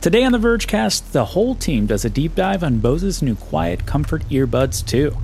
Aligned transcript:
Today 0.00 0.22
on 0.22 0.30
the 0.30 0.38
Vergecast, 0.38 1.10
the 1.10 1.24
whole 1.24 1.56
team 1.56 1.86
does 1.86 2.04
a 2.04 2.10
deep 2.10 2.36
dive 2.36 2.62
on 2.62 2.78
Bose's 2.78 3.20
new 3.20 3.34
Quiet 3.34 3.84
Comfort 3.84 4.22
earbuds, 4.28 4.86
too. 4.86 5.16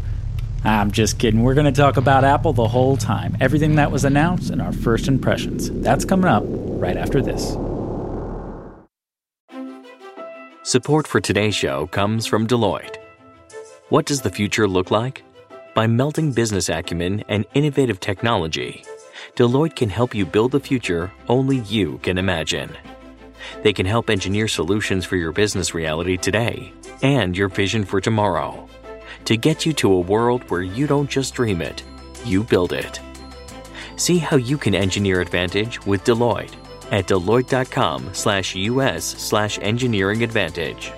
I'm 0.65 0.91
just 0.91 1.17
kidding. 1.21 1.45
We're 1.45 1.55
going 1.55 1.73
to 1.73 1.81
talk 1.81 1.97
about 1.97 2.25
Apple 2.25 2.53
the 2.53 2.67
whole 2.67 2.97
time, 2.97 3.37
everything 3.41 3.77
that 3.77 3.93
was 3.93 4.05
announced, 4.05 4.51
and 4.51 4.61
our 4.61 4.73
first 4.73 5.07
impressions. 5.07 5.71
That's 5.71 6.05
coming 6.05 6.27
up 6.27 6.43
right 6.47 6.97
after 6.97 7.23
this. 7.23 7.53
Support 10.65 11.07
for 11.07 11.21
today's 11.21 11.55
show 11.55 11.87
comes 11.87 12.27
from 12.27 12.49
Deloitte. 12.49 12.97
What 13.91 14.07
does 14.07 14.23
the 14.23 14.31
future 14.31 14.67
look 14.67 14.91
like? 14.91 15.23
By 15.75 15.87
melting 15.87 16.33
business 16.33 16.69
acumen 16.69 17.23
and 17.29 17.47
innovative 17.55 18.01
technology, 18.01 18.83
Deloitte 19.37 19.77
can 19.77 19.91
help 19.91 20.17
you 20.17 20.27
build 20.27 20.51
the 20.51 20.59
future 20.59 21.13
only 21.29 21.59
you 21.59 21.99
can 21.99 22.19
imagine. 22.19 22.77
They 23.63 23.73
can 23.73 23.87
help 23.87 24.11
engineer 24.11 24.49
solutions 24.49 25.05
for 25.05 25.17
your 25.17 25.33
business 25.33 25.75
reality 25.75 26.17
today 26.17 26.73
and 27.03 27.37
your 27.37 27.49
vision 27.49 27.85
for 27.85 28.01
tomorrow 28.01 28.69
to 29.25 29.37
get 29.37 29.65
you 29.65 29.73
to 29.75 29.93
a 29.93 30.01
world 30.01 30.49
where 30.51 30.63
you 30.63 30.87
don't 30.87 31.09
just 31.09 31.35
dream 31.35 31.61
it, 31.61 31.83
you 32.25 32.43
build 32.43 32.73
it. 32.73 33.01
See 33.97 34.19
how 34.19 34.37
you 34.37 34.59
can 34.59 34.75
engineer 34.75 35.21
advantage 35.21 35.85
with 35.87 36.05
Deloitte 36.05 36.55
at 36.91 37.07
deloitte.com 37.07 38.11
slash 38.13 38.55
us 38.57 39.05
slash 39.05 39.59
engineering 39.61 40.23
advantage. 40.23 40.93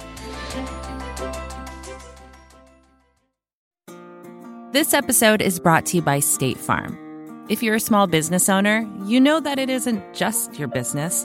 This 4.73 4.93
episode 4.93 5.41
is 5.41 5.59
brought 5.59 5.87
to 5.87 5.97
you 5.97 6.03
by 6.03 6.21
State 6.21 6.59
Farm. 6.59 6.99
If 7.49 7.63
you're 7.63 7.77
a 7.77 7.81
small 7.81 8.07
business 8.07 8.49
owner, 8.49 8.87
you 9.05 9.21
know 9.21 9.41
that 9.41 9.59
it 9.59 9.71
isn't 9.71 10.15
just 10.15 10.59
your 10.59 10.69
business, 10.69 11.25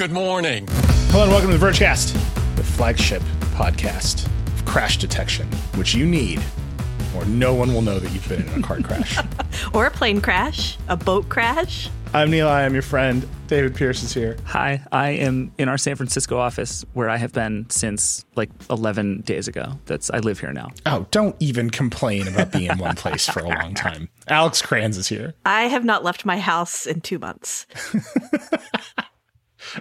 Good 0.00 0.12
morning. 0.12 0.66
Hello 1.10 1.24
and 1.24 1.30
welcome 1.30 1.50
to 1.50 1.58
the 1.58 1.66
Vergecast, 1.66 2.14
the 2.56 2.64
flagship 2.64 3.20
podcast 3.52 4.24
of 4.46 4.64
crash 4.64 4.96
detection, 4.96 5.46
which 5.76 5.92
you 5.92 6.06
need, 6.06 6.40
or 7.14 7.26
no 7.26 7.52
one 7.52 7.74
will 7.74 7.82
know 7.82 7.98
that 7.98 8.10
you've 8.10 8.26
been 8.26 8.48
in 8.48 8.60
a 8.60 8.66
car 8.66 8.80
crash. 8.80 9.18
or 9.74 9.84
a 9.84 9.90
plane 9.90 10.22
crash, 10.22 10.78
a 10.88 10.96
boat 10.96 11.28
crash. 11.28 11.90
I'm 12.14 12.30
Nilay. 12.30 12.46
I 12.46 12.62
am 12.62 12.72
your 12.72 12.80
friend. 12.80 13.28
David 13.46 13.74
Pierce 13.74 14.02
is 14.02 14.14
here. 14.14 14.38
Hi, 14.46 14.82
I 14.90 15.10
am 15.10 15.52
in 15.58 15.68
our 15.68 15.76
San 15.76 15.96
Francisco 15.96 16.38
office 16.38 16.82
where 16.94 17.10
I 17.10 17.18
have 17.18 17.34
been 17.34 17.68
since 17.68 18.24
like 18.36 18.48
11 18.70 19.20
days 19.20 19.48
ago. 19.48 19.78
That's 19.84 20.08
I 20.08 20.20
live 20.20 20.40
here 20.40 20.54
now. 20.54 20.70
Oh, 20.86 21.06
don't 21.10 21.36
even 21.40 21.68
complain 21.68 22.26
about 22.26 22.52
being 22.52 22.70
in 22.70 22.78
one 22.78 22.96
place 22.96 23.28
for 23.28 23.40
a 23.40 23.48
long 23.48 23.74
time. 23.74 24.08
Alex 24.28 24.62
Cranz 24.62 24.96
is 24.96 25.08
here. 25.08 25.34
I 25.44 25.64
have 25.64 25.84
not 25.84 26.02
left 26.02 26.24
my 26.24 26.38
house 26.38 26.86
in 26.86 27.02
two 27.02 27.18
months. 27.18 27.66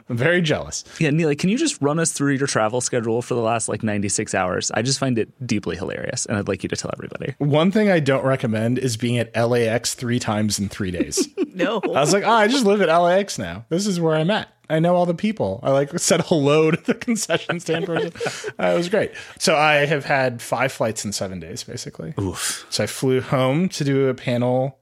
I'm 0.10 0.18
very 0.18 0.42
jealous. 0.42 0.84
Yeah, 1.00 1.10
Nilay, 1.10 1.38
can 1.38 1.50
you 1.50 1.58
just 1.58 1.82
run 1.82 2.00
us 2.00 2.12
through 2.12 2.34
your 2.34 2.48
travel 2.48 2.82
schedule 2.82 3.22
for 3.22 3.34
the 3.34 3.42
last 3.42 3.70
like 3.70 3.84
96 3.84 4.34
hours? 4.36 4.72
I 4.72 4.82
just 4.82 5.00
find 5.00 5.18
it 5.18 5.30
deeply 5.46 5.76
hilarious, 5.76 6.26
and 6.26 6.38
I'd 6.38 6.48
like 6.48 6.64
you 6.64 6.70
to 6.70 6.76
tell 6.76 6.92
everybody. 6.94 7.36
One 7.40 7.72
thing 7.72 7.90
I 7.90 8.00
don't 8.00 8.26
recommend 8.26 8.80
is 8.80 8.98
being 8.98 9.18
at 9.18 9.36
LAX 9.36 9.96
three 9.96 10.20
times 10.20 10.60
in 10.60 10.70
three 10.70 10.92
days. 10.92 11.28
no. 11.54 11.82
I 11.84 12.00
was 12.00 12.14
like, 12.14 12.24
oh, 12.24 12.32
I 12.32 12.48
just 12.48 12.66
live 12.66 12.82
at 12.82 12.96
LAX 12.96 13.38
now. 13.38 13.66
This 13.70 13.88
is 13.88 14.00
where 14.00 14.16
I'm 14.16 14.32
at. 14.32 14.50
I 14.70 14.80
know 14.80 14.96
all 14.96 15.08
the 15.08 15.16
people. 15.16 15.60
I 15.64 15.72
like 15.72 15.98
said 15.98 16.22
hello 16.22 16.72
to 16.72 16.82
the 16.82 16.94
concession 16.94 17.60
stand 17.60 17.86
person. 17.86 18.14
uh, 18.60 18.68
it 18.68 18.78
was 18.78 18.90
great. 18.90 19.12
So 19.40 19.56
I 19.56 19.86
have 19.86 20.06
had 20.06 20.42
five 20.42 20.72
flights 20.72 21.04
in 21.04 21.12
seven 21.12 21.40
days, 21.40 21.64
basically. 21.64 22.14
Oof. 22.20 22.66
So 22.70 22.84
I 22.84 22.88
flew 22.88 23.22
home 23.22 23.70
to 23.70 23.84
do 23.84 24.08
a 24.08 24.14
panel 24.14 24.79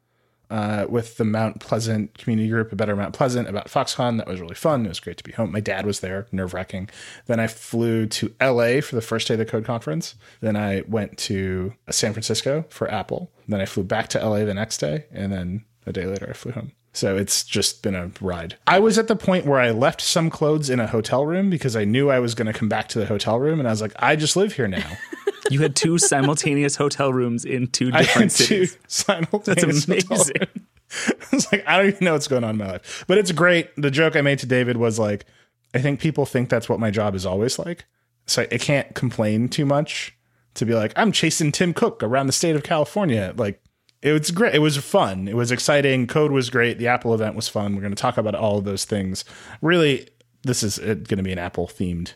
uh, 0.49 0.85
with 0.89 1.17
the 1.17 1.25
Mount 1.25 1.59
Pleasant 1.59 2.17
community 2.17 2.49
group, 2.49 2.71
a 2.71 2.75
better 2.75 2.95
Mount 2.95 3.13
Pleasant 3.13 3.47
about 3.47 3.67
Foxconn. 3.67 4.17
That 4.17 4.27
was 4.27 4.39
really 4.39 4.55
fun. 4.55 4.85
It 4.85 4.89
was 4.89 4.99
great 4.99 5.17
to 5.17 5.23
be 5.23 5.31
home. 5.31 5.51
My 5.51 5.59
dad 5.59 5.85
was 5.85 5.99
there, 5.99 6.27
nerve 6.31 6.53
wracking. 6.53 6.89
Then 7.25 7.39
I 7.39 7.47
flew 7.47 8.05
to 8.07 8.33
LA 8.41 8.81
for 8.81 8.95
the 8.95 9.01
first 9.01 9.27
day 9.27 9.33
of 9.33 9.39
the 9.39 9.45
code 9.45 9.65
conference. 9.65 10.15
Then 10.41 10.55
I 10.55 10.83
went 10.87 11.17
to 11.19 11.73
San 11.89 12.13
Francisco 12.13 12.65
for 12.69 12.89
Apple. 12.91 13.31
Then 13.47 13.61
I 13.61 13.65
flew 13.65 13.83
back 13.83 14.07
to 14.09 14.19
LA 14.25 14.45
the 14.45 14.53
next 14.53 14.77
day. 14.77 15.05
And 15.11 15.31
then 15.31 15.65
a 15.85 15.93
day 15.93 16.05
later, 16.05 16.27
I 16.29 16.33
flew 16.33 16.51
home. 16.51 16.71
So 16.97 17.15
it's 17.15 17.43
just 17.43 17.83
been 17.83 17.93
a 17.93 18.09
ride. 18.19 18.57
I 18.65 18.79
was 18.79 18.97
at 18.97 19.07
the 19.07 19.15
point 19.15 19.45
where 19.45 19.59
I 19.59 19.69
left 19.69 20.01
some 20.01 20.31
clothes 20.31 20.67
in 20.67 20.79
a 20.79 20.87
hotel 20.87 21.27
room 21.27 21.51
because 21.51 21.75
I 21.75 21.85
knew 21.85 22.09
I 22.09 22.17
was 22.17 22.33
going 22.33 22.47
to 22.47 22.53
come 22.53 22.69
back 22.69 22.87
to 22.89 22.99
the 22.99 23.05
hotel 23.05 23.39
room. 23.39 23.59
And 23.59 23.67
I 23.67 23.71
was 23.71 23.83
like, 23.83 23.93
I 23.99 24.15
just 24.15 24.35
live 24.35 24.53
here 24.53 24.67
now. 24.67 24.97
You 25.49 25.61
had 25.61 25.77
two 25.77 25.97
simultaneous 25.97 26.75
hotel 26.75 27.13
rooms 27.13 27.45
in 27.45 27.67
two 27.67 27.89
different 27.89 28.33
cities. 28.33 28.73
Two 28.73 28.79
simultaneous 28.87 29.85
That's 29.85 30.09
amazing. 30.09 30.33
it's 31.31 31.49
like 31.53 31.65
I 31.65 31.77
don't 31.77 31.87
even 31.87 32.03
know 32.03 32.11
what's 32.11 32.27
going 32.27 32.43
on 32.43 32.49
in 32.49 32.57
my 32.57 32.67
life, 32.67 33.05
but 33.07 33.17
it's 33.17 33.31
great. 33.31 33.69
The 33.77 33.89
joke 33.89 34.17
I 34.17 34.21
made 34.21 34.39
to 34.39 34.45
David 34.45 34.75
was 34.75 34.99
like, 34.99 35.25
I 35.73 35.79
think 35.79 36.01
people 36.01 36.25
think 36.25 36.49
that's 36.49 36.67
what 36.67 36.81
my 36.81 36.91
job 36.91 37.15
is 37.15 37.25
always 37.25 37.57
like, 37.57 37.85
so 38.25 38.41
I 38.51 38.57
can't 38.57 38.93
complain 38.93 39.47
too 39.47 39.65
much 39.65 40.17
to 40.55 40.65
be 40.65 40.73
like 40.73 40.91
I'm 40.97 41.13
chasing 41.13 41.53
Tim 41.53 41.73
Cook 41.73 42.03
around 42.03 42.27
the 42.27 42.33
state 42.33 42.57
of 42.57 42.63
California. 42.63 43.33
Like 43.37 43.61
it 44.07 44.19
was 44.19 44.31
great. 44.31 44.55
It 44.55 44.59
was 44.59 44.77
fun. 44.77 45.27
It 45.27 45.35
was 45.35 45.51
exciting. 45.51 46.07
Code 46.07 46.31
was 46.31 46.49
great. 46.49 46.77
The 46.77 46.87
Apple 46.87 47.13
event 47.13 47.35
was 47.35 47.47
fun. 47.47 47.75
We're 47.75 47.81
going 47.81 47.95
to 47.95 48.01
talk 48.01 48.17
about 48.17 48.35
all 48.35 48.57
of 48.57 48.65
those 48.65 48.85
things. 48.85 49.25
Really, 49.61 50.07
this 50.43 50.63
is 50.63 50.77
going 50.79 51.03
to 51.03 51.23
be 51.23 51.31
an 51.31 51.39
Apple 51.39 51.67
themed 51.67 52.13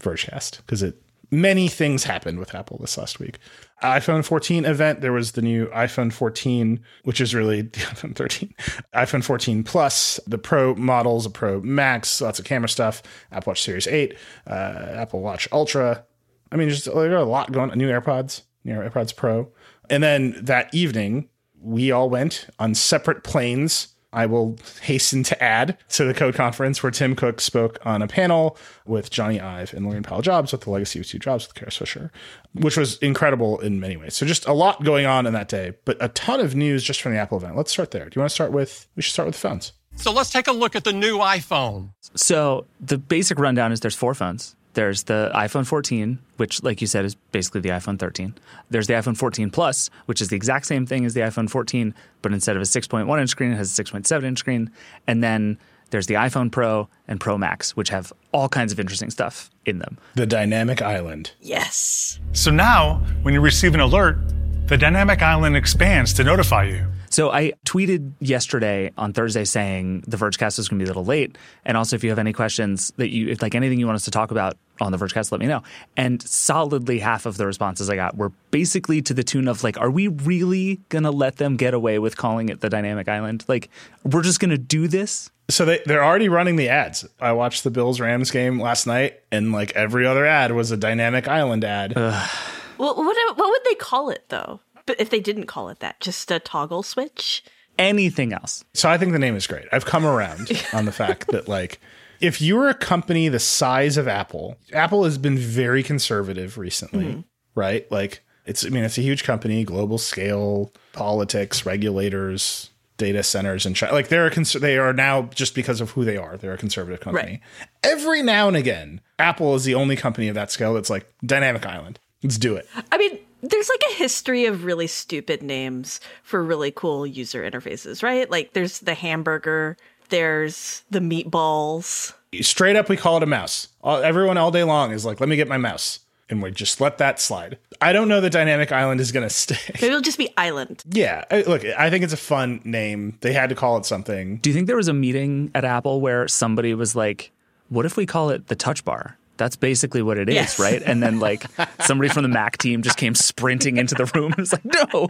Vergecast 0.00 0.58
because 0.58 0.82
it 0.82 1.02
many 1.30 1.68
things 1.68 2.04
happened 2.04 2.38
with 2.38 2.54
Apple 2.54 2.78
this 2.78 2.96
last 2.96 3.18
week. 3.18 3.38
iPhone 3.82 4.24
14 4.24 4.64
event, 4.64 5.00
there 5.00 5.12
was 5.12 5.32
the 5.32 5.42
new 5.42 5.66
iPhone 5.68 6.12
14, 6.12 6.80
which 7.04 7.20
is 7.20 7.34
really 7.34 7.62
the 7.62 7.78
iPhone 7.78 8.14
13, 8.14 8.54
iPhone 8.94 9.24
14 9.24 9.64
Plus, 9.64 10.20
the 10.26 10.38
Pro 10.38 10.74
models, 10.74 11.26
a 11.26 11.30
Pro 11.30 11.60
Max, 11.60 12.20
lots 12.20 12.38
of 12.38 12.44
camera 12.44 12.68
stuff, 12.68 13.02
Apple 13.32 13.50
Watch 13.50 13.62
Series 13.62 13.86
8, 13.86 14.16
uh, 14.46 14.50
Apple 14.50 15.20
Watch 15.20 15.48
Ultra. 15.52 16.04
I 16.52 16.56
mean, 16.56 16.68
just 16.68 16.84
there 16.84 17.16
a 17.16 17.24
lot 17.24 17.52
going 17.52 17.70
on. 17.70 17.78
New 17.78 17.88
AirPods, 17.88 18.42
new 18.64 18.74
AirPods 18.74 19.14
Pro. 19.14 19.50
And 19.90 20.02
then 20.02 20.36
that 20.42 20.74
evening, 20.74 21.28
we 21.60 21.90
all 21.90 22.10
went 22.10 22.46
on 22.58 22.74
separate 22.74 23.24
planes 23.24 23.96
I 24.16 24.24
will 24.24 24.56
hasten 24.80 25.22
to 25.24 25.44
add 25.44 25.76
to 25.90 26.04
the 26.04 26.14
code 26.14 26.34
conference 26.34 26.82
where 26.82 26.90
Tim 26.90 27.14
Cook 27.14 27.38
spoke 27.38 27.78
on 27.84 28.00
a 28.00 28.08
panel 28.08 28.56
with 28.86 29.10
Jony 29.10 29.42
Ive 29.42 29.74
and 29.74 29.84
Laurene 29.84 30.04
Powell 30.04 30.22
Jobs 30.22 30.52
with 30.52 30.62
the 30.62 30.70
legacy 30.70 31.00
of 31.00 31.06
Steve 31.06 31.20
Jobs 31.20 31.46
with 31.46 31.54
Kara 31.54 31.70
Swisher, 31.70 32.10
which 32.54 32.78
was 32.78 32.96
incredible 32.98 33.60
in 33.60 33.78
many 33.78 33.98
ways. 33.98 34.14
So 34.16 34.24
just 34.24 34.46
a 34.46 34.54
lot 34.54 34.82
going 34.84 35.04
on 35.04 35.26
in 35.26 35.34
that 35.34 35.48
day, 35.48 35.74
but 35.84 35.98
a 36.00 36.08
ton 36.08 36.40
of 36.40 36.54
news 36.54 36.82
just 36.82 37.02
from 37.02 37.12
the 37.12 37.18
Apple 37.18 37.36
event. 37.36 37.56
Let's 37.56 37.70
start 37.70 37.90
there. 37.90 38.08
Do 38.08 38.12
you 38.16 38.20
want 38.20 38.30
to 38.30 38.34
start 38.34 38.52
with? 38.52 38.86
We 38.96 39.02
should 39.02 39.12
start 39.12 39.26
with 39.26 39.34
the 39.34 39.40
phones. 39.40 39.72
So 39.96 40.12
let's 40.12 40.30
take 40.30 40.46
a 40.46 40.52
look 40.52 40.74
at 40.74 40.84
the 40.84 40.94
new 40.94 41.18
iPhone. 41.18 41.90
So 42.14 42.64
the 42.80 42.96
basic 42.96 43.38
rundown 43.38 43.70
is 43.70 43.80
there's 43.80 43.94
four 43.94 44.14
phones. 44.14 44.56
There's 44.76 45.04
the 45.04 45.30
iPhone 45.34 45.66
14, 45.66 46.18
which, 46.36 46.62
like 46.62 46.82
you 46.82 46.86
said, 46.86 47.06
is 47.06 47.14
basically 47.32 47.62
the 47.62 47.70
iPhone 47.70 47.98
13. 47.98 48.34
There's 48.68 48.86
the 48.86 48.92
iPhone 48.92 49.16
14 49.16 49.48
Plus, 49.48 49.88
which 50.04 50.20
is 50.20 50.28
the 50.28 50.36
exact 50.36 50.66
same 50.66 50.84
thing 50.84 51.06
as 51.06 51.14
the 51.14 51.20
iPhone 51.20 51.48
14, 51.48 51.94
but 52.20 52.34
instead 52.34 52.56
of 52.56 52.62
a 52.62 52.66
6.1 52.66 53.18
inch 53.18 53.30
screen, 53.30 53.52
it 53.52 53.56
has 53.56 53.76
a 53.78 53.82
6.7 53.82 54.22
inch 54.22 54.38
screen. 54.38 54.70
And 55.06 55.24
then 55.24 55.56
there's 55.88 56.08
the 56.08 56.14
iPhone 56.16 56.52
Pro 56.52 56.90
and 57.08 57.18
Pro 57.18 57.38
Max, 57.38 57.74
which 57.74 57.88
have 57.88 58.12
all 58.32 58.50
kinds 58.50 58.70
of 58.70 58.78
interesting 58.78 59.08
stuff 59.08 59.50
in 59.64 59.78
them. 59.78 59.96
The 60.14 60.26
dynamic 60.26 60.82
island. 60.82 61.32
Yes. 61.40 62.20
So 62.34 62.50
now, 62.50 62.96
when 63.22 63.32
you 63.32 63.40
receive 63.40 63.72
an 63.72 63.80
alert, 63.80 64.18
the 64.66 64.76
dynamic 64.76 65.22
island 65.22 65.56
expands 65.56 66.12
to 66.12 66.22
notify 66.22 66.64
you. 66.64 66.84
So 67.16 67.30
I 67.30 67.54
tweeted 67.64 68.12
yesterday 68.20 68.92
on 68.98 69.14
Thursday 69.14 69.44
saying 69.44 70.04
the 70.06 70.18
Vergecast 70.18 70.58
is 70.58 70.68
going 70.68 70.78
to 70.80 70.84
be 70.84 70.86
a 70.86 70.90
little 70.90 71.06
late, 71.06 71.38
and 71.64 71.74
also 71.74 71.96
if 71.96 72.04
you 72.04 72.10
have 72.10 72.18
any 72.18 72.34
questions 72.34 72.92
that 72.98 73.08
you, 73.08 73.28
if 73.28 73.40
like 73.40 73.54
anything 73.54 73.78
you 73.78 73.86
want 73.86 73.96
us 73.96 74.04
to 74.04 74.10
talk 74.10 74.32
about 74.32 74.58
on 74.82 74.92
the 74.92 74.98
Vergecast, 74.98 75.32
let 75.32 75.40
me 75.40 75.46
know. 75.46 75.62
And 75.96 76.20
solidly 76.20 76.98
half 76.98 77.24
of 77.24 77.38
the 77.38 77.46
responses 77.46 77.88
I 77.88 77.96
got 77.96 78.18
were 78.18 78.32
basically 78.50 79.00
to 79.00 79.14
the 79.14 79.24
tune 79.24 79.48
of 79.48 79.64
like, 79.64 79.80
"Are 79.80 79.90
we 79.90 80.08
really 80.08 80.78
going 80.90 81.04
to 81.04 81.10
let 81.10 81.36
them 81.36 81.56
get 81.56 81.72
away 81.72 81.98
with 81.98 82.18
calling 82.18 82.50
it 82.50 82.60
the 82.60 82.68
Dynamic 82.68 83.08
Island? 83.08 83.46
Like, 83.48 83.70
we're 84.04 84.20
just 84.20 84.38
going 84.38 84.50
to 84.50 84.58
do 84.58 84.86
this?" 84.86 85.30
So 85.48 85.64
they, 85.64 85.80
they're 85.86 86.04
already 86.04 86.28
running 86.28 86.56
the 86.56 86.68
ads. 86.68 87.08
I 87.18 87.32
watched 87.32 87.64
the 87.64 87.70
Bills 87.70 87.98
Rams 87.98 88.30
game 88.30 88.60
last 88.60 88.86
night, 88.86 89.22
and 89.32 89.52
like 89.52 89.74
every 89.74 90.06
other 90.06 90.26
ad 90.26 90.52
was 90.52 90.70
a 90.70 90.76
dynamic 90.76 91.28
island 91.28 91.64
ad. 91.64 91.94
Well, 92.78 92.94
what 92.94 93.38
what 93.38 93.48
would 93.48 93.64
they 93.64 93.74
call 93.74 94.10
it 94.10 94.24
though? 94.28 94.60
But 94.86 95.00
if 95.00 95.10
they 95.10 95.20
didn't 95.20 95.46
call 95.46 95.68
it 95.68 95.80
that, 95.80 96.00
just 96.00 96.30
a 96.30 96.38
toggle 96.38 96.82
switch. 96.82 97.44
Anything 97.78 98.32
else? 98.32 98.64
So 98.72 98.88
I 98.88 98.96
think 98.96 99.12
the 99.12 99.18
name 99.18 99.36
is 99.36 99.46
great. 99.46 99.66
I've 99.70 99.84
come 99.84 100.06
around 100.06 100.50
on 100.72 100.86
the 100.86 100.92
fact 100.92 101.26
that 101.28 101.48
like 101.48 101.80
if 102.20 102.40
you're 102.40 102.68
a 102.68 102.74
company 102.74 103.28
the 103.28 103.38
size 103.38 103.96
of 103.96 104.08
Apple, 104.08 104.56
Apple 104.72 105.04
has 105.04 105.18
been 105.18 105.36
very 105.36 105.82
conservative 105.82 106.56
recently, 106.56 107.04
mm-hmm. 107.04 107.20
right? 107.54 107.90
Like 107.92 108.22
it's 108.46 108.64
I 108.64 108.70
mean 108.70 108.84
it's 108.84 108.96
a 108.96 109.02
huge 109.02 109.24
company, 109.24 109.64
global 109.64 109.98
scale, 109.98 110.72
politics, 110.92 111.66
regulators, 111.66 112.70
data 112.96 113.22
centers 113.22 113.66
and 113.66 113.76
China. 113.76 113.92
like 113.92 114.08
they're 114.08 114.26
a 114.26 114.30
cons- 114.30 114.54
they 114.54 114.78
are 114.78 114.92
now 114.92 115.22
just 115.34 115.54
because 115.54 115.80
of 115.80 115.90
who 115.90 116.04
they 116.04 116.16
are, 116.16 116.36
they're 116.36 116.54
a 116.54 116.58
conservative 116.58 117.00
company. 117.00 117.42
Right. 117.60 117.92
Every 117.92 118.22
now 118.22 118.48
and 118.48 118.56
again, 118.56 119.00
Apple 119.18 119.54
is 119.54 119.64
the 119.64 119.74
only 119.74 119.96
company 119.96 120.28
of 120.28 120.34
that 120.34 120.50
scale 120.50 120.74
that's 120.74 120.90
like 120.90 121.06
dynamic 121.24 121.66
island. 121.66 121.98
Let's 122.22 122.38
do 122.38 122.56
it. 122.56 122.68
I 122.90 122.98
mean, 122.98 123.18
there's 123.42 123.68
like 123.68 123.82
a 123.90 123.94
history 123.94 124.46
of 124.46 124.64
really 124.64 124.86
stupid 124.86 125.42
names 125.42 126.00
for 126.22 126.42
really 126.42 126.70
cool 126.70 127.06
user 127.06 127.48
interfaces, 127.48 128.02
right? 128.02 128.30
Like 128.30 128.52
there's 128.54 128.80
the 128.80 128.94
hamburger, 128.94 129.76
there's 130.08 130.82
the 130.90 131.00
meatballs. 131.00 132.14
straight 132.40 132.76
up 132.76 132.88
we 132.88 132.96
call 132.96 133.16
it 133.16 133.22
a 133.22 133.26
mouse 133.26 133.68
all, 133.82 133.98
everyone 134.02 134.36
all 134.36 134.50
day 134.50 134.62
long 134.64 134.92
is 134.92 135.04
like 135.04 135.20
let 135.20 135.28
me 135.28 135.36
get 135.36 135.48
my 135.48 135.56
mouse 135.56 136.00
and 136.28 136.42
we 136.42 136.50
just 136.50 136.80
let 136.80 136.98
that 136.98 137.18
slide 137.20 137.56
i 137.80 137.92
don't 137.92 138.08
know 138.08 138.20
that 138.20 138.30
dynamic 138.30 138.70
island 138.72 139.00
is 139.00 139.10
going 139.10 139.22
to 139.26 139.30
stay 139.34 139.56
Maybe 139.74 139.86
it'll 139.86 140.00
just 140.00 140.18
be 140.18 140.32
island. 140.36 140.82
yeah 140.90 141.24
I- 141.30 141.42
look 141.42 141.64
i 141.64 141.88
think 141.90 142.04
it's 142.04 142.12
a 142.12 142.16
fun 142.18 142.60
name 142.64 143.16
they 143.20 143.32
had 143.32 143.48
to 143.48 143.54
call 143.56 143.76
it 143.78 143.84
something 143.86 144.36
Do 144.38 144.50
you 144.50 144.54
think 144.54 144.66
there 144.68 144.76
was 144.76 144.88
a 144.88 144.92
meeting 144.94 145.50
at 145.54 145.64
Apple 145.64 146.00
where 146.00 146.28
somebody 146.28 146.72
was 146.74 146.94
like, 146.94 147.32
"What 147.68 147.84
if 147.86 147.96
we 147.96 148.06
call 148.06 148.30
it 148.30 148.46
the 148.48 148.54
Touch 148.56 148.84
Bar?" 148.84 149.16
That's 149.36 149.56
basically 149.56 150.02
what 150.02 150.18
it 150.18 150.28
is, 150.28 150.34
Yes. 150.34 150.58
right? 150.58 150.82
And 150.84 151.02
then 151.02 151.18
like 151.20 151.44
somebody 151.80 152.08
from 152.08 152.22
the 152.22 152.28
Mac 152.28 152.58
team 152.58 152.82
just 152.82 152.96
came 152.96 153.14
sprinting 153.14 153.76
into 153.76 153.94
the 153.94 154.04
room 154.14 154.32
and 154.32 154.36
was 154.36 154.52
like, 154.52 154.64
"No, 154.64 155.08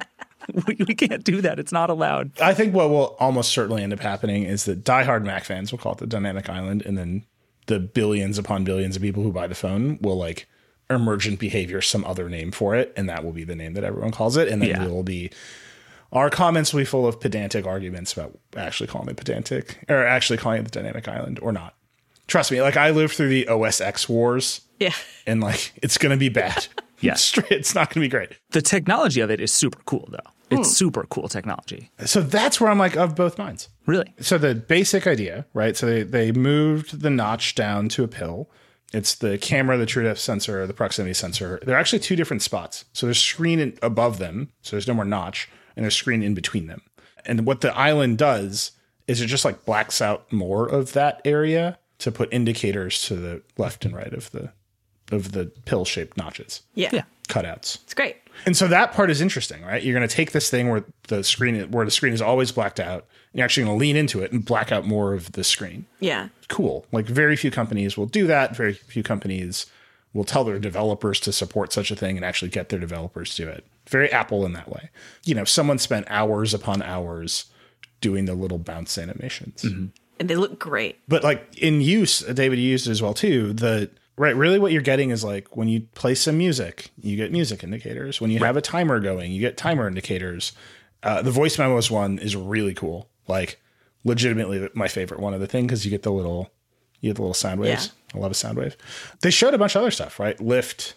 we, 0.66 0.76
we 0.86 0.94
can't 0.94 1.24
do 1.24 1.40
that. 1.42 1.58
It's 1.58 1.72
not 1.72 1.90
allowed." 1.90 2.30
i 2.40 2.54
think 2.54 2.74
what 2.74 2.90
will 2.90 3.16
almost 3.18 3.50
certainly 3.52 3.82
end 3.82 3.92
up 3.92 4.00
happening 4.00 4.44
is 4.44 4.64
that 4.64 4.84
diehard 4.84 5.24
mac 5.24 5.44
fans 5.44 5.72
will 5.72 5.78
call 5.78 5.92
it 5.92 5.98
the 5.98 6.06
dynamic 6.06 6.48
island 6.48 6.82
and 6.86 6.96
then 6.98 7.24
the 7.66 7.80
billions 7.80 8.38
upon 8.38 8.62
billions 8.64 8.94
of 8.96 9.02
people 9.02 9.22
who 9.22 9.32
buy 9.32 9.46
the 9.46 9.54
phone 9.54 9.98
will 10.00 10.16
like 10.16 10.46
emergent 10.88 11.40
behavior 11.40 11.80
some 11.80 12.04
other 12.04 12.28
name 12.28 12.52
for 12.52 12.76
it 12.76 12.92
and 12.96 13.08
that 13.08 13.24
will 13.24 13.32
be 13.32 13.42
the 13.42 13.56
name 13.56 13.74
that 13.74 13.82
everyone 13.82 14.12
calls 14.12 14.36
it 14.36 14.46
and 14.48 14.62
then 14.62 14.68
Yeah. 14.68 14.84
we 14.84 14.90
will 14.92 15.02
be 15.02 15.30
our 16.12 16.30
comments 16.30 16.72
will 16.72 16.80
be 16.80 16.84
full 16.84 17.06
of 17.06 17.18
pedantic 17.20 17.66
arguments 17.66 18.12
about 18.12 18.38
actually 18.56 18.86
calling 18.86 19.08
it 19.08 19.16
pedantic 19.16 19.84
or 19.88 20.06
actually 20.06 20.36
calling 20.38 20.60
it 20.60 20.64
the 20.64 20.70
dynamic 20.70 21.08
island 21.08 21.40
or 21.42 21.50
not. 21.52 21.74
Trust 22.26 22.50
me, 22.50 22.60
like 22.60 22.76
I 22.76 22.90
lived 22.90 23.14
through 23.14 23.28
the 23.28 23.48
OS 23.48 23.80
X 23.80 24.08
wars 24.08 24.62
Yeah. 24.78 24.94
and 25.26 25.40
like 25.40 25.72
it's 25.82 25.98
going 25.98 26.10
to 26.10 26.18
be 26.18 26.28
bad. 26.28 26.66
Yeah. 27.00 27.14
Straight- 27.16 27.50
it's 27.50 27.74
not 27.74 27.88
going 27.90 28.02
to 28.02 28.06
be 28.06 28.08
great. 28.08 28.30
The 28.52 28.62
technology 28.62 29.20
of 29.20 29.30
it 29.30 29.40
is 29.40 29.52
super 29.52 29.80
cool, 29.84 30.08
though. 30.10 30.30
It's 30.50 30.68
hmm. 30.68 30.74
super 30.74 31.04
cool 31.04 31.28
technology. 31.28 31.90
So 32.04 32.20
that's 32.22 32.60
where 32.60 32.70
I'm 32.70 32.78
like 32.78 32.96
of 32.96 33.14
both 33.14 33.36
minds. 33.36 33.68
Really. 33.84 34.14
So 34.20 34.38
the 34.38 34.54
basic 34.54 35.06
idea, 35.06 35.44
right? 35.54 35.76
So 35.76 35.86
they, 35.86 36.02
they 36.04 36.32
moved 36.32 37.02
the 37.02 37.10
notch 37.10 37.54
down 37.54 37.88
to 37.90 38.04
a 38.04 38.08
pill. 38.08 38.48
It's 38.92 39.16
the 39.16 39.36
camera, 39.38 39.76
the 39.76 39.86
true 39.86 40.04
depth 40.04 40.20
sensor, 40.20 40.66
the 40.66 40.72
proximity 40.72 41.14
sensor. 41.14 41.60
They're 41.64 41.78
actually 41.78 41.98
two 41.98 42.16
different 42.16 42.42
spots. 42.42 42.84
So 42.92 43.06
there's 43.06 43.20
screen 43.20 43.58
in, 43.58 43.78
above 43.82 44.18
them, 44.18 44.52
so 44.62 44.76
there's 44.76 44.88
no 44.88 44.94
more 44.94 45.04
notch, 45.04 45.48
and 45.74 45.84
there's 45.84 45.96
screen 45.96 46.22
in 46.22 46.34
between 46.34 46.68
them. 46.68 46.82
And 47.24 47.44
what 47.44 47.60
the 47.60 47.76
island 47.76 48.18
does 48.18 48.70
is 49.08 49.20
it 49.20 49.26
just 49.26 49.44
like 49.44 49.64
blacks 49.64 50.00
out 50.00 50.32
more 50.32 50.66
of 50.68 50.92
that 50.92 51.20
area 51.24 51.78
to 51.98 52.12
put 52.12 52.32
indicators 52.32 53.02
to 53.02 53.16
the 53.16 53.42
left 53.56 53.84
and 53.84 53.94
right 53.94 54.12
of 54.12 54.30
the 54.32 54.52
of 55.12 55.32
the 55.32 55.46
pill 55.66 55.84
shaped 55.84 56.16
notches, 56.16 56.62
Yeah. 56.74 56.90
Yeah. 56.92 57.02
cutouts. 57.28 57.76
It's 57.84 57.94
great. 57.94 58.16
And 58.44 58.56
so 58.56 58.66
that 58.66 58.92
part 58.92 59.08
is 59.08 59.20
interesting, 59.20 59.62
right? 59.62 59.80
You're 59.82 59.94
going 59.96 60.06
to 60.06 60.12
take 60.14 60.32
this 60.32 60.50
thing 60.50 60.68
where 60.68 60.84
the 61.08 61.22
screen 61.22 61.70
where 61.70 61.84
the 61.84 61.90
screen 61.92 62.12
is 62.12 62.20
always 62.20 62.50
blacked 62.50 62.80
out, 62.80 63.06
and 63.32 63.38
you're 63.38 63.44
actually 63.44 63.64
going 63.66 63.76
to 63.78 63.80
lean 63.80 63.94
into 63.96 64.20
it 64.22 64.32
and 64.32 64.44
black 64.44 64.72
out 64.72 64.84
more 64.84 65.14
of 65.14 65.30
the 65.32 65.44
screen. 65.44 65.86
Yeah. 66.00 66.28
Cool. 66.48 66.86
Like 66.90 67.06
very 67.06 67.36
few 67.36 67.50
companies 67.52 67.96
will 67.96 68.06
do 68.06 68.26
that. 68.26 68.56
Very 68.56 68.72
few 68.72 69.02
companies 69.04 69.66
will 70.12 70.24
tell 70.24 70.42
their 70.44 70.58
developers 70.58 71.20
to 71.20 71.32
support 71.32 71.72
such 71.72 71.90
a 71.92 71.96
thing 71.96 72.16
and 72.16 72.24
actually 72.24 72.48
get 72.50 72.68
their 72.70 72.80
developers 72.80 73.34
to 73.36 73.44
do 73.44 73.48
it. 73.48 73.64
Very 73.88 74.10
Apple 74.10 74.44
in 74.44 74.54
that 74.54 74.68
way. 74.68 74.90
You 75.24 75.34
know, 75.36 75.44
someone 75.44 75.78
spent 75.78 76.06
hours 76.08 76.52
upon 76.52 76.82
hours 76.82 77.44
doing 78.00 78.24
the 78.24 78.34
little 78.34 78.58
bounce 78.58 78.98
animations. 78.98 79.62
Mm-hmm. 79.62 79.86
And 80.18 80.30
they 80.30 80.36
look 80.36 80.58
great. 80.58 80.98
But 81.08 81.22
like 81.22 81.58
in 81.58 81.80
use, 81.80 82.20
David 82.20 82.58
used 82.58 82.86
it 82.86 82.90
as 82.90 83.02
well 83.02 83.14
too. 83.14 83.52
The 83.52 83.90
right, 84.16 84.34
really 84.34 84.58
what 84.58 84.72
you're 84.72 84.82
getting 84.82 85.10
is 85.10 85.22
like 85.22 85.56
when 85.56 85.68
you 85.68 85.82
play 85.94 86.14
some 86.14 86.38
music, 86.38 86.90
you 87.00 87.16
get 87.16 87.32
music 87.32 87.62
indicators. 87.62 88.20
When 88.20 88.30
you 88.30 88.38
have 88.40 88.56
a 88.56 88.62
timer 88.62 89.00
going, 89.00 89.32
you 89.32 89.40
get 89.40 89.56
timer 89.56 89.86
indicators. 89.88 90.52
Uh, 91.02 91.22
the 91.22 91.30
voice 91.30 91.58
memos 91.58 91.90
one 91.90 92.18
is 92.18 92.34
really 92.34 92.74
cool. 92.74 93.08
Like 93.28 93.60
legitimately 94.04 94.68
my 94.72 94.88
favorite 94.88 95.20
one 95.20 95.34
of 95.34 95.40
the 95.40 95.46
thing 95.46 95.66
because 95.66 95.84
you 95.84 95.90
get 95.90 96.02
the 96.02 96.12
little 96.12 96.50
you 97.00 97.10
get 97.10 97.16
the 97.16 97.22
little 97.22 97.34
sound 97.34 97.60
waves. 97.60 97.92
I 98.14 98.18
love 98.18 98.30
a 98.30 98.34
sound 98.34 98.56
wave. 98.58 98.76
They 99.20 99.30
showed 99.30 99.52
a 99.52 99.58
bunch 99.58 99.74
of 99.74 99.82
other 99.82 99.90
stuff, 99.90 100.18
right? 100.18 100.38
Lyft. 100.38 100.94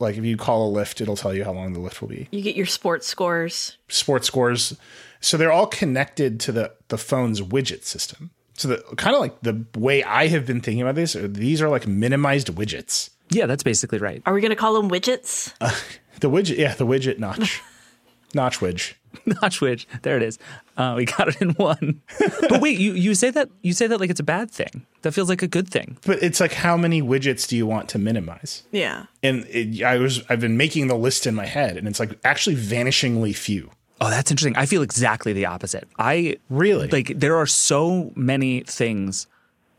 Like 0.00 0.16
if 0.16 0.24
you 0.24 0.36
call 0.36 0.68
a 0.68 0.70
lift, 0.70 1.00
it'll 1.00 1.16
tell 1.16 1.34
you 1.34 1.44
how 1.44 1.52
long 1.52 1.72
the 1.72 1.80
lift 1.80 2.00
will 2.00 2.08
be. 2.08 2.28
You 2.32 2.42
get 2.42 2.56
your 2.56 2.66
sports 2.66 3.06
scores. 3.06 3.76
Sports 3.88 4.26
scores. 4.26 4.76
So 5.20 5.36
they're 5.36 5.52
all 5.52 5.66
connected 5.66 6.40
to 6.40 6.52
the 6.52 6.72
the 6.88 6.98
phone's 6.98 7.40
widget 7.40 7.84
system. 7.84 8.30
So 8.54 8.68
the 8.68 8.76
kind 8.96 9.14
of 9.14 9.20
like 9.20 9.40
the 9.42 9.64
way 9.76 10.02
I 10.04 10.28
have 10.28 10.46
been 10.46 10.60
thinking 10.60 10.82
about 10.82 10.94
this, 10.94 11.14
are 11.16 11.26
these 11.28 11.60
are 11.60 11.68
like 11.68 11.86
minimized 11.86 12.48
widgets. 12.48 13.10
Yeah, 13.30 13.46
that's 13.46 13.62
basically 13.62 13.98
right. 13.98 14.22
Are 14.26 14.32
we 14.34 14.40
going 14.40 14.50
to 14.50 14.56
call 14.56 14.74
them 14.80 14.90
widgets? 14.90 15.52
The 16.20 16.30
widget, 16.30 16.56
yeah, 16.58 16.72
the 16.74 16.86
widget 16.86 17.18
notch, 17.18 17.60
notch 18.34 18.60
widge. 18.60 18.94
Notch 19.26 19.60
widge. 19.60 19.86
There 20.02 20.16
it 20.16 20.22
is. 20.22 20.38
Uh, 20.76 20.94
we 20.96 21.04
got 21.04 21.28
it 21.28 21.40
in 21.40 21.50
one. 21.50 22.00
but 22.48 22.60
wait, 22.60 22.78
you, 22.78 22.92
you 22.94 23.14
say 23.14 23.30
that 23.30 23.48
you 23.62 23.72
say 23.72 23.86
that 23.86 23.98
like 24.00 24.10
it's 24.10 24.20
a 24.20 24.24
bad 24.24 24.50
thing. 24.50 24.86
That 25.02 25.12
feels 25.12 25.28
like 25.28 25.42
a 25.42 25.46
good 25.48 25.68
thing. 25.68 25.98
But 26.06 26.22
it's 26.22 26.40
like 26.40 26.52
how 26.52 26.76
many 26.76 27.00
widgets 27.02 27.48
do 27.48 27.56
you 27.56 27.66
want 27.66 27.88
to 27.90 27.98
minimize? 27.98 28.62
yeah. 28.72 29.06
And 29.22 29.44
it, 29.48 29.82
I 29.82 29.98
was 29.98 30.22
I've 30.28 30.40
been 30.40 30.56
making 30.56 30.86
the 30.88 30.96
list 30.96 31.26
in 31.26 31.34
my 31.34 31.46
head, 31.46 31.76
and 31.76 31.86
it's 31.88 32.00
like 32.00 32.18
actually 32.24 32.56
vanishingly 32.56 33.34
few. 33.36 33.70
Oh, 34.00 34.10
that's 34.10 34.30
interesting. 34.30 34.56
I 34.56 34.66
feel 34.66 34.82
exactly 34.82 35.32
the 35.32 35.46
opposite. 35.46 35.88
I 35.98 36.36
Really? 36.50 36.88
like 36.88 37.12
there 37.16 37.36
are 37.36 37.46
so 37.46 38.12
many 38.14 38.60
things 38.60 39.26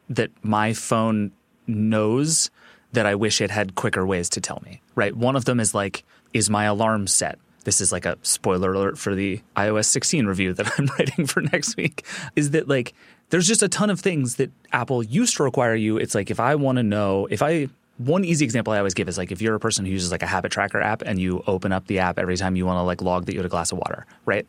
that 0.10 0.32
my 0.44 0.74
phone 0.74 1.32
knows 1.68 2.50
that 2.94 3.06
I 3.06 3.16
wish 3.16 3.42
it 3.42 3.52
had 3.52 3.76
quicker 3.76 4.06
ways 4.06 4.30
to 4.30 4.42
tell 4.42 4.62
me. 4.66 4.82
Right? 4.96 5.16
One 5.16 5.36
of 5.36 5.46
them 5.46 5.60
is 5.60 5.74
like 5.74 6.04
is 6.34 6.50
my 6.50 6.66
alarm 6.66 7.08
set? 7.08 7.40
This 7.66 7.82
is 7.82 7.92
like 7.92 8.06
a 8.06 8.18
spoiler 8.22 8.74
alert 8.74 8.98
for 8.98 9.16
the 9.16 9.42
iOS 9.56 9.86
16 9.86 10.26
review 10.28 10.54
that 10.54 10.72
I'm 10.80 10.88
writing 10.98 11.26
for 11.26 11.42
next 11.42 11.76
week. 11.78 12.06
Is 12.36 12.52
that 12.52 12.68
like 12.68 12.94
there's 13.30 13.48
just 13.48 13.64
a 13.64 13.68
ton 13.70 13.90
of 13.90 14.00
things 14.00 14.36
that 14.36 14.52
Apple 14.72 15.04
used 15.04 15.36
to 15.38 15.44
require 15.44 15.76
you. 15.76 15.98
It's 15.98 16.14
like 16.16 16.30
if 16.30 16.40
I 16.40 16.56
want 16.56 16.78
to 16.78 16.84
know 16.84 17.28
if 17.32 17.42
I 17.42 17.68
one 17.98 18.26
easy 18.26 18.44
example 18.44 18.74
I 18.74 18.78
always 18.78 18.94
give 18.94 19.08
is 19.08 19.18
like 19.18 19.32
if 19.32 19.42
you're 19.42 19.56
a 19.56 19.60
person 19.60 19.86
who 19.86 19.92
uses 19.92 20.12
like 20.12 20.24
a 20.24 20.28
habit 20.28 20.52
tracker 20.52 20.82
app 20.82 21.02
and 21.02 21.20
you 21.20 21.44
open 21.48 21.72
up 21.72 21.88
the 21.88 22.00
app 22.00 22.20
every 22.20 22.36
time 22.38 22.56
you 22.56 22.66
want 22.66 22.78
to 22.78 22.82
like 22.82 23.02
log 23.02 23.26
that 23.26 23.34
you 23.34 23.40
had 23.40 23.46
a 23.46 23.50
glass 23.50 23.72
of 23.72 23.78
water, 23.78 24.06
right? 24.26 24.46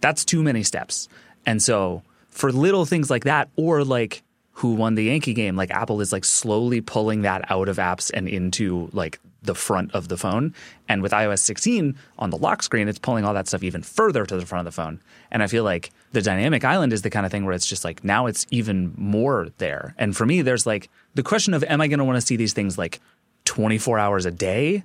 That's 0.00 0.24
too 0.24 0.42
many 0.42 0.62
steps. 0.62 1.08
And 1.46 1.62
so 1.62 2.02
for 2.28 2.52
little 2.52 2.84
things 2.84 3.10
like 3.10 3.24
that, 3.24 3.48
or 3.56 3.84
like 3.84 4.22
who 4.52 4.74
won 4.74 4.94
the 4.94 5.04
Yankee 5.04 5.34
game, 5.34 5.56
like 5.56 5.70
Apple 5.70 6.00
is 6.00 6.12
like 6.12 6.24
slowly 6.24 6.80
pulling 6.80 7.22
that 7.22 7.50
out 7.50 7.68
of 7.68 7.78
apps 7.78 8.10
and 8.12 8.28
into 8.28 8.90
like 8.92 9.18
the 9.44 9.54
front 9.54 9.94
of 9.94 10.08
the 10.08 10.16
phone. 10.16 10.54
And 10.88 11.02
with 11.02 11.12
iOS 11.12 11.40
16 11.40 11.96
on 12.18 12.30
the 12.30 12.36
lock 12.36 12.62
screen, 12.62 12.88
it's 12.88 12.98
pulling 12.98 13.24
all 13.24 13.34
that 13.34 13.48
stuff 13.48 13.62
even 13.62 13.82
further 13.82 14.26
to 14.26 14.36
the 14.36 14.46
front 14.46 14.66
of 14.66 14.74
the 14.74 14.82
phone. 14.82 15.00
And 15.30 15.42
I 15.42 15.46
feel 15.46 15.64
like 15.64 15.90
the 16.12 16.22
dynamic 16.22 16.64
island 16.64 16.92
is 16.92 17.02
the 17.02 17.10
kind 17.10 17.26
of 17.26 17.32
thing 17.32 17.44
where 17.44 17.54
it's 17.54 17.66
just 17.66 17.84
like 17.84 18.04
now 18.04 18.26
it's 18.26 18.46
even 18.50 18.94
more 18.96 19.48
there. 19.58 19.94
And 19.98 20.16
for 20.16 20.26
me, 20.26 20.42
there's 20.42 20.66
like 20.66 20.90
the 21.14 21.22
question 21.22 21.54
of 21.54 21.62
am 21.64 21.80
I 21.80 21.88
going 21.88 21.98
to 21.98 22.04
want 22.04 22.16
to 22.16 22.26
see 22.26 22.36
these 22.36 22.52
things 22.52 22.76
like 22.76 23.00
24 23.44 23.98
hours 23.98 24.26
a 24.26 24.30
day? 24.30 24.82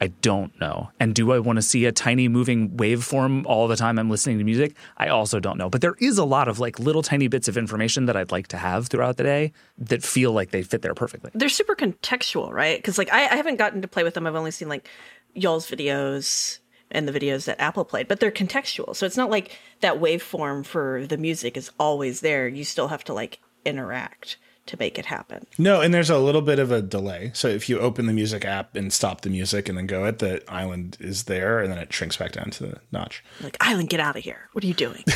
I 0.00 0.08
don't 0.08 0.58
know. 0.60 0.90
And 0.98 1.14
do 1.14 1.32
I 1.32 1.38
want 1.38 1.56
to 1.56 1.62
see 1.62 1.84
a 1.84 1.92
tiny 1.92 2.28
moving 2.28 2.70
waveform 2.70 3.46
all 3.46 3.68
the 3.68 3.76
time 3.76 3.98
I'm 3.98 4.10
listening 4.10 4.38
to 4.38 4.44
music? 4.44 4.76
I 4.96 5.08
also 5.08 5.40
don't 5.40 5.56
know. 5.56 5.70
But 5.70 5.80
there 5.80 5.94
is 6.00 6.18
a 6.18 6.24
lot 6.24 6.48
of 6.48 6.58
like 6.58 6.78
little 6.78 7.02
tiny 7.02 7.28
bits 7.28 7.48
of 7.48 7.56
information 7.56 8.06
that 8.06 8.16
I'd 8.16 8.32
like 8.32 8.48
to 8.48 8.56
have 8.56 8.88
throughout 8.88 9.16
the 9.16 9.22
day 9.22 9.52
that 9.78 10.02
feel 10.02 10.32
like 10.32 10.50
they 10.50 10.62
fit 10.62 10.82
there 10.82 10.94
perfectly. 10.94 11.30
They're 11.34 11.48
super 11.48 11.76
contextual, 11.76 12.50
right? 12.52 12.76
Because 12.76 12.98
like 12.98 13.12
I, 13.12 13.24
I 13.28 13.36
haven't 13.36 13.56
gotten 13.56 13.82
to 13.82 13.88
play 13.88 14.02
with 14.02 14.14
them. 14.14 14.26
I've 14.26 14.34
only 14.34 14.50
seen 14.50 14.68
like 14.68 14.88
y'all's 15.32 15.70
videos 15.70 16.58
and 16.90 17.08
the 17.08 17.18
videos 17.18 17.46
that 17.46 17.60
Apple 17.60 17.84
played, 17.84 18.08
but 18.08 18.20
they're 18.20 18.30
contextual. 18.30 18.94
So 18.94 19.06
it's 19.06 19.16
not 19.16 19.30
like 19.30 19.58
that 19.80 20.00
waveform 20.00 20.66
for 20.66 21.06
the 21.06 21.16
music 21.16 21.56
is 21.56 21.70
always 21.78 22.20
there. 22.20 22.48
You 22.48 22.64
still 22.64 22.88
have 22.88 23.04
to 23.04 23.14
like 23.14 23.40
interact 23.64 24.36
to 24.66 24.78
make 24.78 24.98
it 24.98 25.06
happen. 25.06 25.46
No, 25.58 25.80
and 25.80 25.92
there's 25.92 26.10
a 26.10 26.18
little 26.18 26.42
bit 26.42 26.58
of 26.58 26.70
a 26.70 26.80
delay. 26.80 27.30
So 27.34 27.48
if 27.48 27.68
you 27.68 27.78
open 27.80 28.06
the 28.06 28.12
music 28.12 28.44
app 28.44 28.74
and 28.76 28.92
stop 28.92 29.20
the 29.20 29.30
music 29.30 29.68
and 29.68 29.76
then 29.76 29.86
go 29.86 30.04
it, 30.06 30.18
the 30.18 30.42
island 30.50 30.96
is 31.00 31.24
there 31.24 31.60
and 31.60 31.70
then 31.70 31.78
it 31.78 31.92
shrinks 31.92 32.16
back 32.16 32.32
down 32.32 32.50
to 32.50 32.66
the 32.66 32.80
notch. 32.92 33.22
Like, 33.42 33.56
Island, 33.60 33.90
get 33.90 34.00
out 34.00 34.16
of 34.16 34.24
here. 34.24 34.48
What 34.52 34.64
are 34.64 34.66
you 34.66 34.74
doing? 34.74 35.04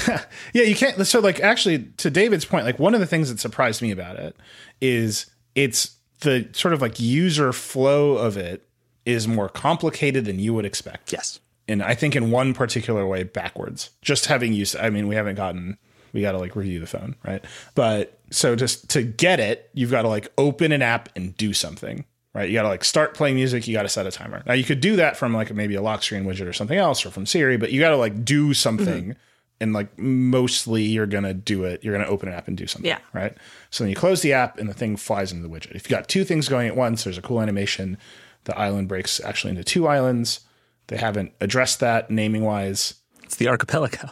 Yeah, 0.52 0.62
you 0.62 0.74
can't. 0.74 1.06
So, 1.06 1.20
like, 1.20 1.40
actually, 1.40 1.84
to 1.98 2.10
David's 2.10 2.44
point, 2.44 2.64
like, 2.64 2.78
one 2.78 2.94
of 2.94 3.00
the 3.00 3.06
things 3.06 3.28
that 3.28 3.38
surprised 3.38 3.82
me 3.82 3.90
about 3.90 4.16
it 4.16 4.36
is 4.80 5.26
it's 5.54 5.96
the 6.20 6.48
sort 6.52 6.74
of 6.74 6.80
like 6.80 6.98
user 6.98 7.52
flow 7.52 8.16
of 8.16 8.36
it 8.36 8.68
is 9.04 9.28
more 9.28 9.48
complicated 9.48 10.24
than 10.24 10.38
you 10.38 10.54
would 10.54 10.64
expect. 10.64 11.12
Yes. 11.12 11.40
And 11.66 11.82
I 11.82 11.94
think 11.94 12.16
in 12.16 12.30
one 12.30 12.54
particular 12.54 13.06
way 13.06 13.22
backwards. 13.22 13.90
Just 14.02 14.26
having 14.26 14.52
used 14.52 14.76
I 14.76 14.90
mean, 14.90 15.08
we 15.08 15.14
haven't 15.14 15.36
gotten 15.36 15.78
we 16.12 16.20
got 16.20 16.32
to 16.32 16.38
like 16.38 16.56
review 16.56 16.80
the 16.80 16.86
phone, 16.86 17.14
right? 17.24 17.44
But 17.74 18.18
so 18.30 18.56
just 18.56 18.90
to 18.90 19.02
get 19.02 19.40
it, 19.40 19.70
you've 19.74 19.90
got 19.90 20.02
to 20.02 20.08
like 20.08 20.32
open 20.38 20.72
an 20.72 20.82
app 20.82 21.08
and 21.16 21.36
do 21.36 21.52
something, 21.52 22.04
right? 22.34 22.48
You 22.48 22.54
got 22.54 22.62
to 22.62 22.68
like 22.68 22.84
start 22.84 23.14
playing 23.14 23.36
music, 23.36 23.66
you 23.66 23.74
got 23.74 23.82
to 23.82 23.88
set 23.88 24.06
a 24.06 24.10
timer. 24.10 24.42
Now 24.46 24.54
you 24.54 24.64
could 24.64 24.80
do 24.80 24.96
that 24.96 25.16
from 25.16 25.34
like 25.34 25.52
maybe 25.52 25.74
a 25.74 25.82
lock 25.82 26.02
screen 26.02 26.24
widget 26.24 26.46
or 26.46 26.52
something 26.52 26.78
else 26.78 27.04
or 27.06 27.10
from 27.10 27.26
Siri, 27.26 27.56
but 27.56 27.72
you 27.72 27.80
got 27.80 27.90
to 27.90 27.96
like 27.96 28.24
do 28.24 28.54
something 28.54 29.04
mm-hmm. 29.10 29.18
and 29.60 29.72
like 29.72 29.98
mostly 29.98 30.82
you're 30.82 31.06
going 31.06 31.24
to 31.24 31.34
do 31.34 31.64
it, 31.64 31.82
you're 31.82 31.94
going 31.94 32.04
to 32.04 32.10
open 32.10 32.28
an 32.28 32.34
app 32.34 32.48
and 32.48 32.56
do 32.56 32.66
something, 32.66 32.88
Yeah. 32.88 32.98
right? 33.12 33.36
So 33.70 33.84
then 33.84 33.90
you 33.90 33.96
close 33.96 34.22
the 34.22 34.32
app 34.32 34.58
and 34.58 34.68
the 34.68 34.74
thing 34.74 34.96
flies 34.96 35.32
into 35.32 35.46
the 35.46 35.54
widget. 35.54 35.74
If 35.74 35.88
you 35.88 35.96
got 35.96 36.08
two 36.08 36.24
things 36.24 36.48
going 36.48 36.68
at 36.68 36.76
once, 36.76 37.04
there's 37.04 37.18
a 37.18 37.22
cool 37.22 37.40
animation. 37.40 37.98
The 38.44 38.56
island 38.58 38.88
breaks 38.88 39.20
actually 39.24 39.50
into 39.50 39.64
two 39.64 39.86
islands. 39.86 40.40
They 40.88 40.96
haven't 40.96 41.32
addressed 41.40 41.80
that 41.80 42.10
naming 42.10 42.44
wise. 42.44 42.94
It's 43.22 43.36
the 43.36 43.48
archipelago. 43.48 44.10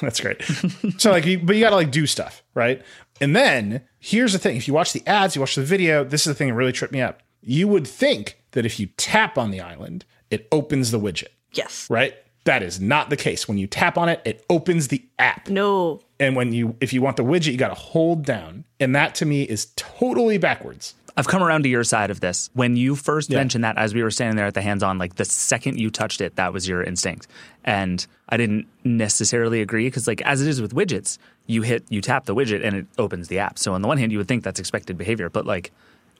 That's 0.00 0.20
great. 0.20 0.42
So 0.98 1.10
like, 1.10 1.26
you, 1.26 1.38
but 1.38 1.56
you 1.56 1.62
got 1.62 1.70
to 1.70 1.76
like 1.76 1.90
do 1.90 2.06
stuff, 2.06 2.42
right? 2.54 2.82
And 3.20 3.34
then 3.36 3.82
here's 3.98 4.32
the 4.32 4.38
thing: 4.38 4.56
if 4.56 4.66
you 4.68 4.74
watch 4.74 4.92
the 4.92 5.06
ads, 5.06 5.34
you 5.34 5.40
watch 5.40 5.54
the 5.54 5.62
video. 5.62 6.04
This 6.04 6.22
is 6.22 6.26
the 6.26 6.34
thing 6.34 6.48
that 6.48 6.54
really 6.54 6.72
tripped 6.72 6.92
me 6.92 7.00
up. 7.00 7.22
You 7.42 7.68
would 7.68 7.86
think 7.86 8.38
that 8.52 8.64
if 8.66 8.78
you 8.78 8.86
tap 8.96 9.36
on 9.38 9.50
the 9.50 9.60
island, 9.60 10.04
it 10.30 10.46
opens 10.52 10.90
the 10.90 11.00
widget, 11.00 11.28
Yes. 11.52 11.88
right? 11.90 12.14
That 12.44 12.62
is 12.62 12.80
not 12.80 13.08
the 13.10 13.16
case. 13.16 13.46
When 13.46 13.58
you 13.58 13.66
tap 13.66 13.96
on 13.96 14.08
it, 14.08 14.20
it 14.24 14.44
opens 14.50 14.88
the 14.88 15.04
app. 15.18 15.48
No. 15.48 16.00
And 16.18 16.34
when 16.36 16.52
you, 16.52 16.76
if 16.80 16.92
you 16.92 17.00
want 17.00 17.16
the 17.16 17.24
widget, 17.24 17.52
you 17.52 17.56
got 17.56 17.68
to 17.68 17.74
hold 17.74 18.24
down. 18.24 18.64
And 18.80 18.94
that 18.96 19.14
to 19.16 19.26
me 19.26 19.42
is 19.42 19.66
totally 19.76 20.38
backwards. 20.38 20.94
I've 21.16 21.28
come 21.28 21.42
around 21.42 21.64
to 21.64 21.68
your 21.68 21.84
side 21.84 22.10
of 22.10 22.20
this. 22.20 22.48
When 22.54 22.76
you 22.76 22.96
first 22.96 23.30
mentioned 23.30 23.64
that, 23.64 23.76
as 23.76 23.92
we 23.94 24.02
were 24.02 24.10
standing 24.10 24.36
there 24.36 24.46
at 24.46 24.54
the 24.54 24.62
hands 24.62 24.82
on, 24.82 24.98
like 24.98 25.16
the 25.16 25.24
second 25.24 25.78
you 25.78 25.90
touched 25.90 26.20
it, 26.20 26.36
that 26.36 26.52
was 26.52 26.66
your 26.66 26.82
instinct. 26.82 27.26
And 27.64 28.06
I 28.30 28.36
didn't 28.36 28.66
necessarily 28.82 29.60
agree 29.60 29.86
because, 29.86 30.06
like, 30.06 30.22
as 30.22 30.40
it 30.40 30.48
is 30.48 30.62
with 30.62 30.74
widgets, 30.74 31.18
you 31.46 31.62
hit, 31.62 31.84
you 31.90 32.00
tap 32.00 32.24
the 32.24 32.34
widget 32.34 32.64
and 32.64 32.76
it 32.76 32.86
opens 32.96 33.28
the 33.28 33.40
app. 33.40 33.58
So 33.58 33.74
on 33.74 33.82
the 33.82 33.88
one 33.88 33.98
hand, 33.98 34.10
you 34.10 34.18
would 34.18 34.28
think 34.28 34.42
that's 34.42 34.58
expected 34.58 34.96
behavior, 34.96 35.28
but 35.28 35.44
like, 35.44 35.70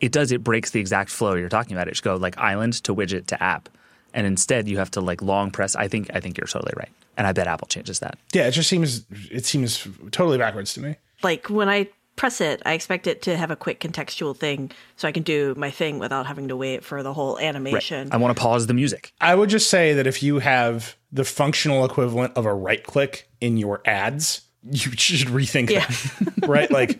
it 0.00 0.12
does, 0.12 0.30
it 0.32 0.44
breaks 0.44 0.70
the 0.70 0.80
exact 0.80 1.10
flow 1.10 1.34
you're 1.34 1.48
talking 1.48 1.74
about. 1.74 1.88
It 1.88 1.96
should 1.96 2.04
go 2.04 2.16
like 2.16 2.36
island 2.36 2.74
to 2.84 2.94
widget 2.94 3.26
to 3.26 3.42
app. 3.42 3.68
And 4.12 4.26
instead, 4.26 4.68
you 4.68 4.76
have 4.76 4.90
to 4.90 5.00
like 5.00 5.22
long 5.22 5.50
press. 5.50 5.74
I 5.74 5.88
think, 5.88 6.10
I 6.12 6.20
think 6.20 6.36
you're 6.36 6.46
totally 6.46 6.74
right. 6.76 6.90
And 7.16 7.26
I 7.26 7.32
bet 7.32 7.46
Apple 7.46 7.68
changes 7.68 8.00
that. 8.00 8.18
Yeah, 8.32 8.46
it 8.46 8.50
just 8.50 8.68
seems, 8.68 9.06
it 9.30 9.46
seems 9.46 9.86
totally 10.10 10.38
backwards 10.38 10.74
to 10.74 10.80
me. 10.80 10.96
Like 11.22 11.48
when 11.48 11.68
I 11.68 11.88
press 12.16 12.40
it, 12.40 12.62
I 12.66 12.74
expect 12.74 13.06
it 13.06 13.22
to 13.22 13.36
have 13.36 13.50
a 13.50 13.56
quick 13.56 13.80
contextual 13.80 14.36
thing 14.36 14.70
so 14.96 15.08
I 15.08 15.12
can 15.12 15.22
do 15.22 15.54
my 15.56 15.70
thing 15.70 15.98
without 15.98 16.26
having 16.26 16.48
to 16.48 16.56
wait 16.56 16.84
for 16.84 17.02
the 17.02 17.12
whole 17.14 17.38
animation. 17.38 18.08
I 18.12 18.16
want 18.18 18.36
to 18.36 18.40
pause 18.40 18.66
the 18.66 18.74
music. 18.74 19.12
I 19.20 19.34
would 19.34 19.48
just 19.50 19.70
say 19.70 19.94
that 19.94 20.06
if 20.06 20.22
you 20.22 20.38
have 20.38 20.96
the 21.10 21.24
functional 21.24 21.84
equivalent 21.84 22.36
of 22.36 22.46
a 22.46 22.54
right 22.54 22.82
click 22.84 23.28
in 23.40 23.56
your 23.56 23.80
ads, 23.84 24.42
you 24.70 24.90
should 24.96 25.28
rethink 25.28 25.70
Yeah. 25.70 25.86
that. 25.86 26.46
right? 26.48 26.70
Like 26.70 26.98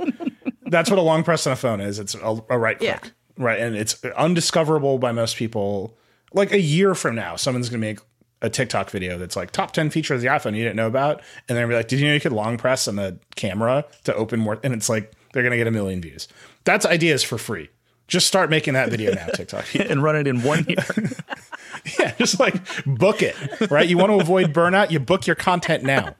that's 0.66 0.88
what 0.90 0.98
a 0.98 1.02
long 1.02 1.22
press 1.24 1.46
on 1.46 1.52
a 1.52 1.56
phone 1.56 1.80
is. 1.80 1.98
It's 1.98 2.14
a, 2.14 2.42
a 2.50 2.58
right 2.58 2.78
click. 2.78 3.04
Yeah. 3.04 3.10
Right. 3.44 3.60
And 3.60 3.76
it's 3.76 4.02
undiscoverable 4.04 4.98
by 4.98 5.12
most 5.12 5.36
people. 5.36 5.96
Like 6.34 6.52
a 6.52 6.60
year 6.60 6.94
from 6.94 7.14
now, 7.14 7.36
someone's 7.36 7.68
gonna 7.68 7.80
make 7.80 7.98
a 8.42 8.50
TikTok 8.50 8.90
video 8.90 9.18
that's 9.18 9.36
like 9.36 9.52
top 9.52 9.72
10 9.72 9.90
features 9.90 10.16
of 10.16 10.20
the 10.22 10.28
iPhone 10.28 10.56
you 10.56 10.64
didn't 10.64 10.76
know 10.76 10.88
about. 10.88 11.22
And 11.48 11.56
they're 11.56 11.66
be 11.66 11.74
like, 11.74 11.88
Did 11.88 12.00
you 12.00 12.08
know 12.08 12.14
you 12.14 12.20
could 12.20 12.32
long 12.32 12.58
press 12.58 12.86
on 12.88 12.96
the 12.96 13.18
camera 13.36 13.86
to 14.04 14.14
open 14.14 14.40
more? 14.40 14.60
And 14.62 14.74
it's 14.74 14.88
like 14.88 15.12
they're 15.32 15.42
gonna 15.42 15.56
get 15.56 15.66
a 15.66 15.70
million 15.70 16.02
views. 16.02 16.28
That's 16.64 16.84
ideas 16.84 17.22
for 17.22 17.38
free. 17.38 17.70
Just 18.08 18.26
start 18.26 18.50
making 18.50 18.74
that 18.74 18.90
video 18.90 19.14
now, 19.14 19.26
TikTok. 19.26 19.64
and 19.74 20.02
run 20.02 20.16
it 20.16 20.26
in 20.26 20.42
one 20.42 20.66
year. 20.68 20.84
Yeah, 21.98 22.14
just 22.14 22.38
like 22.38 22.54
book 22.86 23.22
it, 23.22 23.34
right? 23.70 23.88
You 23.88 23.98
want 23.98 24.10
to 24.10 24.20
avoid 24.20 24.52
burnout, 24.52 24.92
you 24.92 25.00
book 25.00 25.26
your 25.26 25.34
content 25.34 25.82
now. 25.82 26.14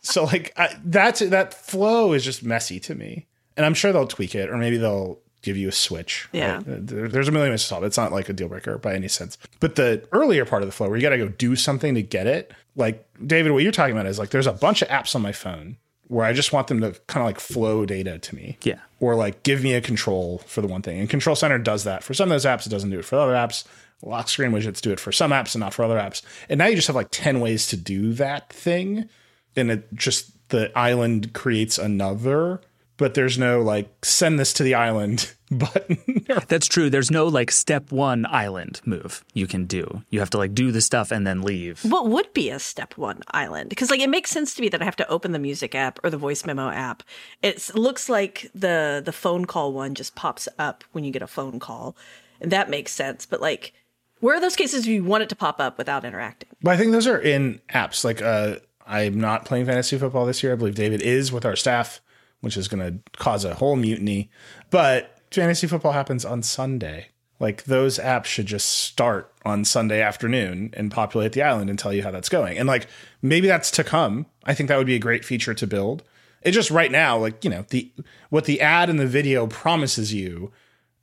So 0.00 0.24
like 0.24 0.52
I, 0.56 0.74
that's 0.84 1.20
that 1.20 1.52
flow 1.52 2.12
is 2.14 2.24
just 2.24 2.42
messy 2.42 2.80
to 2.80 2.94
me, 2.94 3.26
and 3.56 3.66
I'm 3.66 3.74
sure 3.74 3.92
they'll 3.92 4.06
tweak 4.06 4.34
it, 4.34 4.48
or 4.48 4.56
maybe 4.56 4.78
they'll 4.78 5.18
give 5.46 5.56
you 5.56 5.68
a 5.68 5.72
switch. 5.72 6.28
Yeah. 6.32 6.56
Uh, 6.58 6.62
right? 6.72 7.10
There's 7.12 7.28
a 7.28 7.32
million 7.32 7.52
ways 7.52 7.62
to 7.62 7.66
solve 7.68 7.82
it. 7.84 7.86
It's 7.86 7.96
not 7.96 8.12
like 8.12 8.28
a 8.28 8.32
deal 8.34 8.48
breaker 8.48 8.76
by 8.78 8.94
any 8.94 9.08
sense. 9.08 9.38
But 9.60 9.76
the 9.76 10.06
earlier 10.12 10.44
part 10.44 10.62
of 10.62 10.68
the 10.68 10.72
flow, 10.72 10.88
where 10.88 10.96
you 10.96 11.02
got 11.02 11.10
to 11.10 11.18
go 11.18 11.28
do 11.28 11.56
something 11.56 11.94
to 11.94 12.02
get 12.02 12.26
it, 12.26 12.52
like 12.74 13.06
David, 13.26 13.52
what 13.52 13.62
you're 13.62 13.72
talking 13.72 13.94
about 13.96 14.06
is 14.06 14.18
like 14.18 14.30
there's 14.30 14.46
a 14.46 14.52
bunch 14.52 14.82
of 14.82 14.88
apps 14.88 15.14
on 15.14 15.22
my 15.22 15.32
phone 15.32 15.78
where 16.08 16.24
I 16.26 16.32
just 16.34 16.52
want 16.52 16.68
them 16.68 16.80
to 16.82 16.92
kind 17.08 17.22
of 17.22 17.26
like 17.26 17.40
flow 17.40 17.84
data 17.86 18.16
to 18.18 18.34
me 18.36 18.58
Yeah. 18.62 18.78
or 19.00 19.14
like 19.16 19.42
give 19.42 19.62
me 19.64 19.74
a 19.74 19.80
control 19.80 20.38
for 20.46 20.60
the 20.60 20.68
one 20.68 20.82
thing. 20.82 21.00
And 21.00 21.10
Control 21.10 21.34
Center 21.34 21.58
does 21.58 21.82
that 21.84 22.04
for 22.04 22.14
some 22.14 22.30
of 22.30 22.34
those 22.34 22.44
apps. 22.44 22.64
It 22.66 22.70
doesn't 22.70 22.90
do 22.90 22.98
it 23.00 23.04
for 23.04 23.18
other 23.18 23.32
apps. 23.32 23.64
Lock 24.02 24.28
screen 24.28 24.52
widgets 24.52 24.80
do 24.80 24.92
it 24.92 25.00
for 25.00 25.10
some 25.10 25.30
apps 25.32 25.54
and 25.54 25.60
not 25.60 25.74
for 25.74 25.82
other 25.84 25.96
apps. 25.98 26.22
And 26.48 26.58
now 26.58 26.66
you 26.66 26.76
just 26.76 26.86
have 26.86 26.94
like 26.94 27.08
10 27.10 27.40
ways 27.40 27.66
to 27.68 27.76
do 27.76 28.12
that 28.12 28.52
thing. 28.52 29.08
And 29.56 29.70
it 29.70 29.92
just, 29.94 30.30
the 30.50 30.70
island 30.78 31.32
creates 31.32 31.76
another, 31.78 32.60
but 32.96 33.14
there's 33.14 33.38
no 33.38 33.60
like 33.60 34.04
send 34.04 34.38
this 34.38 34.52
to 34.54 34.62
the 34.62 34.74
island 34.74 35.32
button. 35.50 35.98
That's 36.48 36.66
true. 36.66 36.90
There's 36.90 37.10
no 37.10 37.26
like 37.26 37.50
step 37.50 37.92
one 37.92 38.26
island 38.26 38.80
move 38.84 39.24
you 39.34 39.46
can 39.46 39.66
do. 39.66 40.02
You 40.10 40.20
have 40.20 40.30
to 40.30 40.38
like 40.38 40.54
do 40.54 40.72
the 40.72 40.80
stuff 40.80 41.10
and 41.10 41.26
then 41.26 41.42
leave. 41.42 41.84
what 41.84 42.08
would 42.08 42.32
be 42.32 42.50
a 42.50 42.58
step 42.58 42.96
one 42.96 43.22
island? 43.28 43.68
Because 43.70 43.90
like 43.90 44.00
it 44.00 44.10
makes 44.10 44.30
sense 44.30 44.54
to 44.54 44.62
me 44.62 44.68
that 44.70 44.82
I 44.82 44.84
have 44.84 44.96
to 44.96 45.08
open 45.08 45.32
the 45.32 45.38
music 45.38 45.74
app 45.74 45.98
or 46.02 46.10
the 46.10 46.16
voice 46.16 46.44
memo 46.44 46.68
app. 46.70 47.02
It 47.42 47.74
looks 47.74 48.08
like 48.08 48.50
the 48.54 49.02
the 49.04 49.12
phone 49.12 49.44
call 49.44 49.72
one 49.72 49.94
just 49.94 50.14
pops 50.14 50.48
up 50.58 50.84
when 50.92 51.04
you 51.04 51.10
get 51.10 51.22
a 51.22 51.26
phone 51.26 51.60
call, 51.60 51.96
and 52.40 52.50
that 52.50 52.70
makes 52.70 52.92
sense. 52.92 53.26
But 53.26 53.40
like, 53.40 53.72
where 54.20 54.36
are 54.36 54.40
those 54.40 54.56
cases 54.56 54.86
where 54.86 54.94
you 54.94 55.04
want 55.04 55.22
it 55.22 55.28
to 55.28 55.36
pop 55.36 55.60
up 55.60 55.78
without 55.78 56.04
interacting? 56.04 56.48
But 56.62 56.70
I 56.72 56.76
think 56.76 56.92
those 56.92 57.06
are 57.06 57.18
in 57.18 57.60
apps. 57.72 58.04
Like 58.04 58.22
uh, 58.22 58.56
I'm 58.86 59.20
not 59.20 59.44
playing 59.44 59.66
fantasy 59.66 59.98
football 59.98 60.26
this 60.26 60.42
year. 60.42 60.52
I 60.52 60.56
believe 60.56 60.74
David 60.74 61.02
is 61.02 61.30
with 61.32 61.44
our 61.44 61.56
staff, 61.56 62.00
which 62.40 62.56
is 62.56 62.68
going 62.68 62.80
to 62.80 63.18
cause 63.18 63.44
a 63.44 63.54
whole 63.54 63.76
mutiny. 63.76 64.30
But 64.70 65.18
fantasy 65.30 65.66
football 65.66 65.92
happens 65.92 66.24
on 66.24 66.42
Sunday. 66.42 67.08
Like 67.38 67.64
those 67.64 67.98
apps 67.98 68.26
should 68.26 68.46
just 68.46 68.68
start 68.68 69.32
on 69.44 69.64
Sunday 69.64 70.00
afternoon 70.00 70.70
and 70.74 70.90
populate 70.90 71.32
the 71.32 71.42
island 71.42 71.68
and 71.68 71.78
tell 71.78 71.92
you 71.92 72.02
how 72.02 72.10
that's 72.10 72.30
going. 72.30 72.56
And 72.56 72.66
like 72.66 72.86
maybe 73.20 73.46
that's 73.46 73.70
to 73.72 73.84
come. 73.84 74.26
I 74.44 74.54
think 74.54 74.68
that 74.68 74.78
would 74.78 74.86
be 74.86 74.94
a 74.94 75.00
great 75.00 75.24
feature 75.24 75.52
to 75.54 75.66
build. 75.66 76.02
It 76.42 76.52
just 76.52 76.70
right 76.70 76.90
now, 76.90 77.18
like 77.18 77.44
you 77.44 77.50
know, 77.50 77.66
the 77.68 77.92
what 78.30 78.46
the 78.46 78.60
ad 78.60 78.88
and 78.88 78.98
the 78.98 79.06
video 79.06 79.46
promises 79.46 80.14
you 80.14 80.52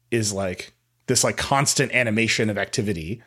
is 0.10 0.34
like 0.34 0.74
this 1.08 1.24
like 1.24 1.38
constant 1.38 1.92
animation 1.92 2.50
of 2.50 2.58
activity 2.58 3.22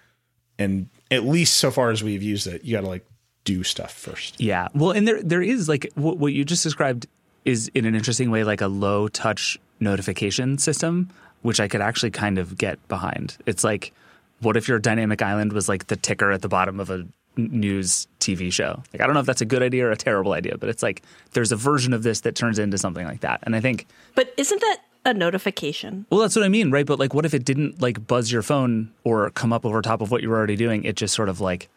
and 0.58 0.88
at 1.10 1.24
least 1.24 1.56
so 1.56 1.70
far 1.70 1.90
as 1.90 2.02
we've 2.02 2.22
used 2.22 2.46
it, 2.46 2.64
you 2.64 2.74
got 2.76 2.80
to 2.80 2.88
like 2.88 3.06
do 3.44 3.62
stuff 3.62 3.92
first. 3.92 4.40
Yeah. 4.40 4.68
Well, 4.74 4.90
and 4.90 5.06
there 5.06 5.22
there 5.22 5.42
is 5.42 5.68
like 5.68 5.90
what, 5.94 6.18
what 6.18 6.32
you 6.32 6.44
just 6.44 6.62
described 6.62 7.06
is 7.46 7.70
in 7.74 7.86
an 7.86 7.94
interesting 7.94 8.30
way 8.30 8.44
like 8.44 8.60
a 8.60 8.66
low 8.66 9.08
touch 9.08 9.58
notification 9.80 10.58
system, 10.58 11.08
which 11.42 11.60
I 11.60 11.68
could 11.68 11.80
actually 11.80 12.10
kind 12.10 12.38
of 12.38 12.58
get 12.58 12.86
behind. 12.88 13.38
It's 13.46 13.64
like, 13.64 13.92
what 14.40 14.56
if 14.56 14.68
your 14.68 14.78
dynamic 14.78 15.22
island 15.22 15.52
was 15.52 15.68
like 15.68 15.86
the 15.86 15.96
ticker 15.96 16.32
at 16.32 16.42
the 16.42 16.48
bottom 16.48 16.80
of 16.80 16.90
a 16.90 17.06
news 17.36 18.08
TV 18.20 18.52
show? 18.52 18.82
Like, 18.92 19.00
I 19.00 19.06
don't 19.06 19.14
know 19.14 19.20
if 19.20 19.26
that's 19.26 19.40
a 19.40 19.46
good 19.46 19.62
idea 19.62 19.86
or 19.86 19.92
a 19.92 19.96
terrible 19.96 20.32
idea, 20.32 20.58
but 20.58 20.68
it's 20.68 20.82
like 20.82 21.02
there's 21.32 21.52
a 21.52 21.56
version 21.56 21.92
of 21.92 22.02
this 22.02 22.20
that 22.22 22.34
turns 22.34 22.58
into 22.58 22.78
something 22.78 23.06
like 23.06 23.20
that. 23.20 23.40
And 23.44 23.54
I 23.54 23.60
think 23.60 23.86
But 24.14 24.34
isn't 24.36 24.60
that 24.60 24.78
a 25.04 25.14
notification? 25.14 26.04
Well, 26.10 26.20
that's 26.20 26.34
what 26.34 26.44
I 26.44 26.48
mean, 26.48 26.72
right? 26.72 26.84
But 26.84 26.98
like, 26.98 27.14
what 27.14 27.24
if 27.24 27.32
it 27.32 27.44
didn't 27.44 27.80
like 27.80 28.06
buzz 28.06 28.32
your 28.32 28.42
phone 28.42 28.92
or 29.04 29.30
come 29.30 29.52
up 29.52 29.64
over 29.64 29.80
top 29.80 30.00
of 30.00 30.10
what 30.10 30.20
you 30.20 30.28
were 30.30 30.36
already 30.36 30.56
doing? 30.56 30.82
It 30.82 30.96
just 30.96 31.14
sort 31.14 31.28
of 31.28 31.40
like 31.40 31.68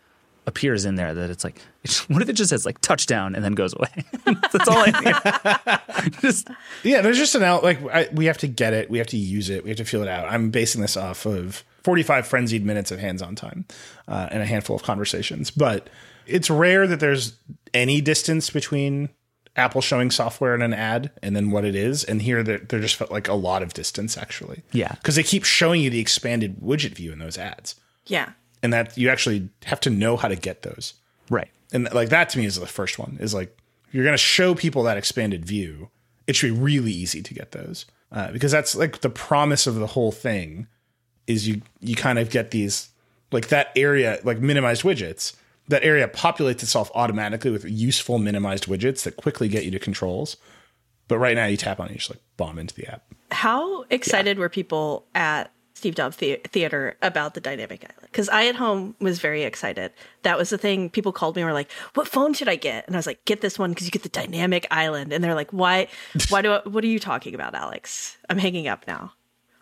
appears 0.50 0.84
in 0.84 0.96
there 0.96 1.14
that 1.14 1.30
it's 1.30 1.46
like, 1.46 1.62
what 2.10 2.22
if 2.22 2.28
it 2.28 2.34
just 2.34 2.50
says 2.50 2.66
like 2.66 2.82
touchdown 2.82 3.36
and 3.36 3.44
then 3.44 3.54
goes 3.54 3.74
away? 3.74 4.04
that's 4.52 4.68
all 4.68 4.84
I 4.86 5.80
need. 6.04 6.12
just 6.22 6.50
Yeah, 6.84 7.02
there's 7.02 7.18
just 7.18 7.36
an 7.36 7.44
out 7.44 7.64
like 7.64 7.82
I, 7.86 8.10
we 8.12 8.26
have 8.26 8.40
to 8.40 8.48
get 8.48 8.74
it, 8.74 8.90
we 8.90 8.98
have 8.98 9.08
to 9.08 9.18
use 9.18 9.50
it, 9.50 9.64
we 9.64 9.70
have 9.70 9.78
to 9.78 9.86
feel 9.86 10.02
it 10.02 10.10
out. 10.10 10.30
I'm 10.30 10.50
basing 10.50 10.82
this 10.82 10.98
off 10.98 11.26
of 11.26 11.64
45 11.84 12.28
frenzied 12.28 12.66
minutes 12.66 12.92
of 12.92 13.00
hands-on 13.00 13.36
time 13.36 13.66
uh, 14.08 14.28
and 14.32 14.44
a 14.44 14.46
handful 14.46 14.76
of 14.76 14.84
conversations, 14.84 15.50
but 15.52 15.90
it's 16.28 16.50
rare 16.50 16.86
that 16.88 17.00
there's 17.00 17.34
any 17.74 18.02
distance 18.02 18.50
between 18.50 19.10
Apple 19.56 19.82
showing 19.82 20.12
software 20.12 20.56
in 20.56 20.62
an 20.62 20.74
ad 20.74 21.12
and 21.22 21.36
then 21.36 21.52
what 21.52 21.66
it 21.66 21.76
is. 21.76 22.04
And 22.04 22.22
here 22.22 22.44
there, 22.44 22.60
there 22.60 22.80
just 22.80 22.96
felt 22.96 23.12
like 23.12 23.28
a 23.28 23.34
lot 23.34 23.62
of 23.64 23.74
distance 23.74 24.18
actually. 24.18 24.64
Yeah. 24.72 24.94
because 24.96 25.16
they 25.16 25.24
keep 25.24 25.44
showing 25.44 25.82
you 25.82 25.90
the 25.90 26.00
expanded 26.00 26.58
widget 26.62 26.96
view 26.96 27.12
in 27.12 27.20
those 27.20 27.38
ads, 27.38 27.76
Yeah. 28.06 28.32
And 28.62 28.74
that 28.74 28.98
you 28.98 29.10
actually 29.10 29.50
have 29.66 29.80
to 29.82 29.90
know 29.90 30.18
how 30.18 30.28
to 30.28 30.36
get 30.36 30.64
those. 30.64 30.94
right. 31.30 31.50
and 31.72 31.92
like 31.94 32.10
that 32.10 32.30
to 32.30 32.38
me 32.38 32.46
is 32.46 32.60
the 32.60 32.68
first 32.68 33.00
one 33.00 33.18
is 33.20 33.34
like 33.34 33.56
you're 33.92 34.04
going 34.04 34.14
to 34.14 34.18
show 34.18 34.54
people 34.56 34.84
that 34.84 34.98
expanded 34.98 35.46
view 35.46 35.90
it 36.28 36.36
should 36.36 36.54
be 36.54 36.60
really 36.60 36.92
easy 36.92 37.22
to 37.22 37.34
get 37.34 37.52
those 37.52 37.86
uh, 38.12 38.32
because 38.32 38.52
that's 38.52 38.76
like 38.76 39.02
the 39.02 39.10
promise 39.10 39.68
of 39.68 39.76
the 39.76 39.88
whole 39.88 40.12
thing 40.12 40.68
is 41.28 41.48
you 41.48 41.62
you 41.80 41.96
kind 41.96 42.20
of 42.20 42.30
get 42.30 42.52
these 42.52 42.90
like 43.32 43.48
that 43.50 43.72
area 43.76 44.20
like 44.24 44.40
minimized 44.40 44.84
widgets 44.84 45.36
that 45.68 45.84
area 45.84 46.08
populates 46.08 46.64
itself 46.64 46.90
automatically 46.96 47.52
with 47.52 47.64
useful 47.66 48.18
minimized 48.18 48.66
widgets 48.66 49.04
that 49.04 49.16
quickly 49.16 49.48
get 49.48 49.64
you 49.66 49.72
to 49.72 49.80
controls 49.80 50.38
but 51.08 51.18
right 51.18 51.36
now 51.36 51.46
you 51.46 51.58
tap 51.58 51.80
on 51.80 51.88
it 51.88 51.92
you 51.92 51.98
just 51.98 52.10
like 52.10 52.22
bomb 52.38 52.58
into 52.58 52.76
the 52.76 52.88
app 52.88 53.04
How 53.32 53.84
excited 53.90 54.40
were 54.40 54.50
people 54.50 55.06
at 55.14 55.52
Steve 55.80 55.96
Jobs 55.96 56.18
the- 56.18 56.42
Theater 56.44 56.98
about 57.02 57.36
the 57.36 57.40
Dynamic 57.40 57.86
Island 57.86 58.02
because 58.12 58.28
I 58.28 58.48
at 58.48 58.56
home 58.56 58.96
was 59.00 59.20
very 59.20 59.44
excited. 59.44 59.94
That 60.24 60.38
was 60.38 60.50
the 60.50 60.58
thing. 60.58 60.90
People 60.90 61.14
called 61.14 61.38
me 61.38 61.42
and 61.42 61.48
were 61.48 61.54
like, 61.54 61.72
"What 61.94 62.06
phone 62.06 62.34
should 62.34 62.50
I 62.50 62.58
get?" 62.58 62.86
And 62.86 62.96
I 62.96 63.00
was 63.00 63.08
like, 63.08 63.24
"Get 63.24 63.40
this 63.40 63.58
one 63.58 63.70
because 63.72 63.88
you 63.88 63.92
get 63.92 64.04
the 64.04 64.10
Dynamic 64.10 64.68
Island." 64.72 65.14
And 65.14 65.24
they're 65.24 65.36
like, 65.36 65.52
"Why? 65.52 65.88
Why 66.28 66.42
do? 66.42 66.52
I, 66.52 66.60
what 66.68 66.84
are 66.84 66.88
you 66.88 67.00
talking 67.00 67.34
about, 67.34 67.56
Alex?" 67.56 68.18
I'm 68.30 68.38
hanging 68.38 68.68
up 68.68 68.86
now. 68.88 69.14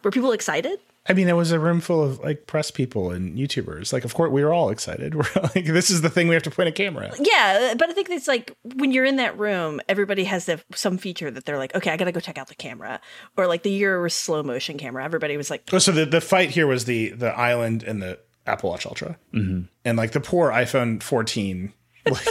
Were 0.04 0.10
people 0.12 0.32
excited? 0.32 0.80
I 1.10 1.14
mean, 1.14 1.30
it 1.30 1.34
was 1.34 1.52
a 1.52 1.60
room 1.60 1.80
full 1.80 2.04
of 2.04 2.20
like 2.20 2.48
press 2.48 2.70
people 2.70 3.12
and 3.12 3.38
YouTubers. 3.38 3.94
Like, 3.94 4.04
of 4.04 4.14
course, 4.14 4.32
we 4.32 4.44
were 4.44 4.54
all 4.54 4.70
excited. 4.70 5.16
We're 5.16 5.26
like, 5.36 5.66
this 5.66 5.90
is 5.90 6.02
the 6.02 6.10
thing 6.10 6.28
we 6.28 6.34
have 6.34 6.44
to 6.44 6.52
point 6.52 6.70
a 6.70 6.72
camera 6.72 7.08
at. 7.08 7.26
Yeah, 7.26 7.76
but 7.78 7.90
I 7.90 7.94
think 7.94 8.10
it's 8.10 8.28
like 8.28 8.56
when 8.76 8.92
you're 8.92 9.06
in 9.06 9.16
that 9.18 9.38
room, 9.38 9.80
everybody 9.88 10.26
has 10.26 10.46
the, 10.46 10.62
some 10.74 10.98
feature 10.98 11.32
that 11.32 11.46
they're 11.46 11.58
like, 11.58 11.74
okay, 11.76 11.92
I 11.92 11.98
gotta 11.98 12.12
go 12.12 12.20
check 12.20 12.38
out 12.38 12.48
the 12.48 12.56
camera, 12.56 13.00
or 13.38 13.48
like 13.48 13.64
the 13.64 13.72
year 13.72 14.02
was 14.02 14.14
slow 14.14 14.44
motion 14.44 14.78
camera. 14.78 15.04
Everybody 15.04 15.38
was 15.38 15.50
like, 15.50 15.64
Oh, 15.72 15.80
so 15.80 15.92
the, 15.92 16.06
the 16.06 16.22
fight 16.22 16.50
here 16.50 16.68
was 16.68 16.86
the 16.86 17.10
the 17.10 17.30
island 17.38 17.84
and 17.84 18.02
the 18.02 18.20
Apple 18.46 18.70
Watch 18.70 18.86
Ultra, 18.86 19.18
mm-hmm. 19.34 19.64
and 19.86 19.98
like 19.98 20.12
the 20.12 20.22
poor 20.22 20.52
iPhone 20.52 21.02
14. 21.02 21.74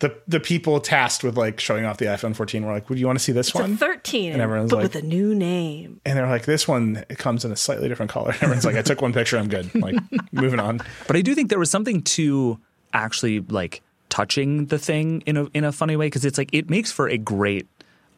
the 0.00 0.16
the 0.26 0.40
people 0.40 0.80
tasked 0.80 1.22
with 1.24 1.36
like 1.36 1.60
showing 1.60 1.84
off 1.84 1.98
the 1.98 2.06
iPhone 2.06 2.34
14 2.34 2.64
were 2.64 2.72
like, 2.72 2.88
"Would 2.88 2.98
you 2.98 3.06
want 3.06 3.18
to 3.18 3.24
see 3.24 3.32
this 3.32 3.48
it's 3.48 3.54
one?" 3.54 3.74
a 3.74 3.76
13, 3.76 4.32
And 4.32 4.40
everyone's 4.40 4.70
but 4.70 4.76
like- 4.76 4.82
with 4.84 4.96
a 4.96 5.02
new 5.02 5.34
name. 5.34 6.00
and 6.06 6.16
they're 6.16 6.26
like, 6.28 6.44
"This 6.46 6.66
one 6.66 7.04
it 7.08 7.18
comes 7.18 7.44
in 7.44 7.52
a 7.52 7.56
slightly 7.56 7.88
different 7.88 8.10
color." 8.10 8.30
And 8.32 8.42
everyone's 8.42 8.64
like, 8.64 8.76
"I 8.76 8.82
took 8.82 9.02
one 9.02 9.12
picture, 9.12 9.36
I'm 9.36 9.48
good." 9.48 9.72
Like, 9.74 9.96
moving 10.32 10.58
on. 10.60 10.80
But 11.06 11.16
I 11.16 11.20
do 11.22 11.34
think 11.34 11.50
there 11.50 11.58
was 11.58 11.70
something 11.70 12.02
to 12.02 12.58
actually 12.92 13.40
like 13.40 13.82
touching 14.08 14.66
the 14.66 14.78
thing 14.78 15.22
in 15.26 15.36
a 15.36 15.44
in 15.54 15.64
a 15.64 15.72
funny 15.72 15.96
way 15.96 16.06
because 16.06 16.24
it's 16.24 16.38
like 16.38 16.50
it 16.52 16.70
makes 16.70 16.90
for 16.90 17.08
a 17.08 17.18
great 17.18 17.66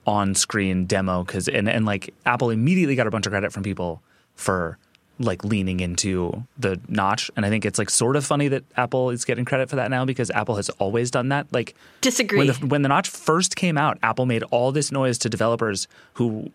on-screen 0.06 0.86
demo 0.86 1.24
because 1.24 1.48
and 1.48 1.68
and 1.68 1.84
like 1.84 2.14
Apple 2.26 2.50
immediately 2.50 2.94
got 2.94 3.06
a 3.06 3.10
bunch 3.10 3.26
of 3.26 3.32
credit 3.32 3.52
from 3.52 3.62
people 3.62 4.02
for 4.34 4.78
like 5.18 5.44
leaning 5.44 5.80
into 5.80 6.44
the 6.58 6.80
notch. 6.88 7.30
And 7.36 7.46
I 7.46 7.48
think 7.48 7.64
it's 7.64 7.78
like 7.78 7.90
sort 7.90 8.16
of 8.16 8.24
funny 8.24 8.48
that 8.48 8.64
Apple 8.76 9.10
is 9.10 9.24
getting 9.24 9.44
credit 9.44 9.70
for 9.70 9.76
that 9.76 9.90
now 9.90 10.04
because 10.04 10.30
Apple 10.30 10.56
has 10.56 10.68
always 10.70 11.10
done 11.10 11.28
that. 11.30 11.46
Like 11.52 11.74
Disagree. 12.00 12.38
when 12.38 12.46
the 12.46 12.66
when 12.66 12.82
the 12.82 12.88
notch 12.88 13.08
first 13.08 13.56
came 13.56 13.78
out 13.78 13.98
Apple 14.02 14.26
made 14.26 14.42
all 14.44 14.72
this 14.72 14.92
noise 14.92 15.18
to 15.18 15.28
developers 15.28 15.88
who 16.14 16.50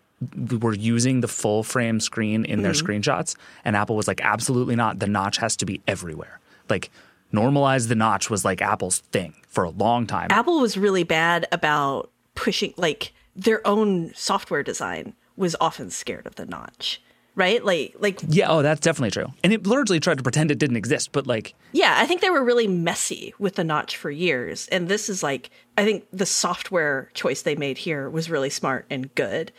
were 0.59 0.73
using 0.73 1.21
the 1.21 1.27
full 1.27 1.63
frame 1.63 1.99
screen 1.99 2.45
in 2.45 2.61
their 2.61 2.73
mm-hmm. 2.73 2.85
screenshots 2.85 3.35
and 3.65 3.75
Apple 3.75 3.95
was 3.95 4.07
like 4.07 4.21
absolutely 4.21 4.75
not. 4.75 4.99
The 4.99 5.07
notch 5.07 5.37
has 5.37 5.55
to 5.57 5.65
be 5.65 5.81
everywhere. 5.87 6.39
Like 6.69 6.91
normalize 7.33 7.87
the 7.87 7.95
notch 7.95 8.29
was 8.29 8.45
like 8.45 8.61
Apple's 8.61 8.99
thing 9.11 9.33
for 9.47 9.63
a 9.63 9.69
long 9.69 10.05
time. 10.05 10.27
Apple 10.29 10.59
was 10.59 10.77
really 10.77 11.03
bad 11.03 11.47
about 11.51 12.11
pushing 12.35 12.73
like 12.77 13.13
their 13.35 13.65
own 13.65 14.13
software 14.13 14.63
design 14.63 15.13
was 15.35 15.55
often 15.59 15.89
scared 15.89 16.27
of 16.27 16.35
the 16.35 16.45
notch, 16.45 17.01
right? 17.35 17.63
Like 17.63 17.95
like 17.99 18.19
yeah 18.27 18.49
oh 18.49 18.61
that's 18.61 18.81
definitely 18.81 19.11
true 19.11 19.27
and 19.43 19.53
it 19.53 19.65
largely 19.65 19.99
tried 19.99 20.17
to 20.17 20.23
pretend 20.23 20.51
it 20.51 20.59
didn't 20.59 20.77
exist 20.77 21.11
but 21.11 21.27
like 21.27 21.55
yeah, 21.71 21.95
I 21.97 22.05
think 22.05 22.21
they 22.21 22.29
were 22.29 22.43
really 22.43 22.67
messy 22.67 23.33
with 23.39 23.55
the 23.55 23.63
notch 23.63 23.95
for 23.95 24.11
years. 24.11 24.67
And 24.67 24.89
this 24.89 25.07
is 25.07 25.23
like 25.23 25.49
I 25.77 25.85
think 25.85 26.05
the 26.11 26.25
software 26.25 27.09
choice 27.13 27.43
they 27.43 27.55
made 27.55 27.77
here 27.77 28.09
was 28.09 28.29
really 28.29 28.49
smart 28.49 28.85
and 28.89 29.13
good, 29.15 29.51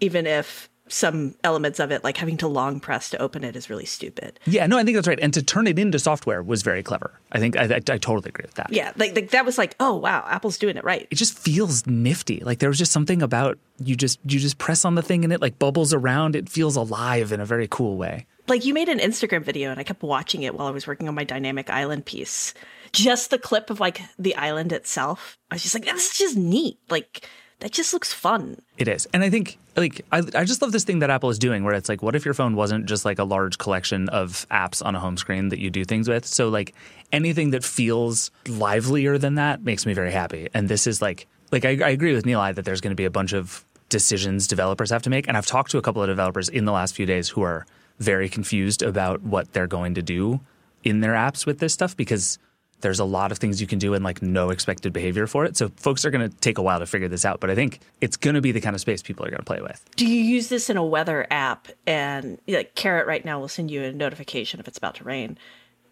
even 0.00 0.26
if 0.26 0.69
some 0.90 1.34
elements 1.44 1.80
of 1.80 1.90
it, 1.90 2.04
like 2.04 2.16
having 2.16 2.36
to 2.38 2.48
long 2.48 2.80
press 2.80 3.10
to 3.10 3.18
open 3.18 3.44
it, 3.44 3.56
is 3.56 3.70
really 3.70 3.86
stupid. 3.86 4.38
Yeah, 4.44 4.66
no, 4.66 4.76
I 4.76 4.84
think 4.84 4.96
that's 4.96 5.08
right. 5.08 5.18
And 5.20 5.32
to 5.34 5.42
turn 5.42 5.66
it 5.66 5.78
into 5.78 5.98
software 5.98 6.42
was 6.42 6.62
very 6.62 6.82
clever. 6.82 7.18
I 7.32 7.38
think 7.38 7.56
I, 7.56 7.64
I, 7.64 7.76
I 7.76 7.78
totally 7.78 8.28
agree 8.28 8.44
with 8.44 8.54
that. 8.54 8.72
Yeah, 8.72 8.92
like, 8.96 9.14
like 9.14 9.30
that 9.30 9.44
was 9.44 9.56
like, 9.58 9.76
oh 9.80 9.96
wow, 9.96 10.24
Apple's 10.28 10.58
doing 10.58 10.76
it 10.76 10.84
right. 10.84 11.06
It 11.10 11.14
just 11.14 11.38
feels 11.38 11.86
nifty. 11.86 12.40
Like 12.40 12.58
there 12.58 12.68
was 12.68 12.78
just 12.78 12.92
something 12.92 13.22
about 13.22 13.58
you 13.78 13.96
just 13.96 14.18
you 14.24 14.38
just 14.38 14.58
press 14.58 14.84
on 14.84 14.94
the 14.94 15.02
thing 15.02 15.24
and 15.24 15.32
it 15.32 15.40
like 15.40 15.58
bubbles 15.58 15.94
around. 15.94 16.36
It 16.36 16.48
feels 16.48 16.76
alive 16.76 17.32
in 17.32 17.40
a 17.40 17.46
very 17.46 17.68
cool 17.68 17.96
way. 17.96 18.26
like 18.48 18.64
you 18.64 18.74
made 18.74 18.88
an 18.88 18.98
Instagram 18.98 19.42
video 19.42 19.70
and 19.70 19.80
I 19.80 19.84
kept 19.84 20.02
watching 20.02 20.42
it 20.42 20.54
while 20.54 20.66
I 20.66 20.72
was 20.72 20.86
working 20.86 21.08
on 21.08 21.14
my 21.14 21.24
dynamic 21.24 21.70
island 21.70 22.04
piece. 22.04 22.52
Just 22.92 23.30
the 23.30 23.38
clip 23.38 23.70
of 23.70 23.80
like 23.80 24.00
the 24.18 24.34
island 24.34 24.72
itself. 24.72 25.38
I 25.50 25.54
was 25.54 25.62
just 25.62 25.74
like, 25.74 25.84
this 25.84 26.12
is 26.12 26.18
just 26.18 26.36
neat. 26.36 26.78
Like 26.90 27.26
that 27.60 27.72
just 27.72 27.92
looks 27.92 28.12
fun. 28.12 28.60
It 28.78 28.88
is. 28.88 29.06
And 29.12 29.22
I 29.22 29.30
think 29.30 29.58
like 29.76 30.04
I, 30.10 30.18
I 30.34 30.44
just 30.44 30.62
love 30.62 30.72
this 30.72 30.84
thing 30.84 30.98
that 31.00 31.10
Apple 31.10 31.30
is 31.30 31.38
doing 31.38 31.62
where 31.62 31.74
it's 31.74 31.88
like 31.88 32.02
what 32.02 32.16
if 32.16 32.24
your 32.24 32.34
phone 32.34 32.56
wasn't 32.56 32.86
just 32.86 33.04
like 33.04 33.18
a 33.18 33.24
large 33.24 33.58
collection 33.58 34.08
of 34.08 34.46
apps 34.50 34.84
on 34.84 34.94
a 34.94 35.00
home 35.00 35.16
screen 35.16 35.48
that 35.50 35.58
you 35.58 35.70
do 35.70 35.84
things 35.84 36.08
with? 36.08 36.26
So 36.26 36.48
like 36.48 36.74
anything 37.12 37.50
that 37.50 37.64
feels 37.64 38.30
livelier 38.48 39.18
than 39.18 39.36
that 39.36 39.62
makes 39.62 39.86
me 39.86 39.92
very 39.92 40.12
happy. 40.12 40.48
And 40.54 40.68
this 40.68 40.86
is 40.86 41.00
like 41.00 41.26
like 41.52 41.64
I, 41.64 41.70
I 41.70 41.90
agree 41.90 42.14
with 42.14 42.24
Nilay 42.24 42.54
that 42.54 42.64
there's 42.64 42.80
going 42.80 42.92
to 42.92 42.96
be 42.96 43.04
a 43.04 43.10
bunch 43.10 43.32
of 43.32 43.64
decisions 43.88 44.46
developers 44.46 44.90
have 44.90 45.02
to 45.02 45.10
make. 45.10 45.28
And 45.28 45.36
I've 45.36 45.46
talked 45.46 45.70
to 45.72 45.78
a 45.78 45.82
couple 45.82 46.02
of 46.02 46.08
developers 46.08 46.48
in 46.48 46.64
the 46.64 46.72
last 46.72 46.94
few 46.94 47.06
days 47.06 47.28
who 47.28 47.42
are 47.42 47.66
very 47.98 48.28
confused 48.28 48.82
about 48.82 49.22
what 49.22 49.52
they're 49.52 49.66
going 49.66 49.94
to 49.94 50.02
do 50.02 50.40
in 50.82 51.00
their 51.00 51.12
apps 51.12 51.44
with 51.44 51.58
this 51.58 51.74
stuff 51.74 51.96
because 51.96 52.38
there's 52.80 52.98
a 52.98 53.04
lot 53.04 53.32
of 53.32 53.38
things 53.38 53.60
you 53.60 53.66
can 53.66 53.78
do 53.78 53.94
and 53.94 54.04
like 54.04 54.22
no 54.22 54.50
expected 54.50 54.92
behavior 54.92 55.26
for 55.26 55.44
it. 55.44 55.56
So 55.56 55.68
folks 55.76 56.04
are 56.04 56.10
going 56.10 56.28
to 56.28 56.36
take 56.38 56.58
a 56.58 56.62
while 56.62 56.78
to 56.78 56.86
figure 56.86 57.08
this 57.08 57.24
out, 57.24 57.40
but 57.40 57.50
I 57.50 57.54
think 57.54 57.80
it's 58.00 58.16
going 58.16 58.34
to 58.34 58.40
be 58.40 58.52
the 58.52 58.60
kind 58.60 58.74
of 58.74 58.80
space 58.80 59.02
people 59.02 59.24
are 59.26 59.30
going 59.30 59.38
to 59.40 59.44
play 59.44 59.60
with. 59.60 59.84
Do 59.96 60.06
you 60.06 60.22
use 60.22 60.48
this 60.48 60.70
in 60.70 60.76
a 60.76 60.84
weather 60.84 61.26
app 61.30 61.68
and 61.86 62.38
like 62.48 62.74
Carrot 62.74 63.06
right 63.06 63.24
now 63.24 63.40
will 63.40 63.48
send 63.48 63.70
you 63.70 63.82
a 63.82 63.92
notification 63.92 64.60
if 64.60 64.68
it's 64.68 64.78
about 64.78 64.96
to 64.96 65.04
rain? 65.04 65.38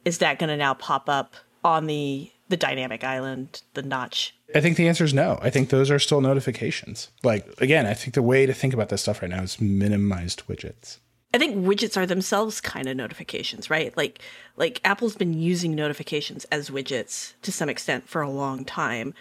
Is 0.05 0.19
that 0.19 0.39
going 0.39 0.49
to 0.49 0.57
now 0.57 0.75
pop 0.75 1.09
up 1.09 1.35
on 1.65 1.87
the 1.87 2.31
the 2.49 2.57
dynamic 2.57 3.05
island, 3.05 3.61
the 3.75 3.83
notch? 3.83 4.35
I 4.55 4.61
think 4.61 4.79
the 4.79 4.89
answer 4.89 5.05
is 5.05 5.13
no. 5.13 5.39
I 5.43 5.51
think 5.51 5.69
those 5.69 5.91
are 5.91 5.99
still 5.99 6.23
notifications. 6.23 7.11
Like 7.23 7.47
again, 7.61 7.87
I 7.87 7.95
think 7.95 8.15
the 8.15 8.23
way 8.23 8.47
to 8.47 8.55
think 8.55 8.73
about 8.73 8.89
this 8.89 9.03
stuff 9.03 9.21
right 9.21 9.31
now 9.31 9.43
is 9.43 9.61
minimized 9.61 10.47
widgets. 10.47 10.99
I 11.35 11.39
think 11.39 11.57
widgets 11.57 11.97
are 11.97 12.07
themselves 12.07 12.61
kind 12.61 12.89
of 12.89 12.97
notifications, 12.97 13.69
right? 13.69 13.95
Like 13.97 14.21
like 14.57 14.81
Apple's 14.85 15.15
been 15.15 15.35
using 15.35 15.75
notifications 15.75 16.45
as 16.47 16.71
widgets 16.71 17.35
to 17.43 17.53
some 17.53 17.69
extent 17.69 18.09
for 18.09 18.23
a 18.23 18.31
long 18.31 18.65
time. 18.65 19.13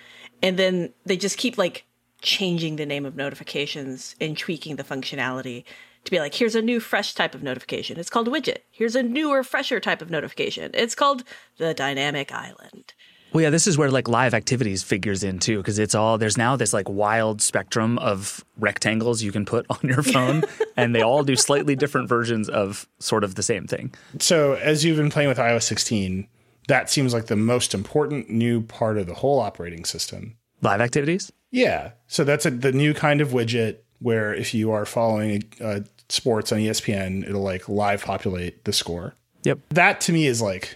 And 0.42 0.58
then 0.58 0.94
they 1.06 1.18
just 1.18 1.38
keep 1.38 1.58
like 1.58 1.86
changing 2.22 2.78
the 2.78 2.86
name 2.86 3.06
of 3.06 3.16
notifications 3.16 4.16
and 4.22 4.38
tweaking 4.38 4.78
the 4.78 4.84
functionality 4.84 5.66
to 6.06 6.12
be 6.12 6.20
like 6.20 6.34
here's 6.34 6.56
a 6.56 6.62
new 6.62 6.80
fresh 6.80 7.14
type 7.14 7.36
of 7.36 7.44
notification. 7.44 8.00
It's 8.00 8.10
called 8.10 8.30
widget. 8.30 8.60
Here's 8.72 8.96
a 8.96 9.04
newer 9.04 9.44
fresher 9.44 9.82
type 9.82 10.02
of 10.02 10.10
notification. 10.10 10.72
It's 10.74 10.96
called 10.96 11.26
the 11.58 11.74
dynamic 11.74 12.32
island. 12.32 12.94
Well, 13.34 13.44
yeah, 13.44 13.50
this 13.50 13.68
is 13.68 13.78
where 13.78 13.92
like 13.92 14.08
live 14.08 14.34
activities 14.34 14.84
figures 14.84 15.24
in 15.24 15.40
too, 15.40 15.58
because 15.58 15.80
it's 15.80 15.94
all 15.94 16.18
there's 16.18 16.38
now 16.38 16.56
this 16.56 16.74
like 16.74 16.90
wild 16.90 17.42
spectrum 17.42 17.98
of 18.00 18.44
rectangles 18.58 19.22
you 19.22 19.32
can 19.32 19.46
put 19.46 19.66
on 19.70 19.80
your 19.84 20.04
phone, 20.04 20.44
and 20.76 20.96
they 20.96 21.02
all 21.02 21.24
do 21.24 21.36
slightly 21.36 21.76
different 21.76 22.10
versions 22.10 22.50
of 22.50 22.88
sort 23.00 23.24
of 23.24 23.36
the 23.36 23.44
same 23.44 23.68
thing. 23.68 23.94
So 24.20 24.54
as 24.54 24.84
you've 24.84 24.98
been 24.98 25.12
playing 25.12 25.30
with 25.30 25.38
iOS 25.38 25.64
16, 25.64 26.28
that 26.68 26.90
seems 26.90 27.14
like 27.14 27.28
the 27.28 27.36
most 27.36 27.74
important 27.74 28.30
new 28.30 28.62
part 28.62 28.98
of 28.98 29.08
the 29.08 29.14
whole 29.14 29.40
operating 29.40 29.86
system. 29.86 30.38
Live 30.62 30.82
activities? 30.82 31.32
Yeah. 31.52 31.92
So 32.08 32.24
that's 32.24 32.46
a, 32.46 32.52
the 32.52 32.72
new 32.72 32.94
kind 32.94 33.22
of 33.22 33.30
widget 33.30 33.78
where 34.00 34.34
if 34.34 34.54
you 34.54 34.72
are 34.72 34.86
following 34.86 35.44
uh, 35.62 35.82
sports 36.10 36.52
on 36.52 36.60
ESPN, 36.60 37.28
it'll 37.28 37.42
like 37.42 37.70
live 37.70 38.04
populate 38.04 38.66
the 38.66 38.74
score. 38.74 39.16
Yep. 39.44 39.60
That 39.70 40.02
to 40.02 40.12
me 40.12 40.28
is 40.28 40.42
like 40.42 40.76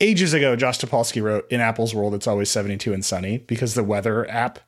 ages 0.00 0.32
ago, 0.32 0.56
Josh 0.56 0.78
Topolsky 0.78 1.22
wrote 1.22 1.50
in 1.50 1.60
Apple's 1.60 1.94
world, 1.94 2.14
it's 2.14 2.26
always 2.26 2.50
72 2.50 2.92
and 2.92 3.04
sunny 3.04 3.38
because 3.38 3.74
the 3.74 3.84
weather 3.84 4.28
app 4.30 4.58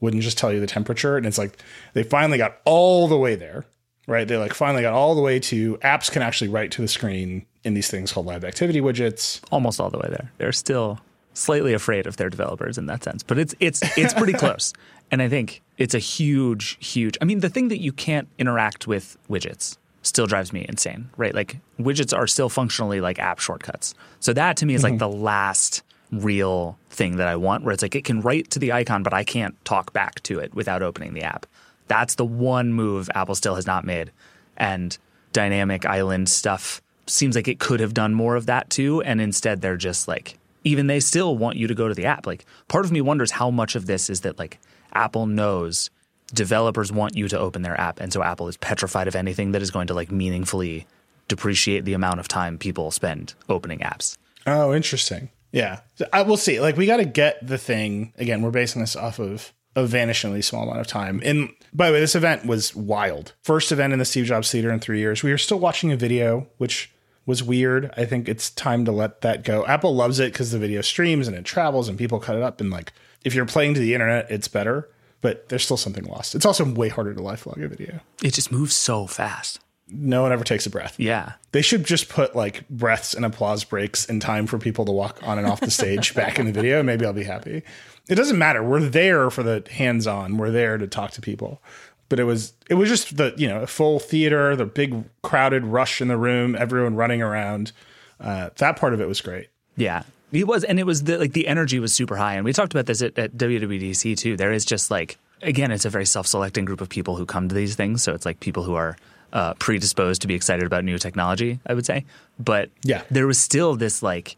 wouldn't 0.00 0.22
just 0.22 0.36
tell 0.36 0.52
you 0.52 0.60
the 0.60 0.66
temperature. 0.66 1.16
And 1.16 1.26
it's 1.26 1.38
like 1.38 1.58
they 1.94 2.02
finally 2.02 2.38
got 2.38 2.58
all 2.64 3.08
the 3.08 3.16
way 3.16 3.34
there, 3.36 3.64
right? 4.06 4.26
They 4.26 4.36
like 4.36 4.54
finally 4.54 4.82
got 4.82 4.92
all 4.92 5.14
the 5.14 5.22
way 5.22 5.38
to 5.40 5.76
apps 5.78 6.10
can 6.10 6.22
actually 6.22 6.48
write 6.48 6.72
to 6.72 6.82
the 6.82 6.88
screen 6.88 7.46
in 7.64 7.74
these 7.74 7.88
things 7.88 8.12
called 8.12 8.26
live 8.26 8.44
activity 8.44 8.80
widgets. 8.80 9.40
Almost 9.50 9.80
all 9.80 9.90
the 9.90 9.98
way 9.98 10.08
there. 10.08 10.32
They're 10.38 10.52
still 10.52 11.00
slightly 11.34 11.72
afraid 11.72 12.06
of 12.06 12.16
their 12.16 12.28
developers 12.28 12.76
in 12.76 12.86
that 12.86 13.02
sense, 13.04 13.22
but 13.22 13.38
it's 13.38 13.54
it's 13.60 13.80
it's 13.96 14.12
pretty 14.12 14.32
close. 14.44 14.72
And 15.10 15.22
I 15.22 15.28
think 15.28 15.62
it's 15.78 15.94
a 15.94 15.98
huge, 15.98 16.78
huge. 16.84 17.18
I 17.20 17.26
mean, 17.26 17.40
the 17.40 17.50
thing 17.50 17.68
that 17.68 17.80
you 17.80 17.92
can't 17.92 18.28
interact 18.38 18.86
with 18.86 19.18
widgets 19.28 19.76
still 20.02 20.26
drives 20.26 20.52
me 20.52 20.66
insane, 20.68 21.10
right? 21.16 21.34
Like 21.34 21.58
widgets 21.80 22.16
are 22.16 22.26
still 22.26 22.48
functionally 22.48 23.00
like 23.00 23.18
app 23.18 23.38
shortcuts. 23.38 23.94
So 24.20 24.32
that 24.32 24.56
to 24.58 24.66
me 24.66 24.74
is 24.74 24.82
like 24.82 24.94
mm-hmm. 24.94 24.98
the 24.98 25.08
last 25.08 25.82
real 26.10 26.78
thing 26.90 27.16
that 27.16 27.28
I 27.28 27.36
want 27.36 27.64
where 27.64 27.72
it's 27.72 27.82
like 27.82 27.94
it 27.94 28.04
can 28.04 28.20
write 28.20 28.50
to 28.50 28.58
the 28.58 28.72
icon, 28.72 29.02
but 29.02 29.14
I 29.14 29.24
can't 29.24 29.62
talk 29.64 29.92
back 29.92 30.22
to 30.24 30.38
it 30.38 30.54
without 30.54 30.82
opening 30.82 31.14
the 31.14 31.22
app. 31.22 31.46
That's 31.88 32.16
the 32.16 32.24
one 32.24 32.72
move 32.72 33.10
Apple 33.14 33.34
still 33.34 33.54
has 33.54 33.66
not 33.66 33.84
made. 33.84 34.12
And 34.56 34.96
dynamic 35.32 35.86
island 35.86 36.28
stuff 36.28 36.82
seems 37.06 37.34
like 37.34 37.48
it 37.48 37.58
could 37.58 37.80
have 37.80 37.94
done 37.94 38.14
more 38.14 38.36
of 38.36 38.46
that 38.46 38.70
too. 38.70 39.02
And 39.02 39.20
instead 39.20 39.60
they're 39.60 39.76
just 39.76 40.06
like, 40.06 40.38
even 40.64 40.86
they 40.86 41.00
still 41.00 41.36
want 41.36 41.56
you 41.56 41.66
to 41.66 41.74
go 41.74 41.88
to 41.88 41.94
the 41.94 42.06
app. 42.06 42.26
Like 42.26 42.44
part 42.68 42.84
of 42.84 42.92
me 42.92 43.00
wonders 43.00 43.32
how 43.32 43.50
much 43.50 43.74
of 43.74 43.86
this 43.86 44.10
is 44.10 44.20
that 44.20 44.38
like 44.38 44.58
Apple 44.92 45.26
knows 45.26 45.90
developers 46.32 46.92
want 46.92 47.16
you 47.16 47.28
to 47.28 47.38
open 47.38 47.62
their 47.62 47.78
app. 47.80 48.00
And 48.00 48.12
so 48.12 48.22
Apple 48.22 48.48
is 48.48 48.56
petrified 48.56 49.08
of 49.08 49.14
anything 49.14 49.52
that 49.52 49.62
is 49.62 49.70
going 49.70 49.86
to 49.88 49.94
like 49.94 50.10
meaningfully 50.10 50.86
depreciate 51.28 51.84
the 51.84 51.94
amount 51.94 52.20
of 52.20 52.28
time 52.28 52.58
people 52.58 52.90
spend 52.90 53.34
opening 53.48 53.80
apps. 53.80 54.16
Oh, 54.46 54.74
interesting. 54.74 55.30
Yeah. 55.52 55.80
So 55.96 56.06
I 56.12 56.22
will 56.22 56.36
see. 56.36 56.60
Like 56.60 56.76
we 56.76 56.86
got 56.86 56.96
to 56.98 57.04
get 57.04 57.46
the 57.46 57.58
thing 57.58 58.12
again. 58.16 58.42
We're 58.42 58.50
basing 58.50 58.80
this 58.80 58.96
off 58.96 59.18
of 59.18 59.52
a 59.74 59.84
vanishingly 59.84 60.44
small 60.44 60.64
amount 60.64 60.80
of 60.80 60.86
time. 60.86 61.20
And 61.24 61.50
by 61.72 61.88
the 61.88 61.94
way, 61.94 62.00
this 62.00 62.14
event 62.14 62.44
was 62.44 62.74
wild. 62.74 63.32
First 63.42 63.72
event 63.72 63.92
in 63.92 63.98
the 63.98 64.04
Steve 64.04 64.26
Jobs 64.26 64.50
Theater 64.50 64.70
in 64.70 64.80
three 64.80 64.98
years. 64.98 65.22
We 65.22 65.32
are 65.32 65.38
still 65.38 65.58
watching 65.58 65.92
a 65.92 65.96
video, 65.96 66.48
which 66.58 66.90
was 67.24 67.42
weird. 67.42 67.90
I 67.96 68.04
think 68.04 68.28
it's 68.28 68.50
time 68.50 68.84
to 68.84 68.92
let 68.92 69.20
that 69.20 69.44
go. 69.44 69.64
Apple 69.66 69.94
loves 69.94 70.18
it 70.18 70.32
because 70.32 70.50
the 70.50 70.58
video 70.58 70.80
streams 70.80 71.28
and 71.28 71.36
it 71.36 71.44
travels 71.44 71.88
and 71.88 71.96
people 71.96 72.18
cut 72.18 72.36
it 72.36 72.42
up. 72.42 72.60
And 72.60 72.70
like, 72.70 72.92
if 73.24 73.34
you're 73.34 73.46
playing 73.46 73.74
to 73.74 73.80
the 73.80 73.94
internet, 73.94 74.30
it's 74.30 74.48
better, 74.48 74.90
but 75.22 75.48
there's 75.48 75.64
still 75.64 75.78
something 75.78 76.04
lost. 76.04 76.34
It's 76.34 76.44
also 76.44 76.70
way 76.70 76.88
harder 76.90 77.14
to 77.14 77.22
live 77.22 77.46
log 77.46 77.62
a 77.62 77.68
video. 77.68 78.00
It 78.22 78.34
just 78.34 78.52
moves 78.52 78.76
so 78.76 79.06
fast. 79.06 79.60
No 79.88 80.22
one 80.22 80.32
ever 80.32 80.44
takes 80.44 80.66
a 80.66 80.70
breath. 80.70 80.98
Yeah. 80.98 81.32
They 81.52 81.62
should 81.62 81.84
just 81.84 82.08
put 82.08 82.34
like 82.36 82.68
breaths 82.68 83.14
and 83.14 83.24
applause 83.24 83.64
breaks 83.64 84.04
in 84.04 84.20
time 84.20 84.46
for 84.46 84.58
people 84.58 84.84
to 84.84 84.92
walk 84.92 85.18
on 85.22 85.38
and 85.38 85.46
off 85.46 85.60
the 85.60 85.70
stage 85.70 86.14
back 86.16 86.38
in 86.38 86.46
the 86.46 86.52
video. 86.52 86.82
Maybe 86.82 87.06
I'll 87.06 87.12
be 87.12 87.24
happy. 87.24 87.62
It 88.08 88.14
doesn't 88.16 88.38
matter. 88.38 88.62
We're 88.62 88.80
there 88.80 89.30
for 89.30 89.42
the 89.42 89.64
hands 89.70 90.06
on. 90.06 90.38
We're 90.38 90.50
there 90.50 90.76
to 90.76 90.86
talk 90.86 91.12
to 91.12 91.20
people. 91.20 91.62
But 92.08 92.20
it 92.20 92.24
was 92.24 92.52
it 92.68 92.74
was 92.74 92.88
just 92.88 93.16
the 93.16 93.32
you 93.38 93.48
know 93.48 93.64
full 93.64 93.98
theater, 93.98 94.54
the 94.54 94.66
big 94.66 95.04
crowded 95.22 95.64
rush 95.64 96.00
in 96.02 96.08
the 96.08 96.18
room, 96.18 96.54
everyone 96.54 96.94
running 96.94 97.22
around. 97.22 97.72
Uh, 98.20 98.50
that 98.56 98.76
part 98.76 98.92
of 98.92 99.00
it 99.00 99.08
was 99.08 99.20
great. 99.20 99.48
Yeah. 99.76 100.02
It 100.32 100.46
was, 100.46 100.64
and 100.64 100.78
it 100.80 100.86
was 100.86 101.04
the, 101.04 101.18
like 101.18 101.32
the 101.32 101.46
energy 101.46 101.78
was 101.78 101.94
super 101.94 102.16
high. 102.16 102.34
And 102.34 102.44
we 102.44 102.52
talked 102.52 102.72
about 102.72 102.86
this 102.86 103.02
at, 103.02 103.18
at 103.18 103.32
WWDC 103.36 104.16
too. 104.16 104.36
There 104.36 104.52
is 104.52 104.64
just 104.64 104.90
like, 104.90 105.18
again, 105.42 105.70
it's 105.70 105.84
a 105.84 105.90
very 105.90 106.06
self 106.06 106.26
selecting 106.26 106.64
group 106.64 106.80
of 106.80 106.88
people 106.88 107.16
who 107.16 107.26
come 107.26 107.48
to 107.48 107.54
these 107.54 107.74
things. 107.74 108.02
So 108.02 108.14
it's 108.14 108.24
like 108.24 108.40
people 108.40 108.62
who 108.62 108.74
are 108.74 108.96
uh, 109.32 109.54
predisposed 109.54 110.22
to 110.22 110.28
be 110.28 110.34
excited 110.34 110.64
about 110.66 110.84
new 110.84 110.98
technology, 110.98 111.60
I 111.66 111.74
would 111.74 111.86
say. 111.86 112.04
But 112.38 112.70
Yeah. 112.82 113.02
there 113.10 113.26
was 113.26 113.38
still 113.38 113.76
this 113.76 114.02
like 114.02 114.36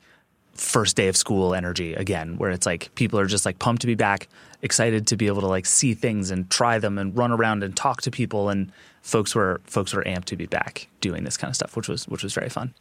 first 0.55 0.97
day 0.97 1.09
of 1.09 1.17
school 1.17 1.55
energy 1.55 1.95
again, 1.95 2.39
where 2.39 2.51
it's 2.51 2.67
like 2.67 2.95
people 2.95 3.19
are 3.19 3.27
just 3.27 3.45
like 3.47 3.59
pumped 3.59 3.81
to 3.83 3.87
be 3.89 3.95
back, 3.97 4.29
excited 4.63 5.07
to 5.09 5.17
be 5.17 5.27
able 5.27 5.41
to 5.41 5.49
like 5.49 5.67
see 5.67 5.95
things 5.95 6.31
and 6.31 6.49
try 6.51 6.79
them 6.79 6.99
and 6.99 7.17
run 7.17 7.33
around 7.33 7.63
and 7.63 7.77
talk 7.77 8.03
to 8.03 8.11
people. 8.11 8.49
And 8.49 8.71
folks 9.03 9.35
were 9.35 9.61
folks 9.65 9.93
were 9.95 10.05
amped 10.05 10.27
to 10.27 10.37
be 10.37 10.47
back 10.47 10.87
doing 11.01 11.25
this 11.25 11.37
kind 11.37 11.51
of 11.51 11.57
stuff, 11.57 11.77
which 11.77 11.89
was 11.89 12.07
which 12.09 12.23
was 12.23 12.33
very 12.35 12.49
fun. 12.49 12.73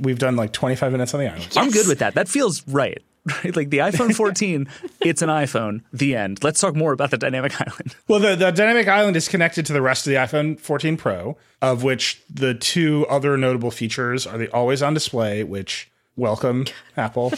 We've 0.00 0.18
done 0.18 0.36
like 0.36 0.52
25 0.52 0.92
minutes 0.92 1.14
on 1.14 1.20
the 1.20 1.28
island. 1.28 1.48
I'm 1.56 1.70
good 1.70 1.88
with 1.88 2.00
that. 2.00 2.14
That 2.14 2.28
feels 2.28 2.66
right. 2.68 3.02
Right? 3.44 3.54
Like 3.54 3.68
the 3.68 3.78
iPhone 3.78 4.14
14, 4.14 4.68
it's 5.00 5.20
an 5.20 5.28
iPhone. 5.28 5.82
The 5.92 6.16
end. 6.16 6.42
Let's 6.42 6.60
talk 6.60 6.74
more 6.74 6.92
about 6.94 7.10
the 7.10 7.18
dynamic 7.18 7.60
island. 7.60 7.94
Well, 8.08 8.20
the, 8.20 8.36
the 8.36 8.50
dynamic 8.52 8.88
island 8.88 9.18
is 9.18 9.28
connected 9.28 9.66
to 9.66 9.74
the 9.74 9.82
rest 9.82 10.06
of 10.06 10.12
the 10.12 10.16
iPhone 10.16 10.58
14 10.58 10.96
Pro, 10.96 11.36
of 11.60 11.82
which 11.82 12.22
the 12.32 12.54
two 12.54 13.06
other 13.10 13.36
notable 13.36 13.70
features 13.70 14.26
are 14.26 14.38
the 14.38 14.48
always 14.50 14.82
on 14.82 14.94
display, 14.94 15.44
which 15.44 15.90
welcome 16.16 16.64
Apple. 16.96 17.34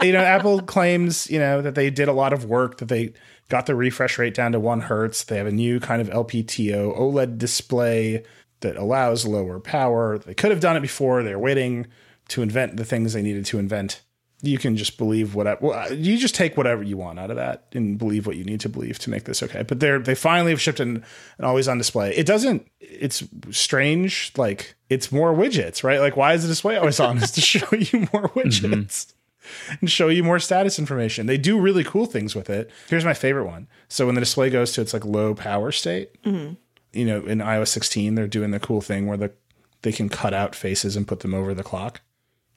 you 0.00 0.12
know, 0.12 0.20
Apple 0.22 0.62
claims, 0.62 1.28
you 1.28 1.40
know, 1.40 1.60
that 1.60 1.74
they 1.74 1.90
did 1.90 2.06
a 2.06 2.12
lot 2.12 2.32
of 2.32 2.44
work, 2.44 2.78
that 2.78 2.86
they 2.86 3.12
got 3.48 3.66
the 3.66 3.74
refresh 3.74 4.18
rate 4.18 4.34
down 4.34 4.52
to 4.52 4.60
one 4.60 4.82
hertz. 4.82 5.24
They 5.24 5.38
have 5.38 5.48
a 5.48 5.52
new 5.52 5.80
kind 5.80 6.00
of 6.00 6.08
LPTO 6.08 6.96
OLED 6.96 7.36
display 7.36 8.22
that 8.62 8.76
allows 8.76 9.26
lower 9.26 9.60
power. 9.60 10.18
They 10.18 10.34
could 10.34 10.50
have 10.50 10.60
done 10.60 10.76
it 10.76 10.80
before. 10.80 11.22
They're 11.22 11.38
waiting 11.38 11.86
to 12.28 12.42
invent 12.42 12.76
the 12.76 12.84
things 12.84 13.12
they 13.12 13.22
needed 13.22 13.44
to 13.46 13.58
invent. 13.58 14.00
You 14.44 14.58
can 14.58 14.76
just 14.76 14.98
believe 14.98 15.36
whatever. 15.36 15.66
Well, 15.66 15.92
you 15.92 16.16
just 16.16 16.34
take 16.34 16.56
whatever 16.56 16.82
you 16.82 16.96
want 16.96 17.20
out 17.20 17.30
of 17.30 17.36
that 17.36 17.66
and 17.72 17.96
believe 17.96 18.26
what 18.26 18.36
you 18.36 18.42
need 18.42 18.58
to 18.60 18.68
believe 18.68 18.98
to 19.00 19.10
make 19.10 19.24
this 19.24 19.40
okay. 19.42 19.62
But 19.62 19.78
they're 19.78 20.00
they 20.00 20.16
finally 20.16 20.50
have 20.50 20.60
shipped 20.60 20.80
an, 20.80 21.04
an 21.38 21.44
always 21.44 21.68
on 21.68 21.78
display. 21.78 22.12
It 22.16 22.26
doesn't. 22.26 22.66
It's 22.80 23.22
strange. 23.50 24.32
Like 24.36 24.74
it's 24.88 25.12
more 25.12 25.32
widgets, 25.32 25.84
right? 25.84 26.00
Like 26.00 26.16
why 26.16 26.32
is 26.32 26.42
the 26.42 26.48
display 26.48 26.76
always 26.76 26.98
on? 26.98 27.18
is 27.18 27.30
to 27.32 27.40
show 27.40 27.68
you 27.72 28.08
more 28.12 28.28
mm-hmm. 28.30 28.38
widgets 28.38 29.12
and 29.80 29.90
show 29.90 30.08
you 30.08 30.24
more 30.24 30.38
status 30.38 30.78
information. 30.78 31.26
They 31.26 31.38
do 31.38 31.60
really 31.60 31.84
cool 31.84 32.06
things 32.06 32.34
with 32.34 32.50
it. 32.50 32.70
Here's 32.88 33.04
my 33.04 33.14
favorite 33.14 33.46
one. 33.46 33.68
So 33.88 34.06
when 34.06 34.14
the 34.14 34.20
display 34.20 34.50
goes 34.50 34.72
to 34.72 34.80
its 34.80 34.92
like 34.92 35.04
low 35.04 35.34
power 35.34 35.72
state, 35.72 36.20
mm-hmm. 36.22 36.54
You 36.92 37.04
know, 37.04 37.24
in 37.24 37.38
iOS 37.38 37.68
16, 37.68 38.14
they're 38.14 38.26
doing 38.26 38.50
the 38.50 38.60
cool 38.60 38.80
thing 38.80 39.06
where 39.06 39.16
the 39.16 39.32
they 39.82 39.92
can 39.92 40.08
cut 40.08 40.32
out 40.32 40.54
faces 40.54 40.94
and 40.94 41.08
put 41.08 41.20
them 41.20 41.34
over 41.34 41.54
the 41.54 41.64
clock. 41.64 42.00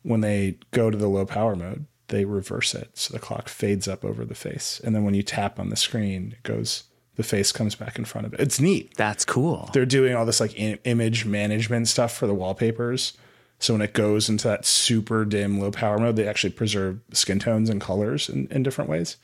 When 0.04 0.22
they 0.22 0.60
go 0.72 0.92
to 0.92 0.98
the 0.98 1.08
low 1.08 1.26
power 1.26 1.56
mode, 1.56 1.88
they 2.10 2.24
reverse 2.24 2.76
it. 2.76 2.92
So 2.94 3.14
the 3.14 3.20
clock 3.20 3.50
fades 3.50 3.88
up 3.88 4.06
over 4.06 4.24
the 4.24 4.36
face. 4.36 4.80
And 4.84 4.96
then 4.96 5.04
when 5.04 5.16
you 5.16 5.24
tap 5.24 5.60
on 5.60 5.70
the 5.70 5.76
screen, 5.76 6.36
it 6.38 6.44
goes, 6.44 6.84
the 7.16 7.24
face 7.24 7.52
comes 7.52 7.74
back 7.76 7.98
in 7.98 8.06
front 8.06 8.28
of 8.28 8.34
it. 8.34 8.40
It's 8.40 8.60
neat. 8.60 8.96
That's 8.96 9.26
cool. 9.26 9.70
They're 9.74 9.86
doing 9.86 10.16
all 10.16 10.26
this 10.26 10.40
like 10.40 10.54
I- 10.60 10.78
image 10.84 11.26
management 11.26 11.88
stuff 11.88 12.16
for 12.16 12.28
the 12.28 12.36
wallpapers. 12.36 13.14
So 13.58 13.74
when 13.74 13.82
it 13.82 13.94
goes 13.94 14.30
into 14.30 14.48
that 14.48 14.66
super 14.66 15.26
dim 15.26 15.60
low 15.60 15.72
power 15.72 15.98
mode, 15.98 16.18
they 16.18 16.28
actually 16.28 16.52
preserve 16.52 17.00
skin 17.12 17.40
tones 17.40 17.70
and 17.70 17.82
colors 17.82 18.30
in, 18.30 18.48
in 18.52 18.64
different 18.64 18.90
ways. 18.90 19.18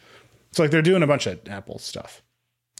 So 0.51 0.63
like 0.63 0.71
they're 0.71 0.81
doing 0.81 1.03
a 1.03 1.07
bunch 1.07 1.27
of 1.27 1.39
Apple 1.47 1.79
stuff, 1.79 2.23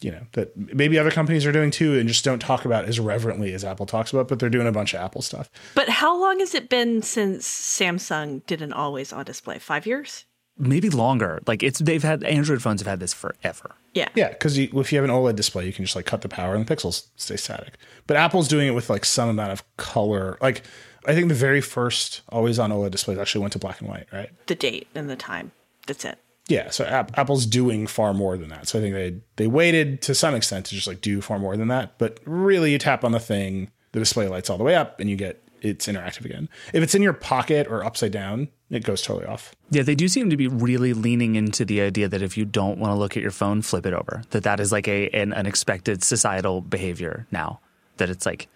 you 0.02 0.12
know, 0.12 0.26
that 0.34 0.56
maybe 0.56 0.98
other 0.98 1.12
companies 1.12 1.46
are 1.46 1.52
doing 1.52 1.72
too 1.72 1.98
and 1.98 2.08
just 2.08 2.26
don't 2.26 2.40
talk 2.40 2.66
about 2.66 2.86
as 2.86 3.00
reverently 3.00 3.54
as 3.54 3.64
Apple 3.64 3.86
talks 3.86 4.12
about, 4.12 4.28
but 4.28 4.40
they're 4.40 4.50
doing 4.50 4.68
a 4.68 4.72
bunch 4.72 4.94
of 4.94 5.00
Apple 5.02 5.22
stuff. 5.22 5.50
But 5.76 5.90
how 5.90 6.20
long 6.20 6.40
has 6.40 6.56
it 6.56 6.70
been 6.70 7.02
since 7.02 7.48
Samsung 7.48 8.46
did 8.46 8.62
an 8.62 8.74
always 8.74 9.14
on 9.14 9.26
display? 9.26 9.60
Five 9.60 9.86
years? 9.86 10.26
Maybe 10.58 10.90
longer. 10.90 11.42
Like 11.48 11.64
it's 11.64 11.80
they've 11.80 12.04
had 12.04 12.24
Android 12.24 12.62
phones 12.62 12.82
have 12.82 12.88
had 12.88 13.00
this 13.00 13.14
forever. 13.14 13.76
Yeah. 13.94 14.10
Yeah, 14.16 14.30
because 14.30 14.58
if 14.58 14.92
you 14.92 14.98
have 14.98 15.06
an 15.06 15.16
OLED 15.16 15.36
display, 15.36 15.66
you 15.66 15.74
can 15.74 15.86
just 15.86 15.96
like 15.96 16.06
cut 16.06 16.22
the 16.22 16.30
power 16.30 16.56
and 16.56 16.66
the 16.66 16.76
pixels 16.76 17.08
stay 17.16 17.38
static. 17.38 17.76
But 18.06 18.18
Apple's 18.18 18.48
doing 18.48 18.68
it 18.68 18.72
with 18.72 18.90
like 18.90 19.06
some 19.06 19.30
amount 19.30 19.52
of 19.52 19.64
color. 19.78 20.38
Like 20.42 20.64
I 21.06 21.14
think 21.14 21.30
the 21.30 21.36
very 21.36 21.62
first 21.62 22.22
always 22.30 22.60
on 22.60 22.70
OLED 22.72 22.92
displays 22.92 23.18
actually 23.18 23.42
went 23.42 23.54
to 23.54 23.60
black 23.60 23.80
and 23.80 23.90
white, 23.90 24.08
right? 24.12 24.30
The 24.48 24.56
date 24.56 24.88
and 24.94 25.10
the 25.10 25.16
time. 25.16 25.52
That's 25.88 26.06
it. 26.06 26.20
Yeah, 26.52 26.70
so 26.70 26.84
App- 26.84 27.18
Apple's 27.18 27.46
doing 27.46 27.88
far 27.88 28.14
more 28.14 28.38
than 28.38 28.50
that. 28.50 28.68
So 28.68 28.78
I 28.78 28.82
think 28.82 28.94
they 28.94 29.16
they 29.38 29.48
waited 29.48 30.02
to 30.02 30.14
some 30.14 30.36
extent 30.36 30.66
to 30.66 30.76
just 30.76 30.86
like 30.86 31.00
do 31.00 31.22
far 31.22 31.40
more 31.40 31.56
than 31.56 31.70
that. 31.70 31.98
But 31.98 32.20
really, 32.26 32.74
you 32.74 32.78
tap 32.78 33.06
on 33.06 33.14
the 33.14 33.22
thing, 33.22 33.72
the 33.94 34.00
display 34.00 34.28
lights 34.28 34.50
all 34.50 34.58
the 34.58 34.66
way 34.66 34.76
up, 34.76 35.00
and 35.00 35.10
you 35.10 35.16
get 35.16 35.42
it's 35.62 35.88
interactive 35.88 36.26
again. 36.26 36.50
If 36.74 36.84
it's 36.84 36.94
in 36.94 37.02
your 37.02 37.14
pocket 37.14 37.68
or 37.68 37.86
upside 37.86 38.12
down, 38.12 38.50
it 38.70 38.84
goes 38.84 39.02
totally 39.02 39.28
off. 39.28 39.56
Yeah, 39.70 39.84
they 39.84 39.96
do 39.96 40.10
seem 40.10 40.30
to 40.30 40.36
be 40.36 40.50
really 40.50 40.92
leaning 40.92 41.36
into 41.36 41.64
the 41.64 41.80
idea 41.80 42.10
that 42.10 42.22
if 42.22 42.36
you 42.38 42.44
don't 42.44 42.80
want 42.80 42.92
to 42.92 42.96
look 42.96 43.16
at 43.16 43.24
your 43.24 43.32
phone, 43.32 43.62
flip 43.62 43.86
it 43.86 43.94
over. 43.94 44.24
That 44.32 44.44
that 44.44 44.60
is 44.60 44.74
like 44.74 44.90
a 44.90 45.08
an 45.12 45.32
unexpected 45.32 46.04
societal 46.04 46.60
behavior 46.60 47.28
now. 47.32 47.62
That 47.96 48.10
it's 48.10 48.26
like 48.26 48.50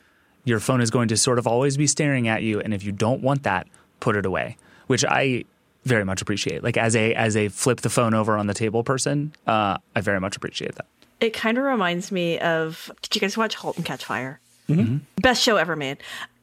your 0.44 0.60
phone 0.60 0.82
is 0.82 0.92
going 0.92 1.08
to 1.08 1.16
sort 1.16 1.40
of 1.40 1.48
always 1.48 1.78
be 1.78 1.88
staring 1.88 2.28
at 2.28 2.44
you, 2.44 2.60
and 2.60 2.74
if 2.74 2.84
you 2.84 2.92
don't 2.92 3.22
want 3.22 3.44
that, 3.44 3.68
put 4.02 4.18
it 4.18 4.26
away. 4.26 4.58
Which 4.88 5.06
I 5.06 5.46
very 5.86 6.04
much 6.04 6.22
appreciate. 6.22 6.64
Like 6.64 6.78
as 6.78 6.96
a 6.96 7.14
as 7.14 7.38
a 7.38 7.48
flip 7.48 7.82
the 7.82 7.90
phone 7.90 8.14
over 8.14 8.38
on 8.38 8.48
the 8.48 8.54
table 8.54 8.84
person, 8.84 9.34
uh, 9.48 9.78
I 9.96 10.02
very 10.02 10.20
much 10.20 10.36
appreciate 10.36 10.76
that. 10.76 10.88
It 11.22 11.34
kind 11.34 11.58
of 11.58 11.64
reminds 11.64 12.12
me 12.12 12.40
of. 12.40 12.92
Did 13.02 13.16
you 13.16 13.22
guys 13.22 13.38
watch 13.38 13.56
*Halt 13.56 13.78
and 13.78 13.86
Catch 13.86 14.04
Fire*? 14.06 14.40
Best 15.22 15.42
show 15.44 15.58
ever 15.58 15.76
made. 15.76 15.98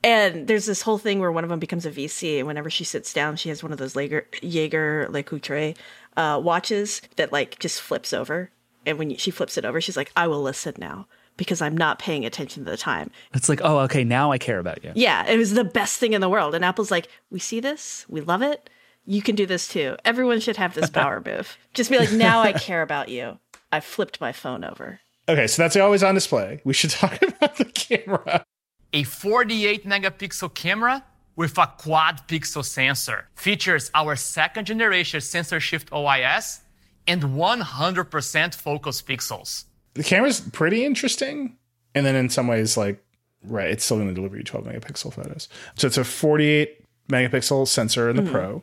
And 0.04 0.46
there's 0.46 0.66
this 0.66 0.82
whole 0.82 0.98
thing 0.98 1.20
where 1.20 1.30
one 1.30 1.44
of 1.44 1.50
them 1.50 1.60
becomes 1.60 1.86
a 1.86 1.90
VC, 1.90 2.38
and 2.38 2.46
whenever 2.46 2.70
she 2.70 2.84
sits 2.84 3.12
down, 3.12 3.36
she 3.36 3.48
has 3.50 3.62
one 3.62 3.70
of 3.72 3.78
those 3.78 3.94
Jaeger, 3.94 4.26
Jaeger 4.42 5.06
Le 5.10 5.22
Couture 5.22 5.74
uh, 6.16 6.40
watches 6.42 7.02
that 7.16 7.32
like 7.32 7.58
just 7.58 7.80
flips 7.80 8.12
over. 8.12 8.50
And 8.84 8.98
when 8.98 9.16
she 9.16 9.30
flips 9.30 9.56
it 9.56 9.64
over, 9.64 9.80
she's 9.80 9.96
like, 9.96 10.10
"I 10.16 10.26
will 10.26 10.42
listen 10.42 10.74
now 10.78 11.06
because 11.36 11.60
I'm 11.60 11.76
not 11.76 11.98
paying 11.98 12.24
attention 12.24 12.64
to 12.64 12.70
the 12.70 12.76
time." 12.76 13.10
It's 13.34 13.48
like, 13.48 13.60
oh, 13.62 13.78
okay, 13.80 14.02
now 14.04 14.32
I 14.32 14.38
care 14.38 14.58
about 14.58 14.82
you. 14.82 14.92
Yeah, 14.94 15.24
it 15.28 15.36
was 15.36 15.52
the 15.54 15.64
best 15.64 15.98
thing 16.00 16.14
in 16.14 16.20
the 16.20 16.28
world. 16.28 16.54
And 16.54 16.64
Apple's 16.64 16.90
like, 16.90 17.08
"We 17.30 17.38
see 17.38 17.60
this, 17.60 18.04
we 18.08 18.20
love 18.20 18.42
it. 18.42 18.70
You 19.04 19.22
can 19.22 19.34
do 19.34 19.46
this 19.46 19.68
too. 19.68 19.96
Everyone 20.04 20.40
should 20.40 20.56
have 20.56 20.74
this 20.74 20.90
power 20.90 21.20
move. 21.26 21.56
Just 21.74 21.90
be 21.90 21.98
like, 21.98 22.12
now 22.12 22.40
I 22.40 22.52
care 22.52 22.82
about 22.82 23.08
you. 23.08 23.38
I 23.70 23.80
flipped 23.80 24.20
my 24.20 24.32
phone 24.32 24.64
over." 24.64 25.00
Okay, 25.28 25.46
so 25.46 25.62
that's 25.62 25.76
always 25.76 26.02
on 26.02 26.14
display. 26.14 26.60
We 26.64 26.72
should 26.72 26.90
talk 26.90 27.20
about 27.22 27.56
the 27.56 27.64
camera. 27.64 28.44
a 28.92 29.04
48 29.04 29.86
megapixel 29.86 30.54
camera 30.54 31.04
with 31.36 31.56
a 31.58 31.72
quad 31.78 32.26
pixel 32.28 32.64
sensor. 32.64 33.28
Features 33.36 33.90
our 33.94 34.16
second 34.16 34.66
generation 34.66 35.20
sensor 35.20 35.60
shift 35.60 35.90
OIS 35.90 36.60
and 37.06 37.22
100% 37.22 38.54
focus 38.54 39.02
pixels. 39.02 39.64
The 39.94 40.04
camera's 40.04 40.40
pretty 40.40 40.84
interesting, 40.84 41.56
and 41.94 42.06
then 42.06 42.14
in 42.14 42.28
some 42.30 42.46
ways, 42.46 42.76
like 42.76 43.02
right, 43.44 43.68
it's 43.68 43.84
still 43.84 43.96
going 43.96 44.08
to 44.08 44.14
deliver 44.14 44.36
you 44.36 44.42
12 44.42 44.66
megapixel 44.66 45.12
photos. 45.12 45.48
So 45.76 45.86
it's 45.86 45.98
a 45.98 46.04
48 46.04 46.84
megapixel 47.08 47.66
sensor 47.68 48.08
in 48.08 48.16
the 48.16 48.22
hmm. 48.22 48.30
Pro. 48.30 48.62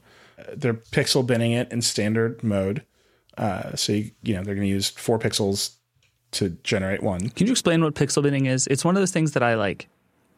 They're 0.55 0.73
pixel 0.73 1.25
binning 1.25 1.51
it 1.53 1.71
in 1.71 1.81
standard 1.81 2.43
mode. 2.43 2.83
Uh, 3.37 3.75
so 3.75 3.93
you, 3.93 4.11
you 4.23 4.33
know 4.33 4.43
they're 4.43 4.55
going 4.55 4.67
to 4.67 4.73
use 4.73 4.89
four 4.89 5.19
pixels 5.19 5.75
to 6.31 6.49
generate 6.63 7.01
one. 7.01 7.29
Can 7.29 7.47
you 7.47 7.51
explain 7.51 7.83
what 7.83 7.95
pixel 7.95 8.21
binning 8.21 8.45
is? 8.45 8.67
It's 8.67 8.85
one 8.85 8.95
of 8.95 9.01
those 9.01 9.11
things 9.11 9.31
that 9.31 9.43
I 9.43 9.55
like. 9.55 9.87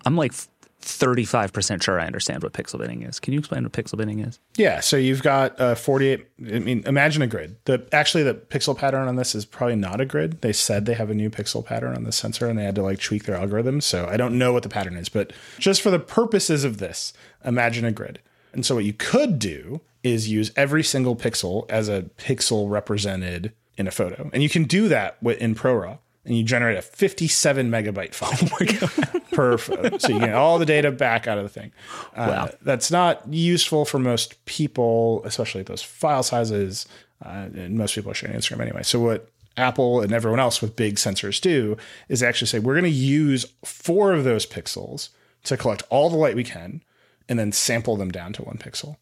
I'm 0.05 0.15
like 0.15 0.33
35% 0.81 1.83
sure 1.83 1.99
I 1.99 2.05
understand 2.05 2.43
what 2.43 2.53
pixel 2.53 2.79
binning 2.79 3.03
is. 3.03 3.19
Can 3.19 3.33
you 3.33 3.39
explain 3.39 3.63
what 3.63 3.71
pixel 3.71 3.97
binning 3.97 4.19
is? 4.19 4.39
Yeah, 4.55 4.79
so 4.79 4.97
you've 4.97 5.21
got 5.21 5.59
uh, 5.59 5.75
48. 5.75 6.25
I 6.39 6.59
mean, 6.59 6.83
imagine 6.85 7.21
a 7.21 7.27
grid. 7.27 7.55
The 7.65 7.85
actually 7.91 8.23
the 8.23 8.33
pixel 8.33 8.77
pattern 8.77 9.07
on 9.07 9.15
this 9.15 9.35
is 9.35 9.45
probably 9.45 9.75
not 9.75 10.01
a 10.01 10.05
grid. 10.05 10.41
They 10.41 10.53
said 10.53 10.85
they 10.85 10.93
have 10.93 11.09
a 11.09 11.15
new 11.15 11.29
pixel 11.29 11.63
pattern 11.65 11.95
on 11.95 12.03
the 12.03 12.11
sensor, 12.11 12.47
and 12.47 12.57
they 12.57 12.63
had 12.63 12.75
to 12.75 12.83
like 12.83 12.99
tweak 12.99 13.25
their 13.25 13.35
algorithm. 13.35 13.81
So 13.81 14.07
I 14.07 14.17
don't 14.17 14.37
know 14.37 14.53
what 14.53 14.63
the 14.63 14.69
pattern 14.69 14.95
is, 14.95 15.09
but 15.09 15.33
just 15.59 15.81
for 15.81 15.91
the 15.91 15.99
purposes 15.99 16.63
of 16.63 16.77
this, 16.79 17.13
imagine 17.45 17.85
a 17.85 17.91
grid. 17.91 18.19
And 18.53 18.65
so 18.65 18.75
what 18.75 18.85
you 18.85 18.93
could 18.93 19.39
do 19.39 19.81
is 20.03 20.29
use 20.29 20.51
every 20.55 20.83
single 20.83 21.15
pixel 21.15 21.69
as 21.69 21.89
a 21.89 22.03
pixel 22.17 22.69
represented 22.69 23.53
in 23.77 23.87
a 23.87 23.91
photo. 23.91 24.29
And 24.33 24.43
you 24.43 24.49
can 24.49 24.63
do 24.63 24.87
that 24.89 25.17
in 25.21 25.55
ProRAW. 25.55 25.99
And 26.23 26.37
you 26.37 26.43
generate 26.43 26.77
a 26.77 26.83
57 26.83 27.71
megabyte 27.71 28.13
file 28.13 29.17
per 29.31 29.57
photo. 29.57 29.97
So 29.97 30.09
you 30.09 30.19
get 30.19 30.35
all 30.35 30.59
the 30.59 30.67
data 30.67 30.91
back 30.91 31.27
out 31.27 31.39
of 31.39 31.43
the 31.43 31.49
thing. 31.49 31.71
Uh, 32.15 32.49
That's 32.61 32.91
not 32.91 33.27
useful 33.33 33.85
for 33.85 33.97
most 33.97 34.45
people, 34.45 35.23
especially 35.25 35.63
those 35.63 35.81
file 35.81 36.21
sizes. 36.21 36.87
Uh, 37.25 37.49
and 37.55 37.75
most 37.75 37.95
people 37.95 38.11
are 38.11 38.13
sharing 38.13 38.35
Instagram 38.35 38.61
anyway. 38.61 38.83
So 38.83 38.99
what 38.99 39.29
Apple 39.57 40.01
and 40.01 40.11
everyone 40.11 40.39
else 40.39 40.61
with 40.61 40.75
big 40.75 40.95
sensors 40.95 41.41
do 41.41 41.75
is 42.07 42.21
actually 42.21 42.47
say 42.47 42.59
we're 42.59 42.79
going 42.79 42.83
to 42.83 42.89
use 42.89 43.45
four 43.65 44.13
of 44.13 44.23
those 44.23 44.45
pixels 44.45 45.09
to 45.45 45.57
collect 45.57 45.81
all 45.89 46.09
the 46.09 46.17
light 46.17 46.35
we 46.35 46.43
can 46.43 46.83
and 47.27 47.39
then 47.39 47.51
sample 47.51 47.95
them 47.95 48.11
down 48.11 48.31
to 48.33 48.43
one 48.43 48.57
pixel. 48.57 48.97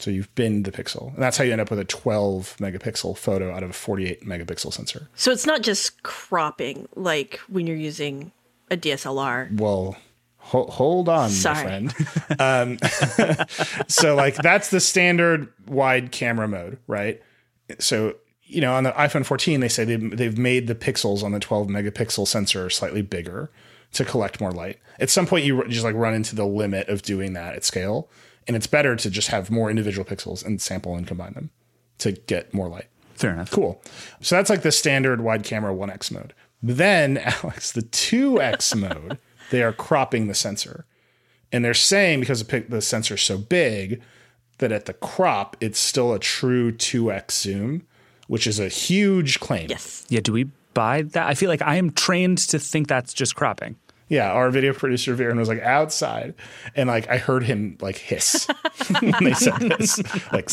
So 0.00 0.10
you've 0.10 0.34
binned 0.34 0.64
the 0.64 0.72
pixel. 0.72 1.12
And 1.14 1.22
that's 1.22 1.36
how 1.36 1.44
you 1.44 1.52
end 1.52 1.60
up 1.60 1.70
with 1.70 1.78
a 1.78 1.84
12 1.84 2.56
megapixel 2.58 3.16
photo 3.18 3.54
out 3.54 3.62
of 3.62 3.70
a 3.70 3.74
48 3.74 4.22
megapixel 4.22 4.72
sensor. 4.72 5.08
So 5.14 5.30
it's 5.30 5.46
not 5.46 5.62
just 5.62 6.02
cropping 6.02 6.88
like 6.96 7.38
when 7.48 7.66
you're 7.66 7.76
using 7.76 8.32
a 8.70 8.76
DSLR. 8.76 9.58
Well, 9.58 9.96
ho- 10.38 10.66
hold 10.66 11.08
on, 11.08 11.30
Sorry. 11.30 11.56
my 11.56 11.88
friend. 11.88 11.94
Um, 12.38 12.78
so, 13.88 14.14
like, 14.14 14.36
that's 14.36 14.70
the 14.70 14.80
standard 14.80 15.48
wide 15.66 16.12
camera 16.12 16.48
mode, 16.48 16.78
right? 16.86 17.20
So, 17.78 18.14
you 18.44 18.60
know, 18.60 18.74
on 18.74 18.84
the 18.84 18.92
iPhone 18.92 19.24
14, 19.26 19.60
they 19.60 19.68
say 19.68 19.84
they've, 19.84 20.16
they've 20.16 20.38
made 20.38 20.66
the 20.66 20.74
pixels 20.74 21.22
on 21.22 21.32
the 21.32 21.40
12 21.40 21.68
megapixel 21.68 22.26
sensor 22.26 22.70
slightly 22.70 23.02
bigger 23.02 23.50
to 23.92 24.04
collect 24.04 24.40
more 24.40 24.52
light. 24.52 24.78
At 24.98 25.10
some 25.10 25.26
point, 25.26 25.44
you 25.44 25.62
just 25.68 25.84
like 25.84 25.94
run 25.94 26.14
into 26.14 26.36
the 26.36 26.46
limit 26.46 26.88
of 26.88 27.02
doing 27.02 27.32
that 27.34 27.54
at 27.54 27.64
scale. 27.64 28.08
And 28.50 28.56
it's 28.56 28.66
better 28.66 28.96
to 28.96 29.10
just 29.10 29.28
have 29.28 29.48
more 29.48 29.70
individual 29.70 30.04
pixels 30.04 30.44
and 30.44 30.60
sample 30.60 30.96
and 30.96 31.06
combine 31.06 31.34
them 31.34 31.50
to 31.98 32.10
get 32.10 32.52
more 32.52 32.68
light. 32.68 32.88
Fair 33.14 33.32
enough. 33.32 33.48
Cool. 33.52 33.80
So 34.22 34.34
that's 34.34 34.50
like 34.50 34.62
the 34.62 34.72
standard 34.72 35.20
wide 35.20 35.44
camera 35.44 35.72
1x 35.72 36.10
mode. 36.10 36.34
Then, 36.60 37.16
Alex, 37.44 37.70
the 37.70 37.82
2x 37.82 38.74
mode, 38.74 39.18
they 39.52 39.62
are 39.62 39.72
cropping 39.72 40.26
the 40.26 40.34
sensor. 40.34 40.84
And 41.52 41.64
they're 41.64 41.74
saying 41.74 42.18
because 42.18 42.42
the, 42.42 42.82
sensor 42.82 43.14
is 43.14 43.22
so 43.22 43.38
big 43.38 44.02
that 44.58 44.72
at 44.72 44.86
the 44.86 44.94
crop, 44.94 45.56
it's 45.60 45.78
still 45.78 46.12
a 46.12 46.18
true 46.18 46.72
2x 46.72 47.30
zoom, 47.30 47.86
which 48.26 48.48
is 48.48 48.58
a 48.58 48.66
huge 48.66 49.38
claim. 49.38 49.68
Yes. 49.70 50.04
Yeah, 50.08 50.22
do 50.22 50.32
we 50.32 50.48
buy 50.74 51.02
that? 51.02 51.28
I 51.28 51.34
feel 51.34 51.50
like 51.50 51.62
I 51.62 51.76
am 51.76 51.92
trained 51.92 52.38
to 52.38 52.58
think 52.58 52.88
that's 52.88 53.14
just 53.14 53.36
cropping. 53.36 53.76
Yeah, 54.10 54.32
our 54.32 54.50
video 54.50 54.74
producer 54.74 55.16
Vjeran 55.16 55.36
was 55.36 55.48
like 55.48 55.62
outside, 55.62 56.34
and 56.74 56.88
like 56.88 57.08
I 57.08 57.16
heard 57.16 57.44
him 57.44 57.78
like 57.80 57.96
hiss 57.96 58.48
when 59.00 59.14
they 59.20 59.34
said 59.34 59.60
this. 59.60 59.98
Like, 60.32 60.50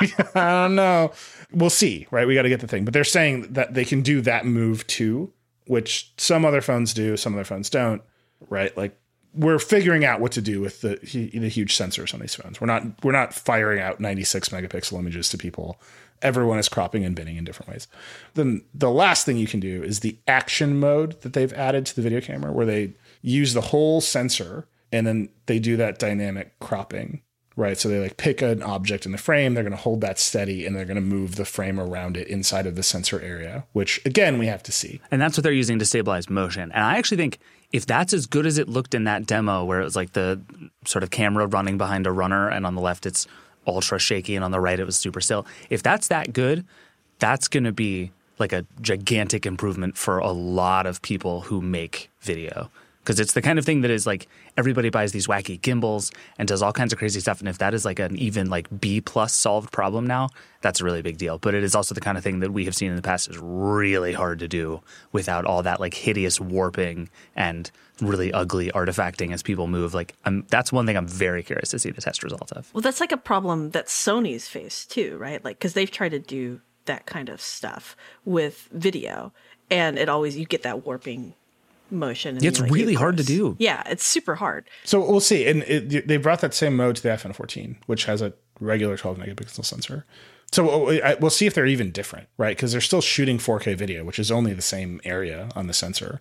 like 0.00 0.36
I 0.36 0.62
don't 0.62 0.76
know. 0.76 1.12
We'll 1.50 1.70
see, 1.70 2.06
right? 2.12 2.26
We 2.26 2.36
got 2.36 2.42
to 2.42 2.48
get 2.48 2.60
the 2.60 2.68
thing, 2.68 2.84
but 2.84 2.94
they're 2.94 3.02
saying 3.02 3.52
that 3.52 3.74
they 3.74 3.84
can 3.84 4.02
do 4.02 4.20
that 4.20 4.46
move 4.46 4.86
too, 4.86 5.32
which 5.66 6.12
some 6.18 6.44
other 6.44 6.60
phones 6.60 6.94
do, 6.94 7.16
some 7.16 7.34
other 7.34 7.44
phones 7.44 7.68
don't, 7.68 8.00
right? 8.48 8.74
Like 8.76 8.96
we're 9.34 9.58
figuring 9.58 10.04
out 10.04 10.20
what 10.20 10.30
to 10.32 10.40
do 10.40 10.60
with 10.60 10.80
the 10.80 11.00
the 11.02 11.48
huge 11.48 11.76
sensors 11.76 12.14
on 12.14 12.20
these 12.20 12.36
phones. 12.36 12.60
We're 12.60 12.68
not 12.68 13.04
we're 13.04 13.10
not 13.10 13.34
firing 13.34 13.80
out 13.80 13.98
96 13.98 14.50
megapixel 14.50 14.96
images 14.96 15.28
to 15.30 15.38
people. 15.38 15.80
Everyone 16.24 16.58
is 16.58 16.68
cropping 16.68 17.04
and 17.04 17.14
binning 17.14 17.36
in 17.36 17.44
different 17.44 17.70
ways. 17.70 17.86
Then 18.32 18.64
the 18.74 18.90
last 18.90 19.24
thing 19.26 19.36
you 19.36 19.46
can 19.46 19.60
do 19.60 19.82
is 19.84 20.00
the 20.00 20.18
action 20.26 20.80
mode 20.80 21.20
that 21.20 21.34
they've 21.34 21.52
added 21.52 21.86
to 21.86 21.94
the 21.94 22.02
video 22.02 22.20
camera, 22.20 22.50
where 22.50 22.66
they 22.66 22.94
use 23.22 23.54
the 23.54 23.60
whole 23.60 24.00
sensor 24.00 24.66
and 24.90 25.06
then 25.06 25.28
they 25.46 25.58
do 25.58 25.76
that 25.76 25.98
dynamic 25.98 26.58
cropping, 26.60 27.20
right? 27.56 27.76
So 27.76 27.88
they 27.88 28.00
like 28.00 28.16
pick 28.16 28.42
an 28.42 28.62
object 28.62 29.06
in 29.06 29.12
the 29.12 29.18
frame, 29.18 29.54
they're 29.54 29.64
going 29.64 29.76
to 29.76 29.82
hold 29.82 30.00
that 30.00 30.18
steady, 30.18 30.64
and 30.64 30.74
they're 30.74 30.84
going 30.84 30.94
to 30.96 31.00
move 31.00 31.36
the 31.36 31.44
frame 31.44 31.78
around 31.78 32.16
it 32.16 32.28
inside 32.28 32.66
of 32.66 32.74
the 32.74 32.82
sensor 32.82 33.20
area, 33.20 33.66
which 33.72 34.00
again 34.04 34.38
we 34.38 34.46
have 34.46 34.62
to 34.62 34.72
see. 34.72 35.00
And 35.10 35.20
that's 35.20 35.36
what 35.36 35.42
they're 35.42 35.52
using 35.52 35.78
to 35.78 35.84
stabilize 35.84 36.30
motion. 36.30 36.72
And 36.72 36.84
I 36.84 36.96
actually 36.96 37.18
think 37.18 37.38
if 37.72 37.86
that's 37.86 38.12
as 38.12 38.26
good 38.26 38.46
as 38.46 38.56
it 38.56 38.68
looked 38.68 38.94
in 38.94 39.04
that 39.04 39.26
demo, 39.26 39.64
where 39.64 39.80
it 39.80 39.84
was 39.84 39.96
like 39.96 40.12
the 40.12 40.40
sort 40.84 41.02
of 41.02 41.10
camera 41.10 41.46
running 41.46 41.76
behind 41.76 42.06
a 42.06 42.12
runner, 42.12 42.48
and 42.48 42.64
on 42.64 42.76
the 42.76 42.80
left 42.80 43.04
it's 43.04 43.26
ultra 43.66 43.98
shaky, 43.98 44.34
and 44.36 44.44
on 44.44 44.50
the 44.50 44.60
right 44.60 44.78
it 44.78 44.84
was 44.84 44.96
super 44.96 45.20
still. 45.20 45.46
If 45.70 45.82
that's 45.82 46.08
that 46.08 46.32
good, 46.32 46.64
that's 47.18 47.48
going 47.48 47.64
to 47.64 47.72
be 47.72 48.12
like 48.38 48.52
a 48.52 48.66
gigantic 48.80 49.46
improvement 49.46 49.96
for 49.96 50.18
a 50.18 50.32
lot 50.32 50.86
of 50.86 51.02
people 51.02 51.42
who 51.42 51.60
make 51.60 52.10
video. 52.20 52.70
Because 53.04 53.20
it's 53.20 53.34
the 53.34 53.42
kind 53.42 53.58
of 53.58 53.66
thing 53.66 53.82
that 53.82 53.90
is 53.90 54.06
like 54.06 54.28
everybody 54.56 54.88
buys 54.88 55.12
these 55.12 55.26
wacky 55.26 55.60
gimbals 55.60 56.10
and 56.38 56.48
does 56.48 56.62
all 56.62 56.72
kinds 56.72 56.92
of 56.94 56.98
crazy 56.98 57.20
stuff. 57.20 57.40
And 57.40 57.48
if 57.48 57.58
that 57.58 57.74
is 57.74 57.84
like 57.84 57.98
an 57.98 58.16
even 58.16 58.48
like 58.48 58.80
B 58.80 59.02
plus 59.02 59.34
solved 59.34 59.70
problem 59.70 60.06
now, 60.06 60.30
that's 60.62 60.80
a 60.80 60.84
really 60.84 61.02
big 61.02 61.18
deal. 61.18 61.36
But 61.38 61.54
it 61.54 61.62
is 61.62 61.74
also 61.74 61.94
the 61.94 62.00
kind 62.00 62.16
of 62.16 62.24
thing 62.24 62.40
that 62.40 62.50
we 62.50 62.64
have 62.64 62.74
seen 62.74 62.88
in 62.88 62.96
the 62.96 63.02
past 63.02 63.28
is 63.28 63.38
really 63.38 64.14
hard 64.14 64.38
to 64.38 64.48
do 64.48 64.80
without 65.12 65.44
all 65.44 65.62
that 65.62 65.80
like 65.80 65.92
hideous 65.92 66.40
warping 66.40 67.10
and 67.36 67.70
really 68.00 68.32
ugly 68.32 68.70
artifacting 68.70 69.32
as 69.34 69.42
people 69.42 69.66
move. 69.66 69.92
Like 69.92 70.14
I'm, 70.24 70.46
that's 70.48 70.72
one 70.72 70.86
thing 70.86 70.96
I'm 70.96 71.06
very 71.06 71.42
curious 71.42 71.68
to 71.70 71.78
see 71.78 71.90
the 71.90 72.00
test 72.00 72.22
results 72.22 72.52
of. 72.52 72.72
Well, 72.72 72.80
that's 72.80 73.00
like 73.00 73.12
a 73.12 73.18
problem 73.18 73.70
that 73.72 73.88
Sony's 73.88 74.48
faced 74.48 74.90
too, 74.90 75.18
right? 75.18 75.44
Like, 75.44 75.58
because 75.58 75.74
they've 75.74 75.90
tried 75.90 76.10
to 76.10 76.18
do 76.18 76.62
that 76.86 77.06
kind 77.06 77.28
of 77.28 77.40
stuff 77.40 77.96
with 78.24 78.68
video, 78.72 79.32
and 79.70 79.98
it 79.98 80.08
always 80.08 80.36
you 80.36 80.44
get 80.44 80.62
that 80.62 80.84
warping 80.84 81.34
motion. 81.90 82.36
And 82.36 82.44
it's 82.44 82.58
you, 82.58 82.64
like, 82.64 82.72
really 82.72 82.92
get 82.92 82.98
hard 82.98 83.16
to 83.18 83.24
do. 83.24 83.56
Yeah, 83.58 83.82
it's 83.86 84.04
super 84.04 84.34
hard. 84.34 84.68
So 84.84 85.00
we'll 85.00 85.20
see. 85.20 85.46
And 85.46 85.62
it, 85.64 86.08
they 86.08 86.16
brought 86.16 86.40
that 86.40 86.54
same 86.54 86.76
mode 86.76 86.96
to 86.96 87.02
the 87.02 87.10
iPhone 87.10 87.34
14, 87.34 87.78
which 87.86 88.04
has 88.04 88.22
a 88.22 88.32
regular 88.60 88.96
12 88.96 89.18
megapixel 89.18 89.64
sensor. 89.64 90.06
So 90.52 90.70
oh, 90.70 91.16
we'll 91.20 91.30
see 91.30 91.46
if 91.46 91.54
they're 91.54 91.66
even 91.66 91.90
different, 91.90 92.28
right? 92.38 92.56
Because 92.56 92.72
they're 92.72 92.80
still 92.80 93.00
shooting 93.00 93.38
4K 93.38 93.76
video, 93.76 94.04
which 94.04 94.18
is 94.18 94.30
only 94.30 94.52
the 94.52 94.62
same 94.62 95.00
area 95.04 95.48
on 95.56 95.66
the 95.66 95.72
sensor. 95.72 96.20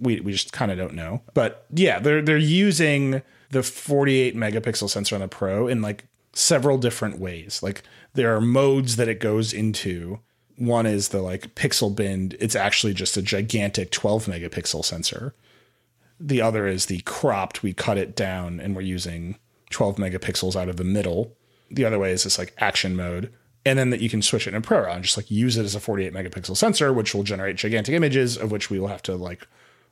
We 0.00 0.20
we 0.20 0.32
just 0.32 0.52
kind 0.52 0.72
of 0.72 0.78
don't 0.78 0.94
know. 0.94 1.22
But 1.34 1.66
yeah, 1.70 2.00
they're 2.00 2.22
they're 2.22 2.36
using 2.36 3.22
the 3.50 3.62
48 3.62 4.34
megapixel 4.34 4.90
sensor 4.90 5.14
on 5.14 5.20
the 5.20 5.28
Pro 5.28 5.68
in 5.68 5.82
like 5.82 6.06
several 6.32 6.78
different 6.78 7.20
ways. 7.20 7.62
Like 7.62 7.82
there 8.14 8.34
are 8.34 8.40
modes 8.40 8.96
that 8.96 9.08
it 9.08 9.20
goes 9.20 9.52
into. 9.52 10.20
One 10.60 10.84
is 10.84 11.08
the 11.08 11.22
like 11.22 11.54
pixel 11.54 11.96
bin. 11.96 12.36
It's 12.38 12.54
actually 12.54 12.92
just 12.92 13.16
a 13.16 13.22
gigantic 13.22 13.90
12 13.90 14.26
megapixel 14.26 14.84
sensor. 14.84 15.34
The 16.20 16.42
other 16.42 16.66
is 16.66 16.84
the 16.84 17.00
cropped. 17.00 17.62
We 17.62 17.72
cut 17.72 17.96
it 17.96 18.14
down 18.14 18.60
and 18.60 18.76
we're 18.76 18.82
using 18.82 19.38
12 19.70 19.96
megapixels 19.96 20.56
out 20.56 20.68
of 20.68 20.76
the 20.76 20.84
middle. 20.84 21.34
The 21.70 21.86
other 21.86 21.98
way 21.98 22.12
is 22.12 22.24
this 22.24 22.36
like 22.38 22.52
action 22.58 22.94
mode. 22.94 23.32
And 23.64 23.78
then 23.78 23.88
that 23.88 24.02
you 24.02 24.10
can 24.10 24.20
switch 24.20 24.46
it 24.46 24.52
in 24.52 24.60
ProRAW 24.60 24.96
and 24.96 25.02
just 25.02 25.16
like 25.16 25.30
use 25.30 25.56
it 25.56 25.64
as 25.64 25.74
a 25.74 25.80
48 25.80 26.12
megapixel 26.12 26.58
sensor, 26.58 26.92
which 26.92 27.14
will 27.14 27.22
generate 27.22 27.56
gigantic 27.56 27.94
images 27.94 28.36
of 28.36 28.52
which 28.52 28.68
we 28.68 28.78
will 28.78 28.88
have 28.88 29.02
to 29.04 29.16
like 29.16 29.48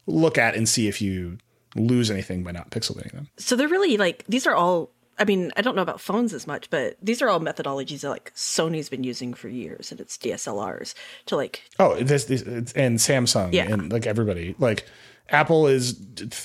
look 0.06 0.36
at 0.36 0.54
and 0.54 0.68
see 0.68 0.86
if 0.86 1.00
you 1.00 1.38
lose 1.76 2.10
anything 2.10 2.42
by 2.42 2.50
not 2.50 2.70
pixelating 2.70 3.12
them. 3.12 3.28
So 3.38 3.56
they're 3.56 3.68
really 3.68 3.96
like 3.96 4.22
these 4.28 4.46
are 4.46 4.54
all. 4.54 4.90
I 5.18 5.24
mean, 5.24 5.50
I 5.56 5.62
don't 5.62 5.74
know 5.76 5.82
about 5.82 6.00
phones 6.00 6.32
as 6.32 6.46
much, 6.46 6.70
but 6.70 6.96
these 7.02 7.20
are 7.22 7.28
all 7.28 7.40
methodologies 7.40 8.00
that 8.00 8.10
like 8.10 8.32
Sony's 8.34 8.88
been 8.88 9.04
using 9.04 9.34
for 9.34 9.48
years, 9.48 9.90
and 9.90 10.00
it's 10.00 10.16
DSLRs 10.16 10.94
to 11.26 11.36
like 11.36 11.62
Oh, 11.78 11.96
this, 11.96 12.24
this 12.26 12.42
it's- 12.42 12.72
and 12.72 12.98
Samsung 12.98 13.52
Yeah. 13.52 13.70
and 13.70 13.92
like 13.92 14.06
everybody. 14.06 14.54
Like 14.58 14.86
Apple 15.30 15.66
is 15.66 15.94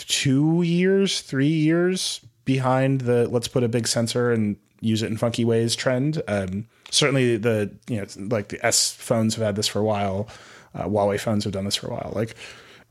two 0.08 0.62
years, 0.64 1.22
three 1.22 1.48
years 1.48 2.20
behind 2.46 3.02
the 3.02 3.28
let's 3.30 3.48
put 3.48 3.64
a 3.64 3.68
big 3.70 3.88
sensor 3.88 4.32
and 4.32 4.58
use 4.82 5.02
it 5.02 5.10
in 5.12 5.18
funky 5.18 5.46
ways 5.46 5.76
trend. 5.76 6.22
Um, 6.28 6.68
certainly 6.92 7.38
the 7.38 7.72
you 7.88 7.98
know 8.02 8.06
like 8.30 8.50
the 8.50 8.66
S 8.66 8.92
phones 8.92 9.36
have 9.36 9.44
had 9.46 9.56
this 9.56 9.68
for 9.68 9.80
a 9.80 9.84
while. 9.84 10.28
Uh, 10.76 10.86
Huawei 10.86 11.20
phones 11.20 11.44
have 11.44 11.54
done 11.54 11.66
this 11.66 11.76
for 11.76 11.88
a 11.88 11.92
while. 11.92 12.12
Like 12.16 12.36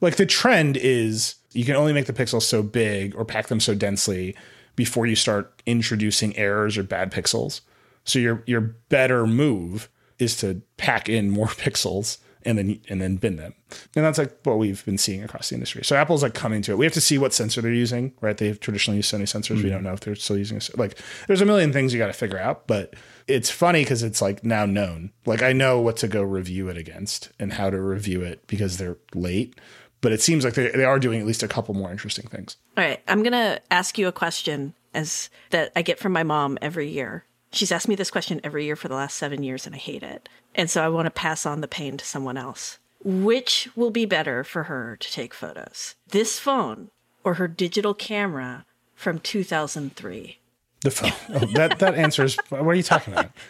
like 0.01 0.16
the 0.16 0.27
trend 0.27 0.77
is 0.77 1.35
you 1.53 1.64
can 1.64 1.77
only 1.77 1.92
make 1.92 2.07
the 2.07 2.12
pixels 2.14 2.42
so 2.42 2.62
big 2.62 3.14
or 3.14 3.25
pack 3.25 3.49
them 3.49 3.61
so 3.61 3.75
densely 3.75 4.35
before 4.76 5.06
you 5.06 5.16
start 5.16 5.62
introducing 5.66 6.37
errors 6.37 6.78
or 6.78 6.82
bad 6.82 7.12
pixels. 7.12 7.61
So 8.04 8.18
your 8.18 8.42
your 8.46 8.61
better 8.61 9.26
move 9.26 9.88
is 10.18 10.37
to 10.38 10.62
pack 10.76 11.08
in 11.08 11.30
more 11.30 11.46
pixels 11.48 12.18
and 12.44 12.58
then 12.58 12.80
and 12.88 13.00
then 13.00 13.16
bin 13.16 13.37
them. 13.37 13.54
And 13.94 14.04
that's 14.04 14.18
like 14.18 14.38
what 14.44 14.58
we've 14.58 14.85
been 14.85 14.98
seeing 14.98 15.22
across 15.22 15.48
the 15.48 15.54
industry. 15.54 15.85
So 15.85 15.96
Apple's 15.96 16.22
like 16.22 16.35
coming 16.35 16.62
to 16.62 16.72
it. 16.72 16.78
We 16.78 16.85
have 16.85 16.92
to 16.94 17.00
see 17.00 17.18
what 17.18 17.32
sensor 17.32 17.61
they're 17.61 17.72
using, 17.72 18.12
right? 18.20 18.37
They've 18.37 18.58
traditionally 18.58 18.96
used 18.96 19.12
Sony 19.12 19.22
sensors. 19.22 19.56
We 19.56 19.62
hmm. 19.62 19.68
don't 19.70 19.82
know 19.85 19.92
if 19.92 20.00
they're 20.00 20.14
still 20.14 20.38
using 20.38 20.58
a, 20.58 20.76
like 20.76 20.98
there's 21.26 21.40
a 21.40 21.46
million 21.46 21.72
things 21.72 21.92
you 21.92 21.98
got 21.98 22.08
to 22.08 22.12
figure 22.12 22.38
out, 22.38 22.66
but 22.66 22.94
it's 23.28 23.50
funny 23.50 23.82
because 23.82 24.02
it's 24.02 24.20
like 24.20 24.44
now 24.44 24.66
known. 24.66 25.12
Like 25.26 25.42
I 25.42 25.52
know 25.52 25.80
what 25.80 25.96
to 25.98 26.08
go 26.08 26.22
review 26.22 26.68
it 26.68 26.76
against 26.76 27.30
and 27.38 27.52
how 27.52 27.70
to 27.70 27.80
review 27.80 28.22
it 28.22 28.46
because 28.46 28.78
they're 28.78 28.98
late. 29.14 29.58
But 30.03 30.12
it 30.12 30.21
seems 30.21 30.45
like 30.45 30.55
they, 30.55 30.69
they 30.71 30.85
are 30.85 30.99
doing 30.99 31.21
at 31.21 31.27
least 31.27 31.43
a 31.43 31.49
couple 31.49 31.73
more 31.75 31.91
interesting 31.91 32.29
things. 32.29 32.57
All 32.77 32.85
right, 32.85 33.01
I'm 33.09 33.23
gonna 33.23 33.61
ask 33.71 33.97
you 33.97 34.09
a 34.09 34.12
question 34.12 34.75
as 34.93 35.31
that 35.51 35.73
I 35.75 35.81
get 35.81 35.99
from 35.99 36.12
my 36.12 36.23
mom 36.25 36.59
every 36.61 36.88
year. 36.88 37.25
She's 37.53 37.73
asked 37.73 37.88
me 37.88 37.95
this 37.95 38.11
question 38.11 38.41
every 38.45 38.65
year 38.65 38.77
for 38.77 38.88
the 38.88 38.95
last 38.95 39.17
seven 39.17 39.43
years, 39.43 39.65
and 39.65 39.75
I 39.75 39.79
hate 39.79 40.03
it. 40.03 40.29
And 40.55 40.69
so 40.69 40.85
I 40.85 40.88
want 40.88 41.07
to 41.07 41.11
pass 41.11 41.47
on 41.47 41.61
the 41.61 41.69
pain 41.69 41.97
to 41.97 42.05
someone 42.05 42.37
else. 42.37 42.79
Which 43.05 43.69
will 43.75 43.91
be 43.91 44.05
better 44.05 44.45
for 44.45 44.65
her 44.65 44.97
to 45.01 45.12
take 45.12 45.35
photos? 45.35 45.95
This 46.09 46.38
phone 46.38 46.91
or 47.25 47.35
her 47.35 47.49
digital 47.49 47.95
camera 47.95 48.65
from 48.95 49.19
2003? 49.19 50.38
The 50.83 50.91
phone. 50.91 51.12
Oh, 51.29 51.47
that 51.55 51.79
that 51.79 51.95
answers. 51.95 52.37
What 52.49 52.62
are 52.62 52.75
you 52.75 52.83
talking 52.83 53.15
about? 53.15 53.31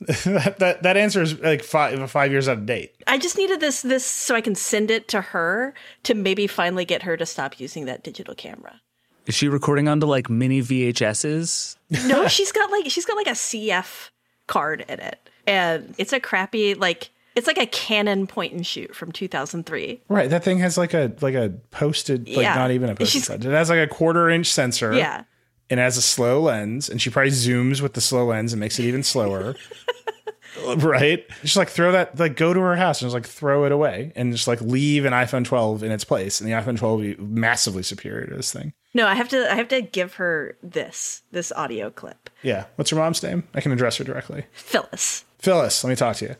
that, 0.00 0.56
that 0.58 0.82
that 0.82 0.96
answer 0.96 1.22
is 1.22 1.38
like 1.40 1.62
five 1.62 2.10
five 2.10 2.30
years 2.30 2.48
out 2.48 2.58
of 2.58 2.66
date. 2.66 2.94
I 3.06 3.18
just 3.18 3.36
needed 3.36 3.60
this 3.60 3.82
this 3.82 4.04
so 4.04 4.34
I 4.34 4.40
can 4.40 4.54
send 4.54 4.90
it 4.90 5.08
to 5.08 5.20
her 5.20 5.74
to 6.04 6.14
maybe 6.14 6.46
finally 6.46 6.84
get 6.84 7.02
her 7.02 7.16
to 7.16 7.26
stop 7.26 7.60
using 7.60 7.84
that 7.86 8.02
digital 8.02 8.34
camera. 8.34 8.80
Is 9.26 9.34
she 9.34 9.48
recording 9.48 9.88
onto 9.88 10.06
like 10.06 10.28
mini 10.28 10.60
VHSs? 10.60 11.76
No, 12.06 12.28
she's 12.28 12.52
got 12.52 12.70
like 12.70 12.90
she's 12.90 13.04
got 13.06 13.16
like 13.16 13.26
a 13.26 13.30
CF 13.30 14.10
card 14.46 14.84
in 14.88 15.00
it, 15.00 15.18
and 15.46 15.94
it's 15.98 16.12
a 16.12 16.20
crappy 16.20 16.74
like 16.74 17.10
it's 17.34 17.46
like 17.46 17.58
a 17.58 17.66
Canon 17.66 18.26
point 18.26 18.52
and 18.52 18.66
shoot 18.66 18.94
from 18.94 19.10
2003. 19.10 20.00
Right, 20.08 20.30
that 20.30 20.44
thing 20.44 20.58
has 20.58 20.76
like 20.78 20.94
a 20.94 21.12
like 21.20 21.34
a 21.34 21.50
posted 21.70 22.28
like 22.28 22.36
Yeah. 22.38 22.54
not 22.54 22.70
even 22.70 22.90
a 22.90 22.94
posted. 22.94 23.44
It 23.44 23.50
has 23.50 23.70
like 23.70 23.78
a 23.80 23.88
quarter 23.88 24.28
inch 24.30 24.52
sensor. 24.52 24.94
Yeah, 24.94 25.24
and 25.70 25.80
has 25.80 25.96
a 25.96 26.02
slow 26.02 26.40
lens, 26.40 26.88
and 26.88 27.00
she 27.00 27.10
probably 27.10 27.30
zooms 27.30 27.80
with 27.80 27.94
the 27.94 28.00
slow 28.00 28.26
lens 28.26 28.52
and 28.52 28.60
makes 28.60 28.78
it 28.78 28.84
even 28.84 29.02
slower. 29.02 29.54
right? 30.76 31.24
Just 31.42 31.56
like 31.56 31.68
throw 31.68 31.92
that, 31.92 32.18
like 32.18 32.36
go 32.36 32.54
to 32.54 32.60
her 32.60 32.76
house 32.76 33.00
and 33.00 33.06
just 33.06 33.14
like 33.14 33.26
throw 33.26 33.64
it 33.64 33.72
away 33.72 34.12
and 34.14 34.32
just 34.32 34.46
like 34.46 34.60
leave 34.60 35.04
an 35.04 35.12
iPhone 35.12 35.44
12 35.44 35.82
in 35.82 35.90
its 35.92 36.04
place, 36.04 36.40
and 36.40 36.48
the 36.48 36.54
iPhone 36.54 36.78
12 36.78 36.80
will 36.80 36.98
be 36.98 37.16
massively 37.16 37.82
superior 37.82 38.26
to 38.26 38.36
this 38.36 38.52
thing. 38.52 38.72
no, 38.94 39.06
I 39.06 39.14
have 39.14 39.28
to 39.30 39.50
I 39.50 39.56
have 39.56 39.68
to 39.68 39.82
give 39.82 40.14
her 40.14 40.56
this 40.62 41.22
this 41.32 41.50
audio 41.52 41.90
clip. 41.90 42.30
Yeah. 42.42 42.66
What's 42.76 42.90
her 42.90 42.96
mom's 42.96 43.22
name? 43.22 43.44
I 43.54 43.60
can 43.60 43.72
address 43.72 43.96
her 43.96 44.04
directly. 44.04 44.44
Phyllis. 44.52 45.24
Phyllis, 45.38 45.82
let 45.82 45.90
me 45.90 45.96
talk 45.96 46.16
to 46.16 46.24
you. 46.26 46.36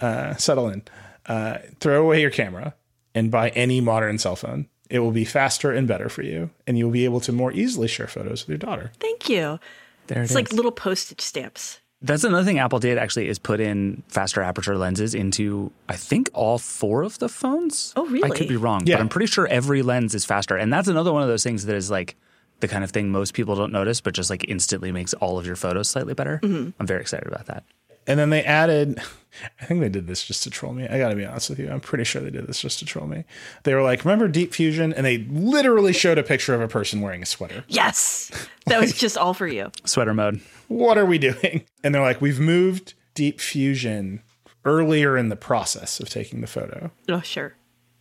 Uh, 0.00 0.34
settle 0.36 0.68
in. 0.68 0.82
Uh, 1.26 1.58
throw 1.80 2.02
away 2.02 2.20
your 2.20 2.30
camera 2.30 2.74
and 3.14 3.30
buy 3.30 3.50
any 3.50 3.80
modern 3.80 4.18
cell 4.18 4.36
phone. 4.36 4.68
It 4.90 5.00
will 5.00 5.10
be 5.12 5.24
faster 5.24 5.70
and 5.72 5.86
better 5.86 6.08
for 6.08 6.22
you, 6.22 6.50
and 6.66 6.78
you'll 6.78 6.90
be 6.90 7.04
able 7.04 7.20
to 7.20 7.32
more 7.32 7.52
easily 7.52 7.88
share 7.88 8.06
photos 8.06 8.42
with 8.42 8.48
your 8.48 8.58
daughter. 8.58 8.92
Thank 9.00 9.28
you. 9.28 9.58
There 10.06 10.18
it 10.18 10.22
It's 10.22 10.30
is. 10.30 10.34
like 10.34 10.52
little 10.52 10.72
postage 10.72 11.20
stamps. 11.20 11.80
That's 12.00 12.22
another 12.24 12.44
thing 12.44 12.58
Apple 12.60 12.78
did 12.78 12.96
actually 12.96 13.28
is 13.28 13.38
put 13.40 13.58
in 13.60 14.02
faster 14.08 14.40
aperture 14.40 14.78
lenses 14.78 15.14
into 15.14 15.72
I 15.88 15.96
think 15.96 16.30
all 16.32 16.56
four 16.58 17.02
of 17.02 17.18
the 17.18 17.28
phones. 17.28 17.92
Oh, 17.96 18.06
really? 18.06 18.30
I 18.30 18.34
could 18.34 18.48
be 18.48 18.56
wrong, 18.56 18.86
Yeah. 18.86 18.94
but 18.96 19.00
I'm 19.00 19.08
pretty 19.08 19.26
sure 19.26 19.46
every 19.48 19.82
lens 19.82 20.14
is 20.14 20.24
faster. 20.24 20.56
And 20.56 20.72
that's 20.72 20.86
another 20.88 21.12
one 21.12 21.22
of 21.22 21.28
those 21.28 21.42
things 21.42 21.66
that 21.66 21.74
is 21.74 21.90
like 21.90 22.14
the 22.60 22.68
kind 22.68 22.84
of 22.84 22.90
thing 22.92 23.10
most 23.10 23.34
people 23.34 23.56
don't 23.56 23.72
notice, 23.72 24.00
but 24.00 24.14
just 24.14 24.30
like 24.30 24.44
instantly 24.48 24.92
makes 24.92 25.12
all 25.14 25.38
of 25.40 25.46
your 25.46 25.56
photos 25.56 25.88
slightly 25.88 26.14
better. 26.14 26.38
Mm-hmm. 26.42 26.70
I'm 26.78 26.86
very 26.86 27.00
excited 27.00 27.26
about 27.26 27.46
that. 27.46 27.64
And 28.08 28.18
then 28.18 28.30
they 28.30 28.42
added, 28.42 29.00
I 29.60 29.64
think 29.66 29.80
they 29.80 29.88
did 29.88 30.08
this 30.08 30.24
just 30.26 30.42
to 30.44 30.50
troll 30.50 30.72
me. 30.72 30.88
I 30.88 30.98
got 30.98 31.10
to 31.10 31.14
be 31.14 31.24
honest 31.24 31.50
with 31.50 31.60
you. 31.60 31.70
I'm 31.70 31.80
pretty 31.80 32.02
sure 32.04 32.20
they 32.22 32.30
did 32.30 32.46
this 32.48 32.60
just 32.60 32.80
to 32.80 32.84
troll 32.84 33.06
me. 33.06 33.24
They 33.62 33.74
were 33.74 33.82
like, 33.82 34.04
remember 34.04 34.26
Deep 34.26 34.52
Fusion? 34.54 34.92
And 34.92 35.06
they 35.06 35.18
literally 35.18 35.92
showed 35.92 36.18
a 36.18 36.22
picture 36.24 36.54
of 36.54 36.60
a 36.60 36.66
person 36.68 37.00
wearing 37.02 37.22
a 37.22 37.26
sweater. 37.26 37.64
Yes, 37.68 38.32
that 38.66 38.80
was 38.80 38.94
just 38.94 39.16
all 39.16 39.34
for 39.34 39.46
you. 39.46 39.70
Sweater 39.84 40.14
mode. 40.14 40.40
What 40.66 40.98
are 40.98 41.06
we 41.06 41.18
doing? 41.18 41.64
And 41.84 41.94
they're 41.94 42.02
like, 42.02 42.20
we've 42.20 42.40
moved 42.40 42.94
Deep 43.14 43.40
Fusion 43.40 44.20
earlier 44.64 45.16
in 45.16 45.28
the 45.28 45.36
process 45.36 46.00
of 46.00 46.08
taking 46.10 46.40
the 46.40 46.48
photo. 46.48 46.90
Oh, 47.08 47.20
sure. 47.20 47.54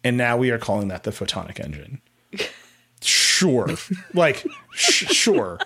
And 0.03 0.17
now 0.17 0.35
we 0.35 0.49
are 0.49 0.57
calling 0.57 0.87
that 0.87 1.03
the 1.03 1.11
photonic 1.11 1.59
engine. 1.59 2.01
Sure. 3.01 3.69
like, 4.13 4.45
sh- 4.73 5.05
sure. 5.13 5.59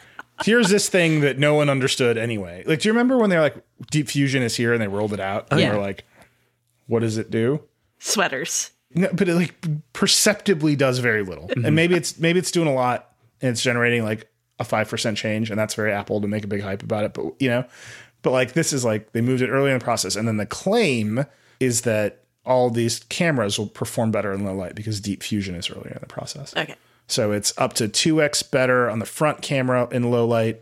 Here's 0.43 0.69
this 0.69 0.89
thing 0.89 1.21
that 1.21 1.37
no 1.37 1.53
one 1.55 1.69
understood 1.69 2.17
anyway. 2.17 2.63
Like, 2.65 2.79
do 2.79 2.89
you 2.89 2.93
remember 2.93 3.17
when 3.17 3.29
they're 3.29 3.41
like, 3.41 3.55
Deep 3.89 4.09
Fusion 4.09 4.43
is 4.43 4.55
here 4.55 4.73
and 4.73 4.81
they 4.81 4.87
rolled 4.87 5.13
it 5.13 5.19
out? 5.19 5.47
And 5.51 5.59
oh, 5.59 5.63
Yeah. 5.63 5.71
they're 5.71 5.81
like, 5.81 6.03
what 6.87 6.99
does 6.99 7.17
it 7.17 7.31
do? 7.31 7.61
Sweaters. 7.99 8.71
No, 8.93 9.09
but 9.13 9.29
it 9.29 9.35
like 9.35 9.55
perceptibly 9.93 10.75
does 10.75 10.99
very 10.99 11.23
little. 11.23 11.45
And 11.45 11.63
mm-hmm. 11.63 11.75
maybe 11.75 11.95
it's 11.95 12.19
maybe 12.19 12.39
it's 12.39 12.51
doing 12.51 12.67
a 12.67 12.73
lot 12.73 13.13
and 13.41 13.51
it's 13.51 13.63
generating 13.63 14.03
like 14.03 14.29
a 14.59 14.63
five 14.63 14.89
percent 14.89 15.17
change, 15.17 15.49
and 15.49 15.59
that's 15.59 15.73
very 15.73 15.91
Apple 15.91 16.21
to 16.21 16.27
make 16.27 16.43
a 16.43 16.47
big 16.47 16.61
hype 16.61 16.83
about 16.83 17.03
it. 17.05 17.13
But 17.13 17.33
you 17.39 17.49
know, 17.49 17.65
but 18.21 18.31
like 18.31 18.53
this 18.53 18.73
is 18.73 18.83
like 18.83 19.11
they 19.13 19.21
moved 19.21 19.41
it 19.41 19.49
early 19.49 19.71
in 19.71 19.79
the 19.79 19.83
process, 19.83 20.15
and 20.15 20.27
then 20.27 20.37
the 20.37 20.45
claim 20.45 21.25
is 21.59 21.81
that 21.81 22.23
all 22.45 22.69
these 22.69 22.99
cameras 23.03 23.57
will 23.57 23.67
perform 23.67 24.11
better 24.11 24.33
in 24.33 24.43
low 24.43 24.53
light 24.53 24.75
because 24.75 24.99
Deep 24.99 25.23
Fusion 25.23 25.55
is 25.55 25.69
earlier 25.69 25.91
in 25.91 25.99
the 26.01 26.07
process. 26.07 26.55
Okay. 26.55 26.75
So 27.11 27.31
it's 27.31 27.53
up 27.57 27.73
to 27.73 27.87
2x 27.87 28.49
better 28.51 28.89
on 28.89 28.99
the 28.99 29.05
front 29.05 29.41
camera 29.41 29.87
in 29.91 30.09
low 30.09 30.25
light. 30.25 30.61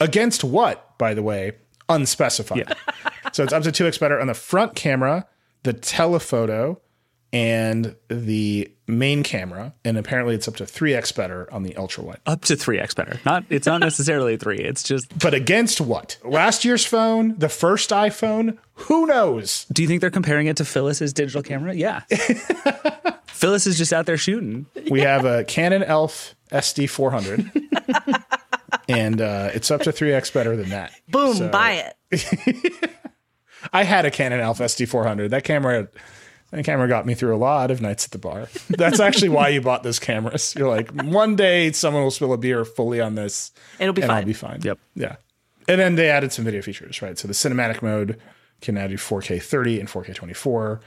Against 0.00 0.44
what, 0.44 0.96
by 0.98 1.14
the 1.14 1.22
way? 1.22 1.52
Unspecified. 1.88 2.74
so 3.32 3.42
it's 3.44 3.52
up 3.52 3.62
to 3.64 3.70
2x 3.70 3.98
better 3.98 4.20
on 4.20 4.26
the 4.26 4.34
front 4.34 4.74
camera, 4.74 5.26
the 5.62 5.72
telephoto, 5.72 6.80
and 7.32 7.96
the 8.08 8.70
main 8.86 9.22
camera. 9.22 9.74
And 9.84 9.98
apparently 9.98 10.34
it's 10.34 10.46
up 10.46 10.56
to 10.56 10.64
3x 10.64 11.14
better 11.14 11.52
on 11.52 11.64
the 11.64 11.76
ultra 11.76 12.04
wide. 12.04 12.20
Up 12.26 12.42
to 12.42 12.54
3x 12.54 12.94
better. 12.94 13.20
Not 13.24 13.44
it's 13.50 13.66
not 13.66 13.80
necessarily 13.80 14.36
3. 14.38 14.58
It's 14.58 14.82
just 14.82 15.18
But 15.18 15.34
against 15.34 15.80
what? 15.80 16.16
Last 16.24 16.64
year's 16.64 16.86
phone, 16.86 17.36
the 17.38 17.48
first 17.48 17.90
iPhone, 17.90 18.56
who 18.74 19.06
knows? 19.06 19.66
Do 19.72 19.82
you 19.82 19.88
think 19.88 20.00
they're 20.00 20.10
comparing 20.10 20.46
it 20.46 20.56
to 20.58 20.64
Phyllis's 20.64 21.12
digital 21.12 21.42
camera? 21.42 21.74
Yeah. 21.74 22.02
Phyllis 23.36 23.66
is 23.66 23.76
just 23.78 23.92
out 23.92 24.06
there 24.06 24.16
shooting. 24.16 24.66
We 24.90 25.00
have 25.00 25.24
a 25.26 25.44
Canon 25.44 25.82
ELPH 25.82 26.34
SD400. 26.50 28.22
and 28.88 29.20
uh, 29.20 29.50
it's 29.52 29.70
up 29.70 29.82
to 29.82 29.90
3x 29.92 30.32
better 30.32 30.56
than 30.56 30.70
that. 30.70 30.92
Boom, 31.08 31.34
So- 31.34 31.48
buy 31.48 31.92
it. 32.10 33.00
I 33.72 33.82
had 33.84 34.06
a 34.06 34.10
Canon 34.10 34.40
ELPH 34.40 34.86
SD400. 34.86 35.30
That 35.30 35.44
camera, 35.44 35.88
that 36.50 36.64
camera 36.64 36.88
got 36.88 37.04
me 37.04 37.14
through 37.14 37.34
a 37.34 37.38
lot 37.38 37.70
of 37.70 37.80
nights 37.82 38.04
at 38.06 38.12
the 38.12 38.18
bar. 38.18 38.48
That's 38.70 39.00
actually 39.00 39.28
why 39.28 39.48
you 39.48 39.60
bought 39.60 39.82
those 39.82 39.98
cameras. 39.98 40.54
You're 40.56 40.68
like, 40.68 40.90
one 41.02 41.36
day 41.36 41.72
someone 41.72 42.02
will 42.02 42.10
spill 42.10 42.32
a 42.32 42.38
beer 42.38 42.64
fully 42.64 43.00
on 43.00 43.16
this, 43.16 43.52
It'll 43.78 43.92
be 43.92 44.02
and 44.02 44.10
I'll 44.12 44.24
be 44.24 44.32
fine. 44.32 44.60
Yep. 44.62 44.78
Yeah. 44.94 45.16
And 45.68 45.80
then 45.80 45.96
they 45.96 46.08
added 46.08 46.32
some 46.32 46.44
video 46.44 46.62
features, 46.62 47.02
right? 47.02 47.18
So 47.18 47.26
the 47.28 47.34
cinematic 47.34 47.82
mode 47.82 48.20
can 48.62 48.76
now 48.76 48.86
do 48.86 48.96
4K 48.96 49.42
30 49.42 49.80
and 49.80 49.88
4K 49.88 50.14
24. 50.14 50.80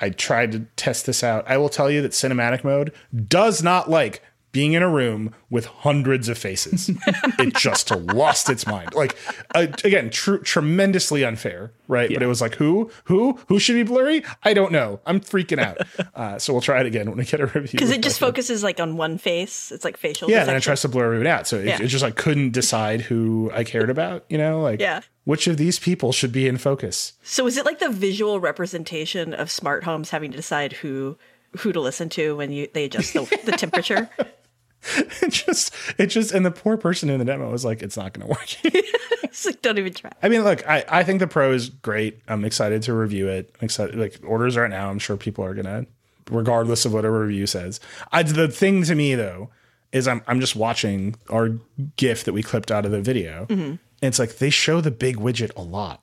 I 0.00 0.10
tried 0.10 0.52
to 0.52 0.60
test 0.76 1.06
this 1.06 1.22
out. 1.22 1.44
I 1.46 1.58
will 1.58 1.68
tell 1.68 1.90
you 1.90 2.02
that 2.02 2.12
cinematic 2.12 2.64
mode 2.64 2.92
does 3.28 3.62
not 3.62 3.90
like 3.90 4.22
being 4.52 4.72
in 4.72 4.82
a 4.82 4.88
room 4.88 5.34
with 5.48 5.66
hundreds 5.66 6.28
of 6.28 6.36
faces. 6.38 6.90
it 7.38 7.54
just 7.54 7.90
lost 7.90 8.50
its 8.50 8.66
mind. 8.66 8.94
Like 8.94 9.16
uh, 9.54 9.66
again, 9.84 10.10
tr- 10.10 10.36
tremendously 10.38 11.24
unfair, 11.24 11.72
right? 11.88 12.12
But 12.12 12.22
it 12.22 12.26
was 12.26 12.40
like 12.40 12.56
who, 12.56 12.90
who, 13.04 13.38
who 13.48 13.58
should 13.58 13.74
be 13.74 13.82
blurry? 13.84 14.22
I 14.42 14.54
don't 14.54 14.72
know. 14.72 15.00
I'm 15.06 15.20
freaking 15.20 15.58
out. 15.58 15.78
Uh, 16.12 16.38
so 16.38 16.52
we'll 16.52 16.60
try 16.60 16.80
it 16.80 16.86
again 16.86 17.08
when 17.08 17.16
we 17.16 17.24
get 17.24 17.40
a 17.40 17.46
review. 17.46 17.68
Because 17.72 17.90
it 17.90 18.02
just 18.02 18.20
But- 18.20 18.26
focuses 18.26 18.62
like 18.62 18.78
on 18.78 18.96
one 18.98 19.16
face. 19.16 19.72
It's 19.72 19.84
like 19.84 19.96
facial. 19.96 20.28
yeah, 20.28 20.42
And 20.42 20.50
it 20.50 20.60
tries 20.62 20.82
to 20.82 20.88
blur 20.88 21.06
everyone 21.06 21.26
out. 21.28 21.46
So 21.46 21.56
it, 21.56 21.66
Yeah. 21.66 21.80
it 21.82 21.86
just 21.86 22.02
like 22.02 22.16
couldn't 22.16 22.50
decide 22.50 23.00
who 23.00 23.50
I 23.54 23.64
cared 23.64 23.88
about, 23.88 24.24
you 24.28 24.36
know? 24.36 24.60
Like 24.60 24.80
Yeah. 24.80 25.00
which 25.24 25.46
of 25.46 25.56
these 25.56 25.78
people 25.78 26.12
should 26.12 26.32
be 26.32 26.46
in 26.46 26.58
focus? 26.58 27.14
So 27.22 27.46
is 27.46 27.56
it 27.56 27.64
like 27.64 27.78
the 27.78 27.88
visual 27.88 28.38
representation 28.40 29.32
of 29.32 29.50
smart 29.50 29.84
homes 29.84 30.10
having 30.10 30.30
to 30.32 30.36
decide 30.36 30.74
who 30.74 31.16
who 31.58 31.72
to 31.72 31.80
listen 31.80 32.08
to 32.10 32.36
when 32.36 32.52
you 32.52 32.68
they 32.74 32.84
adjust 32.84 33.12
the, 33.14 33.22
the 33.44 33.52
temperature? 33.52 34.10
It 35.22 35.32
just 35.32 35.74
it 35.98 36.06
just 36.06 36.32
and 36.32 36.44
the 36.44 36.50
poor 36.50 36.76
person 36.76 37.10
in 37.10 37.18
the 37.18 37.24
demo 37.24 37.50
was 37.50 37.64
like, 37.64 37.82
it's 37.82 37.96
not 37.96 38.12
gonna 38.12 38.26
work. 38.28 38.48
It's 39.22 39.46
like 39.46 39.62
don't 39.62 39.78
even 39.78 39.92
try. 39.94 40.10
I 40.22 40.28
mean, 40.28 40.42
look, 40.42 40.68
I, 40.68 40.84
I 40.88 41.02
think 41.04 41.20
the 41.20 41.28
pro 41.28 41.52
is 41.52 41.68
great. 41.68 42.20
I'm 42.26 42.44
excited 42.44 42.82
to 42.82 42.92
review 42.94 43.28
it. 43.28 43.54
I'm 43.60 43.66
excited 43.66 43.94
like 43.94 44.18
orders 44.24 44.56
are 44.56 44.64
out 44.64 44.70
now. 44.70 44.90
I'm 44.90 44.98
sure 44.98 45.16
people 45.16 45.44
are 45.44 45.54
gonna 45.54 45.86
regardless 46.30 46.84
of 46.84 46.92
what 46.92 47.04
a 47.04 47.10
review 47.10 47.46
says. 47.46 47.78
I 48.10 48.22
the 48.24 48.48
thing 48.48 48.82
to 48.84 48.94
me 48.94 49.14
though 49.14 49.50
is 49.92 50.08
I'm 50.08 50.22
I'm 50.26 50.40
just 50.40 50.56
watching 50.56 51.14
our 51.28 51.50
GIF 51.96 52.24
that 52.24 52.32
we 52.32 52.42
clipped 52.42 52.70
out 52.72 52.84
of 52.84 52.90
the 52.90 53.00
video. 53.00 53.46
And 53.48 53.78
it's 54.02 54.18
like 54.18 54.38
they 54.38 54.50
show 54.50 54.80
the 54.80 54.90
big 54.90 55.16
widget 55.18 55.54
a 55.56 55.62
lot. 55.62 56.02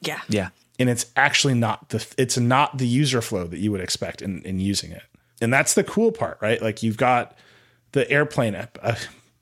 Yeah. 0.00 0.20
Yeah. 0.28 0.50
and 0.78 0.88
it's 0.88 1.06
actually 1.16 1.54
not 1.54 1.88
the 1.88 2.06
it's 2.16 2.38
not 2.38 2.78
the 2.78 2.86
user 2.86 3.20
flow 3.20 3.44
that 3.44 3.58
you 3.58 3.72
would 3.72 3.80
expect 3.80 4.22
in, 4.22 4.42
in 4.42 4.60
using 4.60 4.92
it 4.92 5.02
and 5.40 5.52
that's 5.52 5.74
the 5.74 5.82
cool 5.82 6.12
part 6.12 6.38
right 6.40 6.62
like 6.62 6.82
you've 6.84 6.96
got 6.96 7.36
the 7.92 8.10
airplane 8.10 8.54
app 8.54 8.78
uh, 8.82 8.94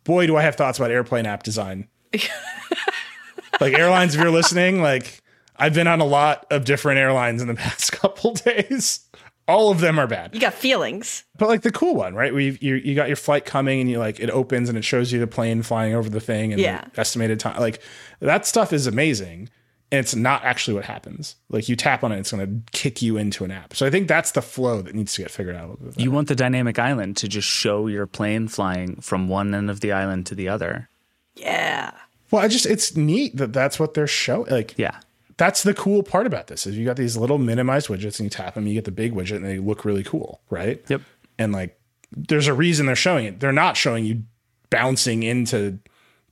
boy 0.04 0.26
do 0.26 0.36
i 0.36 0.42
have 0.42 0.54
thoughts 0.54 0.78
about 0.78 0.90
airplane 0.90 1.26
app 1.26 1.42
design 1.42 1.88
like 3.60 3.72
airlines 3.74 4.14
if 4.14 4.20
you're 4.20 4.30
listening 4.30 4.80
like 4.82 5.20
i've 5.56 5.74
been 5.74 5.86
on 5.86 6.00
a 6.00 6.04
lot 6.04 6.46
of 6.50 6.64
different 6.64 6.98
airlines 6.98 7.40
in 7.42 7.48
the 7.48 7.54
past 7.66 7.92
couple 7.92 8.32
days 8.34 9.00
all 9.48 9.70
of 9.70 9.78
them 9.80 9.96
are 9.98 10.08
bad 10.08 10.34
You 10.34 10.40
got 10.40 10.54
feelings. 10.54 11.22
but 11.38 11.46
like 11.48 11.62
the 11.62 11.70
cool 11.70 11.94
one, 11.94 12.16
right? 12.16 12.32
You, 12.32 12.58
you 12.60 12.74
you 12.74 12.94
got 12.96 13.06
your 13.06 13.14
flight 13.14 13.44
coming 13.44 13.80
and 13.80 13.88
you 13.88 14.00
like 14.00 14.18
it 14.18 14.28
opens 14.28 14.68
and 14.68 14.76
it 14.76 14.82
shows 14.82 15.12
you 15.12 15.20
the 15.20 15.28
plane 15.28 15.62
flying 15.62 15.94
over 15.94 16.08
the 16.10 16.18
thing 16.20 16.52
and 16.52 16.60
Yeah. 16.60 16.84
the 16.94 17.00
estimated 17.00 17.38
time. 17.38 17.60
Like 17.60 17.80
that 18.18 18.44
stuff 18.44 18.72
is 18.72 18.88
amazing. 18.88 19.48
And 19.96 20.04
it's 20.04 20.14
not 20.14 20.44
actually 20.44 20.74
what 20.74 20.84
happens. 20.84 21.36
Like 21.48 21.70
you 21.70 21.74
tap 21.76 22.04
on 22.04 22.12
it, 22.12 22.18
it's 22.18 22.30
going 22.32 22.46
to 22.46 22.70
kick 22.72 23.00
you 23.00 23.16
into 23.16 23.44
an 23.44 23.50
app. 23.50 23.74
So 23.74 23.86
I 23.86 23.90
think 23.90 24.08
that's 24.08 24.32
the 24.32 24.42
flow 24.42 24.82
that 24.82 24.94
needs 24.94 25.14
to 25.14 25.22
get 25.22 25.30
figured 25.30 25.56
out 25.56 25.64
a 25.64 25.70
little 25.70 25.86
bit. 25.86 25.98
You 26.00 26.10
want 26.10 26.28
the 26.28 26.34
dynamic 26.34 26.78
island 26.78 27.16
to 27.18 27.28
just 27.28 27.48
show 27.48 27.86
your 27.86 28.06
plane 28.06 28.46
flying 28.48 29.00
from 29.00 29.28
one 29.28 29.54
end 29.54 29.70
of 29.70 29.80
the 29.80 29.92
island 29.92 30.26
to 30.26 30.34
the 30.34 30.48
other. 30.50 30.90
Yeah. 31.34 31.92
well, 32.30 32.42
I 32.42 32.48
just 32.48 32.66
it's 32.66 32.94
neat 32.94 33.36
that 33.38 33.52
that's 33.54 33.78
what 33.80 33.94
they're 33.94 34.06
showing. 34.06 34.50
Like 34.50 34.74
Yeah. 34.76 34.98
that's 35.38 35.62
the 35.62 35.72
cool 35.74 36.02
part 36.02 36.26
about 36.26 36.48
this 36.48 36.66
is 36.66 36.76
you 36.76 36.84
got 36.84 36.96
these 36.96 37.16
little 37.16 37.38
minimized 37.38 37.88
widgets 37.88 38.18
and 38.20 38.26
you 38.26 38.30
tap 38.30 38.54
them, 38.54 38.66
you 38.66 38.74
get 38.74 38.84
the 38.84 38.90
big 38.90 39.14
widget 39.14 39.36
and 39.36 39.44
they 39.46 39.58
look 39.58 39.84
really 39.86 40.04
cool, 40.04 40.40
right? 40.50 40.84
Yep. 40.88 41.00
And 41.38 41.52
like 41.52 41.80
there's 42.14 42.48
a 42.48 42.54
reason 42.54 42.84
they're 42.86 42.96
showing 42.96 43.24
it. 43.24 43.40
They're 43.40 43.50
not 43.52 43.76
showing 43.78 44.04
you 44.04 44.24
bouncing 44.68 45.22
into 45.22 45.78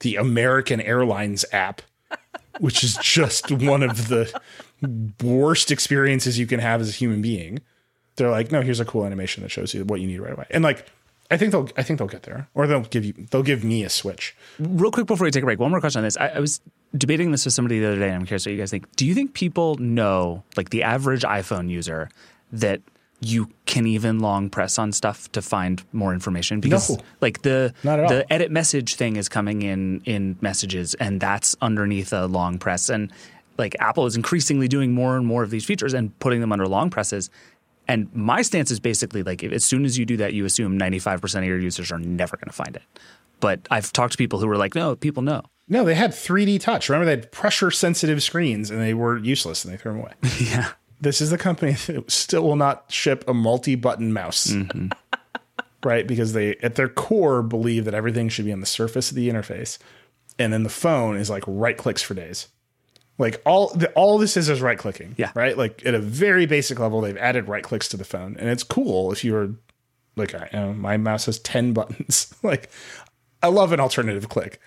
the 0.00 0.16
American 0.16 0.80
Airlines 0.82 1.44
app 1.52 1.80
which 2.60 2.84
is 2.84 2.96
just 3.02 3.50
one 3.50 3.82
of 3.82 4.08
the 4.08 4.32
worst 5.22 5.70
experiences 5.70 6.38
you 6.38 6.46
can 6.46 6.60
have 6.60 6.80
as 6.80 6.88
a 6.88 6.92
human 6.92 7.22
being. 7.22 7.60
They're 8.16 8.30
like, 8.30 8.52
no, 8.52 8.60
here's 8.62 8.80
a 8.80 8.84
cool 8.84 9.04
animation 9.04 9.42
that 9.42 9.50
shows 9.50 9.74
you 9.74 9.84
what 9.84 10.00
you 10.00 10.06
need 10.06 10.20
right 10.20 10.32
away. 10.32 10.46
And 10.50 10.62
like, 10.62 10.86
I 11.30 11.36
think 11.36 11.52
they'll, 11.52 11.68
I 11.76 11.82
think 11.82 11.98
they'll 11.98 12.06
get 12.06 12.24
there, 12.24 12.48
or 12.54 12.66
they'll 12.66 12.82
give 12.82 13.04
you, 13.04 13.14
they'll 13.30 13.42
give 13.42 13.64
me 13.64 13.82
a 13.82 13.88
switch. 13.88 14.36
Real 14.58 14.90
quick 14.90 15.06
before 15.06 15.24
we 15.24 15.30
take 15.30 15.42
a 15.42 15.46
break, 15.46 15.58
one 15.58 15.70
more 15.70 15.80
question 15.80 16.00
on 16.00 16.04
this. 16.04 16.16
I, 16.18 16.28
I 16.28 16.38
was 16.38 16.60
debating 16.96 17.32
this 17.32 17.44
with 17.44 17.54
somebody 17.54 17.80
the 17.80 17.88
other 17.88 17.98
day, 17.98 18.08
and 18.08 18.16
I'm 18.16 18.26
curious 18.26 18.46
what 18.46 18.52
you 18.52 18.58
guys 18.58 18.70
think. 18.70 18.94
Do 18.94 19.06
you 19.06 19.14
think 19.14 19.34
people 19.34 19.76
know, 19.76 20.44
like 20.56 20.70
the 20.70 20.82
average 20.82 21.22
iPhone 21.22 21.70
user, 21.70 22.10
that 22.52 22.82
you 23.24 23.48
can 23.66 23.86
even 23.86 24.18
long 24.20 24.50
press 24.50 24.78
on 24.78 24.92
stuff 24.92 25.30
to 25.32 25.40
find 25.42 25.82
more 25.92 26.12
information 26.12 26.60
because 26.60 26.90
No. 26.90 26.98
like 27.20 27.42
the 27.42 27.72
Not 27.82 27.98
at 27.98 28.04
all. 28.04 28.08
the 28.10 28.32
edit 28.32 28.50
message 28.50 28.94
thing 28.96 29.16
is 29.16 29.28
coming 29.28 29.62
in 29.62 30.00
in 30.04 30.36
messages 30.40 30.94
and 30.94 31.20
that's 31.20 31.56
underneath 31.60 32.12
a 32.12 32.26
long 32.26 32.58
press 32.58 32.88
and 32.88 33.12
like 33.58 33.76
Apple 33.80 34.06
is 34.06 34.16
increasingly 34.16 34.68
doing 34.68 34.92
more 34.92 35.16
and 35.16 35.26
more 35.26 35.42
of 35.42 35.50
these 35.50 35.64
features 35.64 35.94
and 35.94 36.16
putting 36.18 36.40
them 36.40 36.52
under 36.52 36.66
long 36.66 36.90
presses 36.90 37.30
and 37.86 38.08
my 38.14 38.42
stance 38.42 38.70
is 38.70 38.80
basically 38.80 39.22
like 39.22 39.42
if, 39.42 39.52
as 39.52 39.64
soon 39.64 39.84
as 39.84 39.98
you 39.98 40.04
do 40.06 40.16
that 40.18 40.32
you 40.34 40.44
assume 40.44 40.78
95% 40.78 41.38
of 41.38 41.44
your 41.44 41.58
users 41.58 41.92
are 41.92 41.98
never 41.98 42.36
going 42.36 42.46
to 42.48 42.52
find 42.52 42.76
it 42.76 42.82
but 43.40 43.60
I've 43.70 43.92
talked 43.92 44.12
to 44.12 44.18
people 44.18 44.38
who 44.38 44.46
were 44.46 44.56
like 44.56 44.74
no 44.74 44.96
people 44.96 45.22
know 45.22 45.42
No, 45.68 45.84
they 45.84 45.94
had 45.94 46.10
3D 46.12 46.60
touch. 46.60 46.88
Remember, 46.88 47.04
they 47.06 47.20
had 47.22 47.32
pressure 47.32 47.70
sensitive 47.70 48.22
screens 48.22 48.70
and 48.70 48.80
they 48.80 48.92
were 48.94 49.16
useless 49.18 49.64
and 49.64 49.72
they 49.72 49.78
threw 49.78 49.92
them 49.92 50.00
away. 50.02 50.12
yeah 50.40 50.72
this 51.04 51.20
is 51.20 51.30
the 51.30 51.38
company 51.38 51.72
that 51.86 52.10
still 52.10 52.42
will 52.42 52.56
not 52.56 52.90
ship 52.90 53.24
a 53.28 53.34
multi 53.34 53.76
button 53.76 54.12
mouse. 54.12 54.48
Mm-hmm. 54.48 54.88
right? 55.84 56.06
Because 56.06 56.32
they, 56.32 56.56
at 56.56 56.74
their 56.74 56.88
core, 56.88 57.42
believe 57.42 57.84
that 57.84 57.94
everything 57.94 58.28
should 58.28 58.46
be 58.46 58.52
on 58.52 58.60
the 58.60 58.66
surface 58.66 59.10
of 59.10 59.16
the 59.16 59.28
interface. 59.28 59.78
And 60.38 60.52
then 60.52 60.62
the 60.64 60.70
phone 60.70 61.16
is 61.16 61.30
like 61.30 61.44
right 61.46 61.76
clicks 61.76 62.02
for 62.02 62.14
days. 62.14 62.48
Like 63.18 63.40
all 63.46 63.72
the, 63.74 63.92
all 63.92 64.18
this 64.18 64.36
is 64.36 64.48
is 64.48 64.60
right 64.60 64.78
clicking. 64.78 65.14
Yeah. 65.16 65.30
Right. 65.36 65.56
Like 65.56 65.86
at 65.86 65.94
a 65.94 66.00
very 66.00 66.46
basic 66.46 66.80
level, 66.80 67.00
they've 67.00 67.16
added 67.16 67.48
right 67.48 67.62
clicks 67.62 67.88
to 67.90 67.96
the 67.96 68.04
phone, 68.04 68.36
and 68.40 68.48
it's 68.48 68.64
cool 68.64 69.12
if 69.12 69.22
you're 69.22 69.54
like, 70.16 70.34
I, 70.34 70.48
you 70.52 70.58
know, 70.58 70.72
my 70.72 70.96
mouse 70.96 71.26
has 71.26 71.38
ten 71.38 71.72
buttons. 71.74 72.34
like, 72.42 72.70
I 73.40 73.48
love 73.48 73.72
an 73.72 73.78
alternative 73.78 74.28
click, 74.28 74.58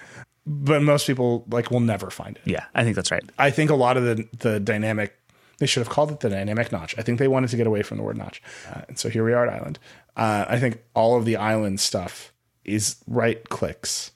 but 0.46 0.82
most 0.82 1.08
people 1.08 1.46
like 1.50 1.72
will 1.72 1.82
never 1.82 2.10
find 2.10 2.38
it. 2.38 2.44
yeah 2.46 2.66
I 2.74 2.84
think 2.84 2.96
that's 2.96 3.12
right 3.12 3.24
I 3.38 3.52
think 3.52 3.70
a 3.70 3.76
lot 3.76 3.98
of 3.98 4.04
the 4.04 4.28
the 4.40 4.60
dynamic 4.62 5.18
they 5.60 5.66
should 5.66 5.82
have 5.82 5.90
called 5.90 6.12
it 6.12 6.20
the 6.20 6.30
dynamic 6.30 6.72
notch. 6.72 6.96
I 6.98 7.02
think 7.02 7.20
they 7.20 7.28
wanted 7.28 7.50
to 7.52 7.58
get 7.58 7.68
away 7.68 7.82
from 7.84 7.98
the 7.98 8.04
word 8.04 8.18
notch, 8.18 8.42
uh, 8.74 8.82
and 8.88 8.98
so 9.00 9.10
here 9.10 9.24
we 9.24 9.34
are 9.34 9.48
at 9.48 9.54
Island. 9.54 9.80
Uh, 10.16 10.46
I 10.48 10.60
think 10.60 10.84
all 10.94 11.18
of 11.18 11.26
the 11.26 11.36
Island 11.38 11.80
stuff 11.80 12.34
is 12.64 12.98
right 13.08 13.48
clicks, 13.50 14.12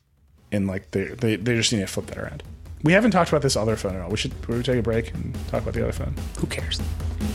and 0.52 0.68
like 0.68 0.92
they 0.92 1.06
they 1.06 1.36
they 1.36 1.56
just 1.56 1.72
need 1.74 1.80
to 1.80 1.88
flip 1.88 2.08
that 2.08 2.18
around. 2.18 2.44
We 2.84 2.94
haven't 2.94 3.12
talked 3.12 3.30
about 3.30 3.44
this 3.44 3.56
other 3.56 3.76
phone 3.76 3.96
at 3.96 4.02
all. 4.02 4.10
We 4.10 4.18
should 4.18 4.34
we 4.48 4.56
should 4.56 4.66
take 4.66 4.80
a 4.80 4.82
break 4.82 5.14
and 5.14 5.36
talk 5.50 5.62
about 5.62 5.74
the 5.76 5.84
other 5.84 5.92
phone. 5.92 6.16
who 6.40 6.48
cares 6.48 6.82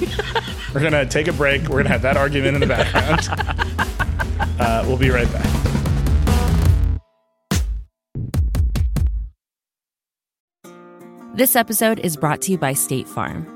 We're 0.74 0.80
gonna 0.82 1.06
take 1.06 1.28
a 1.28 1.32
break. 1.32 1.68
We're 1.68 1.78
gonna 1.78 1.90
have 1.90 2.02
that 2.02 2.16
argument 2.16 2.54
in 2.56 2.60
the 2.60 2.66
background. 2.66 3.28
Uh, 4.58 4.82
we'll 4.86 4.96
be 4.98 5.10
right 5.10 5.30
back. 5.32 5.46
This 11.34 11.56
episode 11.56 11.98
is 12.00 12.16
brought 12.16 12.40
to 12.42 12.52
you 12.52 12.58
by 12.58 12.72
State 12.72 13.06
Farm. 13.08 13.55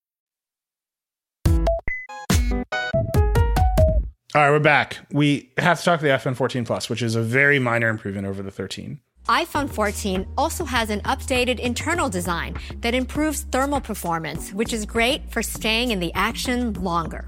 All 4.33 4.41
right, 4.41 4.49
we're 4.49 4.59
back. 4.59 4.97
We 5.11 5.51
have 5.57 5.79
to 5.79 5.83
talk 5.85 5.99
to 5.99 6.05
the 6.05 6.11
iPhone 6.11 6.37
14 6.37 6.63
Plus, 6.63 6.89
which 6.89 7.01
is 7.01 7.15
a 7.15 7.21
very 7.21 7.59
minor 7.59 7.89
improvement 7.89 8.25
over 8.25 8.41
the 8.41 8.51
13. 8.51 8.97
iPhone 9.27 9.69
14 9.69 10.25
also 10.37 10.63
has 10.63 10.89
an 10.89 11.01
updated 11.01 11.59
internal 11.59 12.07
design 12.07 12.55
that 12.79 12.95
improves 12.95 13.41
thermal 13.51 13.81
performance, 13.81 14.53
which 14.53 14.71
is 14.71 14.85
great 14.85 15.29
for 15.29 15.43
staying 15.43 15.91
in 15.91 15.99
the 15.99 16.13
action 16.13 16.71
longer. 16.75 17.27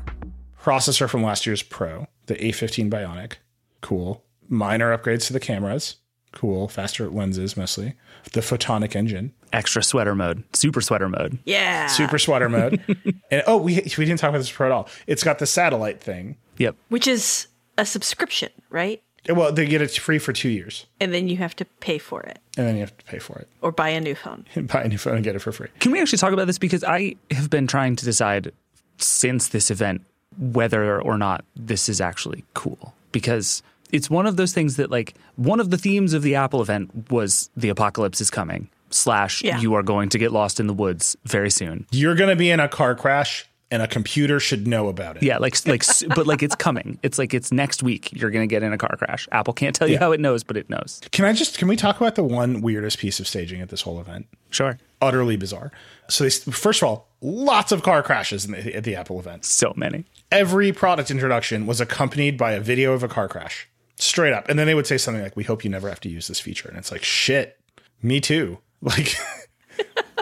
processor 0.62 1.10
from 1.10 1.24
last 1.24 1.46
year's 1.46 1.62
Pro, 1.62 2.08
the 2.28 2.36
A15 2.36 2.90
Bionic. 2.90 3.34
Cool. 3.82 4.24
Minor 4.48 4.98
upgrades 4.98 5.28
to 5.28 5.34
the 5.34 5.42
cameras. 5.42 5.98
Cool. 6.34 6.68
Faster 6.68 7.08
lenses, 7.10 7.56
mostly. 7.56 7.94
The 8.34 8.42
photonic 8.42 8.96
engine. 8.96 9.32
extra 9.54 9.84
sweater 9.84 10.16
mode 10.16 10.44
super 10.54 10.82
sweater 10.82 11.08
mode 11.08 11.38
Yeah. 11.46 11.88
Super 11.88 12.18
sweater 12.20 12.50
mode. 12.50 12.82
and 13.32 13.44
oh, 13.48 13.58
we, 13.58 13.76
we 13.76 14.06
didn't 14.06 14.18
talk 14.18 14.30
about 14.30 14.40
this 14.40 14.52
Pro 14.52 14.68
at 14.68 14.72
all. 14.72 14.90
It's 15.08 15.24
got 15.24 15.40
the 15.40 15.46
satellite 15.46 16.02
thing. 16.02 16.38
yep 16.58 16.76
Which 16.90 17.08
is 17.08 17.48
a 17.78 17.86
subscription, 17.86 18.50
right? 18.70 19.02
Well, 19.30 19.54
they 19.54 19.66
get 19.66 19.82
it 19.82 19.92
free 19.92 20.20
for 20.20 20.34
two 20.34 20.50
years, 20.50 20.86
And 21.00 21.14
then 21.14 21.30
you 21.30 21.38
have 21.38 21.56
to 21.56 21.66
pay 21.80 21.98
for 21.98 22.22
it 22.24 22.40
and 22.58 22.68
then 22.68 22.76
you 22.76 22.82
have 22.82 22.98
to 22.98 23.06
pay 23.06 23.20
for 23.20 23.38
it. 23.40 23.48
or 23.62 23.72
buy 23.72 23.90
a 23.90 24.02
new 24.02 24.16
phone. 24.16 24.46
Buy 24.68 24.84
a 24.84 24.88
new 24.90 24.98
phone 24.98 25.16
and 25.16 25.24
get 25.24 25.36
it 25.36 25.40
for 25.40 25.52
free. 25.54 25.70
Can 25.80 25.92
we 25.94 26.02
actually 26.02 26.18
talk 26.20 26.34
about 26.34 26.48
this? 26.48 26.58
Because 26.58 26.84
I 26.84 27.16
have 27.32 27.50
been 27.50 27.66
trying 27.68 27.96
to 27.96 28.06
decide 28.06 28.52
since 28.98 29.48
this 29.50 29.72
event 29.72 30.02
whether 30.38 31.02
or 31.02 31.18
not 31.18 31.46
this 31.56 31.88
is 31.90 32.02
actually 32.02 32.44
cool. 32.54 32.94
Because 33.12 33.64
it's 33.94 34.10
one 34.10 34.28
of 34.28 34.36
those 34.36 34.54
things 34.54 34.76
that, 34.76 34.92
like, 34.92 35.14
one 35.38 35.62
of 35.62 35.70
the 35.70 35.78
themes 35.78 36.14
of 36.14 36.22
the 36.24 36.36
Apple 36.36 36.62
event 36.62 37.10
was 37.12 37.50
the 37.56 37.70
apocalypse 37.70 38.20
is 38.20 38.30
coming, 38.30 38.68
slash, 38.90 39.42
Yeah. 39.44 39.60
you 39.62 39.74
are 39.76 39.84
going 39.84 40.10
to 40.10 40.18
get 40.18 40.32
lost 40.34 40.60
in 40.60 40.68
the 40.68 40.74
woods 40.74 41.16
very 41.26 41.50
soon. 41.50 41.86
You're 41.92 42.16
going 42.16 42.30
to 42.30 42.36
be 42.36 42.50
in 42.50 42.60
a 42.60 42.68
car 42.68 42.96
crash, 42.96 43.46
and 43.72 43.82
a 43.82 43.88
computer 43.88 44.40
should 44.40 44.68
know 44.68 44.88
about 44.88 45.18
it. 45.18 45.24
Yeah, 45.24 45.40
like, 45.40 45.56
like, 45.66 45.84
but 46.16 46.28
like 46.28 46.44
it's 46.44 46.54
coming. 46.56 47.00
It's 47.02 47.18
like 47.18 47.34
it's 47.34 47.52
next 47.52 47.82
week. 47.82 48.12
You're 48.14 48.30
going 48.30 48.48
to 48.48 48.52
get 48.54 48.62
in 48.62 48.72
a 48.72 48.78
car 48.78 48.96
crash. 48.98 49.28
Apple 49.32 49.54
can't 49.54 49.76
tell 49.76 49.88
you 49.88 49.94
Yeah. 49.94 50.00
how 50.00 50.12
it 50.12 50.20
knows, 50.20 50.44
but 50.44 50.58
it 50.58 50.70
knows. 50.70 51.02
Can 51.12 51.26
I 51.26 51.34
just 51.34 51.58
can 51.58 51.68
we 51.68 51.76
talk 51.76 51.98
about 51.98 52.14
the 52.14 52.24
one 52.24 52.62
weirdest 52.62 53.00
piece 53.00 53.20
of 53.20 53.28
staging 53.28 53.62
at 53.62 53.70
this 53.70 53.82
whole 53.82 54.00
event? 54.00 54.28
Sure. 54.52 54.78
Utterly 55.02 55.38
bizarre. 55.38 55.72
So 56.08 56.24
they, 56.24 56.30
first 56.30 56.84
of 56.84 56.88
all, 56.88 57.08
lots 57.22 57.72
of 57.72 57.82
car 57.82 58.04
crashes 58.04 58.46
in 58.46 58.52
the, 58.52 58.76
at 58.76 58.84
the 58.84 58.96
Apple 58.96 59.20
event. 59.20 59.44
So 59.46 59.74
many. 59.76 60.06
every 60.32 60.72
product 60.72 61.10
introduction 61.10 61.66
was 61.66 61.82
accompanied 61.82 62.38
by 62.38 62.52
a 62.52 62.60
video 62.60 62.94
of 62.94 63.02
a 63.02 63.08
car 63.08 63.28
crash 63.28 63.68
straight 64.06 64.34
up 64.34 64.48
and 64.50 64.58
then 64.58 64.68
they 64.68 64.76
would 64.76 64.88
say 64.88 64.98
something 64.98 65.24
like 65.24 65.36
we 65.36 65.44
hope 65.44 65.64
you 65.64 65.70
never 65.70 65.90
have 65.90 66.00
to 66.00 66.10
use 66.10 66.28
this 66.28 66.40
feature 66.40 66.70
and 66.70 66.78
it's 66.78 66.92
like 66.92 67.04
shit 67.04 67.60
me 68.02 68.20
too 68.20 68.58
like 68.82 69.16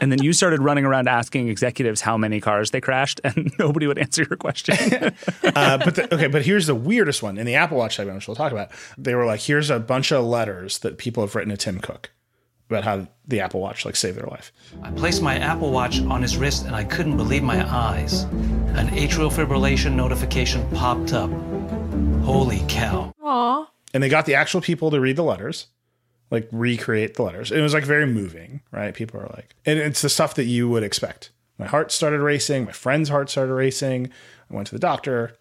And 0.02 0.12
then 0.12 0.24
you 0.24 0.34
started 0.34 0.64
running 0.64 0.84
around 0.84 1.08
asking 1.08 1.48
executives 1.48 2.02
how 2.02 2.18
many 2.18 2.42
cars 2.42 2.72
they 2.72 2.82
crashed, 2.82 3.22
and 3.24 3.54
nobody 3.60 3.86
would 3.86 4.00
answer 4.00 4.26
your 4.28 4.36
question. 4.36 4.76
uh, 5.44 5.78
but 5.78 5.96
the, 5.96 6.14
okay 6.14 6.28
but 6.28 6.44
here's 6.44 6.66
the 6.66 6.76
weirdest 6.76 7.22
one 7.22 7.38
in 7.38 7.46
the 7.46 7.56
apple 7.56 7.78
watch 7.78 7.96
segment 7.98 8.16
which 8.18 8.28
we'll 8.28 8.36
talk 8.36 8.52
about 8.52 8.72
they 8.98 9.14
were 9.14 9.26
like 9.26 9.40
here's 9.42 9.70
a 9.70 9.80
bunch 9.80 10.12
of 10.12 10.26
letters 10.26 10.80
that 10.80 10.98
people 10.98 11.24
have 11.24 11.36
written 11.36 11.52
to 11.52 11.58
tim 11.58 11.80
cook 11.80 12.10
about 12.70 12.84
how 12.84 13.08
the 13.28 13.40
apple 13.40 13.60
watch 13.60 13.86
like 13.86 13.96
saved 13.96 14.18
their 14.18 14.28
life 14.28 14.52
I 14.82 14.92
placed 14.92 15.22
my 15.22 15.38
Apple 15.38 15.72
Watch 15.72 16.02
on 16.02 16.22
his 16.22 16.38
wrist 16.38 16.66
and 16.66 16.76
I 16.76 16.84
couldn't 16.84 17.18
believe 17.18 17.44
my 17.44 17.64
eyes. 17.70 18.24
An 18.24 18.88
atrial 18.90 19.32
fibrillation 19.32 19.94
notification 19.94 20.68
popped 20.72 21.14
up. 21.14 21.30
Holy 22.24 22.64
cow. 22.68 23.14
Aw. 23.24 23.68
and 23.94 24.02
they 24.02 24.10
got 24.10 24.26
the 24.26 24.36
actual 24.36 24.62
people 24.62 24.92
to 24.92 25.00
read 25.00 25.16
the 25.16 25.24
letters 25.24 25.68
like 26.30 26.48
recreate 26.52 27.16
the 27.16 27.24
letters 27.24 27.52
it 27.52 27.62
was 27.62 27.74
like 27.74 27.84
very 27.84 28.06
moving 28.06 28.62
right 28.72 28.94
people 28.94 29.20
are 29.20 29.30
like 29.36 29.56
and 29.66 29.80
it's 29.80 30.02
the 30.02 30.10
stuff 30.10 30.36
that 30.36 30.46
you 30.46 30.70
would 30.70 30.84
expect 30.84 31.32
my 31.58 31.66
heart 31.66 31.92
started 31.92 32.20
racing 32.22 32.66
my 32.66 32.72
friend's 32.72 33.10
heart 33.10 33.30
started 33.30 33.54
racing 33.54 34.10
i 34.50 34.56
went 34.56 34.68
to 34.68 34.74
the 34.74 34.80
doctor 34.80 35.36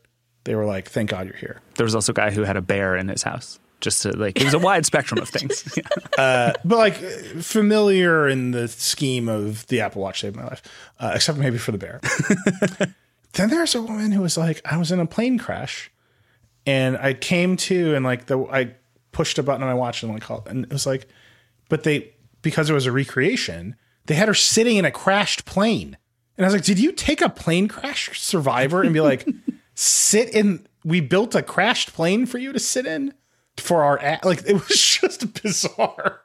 they 0.44 0.54
were 0.54 0.64
like 0.64 0.88
thank 0.88 1.10
god 1.10 1.26
you're 1.26 1.36
here 1.36 1.60
there 1.76 1.84
was 1.84 1.94
also 1.94 2.12
a 2.12 2.14
guy 2.14 2.30
who 2.30 2.42
had 2.42 2.56
a 2.56 2.62
bear 2.62 2.96
in 2.96 3.08
his 3.08 3.22
house. 3.22 3.58
just 3.80 4.02
to 4.02 4.16
like 4.16 4.36
it 4.40 4.44
was 4.44 4.54
a 4.54 4.58
wide 4.58 4.84
spectrum 4.84 5.20
of 5.22 5.28
things. 5.28 5.76
Yeah. 5.76 5.82
uh, 6.22 6.52
but 6.64 6.76
like 6.78 6.94
familiar 6.96 8.28
in 8.28 8.50
the 8.50 8.68
scheme 8.68 9.28
of 9.28 9.66
the 9.68 9.80
Apple 9.80 10.02
Watch 10.02 10.20
saved 10.20 10.36
my 10.36 10.44
life, 10.44 10.62
uh, 10.98 11.12
except 11.14 11.38
maybe 11.38 11.56
for 11.56 11.72
the 11.72 11.78
bear. 11.78 12.00
then 13.32 13.48
there's 13.48 13.74
a 13.74 13.80
woman 13.80 14.12
who 14.12 14.20
was 14.20 14.36
like, 14.36 14.60
I 14.70 14.76
was 14.76 14.92
in 14.92 15.00
a 15.00 15.06
plane 15.06 15.38
crash, 15.38 15.90
and 16.70 16.96
I 16.98 17.14
came 17.14 17.56
to, 17.56 17.96
and 17.96 18.04
like 18.04 18.26
the 18.26 18.38
I 18.44 18.74
pushed 19.10 19.38
a 19.38 19.42
button 19.42 19.62
on 19.62 19.68
my 19.68 19.74
watch 19.74 20.04
and 20.04 20.12
like 20.12 20.22
called, 20.22 20.46
and 20.46 20.64
it 20.64 20.72
was 20.72 20.86
like, 20.86 21.08
but 21.68 21.82
they 21.82 22.14
because 22.42 22.70
it 22.70 22.74
was 22.74 22.86
a 22.86 22.92
recreation, 22.92 23.74
they 24.06 24.14
had 24.14 24.28
her 24.28 24.34
sitting 24.34 24.76
in 24.76 24.84
a 24.84 24.90
crashed 24.92 25.44
plane, 25.44 25.96
and 26.36 26.44
I 26.44 26.46
was 26.46 26.54
like, 26.54 26.64
did 26.64 26.78
you 26.78 26.92
take 26.92 27.20
a 27.22 27.28
plane 27.28 27.66
crash 27.66 28.20
survivor 28.20 28.82
and 28.82 28.94
be 28.94 29.00
like, 29.00 29.28
sit 29.74 30.30
in? 30.32 30.64
We 30.84 31.00
built 31.00 31.34
a 31.34 31.42
crashed 31.42 31.92
plane 31.92 32.24
for 32.24 32.38
you 32.38 32.52
to 32.52 32.60
sit 32.60 32.86
in 32.86 33.14
for 33.56 33.82
our 33.82 33.98
ad. 33.98 34.24
Like 34.24 34.44
it 34.46 34.54
was 34.54 34.78
just 35.00 35.42
bizarre. 35.42 36.20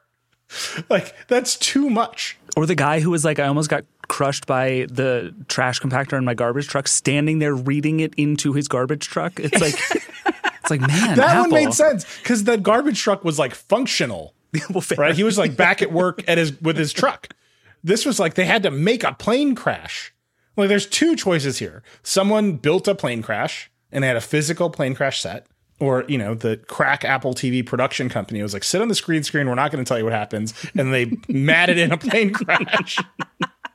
Like 0.88 1.12
that's 1.26 1.56
too 1.56 1.90
much. 1.90 2.38
Or 2.56 2.66
the 2.66 2.76
guy 2.76 3.00
who 3.00 3.10
was 3.10 3.24
like, 3.24 3.40
I 3.40 3.48
almost 3.48 3.68
got 3.68 3.84
crushed 4.06 4.46
by 4.46 4.86
the 4.88 5.34
trash 5.48 5.80
compactor 5.80 6.16
in 6.16 6.24
my 6.24 6.34
garbage 6.34 6.68
truck, 6.68 6.86
standing 6.86 7.40
there 7.40 7.54
reading 7.54 7.98
it 7.98 8.14
into 8.16 8.52
his 8.52 8.68
garbage 8.68 9.08
truck. 9.08 9.40
It's 9.40 9.60
like, 9.60 9.74
it's 10.66 10.70
like, 10.70 10.80
man, 10.80 11.16
that 11.16 11.28
Apple. 11.28 11.42
one 11.42 11.50
made 11.50 11.72
sense 11.72 12.04
because 12.18 12.44
the 12.44 12.58
garbage 12.58 13.00
truck 13.00 13.24
was 13.24 13.38
like 13.38 13.54
functional, 13.54 14.34
well, 14.70 14.80
fair. 14.80 14.98
right? 14.98 15.14
He 15.14 15.22
was 15.22 15.38
like 15.38 15.56
back 15.56 15.80
at 15.80 15.92
work 15.92 16.24
at 16.28 16.38
his 16.38 16.60
with 16.60 16.76
his 16.76 16.92
truck. 16.92 17.28
This 17.84 18.04
was 18.04 18.18
like 18.18 18.34
they 18.34 18.44
had 18.44 18.64
to 18.64 18.70
make 18.72 19.04
a 19.04 19.14
plane 19.14 19.54
crash. 19.54 20.12
Like 20.56 20.68
there's 20.68 20.86
two 20.86 21.14
choices 21.14 21.58
here. 21.58 21.82
Someone 22.02 22.54
built 22.54 22.88
a 22.88 22.94
plane 22.94 23.22
crash 23.22 23.70
and 23.92 24.02
they 24.02 24.08
had 24.08 24.16
a 24.16 24.20
physical 24.22 24.70
plane 24.70 24.94
crash 24.94 25.20
set. 25.20 25.46
Or, 25.78 26.04
you 26.08 26.16
know, 26.16 26.34
the 26.34 26.56
crack 26.56 27.04
Apple 27.04 27.34
TV 27.34 27.64
production 27.64 28.08
company 28.08 28.42
was 28.42 28.54
like, 28.54 28.64
sit 28.64 28.80
on 28.80 28.88
the 28.88 28.94
screen 28.94 29.22
screen, 29.22 29.46
we're 29.46 29.54
not 29.54 29.70
going 29.70 29.84
to 29.84 29.88
tell 29.88 29.98
you 29.98 30.04
what 30.04 30.14
happens. 30.14 30.54
And 30.74 30.92
they 30.92 31.12
matted 31.28 31.76
in 31.76 31.92
a 31.92 31.98
plane 31.98 32.32
crash. 32.32 32.98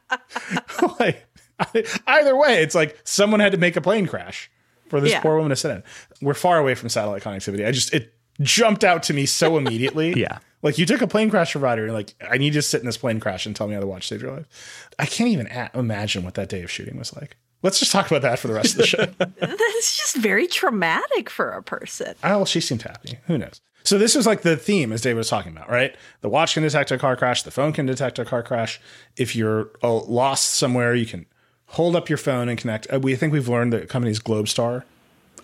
like, 0.99 1.27
either 2.07 2.35
way, 2.35 2.63
it's 2.63 2.73
like 2.73 2.99
someone 3.03 3.39
had 3.39 3.51
to 3.51 3.59
make 3.59 3.75
a 3.75 3.81
plane 3.81 4.07
crash 4.07 4.49
for 4.91 5.01
this 5.01 5.11
Yeah. 5.11 5.21
poor 5.21 5.35
woman 5.37 5.49
to 5.49 5.55
sit 5.55 5.71
in. 5.71 5.83
We're 6.21 6.33
far 6.35 6.59
away 6.59 6.75
from 6.75 6.89
satellite 6.89 7.23
connectivity. 7.23 7.65
I 7.65 7.71
just, 7.71 7.91
it 7.93 8.13
jumped 8.41 8.83
out 8.83 9.01
to 9.03 9.13
me 9.13 9.25
so 9.25 9.57
immediately. 9.61 10.13
Yeah. 10.13 10.37
Like 10.61 10.77
you 10.77 10.85
took 10.85 11.01
a 11.01 11.07
plane 11.07 11.31
crash 11.31 11.53
provider 11.53 11.85
and 11.85 11.93
like, 11.93 12.13
I 12.29 12.37
need 12.37 12.47
you 12.53 12.59
to 12.59 12.61
sit 12.61 12.81
in 12.81 12.85
this 12.85 12.97
plane 12.97 13.19
crash 13.19 13.47
and 13.47 13.55
tell 13.55 13.67
me 13.67 13.73
how 13.73 13.79
the 13.79 13.87
watch 13.87 14.07
saved 14.07 14.21
your 14.21 14.31
life. 14.31 14.89
I 14.99 15.05
can't 15.07 15.29
even 15.29 15.47
a- 15.47 15.71
imagine 15.73 16.23
what 16.23 16.35
that 16.35 16.49
day 16.49 16.61
of 16.61 16.69
shooting 16.69 16.97
was 16.99 17.15
like. 17.15 17.37
Let's 17.63 17.79
just 17.79 17.91
talk 17.91 18.07
about 18.07 18.21
that 18.23 18.37
for 18.39 18.47
the 18.47 18.53
rest 18.55 18.71
of 18.73 18.77
the 18.77 18.85
show. 18.87 19.05
That's 19.39 19.97
just 19.97 20.17
very 20.17 20.45
traumatic 20.47 21.29
for 21.29 21.51
a 21.51 21.63
person. 21.63 22.13
Oh, 22.23 22.43
she 22.45 22.59
seemed 22.59 22.81
happy. 22.83 23.17
Who 23.27 23.37
knows? 23.37 23.61
So 23.83 23.97
this 23.97 24.13
was 24.15 24.27
like 24.27 24.41
the 24.41 24.55
theme, 24.57 24.91
as 24.91 25.01
David 25.01 25.17
was 25.17 25.29
talking 25.29 25.51
about, 25.51 25.69
right? 25.69 25.95
The 26.21 26.29
watch 26.29 26.53
can 26.53 26.61
detect 26.63 26.91
a 26.91 26.97
car 26.99 27.15
crash. 27.15 27.41
The 27.43 27.49
phone 27.51 27.73
can 27.73 27.85
detect 27.87 28.19
a 28.19 28.25
car 28.25 28.43
crash. 28.43 28.79
If 29.17 29.35
you're 29.35 29.71
uh, 29.81 29.93
lost 29.93 30.51
somewhere, 30.53 30.93
you 30.93 31.05
can 31.07 31.25
hold 31.71 31.95
up 31.95 32.09
your 32.09 32.17
phone 32.17 32.49
and 32.49 32.57
connect. 32.57 32.87
Uh, 32.91 32.99
we 32.99 33.15
think 33.15 33.33
we've 33.33 33.47
learned 33.47 33.73
the 33.73 33.85
company's 33.85 34.19
Globalstar. 34.19 34.83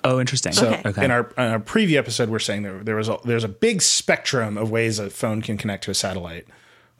Oh, 0.03 0.19
interesting. 0.19 0.51
So 0.51 0.67
Okay. 0.73 0.89
Okay. 0.89 1.05
in 1.05 1.11
our, 1.11 1.31
in 1.37 1.51
our 1.51 1.59
preview 1.59 1.97
episode, 1.97 2.29
we're 2.29 2.39
saying 2.39 2.63
that 2.63 2.85
there 2.85 2.95
was 2.95 3.09
a, 3.09 3.17
there's 3.25 3.43
a 3.43 3.49
big 3.49 3.81
spectrum 3.81 4.57
of 4.57 4.69
ways 4.69 4.99
a 4.99 5.09
phone 5.09 5.41
can 5.41 5.57
connect 5.57 5.83
to 5.85 5.91
a 5.91 5.93
satellite. 5.95 6.45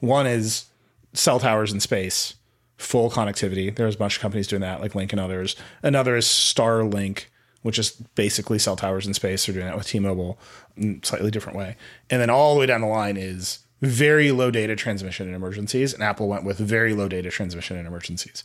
One 0.00 0.26
is 0.26 0.66
cell 1.12 1.38
towers 1.38 1.72
in 1.72 1.80
space, 1.80 2.34
full 2.76 3.10
connectivity. 3.10 3.74
There's 3.74 3.94
a 3.94 3.98
bunch 3.98 4.16
of 4.16 4.22
companies 4.22 4.46
doing 4.46 4.62
that, 4.62 4.80
like 4.80 4.94
Lynk 4.94 5.12
and 5.12 5.20
others. 5.20 5.56
Another 5.82 6.16
is 6.16 6.26
Starlink, 6.26 7.24
which 7.62 7.78
is 7.78 7.90
basically 8.14 8.58
cell 8.58 8.76
towers 8.76 9.06
in 9.06 9.14
space. 9.14 9.46
They're 9.46 9.54
doing 9.54 9.66
that 9.66 9.76
with 9.76 9.86
T-Mobile, 9.88 10.38
in 10.76 11.00
a 11.02 11.06
slightly 11.06 11.30
different 11.30 11.58
way. 11.58 11.76
And 12.10 12.20
then 12.20 12.30
all 12.30 12.54
the 12.54 12.60
way 12.60 12.66
down 12.66 12.80
the 12.80 12.86
line 12.86 13.16
is 13.16 13.60
very 13.80 14.32
low 14.32 14.50
data 14.50 14.74
transmission 14.74 15.28
in 15.28 15.34
emergencies, 15.34 15.94
and 15.94 16.02
Apple 16.02 16.28
went 16.28 16.44
with 16.44 16.58
very 16.58 16.94
low 16.94 17.08
data 17.08 17.30
transmission 17.30 17.76
in 17.76 17.86
emergencies. 17.86 18.42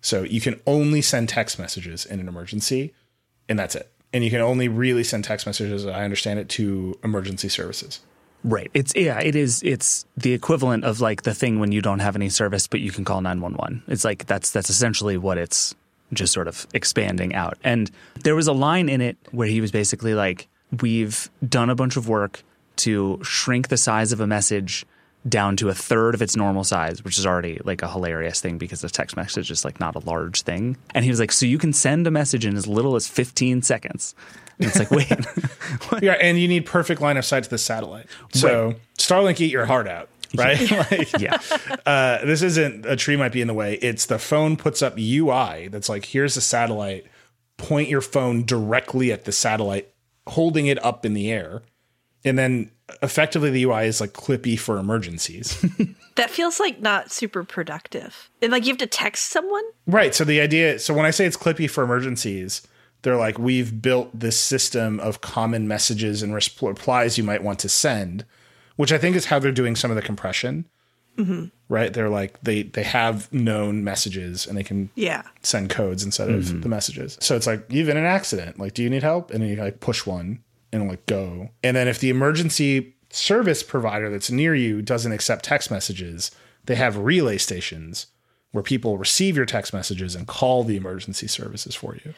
So 0.00 0.22
you 0.22 0.40
can 0.40 0.60
only 0.66 1.02
send 1.02 1.28
text 1.28 1.58
messages 1.58 2.06
in 2.06 2.20
an 2.20 2.28
emergency, 2.28 2.94
and 3.48 3.58
that's 3.58 3.74
it. 3.74 3.90
And 4.12 4.24
you 4.24 4.30
can 4.30 4.40
only 4.40 4.68
really 4.68 5.04
send 5.04 5.24
text 5.24 5.46
messages, 5.46 5.86
I 5.86 6.04
understand 6.04 6.40
it, 6.40 6.48
to 6.50 6.98
emergency 7.04 7.48
services. 7.48 8.00
Right. 8.42 8.70
It's 8.72 8.94
yeah, 8.96 9.20
it 9.20 9.36
is 9.36 9.62
it's 9.62 10.06
the 10.16 10.32
equivalent 10.32 10.84
of 10.84 11.00
like 11.00 11.22
the 11.22 11.34
thing 11.34 11.60
when 11.60 11.72
you 11.72 11.82
don't 11.82 11.98
have 11.98 12.16
any 12.16 12.30
service 12.30 12.66
but 12.66 12.80
you 12.80 12.90
can 12.90 13.04
call 13.04 13.20
911. 13.20 13.82
It's 13.86 14.04
like 14.04 14.26
that's 14.26 14.50
that's 14.50 14.70
essentially 14.70 15.18
what 15.18 15.36
it's 15.36 15.74
just 16.12 16.32
sort 16.32 16.48
of 16.48 16.66
expanding 16.72 17.34
out. 17.34 17.58
And 17.62 17.90
there 18.22 18.34
was 18.34 18.46
a 18.46 18.52
line 18.52 18.88
in 18.88 19.00
it 19.00 19.18
where 19.30 19.46
he 19.46 19.60
was 19.60 19.70
basically 19.70 20.14
like 20.14 20.48
we've 20.80 21.30
done 21.46 21.68
a 21.68 21.74
bunch 21.74 21.96
of 21.96 22.08
work 22.08 22.42
to 22.76 23.20
shrink 23.22 23.68
the 23.68 23.76
size 23.76 24.10
of 24.10 24.20
a 24.20 24.26
message 24.26 24.86
down 25.28 25.56
to 25.56 25.68
a 25.68 25.74
third 25.74 26.14
of 26.14 26.22
its 26.22 26.34
normal 26.36 26.64
size, 26.64 27.04
which 27.04 27.18
is 27.18 27.26
already 27.26 27.60
like 27.64 27.82
a 27.82 27.88
hilarious 27.90 28.40
thing 28.40 28.58
because 28.58 28.80
the 28.80 28.88
text 28.88 29.16
message 29.16 29.50
is 29.50 29.64
like 29.64 29.78
not 29.78 29.94
a 29.94 29.98
large 30.00 30.42
thing. 30.42 30.76
And 30.94 31.04
he 31.04 31.10
was 31.10 31.20
like, 31.20 31.32
so 31.32 31.44
you 31.46 31.58
can 31.58 31.72
send 31.72 32.06
a 32.06 32.10
message 32.10 32.46
in 32.46 32.56
as 32.56 32.66
little 32.66 32.96
as 32.96 33.06
15 33.06 33.62
seconds. 33.62 34.14
And 34.58 34.68
it's 34.68 34.78
like, 34.78 34.90
wait, 34.90 35.12
Yeah, 36.02 36.12
and 36.12 36.38
you 36.38 36.48
need 36.48 36.66
perfect 36.66 37.00
line 37.00 37.16
of 37.16 37.24
sight 37.24 37.44
to 37.44 37.50
the 37.50 37.58
satellite. 37.58 38.06
So 38.32 38.74
Starlink, 38.98 39.40
eat 39.40 39.50
your 39.50 39.66
heart 39.66 39.88
out, 39.88 40.08
right? 40.34 40.70
like, 40.90 41.18
yeah. 41.20 41.38
uh, 41.84 42.24
this 42.24 42.42
isn't 42.42 42.86
a 42.86 42.96
tree 42.96 43.16
might 43.16 43.32
be 43.32 43.42
in 43.42 43.48
the 43.48 43.54
way. 43.54 43.74
It's 43.74 44.06
the 44.06 44.18
phone 44.18 44.56
puts 44.56 44.80
up 44.80 44.98
UI 44.98 45.68
that's 45.68 45.88
like, 45.88 46.06
here's 46.06 46.36
a 46.36 46.42
satellite. 46.42 47.06
Point 47.58 47.90
your 47.90 48.00
phone 48.00 48.44
directly 48.46 49.12
at 49.12 49.24
the 49.24 49.32
satellite, 49.32 49.92
holding 50.26 50.66
it 50.66 50.82
up 50.82 51.04
in 51.04 51.12
the 51.12 51.30
air, 51.30 51.60
and 52.24 52.38
then 52.38 52.70
effectively 53.02 53.50
the 53.50 53.64
UI 53.64 53.86
is 53.86 54.00
like 54.00 54.12
Clippy 54.12 54.58
for 54.58 54.78
emergencies. 54.78 55.64
That 56.16 56.28
feels 56.28 56.60
like 56.60 56.80
not 56.80 57.10
super 57.10 57.44
productive. 57.44 58.28
And 58.42 58.52
like 58.52 58.64
you 58.64 58.70
have 58.70 58.78
to 58.78 58.86
text 58.86 59.30
someone? 59.30 59.62
Right. 59.86 60.14
So 60.14 60.24
the 60.24 60.40
idea, 60.40 60.78
so 60.78 60.92
when 60.92 61.06
I 61.06 61.12
say 61.12 61.24
it's 61.24 61.36
Clippy 61.36 61.70
for 61.70 61.82
emergencies, 61.82 62.60
they're 63.02 63.16
like, 63.16 63.38
we've 63.38 63.80
built 63.80 64.10
this 64.18 64.38
system 64.38 65.00
of 65.00 65.22
common 65.22 65.66
messages 65.66 66.22
and 66.22 66.34
res- 66.34 66.60
replies 66.60 67.16
you 67.16 67.24
might 67.24 67.42
want 67.42 67.58
to 67.60 67.70
send, 67.70 68.26
which 68.76 68.92
I 68.92 68.98
think 68.98 69.16
is 69.16 69.26
how 69.26 69.38
they're 69.38 69.52
doing 69.52 69.76
some 69.76 69.90
of 69.90 69.94
the 69.94 70.02
compression. 70.02 70.66
Mm-hmm. 71.16 71.46
Right. 71.70 71.92
They're 71.92 72.10
like, 72.10 72.38
they, 72.42 72.64
they 72.64 72.82
have 72.82 73.32
known 73.32 73.82
messages 73.82 74.46
and 74.46 74.58
they 74.58 74.64
can 74.64 74.90
Yeah. 74.96 75.22
send 75.42 75.70
codes 75.70 76.04
instead 76.04 76.28
of 76.28 76.44
mm-hmm. 76.44 76.60
the 76.60 76.68
messages. 76.68 77.16
So 77.20 77.34
it's 77.36 77.46
like, 77.46 77.64
you've 77.70 77.88
in 77.88 77.96
an 77.96 78.04
accident. 78.04 78.58
Like, 78.58 78.74
do 78.74 78.82
you 78.82 78.90
need 78.90 79.04
help? 79.04 79.30
And 79.30 79.42
then 79.42 79.48
you 79.48 79.56
like 79.56 79.80
push 79.80 80.04
one 80.04 80.42
and 80.72 80.88
like 80.88 81.06
go. 81.06 81.50
And 81.62 81.76
then 81.76 81.88
if 81.88 81.98
the 81.98 82.10
emergency 82.10 82.94
service 83.10 83.62
provider 83.62 84.08
that's 84.10 84.30
near 84.30 84.54
you 84.54 84.82
doesn't 84.82 85.12
accept 85.12 85.44
text 85.44 85.70
messages, 85.70 86.30
they 86.66 86.76
have 86.76 86.96
relay 86.96 87.38
stations 87.38 88.06
where 88.52 88.62
people 88.62 88.98
receive 88.98 89.36
your 89.36 89.46
text 89.46 89.72
messages 89.72 90.14
and 90.14 90.26
call 90.26 90.64
the 90.64 90.76
emergency 90.76 91.26
services 91.26 91.74
for 91.74 91.96
you. 91.96 92.14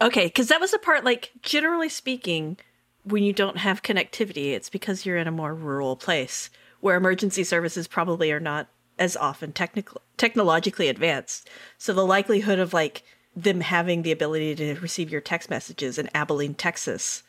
Okay, 0.00 0.26
because 0.26 0.48
that 0.48 0.60
was 0.60 0.70
the 0.70 0.78
part, 0.78 1.04
like, 1.04 1.30
generally 1.42 1.88
speaking, 1.88 2.56
when 3.04 3.22
you 3.22 3.32
don't 3.32 3.58
have 3.58 3.82
connectivity, 3.82 4.52
it's 4.52 4.70
because 4.70 5.04
you're 5.04 5.16
in 5.16 5.28
a 5.28 5.32
more 5.32 5.54
rural 5.54 5.96
place 5.96 6.50
where 6.80 6.96
emergency 6.96 7.44
services 7.44 7.86
probably 7.86 8.32
are 8.32 8.40
not 8.40 8.68
as 8.98 9.16
often 9.16 9.52
technical 9.52 10.02
technologically 10.16 10.88
advanced. 10.88 11.48
So 11.78 11.92
the 11.92 12.04
likelihood 12.04 12.58
of 12.58 12.74
like 12.74 13.02
them 13.34 13.60
having 13.60 14.02
the 14.02 14.12
ability 14.12 14.54
to 14.56 14.74
receive 14.80 15.10
your 15.10 15.20
text 15.22 15.48
messages 15.48 15.98
in 15.98 16.10
Abilene, 16.14 16.54
Texas, 16.54 17.22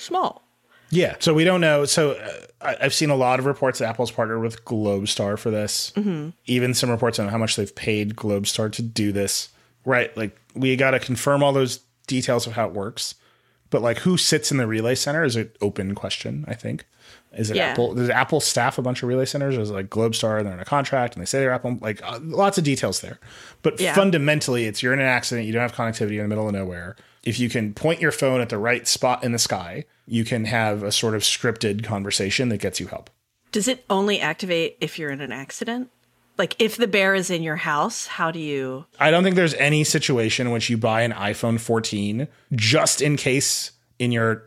small. 0.00 0.42
Yeah. 0.90 1.14
So 1.20 1.32
we 1.34 1.44
don't 1.44 1.60
know. 1.60 1.84
So 1.84 2.12
uh, 2.12 2.30
I- 2.60 2.76
I've 2.82 2.94
seen 2.94 3.10
a 3.10 3.14
lot 3.16 3.38
of 3.38 3.46
reports 3.46 3.78
that 3.78 3.88
Apple's 3.88 4.10
partnered 4.10 4.42
with 4.42 4.64
Globalstar 4.64 5.38
for 5.38 5.50
this. 5.50 5.92
Even 6.46 6.74
some 6.74 6.90
reports 6.90 7.18
on 7.18 7.28
how 7.28 7.38
much 7.38 7.56
they've 7.56 7.74
paid 7.74 8.16
Globalstar 8.16 8.72
to 8.72 8.82
do 8.82 9.12
this. 9.12 9.50
Right. 9.84 10.14
Like 10.16 10.36
we 10.54 10.74
got 10.76 10.90
to 10.90 10.98
confirm 10.98 11.42
all 11.42 11.52
those 11.52 11.78
details 12.08 12.46
of 12.46 12.54
how 12.54 12.66
it 12.66 12.72
works. 12.74 13.14
But 13.70 13.82
like 13.82 13.98
who 13.98 14.16
sits 14.16 14.50
in 14.50 14.56
the 14.58 14.66
relay 14.66 14.96
center 14.96 15.22
is 15.22 15.36
an 15.36 15.50
open 15.60 15.94
question, 15.94 16.44
I 16.48 16.54
think. 16.54 16.84
Is 17.32 17.48
it 17.52 17.56
Yeah. 17.56 17.66
Apple? 17.68 17.94
Does 17.94 18.10
Apple 18.10 18.40
staff 18.40 18.76
a 18.76 18.82
bunch 18.82 19.04
of 19.04 19.08
relay 19.08 19.26
centers? 19.26 19.56
Or 19.56 19.60
is 19.60 19.70
it 19.70 19.74
like 19.74 19.90
Globalstar 19.90 20.38
and 20.38 20.46
they're 20.46 20.54
in 20.54 20.58
a 20.60 20.64
contract 20.64 21.14
and 21.14 21.22
they 21.22 21.26
say 21.26 21.38
they're 21.38 21.52
Apple? 21.52 21.78
Like 21.80 22.02
uh, 22.02 22.18
lots 22.20 22.58
of 22.58 22.64
details 22.64 23.00
there. 23.00 23.20
But 23.62 23.80
Yeah. 23.80 23.94
fundamentally, 23.94 24.64
it's 24.64 24.82
you're 24.82 24.92
in 24.92 24.98
an 24.98 25.06
accident, 25.06 25.46
you 25.46 25.52
don't 25.52 25.62
have 25.62 25.72
connectivity 25.72 26.16
in 26.16 26.22
the 26.24 26.28
middle 26.28 26.48
of 26.48 26.52
nowhere. 26.52 26.96
If 27.22 27.38
you 27.38 27.48
can 27.48 27.74
point 27.74 28.00
your 28.00 28.12
phone 28.12 28.40
at 28.40 28.48
the 28.48 28.58
right 28.58 28.88
spot 28.88 29.22
in 29.24 29.32
the 29.32 29.38
sky, 29.38 29.84
you 30.06 30.24
can 30.24 30.46
have 30.46 30.82
a 30.82 30.92
sort 30.92 31.14
of 31.14 31.22
scripted 31.22 31.84
conversation 31.84 32.48
that 32.48 32.58
gets 32.58 32.80
you 32.80 32.86
help. 32.86 33.10
Does 33.52 33.68
it 33.68 33.84
only 33.90 34.20
activate 34.20 34.78
if 34.80 34.98
you're 34.98 35.10
in 35.10 35.20
an 35.20 35.32
accident? 35.32 35.90
Like 36.38 36.56
if 36.58 36.76
the 36.76 36.86
bear 36.86 37.14
is 37.14 37.28
in 37.28 37.42
your 37.42 37.56
house, 37.56 38.06
how 38.06 38.30
do 38.30 38.38
you 38.38 38.86
I 38.98 39.10
don't 39.10 39.22
think 39.22 39.36
there's 39.36 39.54
any 39.54 39.84
situation 39.84 40.46
in 40.46 40.52
which 40.52 40.70
you 40.70 40.78
buy 40.78 41.02
an 41.02 41.12
iPhone 41.12 41.60
14 41.60 42.28
just 42.54 43.02
in 43.02 43.16
case 43.16 43.72
in 43.98 44.10
your 44.12 44.44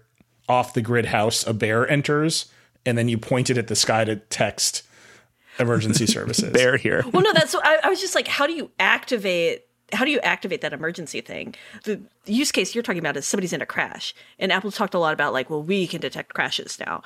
off 0.49 0.73
the 0.73 0.81
grid 0.81 1.05
house 1.05 1.45
a 1.45 1.53
bear 1.53 1.87
enters 1.87 2.51
and 2.85 2.97
then 2.97 3.09
you 3.09 3.17
point 3.17 3.49
it 3.49 3.57
at 3.57 3.67
the 3.67 3.75
sky 3.75 4.03
to 4.05 4.15
text 4.15 4.83
emergency 5.59 6.05
services. 6.07 6.51
Bear 6.51 6.77
here. 6.77 7.03
Well, 7.11 7.21
no, 7.21 7.31
that's 7.33 7.53
I, 7.55 7.79
I 7.83 7.89
was 7.89 8.01
just 8.01 8.15
like, 8.15 8.27
how 8.27 8.47
do 8.47 8.53
you 8.53 8.71
activate 8.79 9.65
how 9.93 10.05
do 10.05 10.11
you 10.11 10.19
activate 10.19 10.61
that 10.61 10.73
emergency 10.73 11.21
thing? 11.21 11.55
The 11.83 12.01
use 12.25 12.51
case 12.51 12.73
you're 12.73 12.83
talking 12.83 12.99
about 12.99 13.17
is 13.17 13.27
somebody's 13.27 13.53
in 13.53 13.61
a 13.61 13.65
crash, 13.65 14.13
and 14.39 14.51
Apple 14.51 14.71
talked 14.71 14.93
a 14.93 14.99
lot 14.99 15.13
about 15.13 15.33
like, 15.33 15.49
well, 15.49 15.63
we 15.63 15.87
can 15.87 16.01
detect 16.01 16.33
crashes 16.33 16.79
now, 16.79 17.03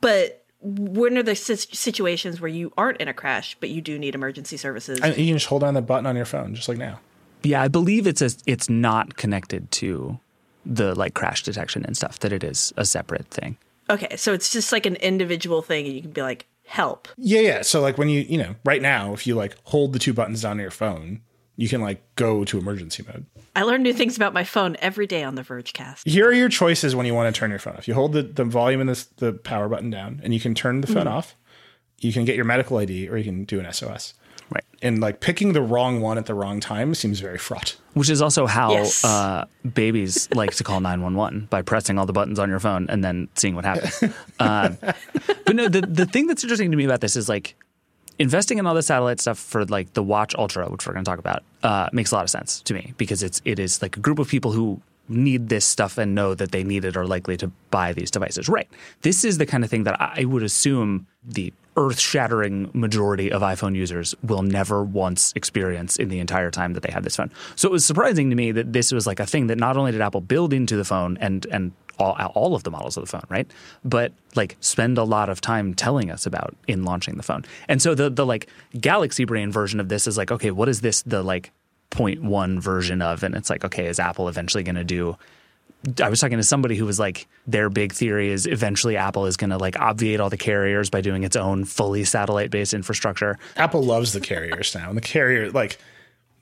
but 0.00 0.44
when 0.62 1.16
are 1.16 1.22
the 1.22 1.34
situations 1.34 2.40
where 2.40 2.48
you 2.48 2.70
aren't 2.76 3.00
in 3.00 3.08
a 3.08 3.14
crash 3.14 3.56
but 3.60 3.70
you 3.70 3.80
do 3.80 3.98
need 3.98 4.14
emergency 4.14 4.56
services? 4.56 5.00
And 5.00 5.16
you 5.16 5.26
can 5.26 5.36
just 5.36 5.46
hold 5.46 5.62
down 5.62 5.74
the 5.74 5.82
button 5.82 6.06
on 6.06 6.16
your 6.16 6.26
phone, 6.26 6.54
just 6.54 6.68
like 6.68 6.78
now. 6.78 7.00
Yeah, 7.42 7.62
I 7.62 7.68
believe 7.68 8.06
it's 8.06 8.20
a, 8.20 8.30
it's 8.46 8.68
not 8.68 9.16
connected 9.16 9.70
to 9.72 10.18
the 10.66 10.94
like 10.94 11.14
crash 11.14 11.42
detection 11.42 11.84
and 11.86 11.96
stuff. 11.96 12.18
That 12.18 12.32
it 12.32 12.44
is 12.44 12.72
a 12.76 12.84
separate 12.84 13.28
thing. 13.28 13.56
Okay, 13.88 14.16
so 14.16 14.32
it's 14.32 14.52
just 14.52 14.72
like 14.72 14.86
an 14.86 14.96
individual 14.96 15.62
thing, 15.62 15.86
and 15.86 15.94
you 15.94 16.02
can 16.02 16.12
be 16.12 16.22
like, 16.22 16.46
help. 16.66 17.08
Yeah, 17.16 17.40
yeah. 17.40 17.62
So 17.62 17.80
like 17.80 17.98
when 17.98 18.08
you 18.08 18.20
you 18.20 18.38
know 18.38 18.54
right 18.64 18.82
now, 18.82 19.12
if 19.14 19.26
you 19.26 19.34
like 19.34 19.56
hold 19.64 19.92
the 19.92 19.98
two 19.98 20.12
buttons 20.12 20.42
down 20.42 20.52
on 20.52 20.58
your 20.58 20.70
phone, 20.70 21.20
you 21.60 21.68
can 21.68 21.82
like 21.82 22.02
go 22.16 22.42
to 22.42 22.56
emergency 22.56 23.04
mode. 23.06 23.26
I 23.54 23.64
learn 23.64 23.82
new 23.82 23.92
things 23.92 24.16
about 24.16 24.32
my 24.32 24.44
phone 24.44 24.78
every 24.80 25.06
day 25.06 25.22
on 25.22 25.34
the 25.34 25.42
Vergecast. 25.42 26.08
Here 26.08 26.26
are 26.26 26.32
your 26.32 26.48
choices 26.48 26.96
when 26.96 27.04
you 27.04 27.12
want 27.12 27.32
to 27.32 27.38
turn 27.38 27.50
your 27.50 27.58
phone 27.58 27.76
off. 27.76 27.86
You 27.86 27.92
hold 27.92 28.14
the, 28.14 28.22
the 28.22 28.44
volume 28.46 28.80
and 28.80 28.88
the, 28.88 29.06
the 29.18 29.32
power 29.34 29.68
button 29.68 29.90
down, 29.90 30.22
and 30.24 30.32
you 30.32 30.40
can 30.40 30.54
turn 30.54 30.80
the 30.80 30.86
phone 30.86 31.04
mm-hmm. 31.04 31.08
off. 31.08 31.36
You 31.98 32.14
can 32.14 32.24
get 32.24 32.34
your 32.34 32.46
medical 32.46 32.78
ID, 32.78 33.10
or 33.10 33.18
you 33.18 33.24
can 33.24 33.44
do 33.44 33.60
an 33.60 33.70
SOS. 33.70 34.14
Right. 34.48 34.64
And 34.80 35.02
like 35.02 35.20
picking 35.20 35.52
the 35.52 35.60
wrong 35.60 36.00
one 36.00 36.16
at 36.16 36.24
the 36.24 36.32
wrong 36.32 36.60
time 36.60 36.94
seems 36.94 37.20
very 37.20 37.36
fraught. 37.36 37.76
Which 37.92 38.08
is 38.08 38.22
also 38.22 38.46
how 38.46 38.72
yes. 38.72 39.04
uh, 39.04 39.44
babies 39.74 40.30
like 40.34 40.54
to 40.54 40.64
call 40.64 40.80
911 40.80 41.48
by 41.50 41.60
pressing 41.60 41.98
all 41.98 42.06
the 42.06 42.14
buttons 42.14 42.38
on 42.38 42.48
your 42.48 42.58
phone 42.58 42.88
and 42.88 43.04
then 43.04 43.28
seeing 43.34 43.54
what 43.54 43.66
happens. 43.66 44.02
uh, 44.40 44.70
but 45.44 45.54
no, 45.54 45.68
the, 45.68 45.82
the 45.82 46.06
thing 46.06 46.26
that's 46.26 46.42
interesting 46.42 46.70
to 46.70 46.76
me 46.78 46.86
about 46.86 47.02
this 47.02 47.16
is 47.16 47.28
like 47.28 47.54
investing 48.20 48.58
in 48.58 48.66
all 48.66 48.74
the 48.74 48.82
satellite 48.82 49.18
stuff 49.18 49.38
for 49.38 49.64
like 49.64 49.94
the 49.94 50.02
Watch 50.02 50.34
Ultra, 50.36 50.68
which 50.68 50.86
we're 50.86 50.92
going 50.92 51.04
to 51.04 51.10
talk 51.10 51.18
about, 51.18 51.42
uh, 51.62 51.88
makes 51.92 52.12
a 52.12 52.14
lot 52.14 52.22
of 52.22 52.30
sense 52.30 52.60
to 52.62 52.74
me 52.74 52.94
because 52.98 53.22
it's 53.22 53.42
it 53.44 53.58
is 53.58 53.82
like 53.82 53.96
a 53.96 54.00
group 54.00 54.18
of 54.20 54.28
people 54.28 54.52
who 54.52 54.80
need 55.08 55.48
this 55.48 55.64
stuff 55.64 55.98
and 55.98 56.14
know 56.14 56.34
that 56.34 56.52
they 56.52 56.62
need 56.62 56.84
it 56.84 56.96
are 56.96 57.06
likely 57.06 57.36
to 57.36 57.50
buy 57.72 57.92
these 57.92 58.12
devices. 58.12 58.48
Right. 58.48 58.68
This 59.02 59.24
is 59.24 59.38
the 59.38 59.46
kind 59.46 59.64
of 59.64 59.70
thing 59.70 59.84
that 59.84 60.00
I 60.00 60.24
would 60.24 60.44
assume 60.44 61.08
the 61.24 61.52
earth-shattering 61.76 62.70
majority 62.74 63.32
of 63.32 63.42
iPhone 63.42 63.74
users 63.74 64.14
will 64.22 64.42
never 64.42 64.84
once 64.84 65.32
experience 65.34 65.96
in 65.96 66.08
the 66.08 66.18
entire 66.18 66.50
time 66.50 66.74
that 66.74 66.82
they 66.82 66.92
have 66.92 67.02
this 67.04 67.16
phone. 67.16 67.30
So 67.56 67.68
it 67.68 67.72
was 67.72 67.84
surprising 67.84 68.28
to 68.30 68.36
me 68.36 68.52
that 68.52 68.72
this 68.72 68.92
was 68.92 69.06
like 69.06 69.18
a 69.18 69.26
thing 69.26 69.46
that 69.48 69.58
not 69.58 69.76
only 69.76 69.92
did 69.92 70.00
Apple 70.00 70.20
build 70.20 70.52
into 70.52 70.76
the 70.76 70.84
phone 70.84 71.16
and 71.20 71.46
and 71.50 71.72
all, 72.00 72.32
all 72.34 72.54
of 72.54 72.64
the 72.64 72.70
models 72.70 72.96
of 72.96 73.04
the 73.04 73.10
phone, 73.10 73.24
right? 73.28 73.50
But 73.84 74.12
like 74.34 74.56
spend 74.60 74.98
a 74.98 75.04
lot 75.04 75.28
of 75.28 75.40
time 75.40 75.74
telling 75.74 76.10
us 76.10 76.26
about 76.26 76.56
in 76.66 76.84
launching 76.84 77.16
the 77.16 77.22
phone. 77.22 77.44
And 77.68 77.80
so 77.80 77.94
the 77.94 78.10
the 78.10 78.26
like 78.26 78.48
Galaxy 78.80 79.24
Brain 79.24 79.52
version 79.52 79.80
of 79.80 79.88
this 79.88 80.06
is 80.06 80.16
like, 80.16 80.30
okay, 80.32 80.50
what 80.50 80.68
is 80.68 80.80
this 80.80 81.02
the 81.02 81.22
like 81.22 81.52
point 81.90 82.22
one 82.22 82.60
version 82.60 83.02
of? 83.02 83.22
And 83.22 83.34
it's 83.34 83.50
like, 83.50 83.64
okay, 83.64 83.86
is 83.86 84.00
Apple 84.00 84.28
eventually 84.28 84.64
going 84.64 84.76
to 84.76 84.84
do 84.84 85.16
I 86.02 86.10
was 86.10 86.20
talking 86.20 86.36
to 86.36 86.44
somebody 86.44 86.76
who 86.76 86.84
was 86.84 86.98
like, 86.98 87.26
their 87.46 87.70
big 87.70 87.92
theory 87.92 88.28
is 88.28 88.46
eventually 88.46 88.96
Apple 88.98 89.24
is 89.24 89.38
going 89.38 89.50
to 89.50 89.56
like 89.56 89.78
obviate 89.80 90.20
all 90.20 90.28
the 90.28 90.36
carriers 90.36 90.90
by 90.90 91.00
doing 91.00 91.22
its 91.22 91.36
own 91.36 91.64
fully 91.64 92.04
satellite 92.04 92.50
based 92.50 92.74
infrastructure. 92.74 93.38
Apple 93.56 93.82
loves 93.82 94.12
the 94.12 94.20
carriers 94.20 94.74
now. 94.74 94.88
And 94.88 94.96
the 94.96 95.02
carrier, 95.02 95.50
like, 95.50 95.78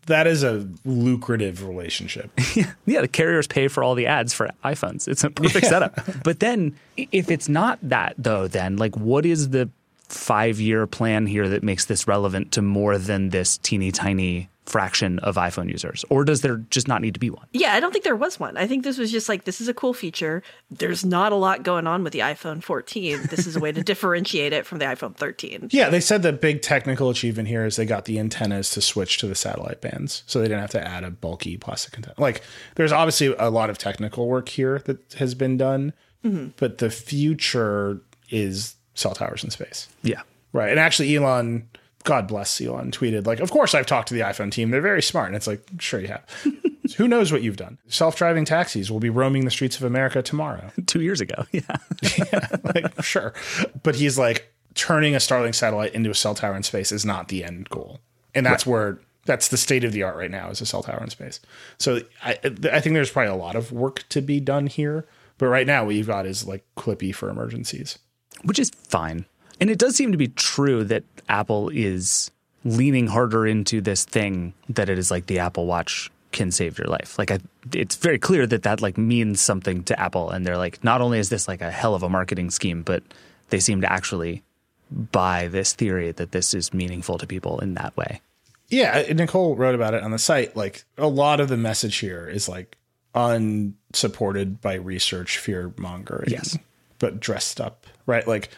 that 0.09 0.27
is 0.27 0.43
a 0.43 0.69
lucrative 0.85 1.67
relationship. 1.67 2.31
yeah, 2.87 3.01
the 3.01 3.09
carriers 3.09 3.47
pay 3.47 3.69
for 3.69 3.83
all 3.83 3.95
the 3.95 4.07
ads 4.07 4.35
for 4.35 4.51
iPhones. 4.65 5.09
It's 5.09 5.25
a 5.25 5.31
perfect 5.31 5.65
yeah. 5.65 5.71
setup. 5.71 6.01
But 6.25 6.41
then, 6.41 6.77
if 6.97 7.31
it's 7.31 7.49
not 7.49 7.79
that, 7.83 8.15
though, 8.19 8.49
then 8.49 8.77
like, 8.77 8.97
what 8.97 9.25
is 9.25 9.51
the 9.51 9.71
five 10.09 10.59
year 10.61 10.87
plan 10.87 11.27
here 11.27 11.49
that 11.49 11.63
makes 11.63 11.85
this 11.85 12.09
relevant 12.09 12.53
to 12.53 12.63
more 12.63 12.99
than 12.99 13.29
this 13.29 13.59
teeny 13.59 13.93
tiny 13.93 14.49
fraction 14.69 15.19
of 15.21 15.37
iPhone 15.37 15.71
users? 15.71 16.05
Or 16.11 16.25
does 16.25 16.43
there 16.43 16.57
just 16.57 16.89
not 16.89 17.01
need 17.03 17.15
to 17.15 17.21
be 17.21 17.31
one? 17.31 17.47
Yeah, 17.53 17.75
I 17.75 17.81
don't 17.81 17.93
think 17.93 18.05
there 18.05 18.17
was 18.17 18.39
one. 18.39 18.57
I 18.57 18.67
think 18.67 18.85
this 18.85 18.99
was 18.99 19.11
just 19.11 19.29
like, 19.29 19.45
this 19.45 19.61
is 19.61 19.69
a 19.69 19.75
cool 19.75 19.95
feature. 19.95 20.43
There's 20.71 21.05
not 21.05 21.33
a 21.33 21.37
lot 21.37 21.63
going 21.63 21.87
on 21.87 22.05
with 22.05 22.13
the 22.13 22.21
iPhone 22.21 22.63
14. 22.63 23.27
This 23.31 23.47
is 23.47 23.57
a 23.57 23.61
way 23.61 23.73
to 23.73 23.83
differentiate 23.85 24.53
it 24.53 24.67
from 24.67 24.79
the 24.79 24.85
iPhone 24.85 25.17
13. 25.17 25.69
Yeah, 25.71 25.89
they 25.91 26.01
said 26.01 26.23
the 26.23 26.33
big 26.33 26.63
technical 26.63 27.11
achievement 27.11 27.49
here 27.49 27.65
is 27.65 27.77
they 27.77 27.87
got 27.87 28.05
the 28.05 28.19
antennas 28.19 28.71
to 28.71 28.81
switch 28.81 29.19
to 29.19 29.27
the 29.27 29.35
satellite 29.35 29.81
bands. 29.81 30.23
So 30.27 30.39
they 30.39 30.47
didn't 30.47 30.61
have 30.61 30.71
to 30.71 30.87
add 30.87 31.05
a 31.05 31.11
bulky 31.11 31.57
plastic 31.57 31.97
antenna. 31.97 32.15
Like, 32.19 32.43
there's 32.75 32.93
obviously 32.93 33.35
a 33.39 33.51
lot 33.51 33.71
of 33.71 33.79
technical 33.79 34.29
work 34.29 34.49
here 34.49 34.81
that 34.85 35.15
has 35.15 35.35
been 35.35 35.57
done, 35.57 35.93
mm-hmm. 36.25 36.49
but 36.57 36.79
the 36.79 36.91
future 36.91 38.01
is 38.31 38.77
cell 38.95 39.15
towers 39.15 39.45
in 39.45 39.51
space. 39.51 39.89
Yeah. 40.03 40.23
Right. 40.53 40.71
And 40.71 40.81
actually, 40.81 41.15
Elon 41.15 41.69
God 42.09 42.27
bless 42.27 42.59
Elon, 42.59 42.91
tweeted, 42.91 43.27
like, 43.27 43.39
of 43.39 43.51
course 43.51 43.75
I've 43.75 43.85
talked 43.85 44.09
to 44.09 44.15
the 44.15 44.21
iPhone 44.21 44.51
team. 44.51 44.71
They're 44.71 44.81
very 44.81 45.03
smart. 45.03 45.27
And 45.27 45.37
it's 45.37 45.47
like, 45.47 45.61
sure 45.79 46.01
you 46.01 46.09
have. 46.09 46.25
Who 46.97 47.07
knows 47.07 47.31
what 47.31 47.43
you've 47.43 47.59
done? 47.59 47.77
Self 47.89 48.17
driving 48.17 48.47
taxis 48.47 48.91
will 48.91 48.99
be 48.99 49.11
roaming 49.11 49.45
the 49.45 49.51
streets 49.51 49.77
of 49.77 49.83
America 49.83 50.23
tomorrow. 50.23 50.71
Two 50.87 51.03
years 51.03 51.21
ago. 51.21 51.45
Yeah. 51.53 51.77
yeah. 52.17 52.49
Like, 52.65 53.03
sure. 53.03 53.35
But 53.83 53.97
he's 53.97 54.17
like, 54.17 54.51
turning 54.75 55.15
a 55.15 55.19
Starlink 55.19 55.55
satellite 55.55 55.95
into 55.95 56.09
a 56.09 56.15
cell 56.15 56.35
tower 56.35 56.57
in 56.57 56.63
space 56.63 56.93
is 56.93 57.05
not 57.05 57.29
the 57.29 57.45
end 57.45 57.69
goal. 57.69 58.01
And 58.35 58.47
that's 58.47 58.67
right. 58.67 58.73
where 58.73 59.01
that's 59.27 59.49
the 59.49 59.59
state 59.59 59.85
of 59.85 59.93
the 59.93 60.03
art 60.03 60.17
right 60.17 60.31
now 60.31 60.49
is 60.49 60.63
a 60.63 60.67
cell 60.67 60.83
tower 60.83 61.03
in 61.03 61.11
space. 61.11 61.41
So 61.77 62.01
I, 62.25 62.39
I 62.73 62.81
think 62.81 62.95
there's 62.95 63.11
probably 63.11 63.33
a 63.33 63.37
lot 63.37 63.55
of 63.55 63.71
work 63.71 64.09
to 64.09 64.23
be 64.23 64.41
done 64.41 64.67
here. 64.67 65.07
But 65.37 65.49
right 65.49 65.67
now, 65.67 65.85
what 65.85 65.95
you've 65.95 66.07
got 66.07 66.25
is 66.25 66.47
like 66.47 66.65
Clippy 66.75 67.15
for 67.15 67.29
emergencies, 67.29 67.99
which 68.45 68.59
is 68.59 68.71
fine. 68.71 69.27
And 69.61 69.71
it 69.71 69.79
does 69.79 69.97
seem 69.97 70.13
to 70.13 70.19
be 70.19 70.29
true 70.29 70.85
that 70.85 71.05
Apple 71.29 71.71
is 71.71 72.31
leaning 72.65 73.07
harder 73.07 73.47
into 73.47 73.81
this 73.81 74.05
thing 74.05 74.53
that 74.69 74.89
it 74.89 74.99
is 74.99 75.11
like 75.11 75.27
the 75.27 75.39
Apple 75.39 75.67
Watch 75.67 76.11
can 76.33 76.51
save 76.51 76.79
your 76.79 76.89
life. 76.89 77.19
Like 77.19 77.31
I, 77.31 77.39
it's 77.73 77.97
very 77.97 78.19
clear 78.19 78.47
that 78.47 78.63
that 78.65 78.81
like 78.81 78.99
means 78.99 79.41
something 79.41 79.83
to 79.85 79.99
Apple 79.99 80.31
and 80.31 80.47
they're 80.47 80.59
like 80.59 80.83
not 80.85 81.01
only 81.01 81.19
is 81.19 81.29
this 81.29 81.49
like 81.49 81.61
a 81.61 81.71
hell 81.71 81.95
of 81.95 82.03
a 82.03 82.09
marketing 82.09 82.51
scheme, 82.51 82.83
but 82.83 83.03
they 83.51 83.61
seem 83.61 83.81
to 83.81 83.91
actually 83.91 84.43
buy 84.91 85.49
this 85.49 85.73
theory 85.73 86.13
that 86.13 86.33
this 86.33 86.55
is 86.55 86.75
meaningful 86.75 87.19
to 87.19 87.27
people 87.27 87.59
in 87.61 87.75
that 87.75 87.97
way. 87.97 88.21
Yeah, 88.69 89.05
uh, 89.09 89.13
Nicole 89.15 89.57
wrote 89.57 89.75
about 89.75 89.95
it 89.95 90.03
on 90.03 90.11
the 90.11 90.19
site. 90.19 90.55
Like 90.55 90.85
a 90.99 91.09
lot 91.09 91.41
of 91.41 91.49
the 91.49 91.57
message 91.57 91.97
here 91.97 92.29
is 92.29 92.49
like 92.49 92.77
unsupported 93.15 94.61
by 94.61 94.75
research 94.75 95.39
fear 95.39 95.73
mongering. 95.79 96.31
Yes. 96.31 96.59
But 96.99 97.21
dressed 97.21 97.61
up, 97.61 97.87
right? 98.07 98.27
Like 98.27 98.51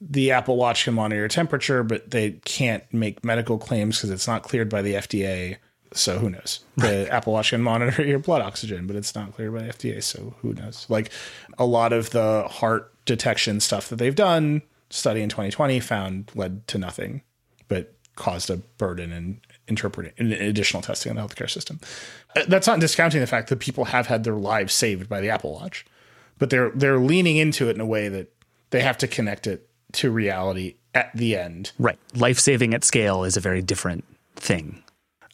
the 0.00 0.32
Apple 0.32 0.56
Watch 0.56 0.84
can 0.84 0.94
monitor 0.94 1.20
your 1.20 1.28
temperature, 1.28 1.82
but 1.82 2.10
they 2.10 2.32
can't 2.44 2.84
make 2.92 3.24
medical 3.24 3.58
claims 3.58 3.98
because 3.98 4.10
it's 4.10 4.26
not 4.26 4.42
cleared 4.42 4.68
by 4.68 4.82
the 4.82 4.94
FDA. 4.94 5.56
So 5.92 6.18
who 6.18 6.30
knows? 6.30 6.64
The 6.76 7.08
Apple 7.12 7.32
Watch 7.32 7.50
can 7.50 7.62
monitor 7.62 8.04
your 8.04 8.18
blood 8.18 8.42
oxygen, 8.42 8.86
but 8.86 8.96
it's 8.96 9.14
not 9.14 9.34
cleared 9.34 9.54
by 9.54 9.62
the 9.62 9.68
FDA. 9.68 10.02
So 10.02 10.34
who 10.42 10.52
knows? 10.54 10.86
Like 10.88 11.10
a 11.58 11.64
lot 11.64 11.92
of 11.92 12.10
the 12.10 12.46
heart 12.48 12.92
detection 13.04 13.60
stuff 13.60 13.88
that 13.88 13.96
they've 13.96 14.14
done, 14.14 14.62
study 14.90 15.22
in 15.22 15.28
2020 15.28 15.80
found 15.80 16.30
led 16.34 16.66
to 16.68 16.78
nothing, 16.78 17.22
but 17.68 17.94
caused 18.16 18.50
a 18.50 18.56
burden 18.56 19.12
in 19.12 19.40
interpreting 19.66 20.12
additional 20.32 20.82
testing 20.82 21.10
in 21.10 21.16
the 21.16 21.22
healthcare 21.22 21.50
system. 21.50 21.80
Uh, 22.36 22.42
that's 22.48 22.66
not 22.66 22.80
discounting 22.80 23.20
the 23.20 23.26
fact 23.26 23.48
that 23.48 23.58
people 23.58 23.86
have 23.86 24.06
had 24.06 24.24
their 24.24 24.34
lives 24.34 24.74
saved 24.74 25.08
by 25.08 25.20
the 25.20 25.30
Apple 25.30 25.54
Watch, 25.54 25.84
but 26.38 26.50
they're 26.50 26.70
they're 26.70 26.98
leaning 26.98 27.36
into 27.36 27.68
it 27.68 27.74
in 27.74 27.80
a 27.80 27.86
way 27.86 28.08
that 28.08 28.32
they 28.70 28.80
have 28.80 28.98
to 28.98 29.08
connect 29.08 29.46
it 29.46 29.68
to 29.94 30.10
reality 30.10 30.74
at 30.94 31.10
the 31.14 31.36
end. 31.36 31.72
Right. 31.78 31.98
Life 32.14 32.38
saving 32.38 32.74
at 32.74 32.84
scale 32.84 33.24
is 33.24 33.36
a 33.36 33.40
very 33.40 33.62
different 33.62 34.04
thing. 34.36 34.82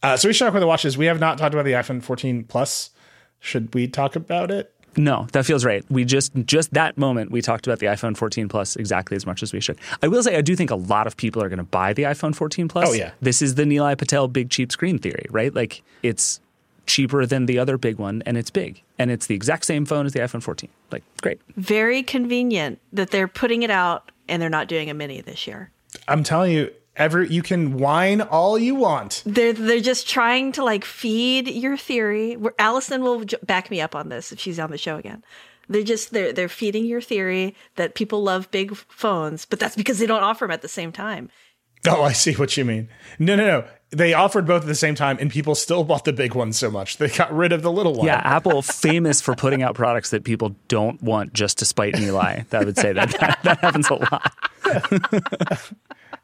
Uh, 0.03 0.17
so 0.17 0.29
we 0.29 0.33
should 0.33 0.45
talk 0.45 0.51
about 0.51 0.61
the 0.61 0.67
watches. 0.67 0.97
We 0.97 1.07
have 1.07 1.21
not 1.21 1.39
talked 1.39 1.55
about 1.55 1.65
the 1.65 1.73
iPhone 1.73 2.03
14 2.03 2.45
Plus. 2.45 2.91
Should 3.39 3.75
we 3.75 3.87
talk 3.87 4.17
about 4.17 4.51
it? 4.51 4.73
No, 4.97 5.27
that 5.33 5.47
feels 5.47 5.65
right. 5.65 5.85
We 5.89 6.05
just 6.05 6.35
just 6.47 6.73
that 6.75 6.99
moment 6.99 7.31
we 7.31 7.43
talked 7.43 7.67
about 7.67 7.79
the 7.79 7.87
iPhone 7.87 8.17
14 8.17 8.49
Plus 8.49 8.77
exactly 8.77 9.17
as 9.17 9.25
much 9.25 9.43
as 9.43 9.53
we 9.53 9.61
should. 9.61 9.79
I 10.03 10.09
will 10.09 10.23
say 10.23 10.37
I 10.37 10.41
do 10.41 10.57
think 10.57 10.71
a 10.71 10.77
lot 10.77 11.07
of 11.07 11.17
people 11.17 11.43
are 11.43 11.49
going 11.49 11.59
to 11.59 11.65
buy 11.65 11.93
the 11.93 12.05
iPhone 12.05 12.35
14 12.35 12.69
Plus. 12.69 12.89
Oh 12.89 12.93
yeah, 12.93 13.13
this 13.21 13.41
is 13.41 13.55
the 13.55 13.65
Nilay 13.65 13.97
Patel 13.97 14.27
big 14.27 14.51
cheap 14.51 14.73
screen 14.73 14.99
theory, 14.99 15.27
right? 15.31 15.55
Like 15.55 15.83
it's 16.03 16.41
cheaper 16.87 17.25
than 17.25 17.47
the 17.47 17.59
other 17.59 17.79
big 17.79 17.99
one 17.99 18.21
and 18.27 18.37
it's 18.37 18.51
big 18.51 18.83
and 18.99 19.13
it's 19.13 19.27
the 19.27 19.35
exact 19.35 19.65
same 19.65 19.85
phone 19.85 20.07
as 20.07 20.13
the 20.13 20.19
iPhone 20.19 20.43
14. 20.43 20.69
Like 20.91 21.05
great. 21.23 21.41
Very 21.57 22.03
convenient 22.03 22.81
that 22.93 23.11
they're 23.11 23.29
putting 23.29 23.63
it 23.63 23.71
out 23.71 24.11
and 24.31 24.41
they're 24.41 24.49
not 24.49 24.69
doing 24.69 24.89
a 24.89 24.95
mini 24.95 25.21
this 25.21 25.47
year. 25.47 25.71
I'm 26.09 26.23
telling 26.23 26.53
you, 26.53 26.73
ever 26.97 27.23
you 27.23 27.43
can 27.43 27.79
whine 27.79 28.21
all 28.21 28.59
you 28.59 28.75
want. 28.75 29.23
They're 29.27 29.53
they're 29.53 29.81
just 29.81 30.09
trying 30.09 30.53
to 30.53 30.65
like 30.65 30.85
feed 30.85 31.49
your 31.49 31.77
theory. 31.77 32.37
Allison 32.59 33.03
will 33.03 33.25
back 33.43 33.71
me 33.71 33.81
up 33.81 33.95
on 33.95 34.09
this 34.09 34.33
if 34.33 34.41
she's 34.41 34.59
on 34.59 34.71
the 34.71 34.79
show 34.79 34.97
again. 34.97 35.25
They're 35.69 35.83
just 35.83 36.13
they're 36.13 36.33
they're 36.33 36.49
feeding 36.49 36.85
your 36.85 37.01
theory 37.01 37.55
that 37.77 37.95
people 37.95 38.23
love 38.23 38.51
big 38.51 38.75
phones, 38.75 39.45
but 39.45 39.61
that's 39.61 39.77
because 39.77 39.99
they 39.99 40.07
don't 40.07 40.23
offer 40.23 40.45
them 40.45 40.53
at 40.53 40.63
the 40.63 40.69
same 40.69 40.93
time. 40.93 41.29
Oh, 41.89 42.03
I 42.03 42.13
see 42.13 42.35
what 42.35 42.57
you 42.57 42.65
mean. 42.65 42.89
No, 43.19 43.37
no, 43.37 43.47
no. 43.47 43.65
They 43.89 44.13
offered 44.13 44.47
both 44.47 44.63
at 44.63 44.69
the 44.69 44.75
same 44.75 44.95
time, 44.95 45.17
and 45.19 45.31
people 45.31 45.55
still 45.55 45.83
bought 45.91 46.05
the 46.05 46.13
big 46.13 46.35
one 46.35 46.53
so 46.53 46.71
much 46.71 46.99
they 46.99 47.09
got 47.09 47.35
rid 47.35 47.53
of 47.53 47.63
the 47.63 47.73
little 47.73 47.95
one. 47.95 48.07
Yeah, 48.07 48.21
Apple 48.23 48.63
famous 48.63 49.21
for 49.21 49.35
putting 49.35 49.63
out 49.63 49.75
products 49.75 50.11
that 50.11 50.25
people 50.25 50.55
don't 50.69 51.03
want 51.03 51.33
just 51.33 51.59
to 51.59 51.65
spite 51.65 51.95
Nilay. 51.95 52.53
I 52.53 52.65
would 52.65 52.77
say 52.77 52.93
that 52.93 53.11
that, 53.21 53.39
that 53.43 53.59
happens 53.61 53.89
a 53.89 53.95
lot. 53.95 54.33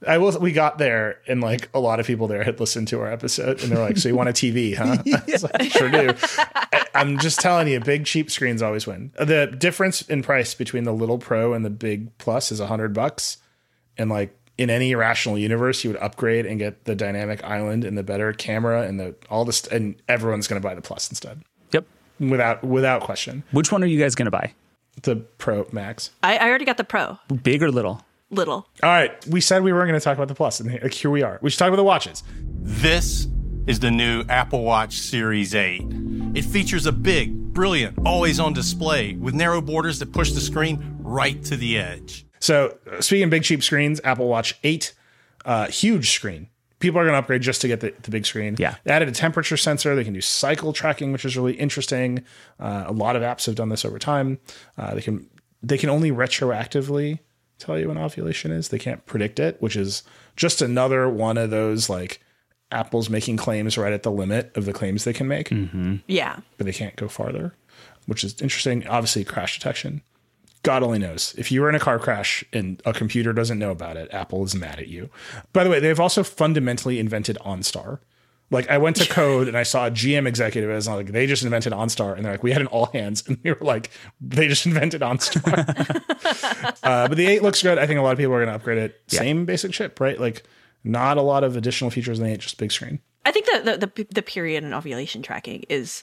I 0.07 0.19
will. 0.19 0.39
We 0.39 0.53
got 0.53 0.79
there, 0.79 1.21
and 1.27 1.41
like 1.41 1.71
a 1.73 1.81
lot 1.81 2.01
of 2.01 2.07
people 2.07 2.29
there 2.29 2.45
had 2.45 2.61
listened 2.61 2.89
to 2.89 3.01
our 3.01 3.11
episode, 3.11 3.63
and 3.63 3.73
they're 3.73 3.83
like, 3.83 3.97
"So 3.97 4.11
you 4.11 4.15
want 4.15 4.29
a 4.29 4.33
TV, 4.33 4.77
huh?" 4.77 4.99
Was 5.27 5.43
like, 5.43 5.73
"Sure 5.73 5.91
do." 5.91 6.15
I, 6.39 6.85
I'm 6.95 7.19
just 7.19 7.41
telling 7.41 7.67
you, 7.67 7.81
big 7.81 8.05
cheap 8.05 8.31
screens 8.31 8.63
always 8.63 8.87
win. 8.87 9.13
The 9.19 9.47
difference 9.47 10.03
in 10.03 10.23
price 10.23 10.55
between 10.55 10.85
the 10.85 10.93
little 10.93 11.19
Pro 11.19 11.55
and 11.55 11.65
the 11.65 11.71
big 11.71 12.17
Plus 12.19 12.53
is 12.53 12.61
a 12.61 12.67
hundred 12.67 12.93
bucks, 12.93 13.39
and 13.97 14.11
like 14.11 14.37
in 14.59 14.71
any 14.71 14.95
rational 14.95 15.37
universe, 15.39 15.85
you 15.85 15.91
would 15.91 16.01
upgrade 16.01 16.47
and 16.47 16.59
get 16.59 16.85
the 16.85 16.95
dynamic 16.95 17.43
island 17.45 17.85
and 17.85 17.97
the 17.97 18.03
better 18.03 18.33
camera 18.33 18.83
and 18.83 18.99
the 18.99 19.15
all 19.31 19.45
this, 19.45 19.67
and 19.67 19.97
everyone's 20.09 20.47
going 20.49 20.61
to 20.61 20.67
buy 20.67 20.75
the 20.75 20.83
Plus 20.83 21.11
instead. 21.11 21.43
Yep. 21.73 21.87
Without 22.21 22.65
without 22.65 23.03
question. 23.03 23.43
Which 23.53 23.71
one 23.71 23.83
are 23.83 23.87
you 23.87 23.99
guys 24.01 24.15
going 24.15 24.27
to 24.27 24.31
buy? 24.31 24.53
The 25.03 25.17
Pro 25.17 25.67
Max. 25.73 26.11
I, 26.23 26.39
I 26.39 26.49
already 26.49 26.65
got 26.65 26.79
the 26.79 26.85
Pro. 26.85 27.19
Big 27.43 27.63
or 27.63 27.71
little? 27.71 28.03
Little. 28.31 28.67
All 28.83 28.91
right, 28.91 29.25
we 29.27 29.41
said 29.41 29.63
we 29.63 29.73
weren't 29.73 29.89
going 29.89 30.01
to 30.01 30.05
talk 30.05 30.17
about 30.17 30.29
the 30.29 30.35
Plus, 30.35 30.59
and 30.59 30.71
here- 30.71 30.89
here 30.89 31.11
we 31.11 31.23
are. 31.23 31.39
We 31.43 31.51
should 31.51 31.59
talk 31.59 31.69
about 31.69 31.77
the 31.77 31.85
watches. 31.85 32.23
This 32.63 33.29
is 33.69 33.79
the 33.81 33.91
new 33.91 34.25
Apple 34.29 34.65
Watch 34.65 34.99
Series 34.99 35.55
8. 35.55 35.83
It 36.35 36.45
features 36.45 36.87
a 36.87 36.93
big, 36.93 37.35
brilliant, 37.53 37.99
always 38.05 38.41
on 38.41 38.53
display 38.53 39.15
with 39.15 39.35
narrow 39.35 39.61
borders 39.61 39.99
that 40.01 40.13
push 40.13 40.33
the 40.33 40.41
screen 40.41 40.97
right 41.01 41.43
to 41.45 41.57
the 41.57 41.79
edge. 41.79 42.26
So, 42.41 42.77
uh, 42.91 43.01
speaking 43.01 43.25
of 43.25 43.31
big 43.31 43.43
cheap 43.45 43.63
screens, 43.63 44.01
Apple 44.05 44.29
Watch 44.29 44.59
8, 44.63 44.93
uh, 45.45 45.67
huge 45.69 46.11
screen. 46.11 46.49
People 46.79 47.01
are 47.01 47.05
going 47.05 47.15
to 47.15 47.19
upgrade 47.19 47.41
just 47.41 47.63
to 47.63 47.69
get 47.69 47.81
the, 47.81 47.95
the 48.03 48.11
big 48.11 48.27
screen. 48.27 48.57
Yeah. 48.59 48.75
They 48.85 48.93
added 48.93 49.09
a 49.09 49.13
temperature 49.13 49.57
sensor. 49.57 49.95
They 49.97 50.05
can 50.05 50.13
do 50.13 50.21
cycle 50.21 50.73
tracking, 50.75 51.11
which 51.13 51.25
is 51.25 51.37
really 51.37 51.55
interesting. 51.55 52.23
Uh, 52.61 52.85
a 52.87 52.93
lot 52.93 53.17
of 53.17 53.23
apps 53.23 53.47
have 53.47 53.55
done 53.55 53.71
this 53.71 53.85
over 53.85 53.99
time. 53.99 54.39
Uh, 54.77 54.95
they 54.95 55.01
can 55.01 55.27
they 55.63 55.79
can 55.79 55.89
only 55.89 56.11
retroactively 56.11 57.21
tell 57.59 57.79
you 57.79 57.89
when 57.89 57.97
ovulation 57.97 58.51
is. 58.51 58.69
They 58.69 58.79
can't 58.79 59.05
predict 59.07 59.41
it, 59.41 59.57
which 59.61 59.75
is 59.75 60.03
just 60.37 60.61
another 60.61 61.09
one 61.09 61.39
of 61.39 61.49
those 61.49 61.89
like 61.89 62.21
Apple's 62.71 63.09
making 63.09 63.39
claims 63.39 63.79
right 63.79 63.93
at 63.93 64.03
the 64.03 64.11
limit 64.13 64.55
of 64.55 64.67
the 64.67 64.73
claims 64.75 65.05
they 65.05 65.13
can 65.15 65.27
make, 65.29 65.51
Yeah. 66.07 66.41
but 66.59 66.67
they 66.67 66.73
can't 66.73 66.97
go 66.97 67.09
farther, 67.09 67.55
which 68.07 68.23
is 68.23 68.41
interesting. 68.43 68.87
Obviously, 68.87 69.25
crash 69.25 69.57
detection. 69.59 70.03
God 70.67 70.83
only 70.83 70.99
knows. 70.99 71.33
If 71.39 71.53
you 71.53 71.61
were 71.61 71.69
in 71.69 71.77
a 71.77 71.79
car 71.79 72.01
crash 72.01 72.45
and 72.53 72.83
a 72.85 72.93
computer 72.93 73.33
doesn't 73.33 73.57
know 73.57 73.71
about 73.71 73.97
it, 73.97 74.13
Apple 74.13 74.43
is 74.43 74.53
mad 74.53 74.81
at 74.81 74.89
you. 74.89 75.11
By 75.53 75.63
the 75.63 75.71
way, 75.71 75.79
they've 75.79 76.01
also 76.01 76.25
fundamentally 76.25 76.99
invented 76.99 77.39
OnStar. 77.47 78.01
Like 78.51 78.69
I 78.69 78.77
went 78.77 78.97
to 78.97 79.09
code 79.09 79.47
and 79.47 79.57
I 79.57 79.63
saw 79.63 79.87
a 79.87 79.93
GM 79.93 80.27
executive 80.27 80.69
as 80.69 80.89
like 80.89 81.13
they 81.13 81.29
just 81.29 81.45
invented 81.45 81.73
OnStar 81.73 82.17
and 82.17 82.25
they're 82.25 82.33
like 82.33 82.43
we 82.43 82.51
had 82.51 82.63
an 82.63 82.67
all 82.67 82.87
hands 82.87 83.23
and 83.29 83.39
we 83.45 83.53
were 83.53 83.59
like 83.61 83.93
they 84.21 84.49
just 84.49 84.67
invented 84.67 85.03
OnStar. 85.03 85.47
uh, 86.83 87.07
but 87.07 87.17
the 87.17 87.27
eight 87.27 87.45
looks 87.45 87.63
good. 87.63 87.79
I 87.79 87.87
think 87.87 88.01
a 88.01 88.03
lot 88.03 88.11
of 88.11 88.19
people 88.19 88.35
are 88.35 88.39
going 88.39 88.49
to 88.49 88.57
upgrade 88.57 88.79
it. 88.79 89.01
Same 89.07 89.45
basic 89.45 89.71
chip, 89.71 90.01
right? 90.01 90.19
Like 90.19 90.43
not 90.83 91.17
a 91.17 91.23
lot 91.23 91.45
of 91.45 91.57
additional 91.57 91.93
features 91.93 92.19
in 92.19 92.25
the 92.25 92.33
eight, 92.33 92.41
just 92.41 92.59
big 92.59 92.73
screen. 92.73 92.99
I 93.25 93.31
think 93.31 93.47
that 93.47 93.65
the, 93.65 93.87
the 93.87 94.07
the 94.11 94.23
period 94.23 94.65
and 94.65 94.75
ovulation 94.75 95.23
tracking 95.23 95.65
is 95.69 96.03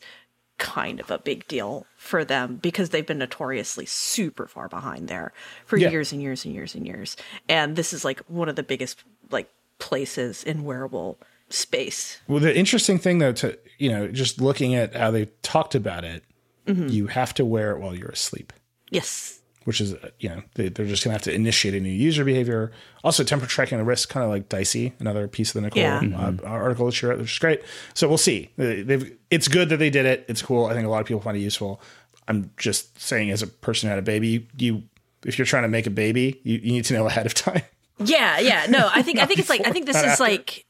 kind 0.58 1.00
of 1.00 1.10
a 1.12 1.18
big 1.18 1.48
deal 1.48 1.86
for 1.98 2.24
them 2.24 2.58
because 2.62 2.90
they've 2.90 3.08
been 3.08 3.18
notoriously 3.18 3.86
super 3.86 4.48
far 4.48 4.68
behind 4.70 5.08
there 5.08 5.34
for 5.66 5.78
Yeah. 5.78 5.90
years 5.90 6.12
and 6.12 6.22
years 6.22 6.46
and 6.46 6.54
years 6.54 6.76
and 6.76 6.86
years. 6.86 7.18
And 7.50 7.76
this 7.76 7.92
is 7.94 8.06
like 8.06 8.20
one 8.28 8.50
of 8.50 8.56
the 8.56 8.64
biggest 8.64 9.04
like 9.32 9.50
places 9.80 10.44
in 10.44 10.64
wearable 10.64 11.18
space. 11.50 12.20
Well, 12.28 12.40
the 12.40 12.56
interesting 12.56 12.98
thing 13.00 13.18
though, 13.20 13.34
to 13.34 13.58
you 13.78 13.90
know, 13.90 14.08
just 14.08 14.40
looking 14.40 14.76
at 14.76 14.96
how 14.96 15.12
they 15.12 15.26
talked 15.42 15.76
about 15.76 16.04
it, 16.04 16.24
Mhm. 16.68 16.92
you 16.92 17.08
have 17.08 17.34
to 17.36 17.44
wear 17.46 17.72
it 17.72 17.80
while 17.80 17.96
you're 17.96 18.10
asleep. 18.10 18.54
Yes. 18.90 19.40
Which 19.66 19.82
is 19.82 19.94
uh, 19.94 20.10
you 20.20 20.30
know 20.30 20.42
they, 20.56 20.70
they're 20.70 20.86
just 20.86 21.04
gonna 21.04 21.14
have 21.14 21.22
to 21.24 21.34
initiate 21.34 21.74
a 21.74 21.80
new 21.80 21.90
user 21.90 22.24
behavior. 22.26 22.72
Also, 23.04 23.24
temperature 23.24 23.52
tracking 23.54 23.78
the 23.78 23.84
risk, 23.84 24.10
kind 24.10 24.24
of 24.24 24.30
like 24.30 24.50
dicey. 24.50 24.94
Another 25.00 25.28
piece 25.28 25.50
of 25.50 25.56
the 25.56 25.62
Nicole 25.62 25.82
Yeah. 25.84 26.02
uh, 26.18 26.34
article 26.48 26.86
that 26.88 26.92
she 26.94 27.06
wrote, 27.06 27.20
which 27.20 27.32
is 27.34 27.40
great. 27.40 27.62
So 27.94 28.08
we'll 28.08 28.18
see. 28.18 28.50
They- 28.58 28.82
They've, 28.84 29.18
it's 29.30 29.48
good 29.48 29.70
that 29.70 29.78
they 29.78 29.90
did 29.90 30.06
it. 30.06 30.26
It's 30.28 30.42
cool. 30.42 30.66
I 30.68 30.74
think 30.74 30.86
a 30.86 30.90
lot 30.90 31.02
of 31.02 31.08
people 31.08 31.22
find 31.22 31.36
it 31.38 31.42
useful. 31.42 31.82
I'm 32.28 32.52
just 32.58 32.98
saying, 33.02 33.32
as 33.32 33.42
a 33.42 33.48
person 33.48 33.88
who 33.88 33.92
had 33.92 34.00
a 34.00 34.04
baby, 34.04 34.48
you 34.58 34.84
if 35.26 35.38
you're 35.38 35.46
trying 35.46 35.64
to 35.64 35.70
make 35.70 35.88
a 35.88 35.90
baby, 35.90 36.40
you, 36.44 36.60
you 36.64 36.72
need 36.74 36.86
to 36.86 36.94
know 36.94 37.08
ahead 37.08 37.26
of 37.26 37.34
time. 37.34 37.62
Yeah, 38.00 38.40
yeah. 38.40 38.66
No, 38.70 38.90
I 38.94 39.02
think 39.04 39.20
I 39.20 39.26
think 39.28 39.40
it's 39.40 39.50
like 39.50 39.66
I 39.68 39.72
think 39.72 39.86
this 39.86 39.98
is 39.98 40.04
after. 40.04 40.24
like 40.24 40.66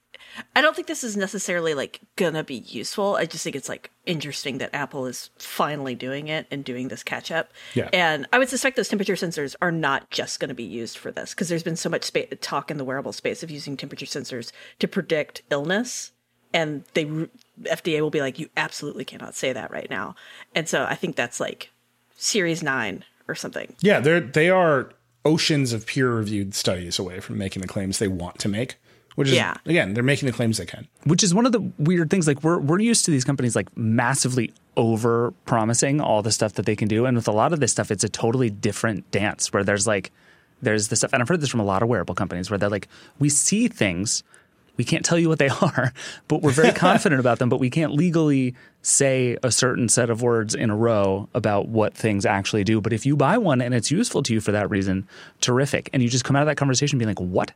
I 0.55 0.61
don't 0.61 0.75
think 0.75 0.87
this 0.87 1.03
is 1.03 1.17
necessarily 1.17 1.73
like 1.73 1.99
gonna 2.15 2.43
be 2.43 2.55
useful. 2.55 3.15
I 3.15 3.25
just 3.25 3.43
think 3.43 3.55
it's 3.55 3.69
like 3.69 3.91
interesting 4.05 4.57
that 4.57 4.73
Apple 4.73 5.05
is 5.05 5.29
finally 5.37 5.95
doing 5.95 6.27
it 6.27 6.47
and 6.51 6.63
doing 6.63 6.87
this 6.87 7.03
catch 7.03 7.31
up. 7.31 7.51
Yeah. 7.73 7.89
And 7.93 8.27
I 8.33 8.39
would 8.39 8.49
suspect 8.49 8.75
those 8.75 8.89
temperature 8.89 9.13
sensors 9.13 9.55
are 9.61 9.71
not 9.71 10.09
just 10.09 10.39
going 10.39 10.49
to 10.49 10.55
be 10.55 10.63
used 10.63 10.97
for 10.97 11.11
this 11.11 11.33
because 11.33 11.49
there's 11.49 11.63
been 11.63 11.75
so 11.75 11.89
much 11.89 12.03
spa- 12.03 12.21
talk 12.41 12.69
in 12.69 12.77
the 12.77 12.83
wearable 12.83 13.13
space 13.13 13.43
of 13.43 13.51
using 13.51 13.77
temperature 13.77 14.05
sensors 14.05 14.51
to 14.79 14.87
predict 14.87 15.41
illness. 15.49 16.11
And 16.53 16.83
they 16.93 17.05
FDA 17.63 18.01
will 18.01 18.11
be 18.11 18.21
like, 18.21 18.37
you 18.37 18.49
absolutely 18.55 19.05
cannot 19.05 19.35
say 19.35 19.53
that 19.53 19.71
right 19.71 19.89
now. 19.89 20.15
And 20.53 20.67
so 20.67 20.83
I 20.83 20.95
think 20.95 21.15
that's 21.15 21.39
like 21.39 21.71
Series 22.17 22.61
Nine 22.61 23.05
or 23.27 23.35
something. 23.35 23.75
Yeah, 23.81 23.99
they're 23.99 24.19
they 24.19 24.49
are 24.49 24.91
oceans 25.25 25.73
of 25.73 25.87
peer 25.87 26.13
reviewed 26.13 26.53
studies 26.53 26.99
away 26.99 27.19
from 27.19 27.37
making 27.37 27.61
the 27.61 27.67
claims 27.67 27.97
they 27.97 28.07
want 28.07 28.37
to 28.39 28.49
make. 28.49 28.75
Which 29.15 29.27
is 29.29 29.35
Yeah. 29.35 29.55
again, 29.65 29.93
they're 29.93 30.03
making 30.03 30.27
the 30.27 30.33
claims 30.33 30.57
they 30.57 30.65
can. 30.65 30.87
Which 31.05 31.23
is 31.23 31.33
one 31.33 31.45
of 31.45 31.51
the 31.51 31.61
weird 31.77 32.09
things. 32.09 32.27
Like 32.27 32.43
we're 32.43 32.59
we're 32.59 32.79
used 32.79 33.05
to 33.05 33.11
these 33.11 33.23
companies 33.23 33.55
like 33.55 33.75
massively 33.77 34.53
over 34.75 35.31
promising 35.45 36.01
all 36.01 36.21
the 36.23 36.31
stuff 36.31 36.53
that 36.53 36.65
they 36.65 36.75
can 36.75 36.87
do, 36.87 37.05
and 37.05 37.15
with 37.15 37.27
a 37.27 37.31
lot 37.31 37.53
of 37.53 37.59
this 37.59 37.71
stuff, 37.71 37.91
it's 37.91 38.03
a 38.03 38.09
totally 38.09 38.49
different 38.49 39.09
dance 39.11 39.53
where 39.53 39.63
there's 39.63 39.85
like 39.85 40.11
there's 40.61 40.87
the 40.87 40.95
stuff, 40.95 41.11
and 41.13 41.21
I've 41.21 41.27
heard 41.29 41.41
this 41.41 41.49
from 41.49 41.59
a 41.59 41.65
lot 41.65 41.83
of 41.83 41.89
wearable 41.89 42.15
companies 42.15 42.49
where 42.49 42.57
they're 42.57 42.69
like, 42.69 42.87
we 43.19 43.27
see 43.27 43.67
things, 43.67 44.23
we 44.77 44.85
can't 44.85 45.03
tell 45.03 45.19
you 45.19 45.27
what 45.27 45.37
they 45.37 45.49
are, 45.61 45.91
but 46.29 46.41
we're 46.41 46.51
very 46.51 46.71
confident 46.71 47.19
about 47.19 47.37
them, 47.39 47.49
but 47.49 47.59
we 47.59 47.69
can't 47.69 47.91
legally 47.93 48.55
say 48.81 49.37
a 49.43 49.51
certain 49.51 49.89
set 49.89 50.09
of 50.09 50.21
words 50.21 50.55
in 50.55 50.69
a 50.69 50.75
row 50.75 51.27
about 51.33 51.67
what 51.67 51.93
things 51.93 52.25
actually 52.25 52.63
do. 52.63 52.79
But 52.81 52.93
if 52.93 53.05
you 53.05 53.15
buy 53.17 53.37
one 53.37 53.61
and 53.61 53.73
it's 53.73 53.91
useful 53.91 54.23
to 54.23 54.33
you 54.33 54.39
for 54.41 54.53
that 54.53 54.69
reason, 54.69 55.05
terrific. 55.41 55.89
And 55.93 56.01
you 56.01 56.07
just 56.09 56.23
come 56.23 56.35
out 56.37 56.41
of 56.43 56.47
that 56.47 56.57
conversation 56.57 56.97
being 56.97 57.09
like, 57.09 57.19
what? 57.19 57.51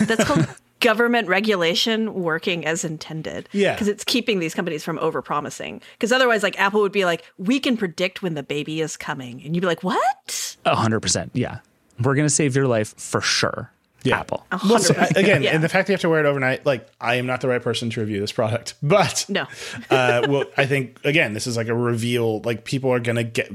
That's 0.00 0.24
called 0.24 0.46
government 0.80 1.28
regulation 1.28 2.14
working 2.14 2.64
as 2.66 2.84
intended. 2.84 3.48
Yeah. 3.52 3.72
Because 3.74 3.88
it's 3.88 4.04
keeping 4.04 4.38
these 4.40 4.54
companies 4.54 4.82
from 4.82 4.98
overpromising. 4.98 5.80
Because 5.92 6.12
otherwise, 6.12 6.42
like 6.42 6.58
Apple 6.58 6.80
would 6.80 6.92
be 6.92 7.04
like, 7.04 7.24
we 7.38 7.60
can 7.60 7.76
predict 7.76 8.22
when 8.22 8.34
the 8.34 8.42
baby 8.42 8.80
is 8.80 8.96
coming. 8.96 9.42
And 9.44 9.54
you'd 9.54 9.60
be 9.60 9.66
like, 9.66 9.82
what? 9.84 10.56
A 10.66 10.74
hundred 10.74 11.00
percent. 11.00 11.30
Yeah. 11.34 11.60
We're 12.02 12.14
going 12.14 12.26
to 12.26 12.34
save 12.34 12.56
your 12.56 12.66
life 12.66 12.94
for 12.98 13.20
sure. 13.20 13.70
Yeah. 14.02 14.20
Apple. 14.20 14.46
Well, 14.66 14.78
so, 14.78 14.94
again, 15.14 15.42
Yeah. 15.42 15.50
and 15.54 15.62
the 15.62 15.68
fact 15.68 15.86
that 15.86 15.92
you 15.92 15.94
have 15.94 16.00
to 16.00 16.08
wear 16.08 16.20
it 16.20 16.26
overnight, 16.26 16.64
like 16.64 16.88
I 17.02 17.16
am 17.16 17.26
not 17.26 17.42
the 17.42 17.48
right 17.48 17.60
person 17.62 17.90
to 17.90 18.00
review 18.00 18.18
this 18.18 18.32
product, 18.32 18.74
but 18.82 19.26
no. 19.28 19.42
uh, 19.90 20.26
well, 20.26 20.44
I 20.56 20.64
think 20.64 20.98
again, 21.04 21.34
this 21.34 21.46
is 21.46 21.56
like 21.58 21.68
a 21.68 21.74
reveal. 21.74 22.40
Like 22.40 22.64
people 22.64 22.90
are 22.90 22.98
gonna 23.00 23.24
get. 23.24 23.52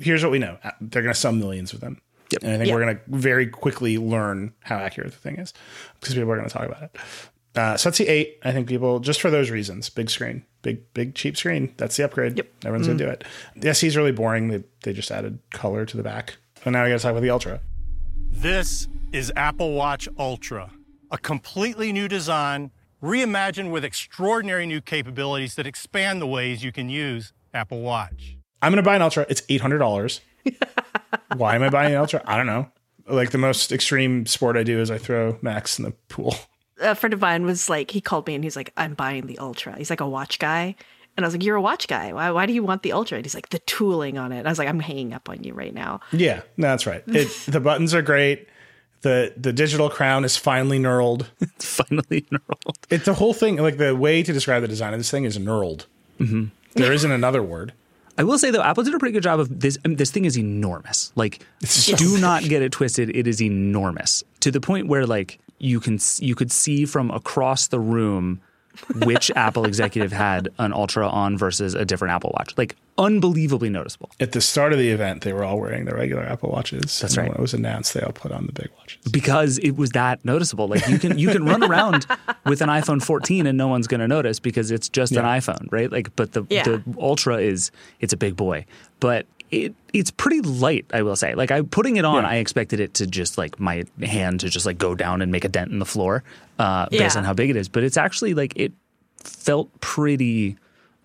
Here's 0.00 0.22
what 0.22 0.32
we 0.32 0.38
know: 0.38 0.56
they're 0.80 1.02
gonna 1.02 1.12
sell 1.12 1.32
millions 1.32 1.74
of 1.74 1.80
them, 1.80 2.00
and 2.42 2.52
I 2.52 2.56
think 2.56 2.68
Yeah. 2.68 2.74
we're 2.74 2.80
gonna 2.80 3.00
very 3.08 3.46
quickly 3.46 3.98
learn 3.98 4.52
how 4.60 4.76
accurate 4.78 5.12
the 5.12 5.18
thing 5.18 5.36
is 5.36 5.52
because 6.00 6.14
people 6.14 6.30
are 6.30 6.36
gonna 6.36 6.48
talk 6.48 6.66
about 6.66 6.82
it. 6.82 6.96
Uh, 7.54 7.76
so 7.76 7.88
that's 7.88 7.98
the 7.98 8.08
eight. 8.08 8.38
I 8.44 8.52
think 8.52 8.68
people 8.68 9.00
just 9.00 9.20
for 9.20 9.30
those 9.30 9.50
reasons, 9.50 9.88
big 9.88 10.10
screen, 10.10 10.44
big 10.62 10.92
big 10.92 11.14
cheap 11.14 11.36
screen. 11.36 11.72
That's 11.78 11.96
the 11.96 12.04
upgrade. 12.04 12.36
Yep. 12.36 12.46
Everyone's 12.64 12.86
Mm. 12.86 12.98
gonna 12.98 13.04
do 13.06 13.08
it. 13.10 13.24
The 13.56 13.68
SE 13.70 13.86
is 13.86 13.96
really 13.96 14.12
boring. 14.12 14.48
They 14.48 14.62
they 14.82 14.92
just 14.92 15.10
added 15.10 15.38
color 15.52 15.86
to 15.86 15.96
the 15.96 16.02
back, 16.02 16.36
and 16.64 16.72
now 16.74 16.84
we 16.84 16.90
got 16.90 16.96
to 16.98 17.02
talk 17.02 17.12
about 17.12 17.22
the 17.22 17.30
Ultra. 17.30 17.60
This 18.30 18.88
is 19.12 19.32
Apple 19.36 19.72
Watch 19.72 20.08
Ultra, 20.18 20.70
a 21.10 21.16
completely 21.18 21.92
new 21.92 22.08
design, 22.08 22.70
reimagined 23.02 23.70
with 23.70 23.84
extraordinary 23.84 24.66
new 24.66 24.80
capabilities 24.82 25.54
that 25.54 25.66
expand 25.66 26.20
the 26.20 26.26
ways 26.26 26.62
you 26.62 26.72
can 26.72 26.90
use 26.90 27.32
Apple 27.54 27.80
Watch. 27.80 28.36
I'm 28.60 28.72
gonna 28.72 28.82
buy 28.82 28.96
an 28.96 29.02
Ultra. 29.02 29.24
It's 29.30 29.42
eight 29.48 29.62
hundred 29.62 29.78
dollars. 29.78 30.20
Why 31.34 31.54
am 31.54 31.62
I 31.62 31.70
buying 31.70 31.92
an 31.92 32.00
Ultra? 32.00 32.22
I 32.26 32.36
don't 32.36 32.46
know. 32.46 32.70
Like 33.08 33.30
the 33.30 33.38
most 33.38 33.72
extreme 33.72 34.26
sport 34.26 34.56
I 34.56 34.62
do 34.62 34.80
is 34.80 34.90
I 34.90 34.98
throw 34.98 35.38
Max 35.42 35.78
in 35.78 35.84
the 35.84 35.92
pool. 36.08 36.34
A 36.80 36.94
friend 36.94 37.14
of 37.14 37.20
mine 37.20 37.44
was 37.44 37.70
like, 37.70 37.90
he 37.90 38.00
called 38.00 38.26
me 38.26 38.34
and 38.34 38.44
he's 38.44 38.56
like, 38.56 38.72
I'm 38.76 38.94
buying 38.94 39.26
the 39.26 39.38
Ultra. 39.38 39.76
He's 39.78 39.90
like 39.90 40.00
a 40.00 40.08
watch 40.08 40.38
guy. 40.38 40.74
And 41.16 41.24
I 41.24 41.26
was 41.26 41.34
like, 41.34 41.44
You're 41.44 41.56
a 41.56 41.62
watch 41.62 41.88
guy. 41.88 42.12
Why, 42.12 42.30
why 42.30 42.46
do 42.46 42.52
you 42.52 42.62
want 42.62 42.82
the 42.82 42.92
Ultra? 42.92 43.16
And 43.16 43.24
he's 43.24 43.34
like, 43.34 43.48
The 43.48 43.58
tooling 43.60 44.18
on 44.18 44.32
it. 44.32 44.38
And 44.38 44.48
I 44.48 44.50
was 44.50 44.58
like, 44.58 44.68
I'm 44.68 44.80
hanging 44.80 45.14
up 45.14 45.28
on 45.28 45.42
you 45.42 45.54
right 45.54 45.72
now. 45.72 46.00
Yeah, 46.12 46.42
no, 46.56 46.68
that's 46.68 46.86
right. 46.86 47.02
It, 47.06 47.28
the 47.48 47.60
buttons 47.60 47.94
are 47.94 48.02
great. 48.02 48.48
The 49.02 49.32
the 49.36 49.52
digital 49.52 49.88
crown 49.88 50.24
is 50.24 50.36
finally 50.36 50.78
knurled. 50.80 51.26
It's 51.40 51.76
finally 51.76 52.26
knurled. 52.30 52.76
It's 52.90 53.04
the 53.04 53.14
whole 53.14 53.34
thing. 53.34 53.56
Like 53.56 53.78
the 53.78 53.94
way 53.96 54.22
to 54.22 54.32
describe 54.32 54.62
the 54.62 54.68
design 54.68 54.92
of 54.92 55.00
this 55.00 55.10
thing 55.10 55.24
is 55.24 55.38
knurled. 55.38 55.86
Mm-hmm. 56.20 56.46
There 56.74 56.92
isn't 56.92 57.10
another 57.10 57.42
word. 57.42 57.72
I 58.18 58.24
will 58.24 58.38
say 58.38 58.50
though, 58.50 58.62
Apple 58.62 58.82
did 58.82 58.94
a 58.94 58.98
pretty 58.98 59.12
good 59.12 59.22
job 59.22 59.40
of 59.40 59.60
this. 59.60 59.78
I 59.84 59.88
mean, 59.88 59.96
this 59.96 60.10
thing 60.10 60.24
is 60.24 60.38
enormous. 60.38 61.12
Like, 61.16 61.44
do 61.96 62.18
not 62.18 62.42
get 62.44 62.62
it 62.62 62.72
twisted. 62.72 63.14
It 63.14 63.26
is 63.26 63.42
enormous 63.42 64.24
to 64.40 64.50
the 64.50 64.60
point 64.60 64.88
where 64.88 65.06
like 65.06 65.38
you 65.58 65.80
can 65.80 65.98
you 66.18 66.34
could 66.34 66.50
see 66.50 66.86
from 66.86 67.10
across 67.10 67.68
the 67.68 67.80
room 67.80 68.40
which 69.04 69.30
Apple 69.36 69.64
executive 69.64 70.12
had 70.12 70.48
an 70.58 70.72
Ultra 70.72 71.08
on 71.08 71.36
versus 71.36 71.74
a 71.74 71.84
different 71.84 72.12
Apple 72.12 72.32
Watch. 72.38 72.56
Like 72.56 72.76
unbelievably 72.98 73.68
noticeable. 73.70 74.10
At 74.20 74.32
the 74.32 74.40
start 74.40 74.72
of 74.72 74.78
the 74.78 74.90
event, 74.90 75.22
they 75.22 75.32
were 75.32 75.44
all 75.44 75.60
wearing 75.60 75.84
their 75.84 75.96
regular 75.96 76.22
Apple 76.22 76.50
Watches. 76.50 76.80
That's 77.00 77.02
and 77.02 77.16
right. 77.18 77.28
When 77.28 77.36
it 77.38 77.40
was 77.40 77.54
announced, 77.54 77.94
they 77.94 78.00
all 78.00 78.12
put 78.12 78.32
on 78.32 78.46
the 78.46 78.52
big 78.52 78.70
watches. 78.78 78.98
because 79.12 79.58
it 79.58 79.72
was 79.76 79.90
that 79.90 80.24
noticeable. 80.24 80.68
Like 80.68 80.86
you 80.88 80.98
can 80.98 81.18
you 81.18 81.28
can 81.30 81.44
run 81.44 81.62
around 81.62 82.06
with 82.46 82.60
an 82.62 82.68
iPhone 82.68 83.02
14 83.02 83.46
and 83.46 83.56
no 83.58 83.68
one's 83.68 83.86
going 83.86 84.00
to 84.00 84.08
notice 84.08 84.40
because 84.40 84.70
it's 84.70 84.88
just 84.88 85.12
an 85.12 85.24
iPhone, 85.24 85.66
right? 85.70 85.90
Like, 85.92 86.14
but 86.16 86.32
the 86.32 86.44
Yeah. 86.48 86.64
the 86.64 86.82
Ultra 86.98 87.38
is 87.38 87.70
it's 88.00 88.12
a 88.12 88.16
big 88.16 88.36
boy, 88.36 88.64
but 89.00 89.26
it 89.50 89.74
it's 89.92 90.10
pretty 90.10 90.40
light. 90.40 90.86
I 90.92 91.02
will 91.02 91.16
say. 91.16 91.34
Like 91.34 91.50
I 91.50 91.62
putting 91.62 91.96
it 91.96 92.04
on, 92.04 92.22
Yeah. 92.24 92.30
I 92.30 92.34
expected 92.36 92.80
it 92.80 92.94
to 92.94 93.06
just 93.06 93.38
like 93.38 93.60
my 93.60 93.84
hand 94.02 94.40
to 94.40 94.48
just 94.48 94.66
like 94.66 94.78
go 94.78 94.94
down 94.94 95.22
and 95.22 95.30
make 95.30 95.44
a 95.44 95.48
dent 95.48 95.70
in 95.70 95.78
the 95.78 95.86
floor 95.86 96.24
uh, 96.58 96.86
based 96.90 97.14
Yeah. 97.14 97.18
on 97.20 97.24
how 97.24 97.34
big 97.34 97.50
it 97.50 97.56
is. 97.56 97.68
But 97.68 97.84
it's 97.84 97.96
actually 97.96 98.34
like 98.34 98.54
it 98.56 98.72
felt 99.22 99.68
pretty 99.80 100.56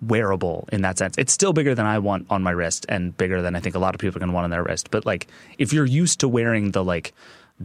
wearable 0.01 0.67
in 0.71 0.81
that 0.81 0.97
sense. 0.97 1.15
It's 1.17 1.31
still 1.31 1.53
bigger 1.53 1.75
than 1.75 1.85
I 1.85 1.99
want 1.99 2.27
on 2.29 2.41
my 2.41 2.51
wrist 2.51 2.85
and 2.89 3.15
bigger 3.15 3.41
than 3.41 3.55
I 3.55 3.59
think 3.59 3.75
a 3.75 3.79
lot 3.79 3.93
of 3.93 4.01
people 4.01 4.17
are 4.17 4.19
going 4.19 4.29
to 4.29 4.33
want 4.33 4.45
on 4.45 4.49
their 4.49 4.63
wrist. 4.63 4.91
But 4.91 5.05
like 5.05 5.27
if 5.57 5.71
you're 5.73 5.85
used 5.85 6.19
to 6.21 6.27
wearing 6.27 6.71
the 6.71 6.83
like 6.83 7.13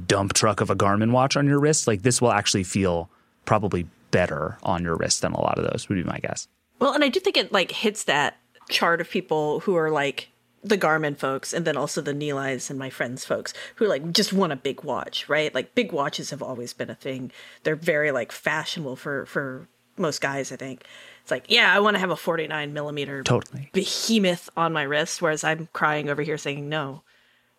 dump 0.07 0.35
truck 0.35 0.61
of 0.61 0.71
a 0.71 0.77
Garmin 0.77 1.13
watch 1.13 1.37
on 1.37 1.47
your 1.47 1.59
wrist, 1.59 1.87
like 1.87 2.03
this 2.03 2.21
will 2.21 2.33
actually 2.33 2.65
feel 2.65 3.09
probably 3.45 3.87
better 4.11 4.59
on 4.63 4.83
your 4.83 4.97
wrist 4.97 5.23
than 5.23 5.33
a 5.33 5.41
lot 5.41 5.59
of 5.59 5.65
those 5.71 5.89
would 5.89 5.97
be 5.97 6.05
my 6.05 6.19
guess. 6.19 6.49
Well, 6.79 6.93
and 6.93 7.03
I 7.03 7.09
do 7.09 7.21
think 7.21 7.37
it 7.37 7.53
like 7.53 7.71
hits 7.71 8.05
that 8.05 8.37
chart 8.69 9.01
of 9.01 9.09
people 9.09 9.61
who 9.61 9.77
are 9.77 9.91
like 9.91 10.29
the 10.63 10.77
Garmin 10.77 11.17
folks 11.17 11.53
and 11.53 11.65
then 11.65 11.77
also 11.77 12.01
the 12.01 12.13
Nilay's 12.13 12.71
and 12.71 12.79
my 12.79 12.91
friends 12.91 13.25
folks 13.25 13.55
who 13.77 13.87
like 13.87 14.11
just 14.13 14.33
want 14.33 14.53
a 14.53 14.57
big 14.57 14.83
watch, 14.83 15.29
right? 15.29 15.55
Like 15.55 15.75
big 15.75 15.93
watches 15.93 16.31
have 16.31 16.43
always 16.43 16.73
been 16.73 16.91
a 16.91 16.95
thing. 16.95 17.31
They're 17.63 17.77
very 17.77 18.11
like 18.11 18.33
fashionable 18.33 18.97
for 18.97 19.27
for 19.27 19.69
most 19.97 20.21
guys, 20.21 20.53
I 20.53 20.57
think. 20.57 20.85
It's 21.27 21.31
like, 21.33 21.47
yeah, 21.49 21.75
I 21.75 21.81
want 21.81 21.97
to 21.97 21.99
have 21.99 22.11
a 22.11 22.17
49 22.17 22.73
millimeter 22.73 23.25
Totally. 23.25 23.69
behemoth 23.73 24.49
on 24.57 24.73
my 24.73 24.85
wrist, 24.85 25.21
whereas 25.21 25.43
I'm 25.43 25.69
crying 25.73 26.09
over 26.09 26.23
here 26.23 26.39
saying 26.39 26.69
no. 26.69 27.03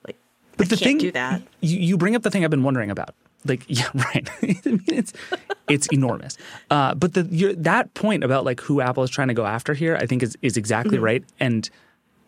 Like 0.08 0.16
But 0.56 0.68
I 0.68 0.70
the 0.70 0.78
can't 0.78 0.84
thing 0.86 0.98
do 1.00 1.12
that. 1.12 1.42
You, 1.60 1.78
you 1.78 1.98
bring 1.98 2.16
up 2.16 2.22
the 2.24 2.32
thing 2.32 2.46
I've 2.46 2.50
been 2.50 2.64
wondering 2.64 2.90
about. 2.90 3.14
Like, 3.44 3.66
yeah, 3.68 3.90
right. 3.94 4.30
I 4.42 4.46
mean, 4.70 4.84
it's 4.88 5.12
it's 5.68 5.88
enormous. 5.88 6.38
Uh, 6.72 6.96
but 6.96 7.14
the 7.14 7.24
your, 7.24 7.52
that 7.56 7.94
point 7.94 8.24
about 8.24 8.46
like 8.46 8.62
who 8.62 8.80
Apple 8.80 9.04
is 9.04 9.10
trying 9.10 9.28
to 9.28 9.34
go 9.34 9.46
after 9.46 9.74
here, 9.74 9.98
I 9.98 10.06
think 10.06 10.24
is 10.24 10.38
is 10.42 10.56
exactly 10.56 10.98
Mhm. 10.98 11.02
right 11.02 11.24
and 11.42 11.70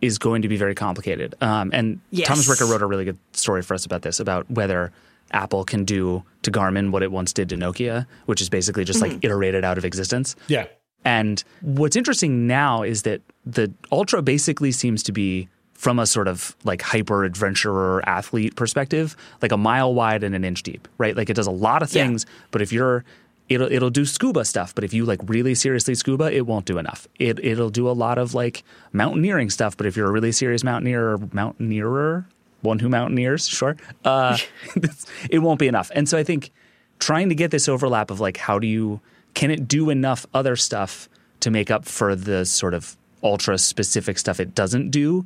is 0.01 0.17
going 0.17 0.41
to 0.41 0.49
be 0.49 0.57
very 0.57 0.75
complicated. 0.75 1.35
Um, 1.39 1.69
and 1.73 2.01
Yes. 2.11 2.27
Thomas 2.27 2.49
Ricker 2.49 2.65
wrote 2.65 2.81
a 2.81 2.85
really 2.85 3.05
good 3.05 3.17
story 3.31 3.61
for 3.61 3.75
us 3.75 3.85
about 3.85 4.01
this 4.01 4.19
about 4.19 4.51
whether 4.51 4.91
Apple 5.31 5.63
can 5.63 5.85
do 5.85 6.21
to 6.41 6.51
Garmin 6.51 6.89
what 6.91 7.01
it 7.01 7.13
once 7.13 7.31
did 7.31 7.47
to 7.47 7.55
Nokia, 7.55 8.07
which 8.25 8.41
is 8.41 8.49
basically 8.49 8.83
just 8.83 8.99
like 8.99 9.13
Mhm. 9.13 9.19
iterate 9.23 9.55
it 9.55 9.63
out 9.63 9.77
of 9.77 9.85
existence. 9.85 10.35
Yeah. 10.49 10.65
And 11.05 11.43
what's 11.61 11.95
interesting 11.95 12.45
now 12.47 12.83
is 12.83 13.03
that 13.03 13.21
the 13.45 13.71
Ultra 13.91 14.21
basically 14.21 14.71
seems 14.71 15.01
to 15.03 15.11
be 15.11 15.47
from 15.73 15.97
a 15.97 16.05
sort 16.05 16.27
of 16.27 16.55
like 16.65 16.81
hyper 16.81 17.23
adventurer 17.23 18.03
athlete 18.07 18.55
perspective, 18.57 19.15
like 19.41 19.51
a 19.53 19.57
mile 19.57 19.93
wide 19.93 20.23
and 20.23 20.35
an 20.35 20.43
inch 20.43 20.61
deep, 20.63 20.87
right? 20.97 21.15
Like 21.15 21.29
it 21.29 21.35
does 21.35 21.47
a 21.47 21.51
lot 21.51 21.81
of 21.81 21.93
Yeah. 21.93 22.03
things, 22.05 22.25
but 22.51 22.61
if 22.61 22.73
you're 22.73 23.05
it'll 23.47 23.71
it'll 23.71 23.89
do 23.89 24.05
scuba 24.05 24.43
stuff, 24.45 24.75
but 24.75 24.83
if 24.83 24.93
you 24.93 25.05
like 25.05 25.19
really 25.27 25.55
seriously 25.55 25.95
scuba, 25.95 26.31
it 26.35 26.45
won't 26.45 26.65
do 26.65 26.77
enough. 26.77 27.07
It 27.17 27.39
it'll 27.43 27.69
do 27.69 27.89
a 27.89 27.93
lot 27.95 28.17
of 28.17 28.33
like 28.33 28.63
mountaineering 28.91 29.49
stuff, 29.49 29.77
but 29.77 29.85
if 29.87 29.95
you're 29.95 30.07
a 30.07 30.11
really 30.11 30.33
serious 30.33 30.63
mountaineer 30.65 31.13
or 31.13 31.17
mountaineerer, 31.31 32.25
one 32.61 32.79
who 32.79 32.89
mountaineers, 32.89 33.47
sure, 33.47 33.77
uh, 34.03 34.37
it 35.29 35.39
won't 35.39 35.59
be 35.59 35.67
enough. 35.67 35.91
And 35.95 36.09
so 36.09 36.17
I 36.17 36.23
think 36.25 36.51
trying 36.99 37.29
to 37.29 37.35
get 37.35 37.51
this 37.51 37.69
overlap 37.69 38.11
of 38.11 38.19
like 38.19 38.35
how 38.37 38.59
do 38.59 38.67
you 38.67 38.99
can 39.33 39.51
it 39.51 39.67
do 39.67 39.89
enough 39.89 40.25
other 40.33 40.55
stuff 40.55 41.09
to 41.39 41.51
make 41.51 41.71
up 41.71 41.85
for 41.85 42.15
the 42.15 42.45
sort 42.45 42.73
of 42.73 42.97
ultra 43.23 43.57
specific 43.57 44.17
stuff 44.17 44.39
it 44.39 44.55
doesn't 44.55 44.89
do 44.89 45.25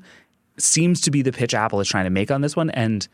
seems 0.58 1.02
to 1.02 1.12
be 1.12 1.22
the 1.22 1.32
pitch 1.32 1.54
Apple 1.54 1.80
is 1.80 1.88
trying 1.88 2.04
to 2.06 2.10
make 2.10 2.32
on 2.32 2.42
this 2.42 2.56
one 2.56 2.70
and 2.72 3.08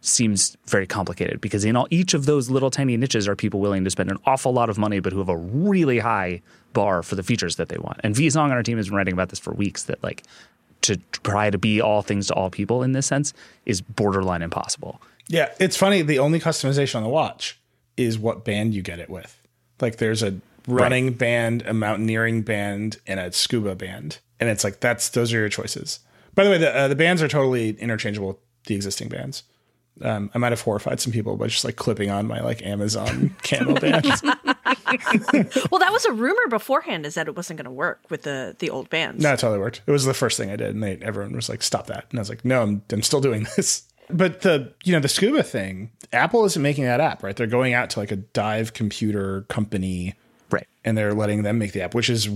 seems 0.00 0.56
very 0.66 0.86
complicated 0.86 1.40
because 1.40 1.64
in 1.64 1.76
all 1.76 1.86
each 1.90 2.14
of 2.14 2.24
those 2.26 2.48
little 2.48 2.70
tiny 2.70 2.96
niches 2.96 3.28
are 3.28 3.36
people 3.36 3.60
willing 3.60 3.84
to 3.84 3.90
spend 3.90 4.10
an 4.10 4.18
awful 4.24 4.52
lot 4.52 4.70
of 4.70 4.78
money 4.78 4.98
but 4.98 5.12
who 5.12 5.18
have 5.18 5.28
a 5.28 5.36
really 5.36 5.98
high 5.98 6.40
bar 6.72 7.02
for 7.02 7.16
the 7.16 7.22
features 7.22 7.56
that 7.56 7.68
they 7.68 7.76
want. 7.76 8.00
And 8.02 8.14
V 8.14 8.30
on 8.36 8.50
our 8.50 8.62
team 8.62 8.78
has 8.78 8.88
been 8.88 8.96
writing 8.96 9.12
about 9.12 9.28
this 9.28 9.38
for 9.38 9.52
weeks 9.52 9.84
that 9.84 10.02
like 10.02 10.22
to 10.82 10.96
try 11.22 11.50
to 11.50 11.58
be 11.58 11.80
all 11.80 12.02
things 12.02 12.28
to 12.28 12.34
all 12.34 12.50
people 12.50 12.82
in 12.82 12.92
this 12.92 13.06
sense 13.06 13.34
is 13.66 13.80
borderline 13.80 14.42
impossible. 14.42 15.00
Yeah, 15.28 15.52
it's 15.60 15.76
funny. 15.76 16.02
The 16.02 16.18
only 16.18 16.40
customization 16.40 16.96
on 16.96 17.02
the 17.02 17.08
watch 17.08 17.58
is 17.96 18.18
what 18.18 18.44
band 18.44 18.74
you 18.74 18.82
get 18.82 18.98
it 18.98 19.10
with. 19.10 19.36
Like 19.80 19.96
there's 19.96 20.22
a 20.22 20.40
running 20.66 21.12
band, 21.12 21.62
a 21.62 21.74
mountaineering 21.74 22.42
band, 22.42 22.98
and 23.06 23.20
a 23.20 23.32
scuba 23.32 23.74
band, 23.74 24.18
and 24.38 24.48
it's 24.48 24.64
like 24.64 24.80
that's 24.80 25.10
those 25.10 25.32
are 25.32 25.38
your 25.38 25.48
choices. 25.48 26.00
By 26.34 26.44
the 26.44 26.50
way, 26.50 26.58
the 26.58 26.74
uh, 26.74 26.88
the 26.88 26.96
bands 26.96 27.22
are 27.22 27.28
totally 27.28 27.70
interchangeable 27.70 28.28
with 28.28 28.36
the 28.66 28.74
existing 28.74 29.08
bands. 29.08 29.42
Um, 30.02 30.30
I 30.34 30.38
might 30.38 30.52
have 30.52 30.62
horrified 30.62 31.00
some 31.00 31.12
people 31.12 31.36
by 31.36 31.48
just 31.48 31.64
like 31.64 31.76
clipping 31.76 32.10
on 32.10 32.26
my 32.26 32.40
like 32.40 32.62
Amazon 32.62 33.36
camo 33.42 33.74
band. 33.74 34.04
well, 35.70 35.78
that 35.78 35.90
was 35.92 36.04
a 36.06 36.12
rumor 36.12 36.48
beforehand 36.48 37.04
is 37.04 37.14
that 37.14 37.28
it 37.28 37.36
wasn't 37.36 37.58
going 37.58 37.66
to 37.66 37.70
work 37.70 38.00
with 38.08 38.22
the 38.22 38.56
the 38.58 38.70
old 38.70 38.88
bands. 38.88 39.22
No, 39.22 39.32
it 39.32 39.38
totally 39.38 39.58
worked. 39.58 39.82
It 39.86 39.90
was 39.90 40.04
the 40.04 40.14
first 40.14 40.36
thing 40.36 40.50
I 40.50 40.56
did, 40.56 40.70
and 40.70 40.82
they 40.82 40.96
everyone 41.02 41.34
was 41.34 41.48
like, 41.48 41.62
"Stop 41.62 41.86
that!" 41.88 42.06
And 42.10 42.18
I 42.18 42.22
was 42.22 42.28
like, 42.28 42.44
"No, 42.44 42.62
I'm 42.62 42.82
I'm 42.90 43.02
still 43.02 43.20
doing 43.20 43.46
this." 43.56 43.82
But 44.12 44.42
the 44.42 44.72
you 44.84 44.92
know 44.92 45.00
the 45.00 45.08
scuba 45.08 45.42
thing, 45.42 45.90
Apple 46.12 46.44
isn't 46.44 46.62
making 46.62 46.84
that 46.84 47.00
app, 47.00 47.22
right? 47.22 47.36
They're 47.36 47.46
going 47.46 47.74
out 47.74 47.90
to 47.90 47.98
like 47.98 48.12
a 48.12 48.16
dive 48.16 48.72
computer 48.72 49.42
company, 49.42 50.14
right? 50.50 50.66
And 50.84 50.96
they're 50.96 51.14
letting 51.14 51.42
them 51.42 51.58
make 51.58 51.72
the 51.72 51.82
app, 51.82 51.94
which 51.94 52.10
is 52.10 52.28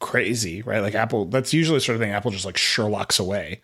crazy, 0.00 0.62
right? 0.62 0.80
Like 0.80 0.94
Apple, 0.94 1.26
that's 1.26 1.52
usually 1.52 1.78
the 1.78 1.84
sort 1.84 1.96
of 1.96 2.02
thing 2.02 2.12
Apple 2.12 2.30
just 2.30 2.44
like 2.44 2.56
Sherlock's 2.56 3.18
away. 3.18 3.62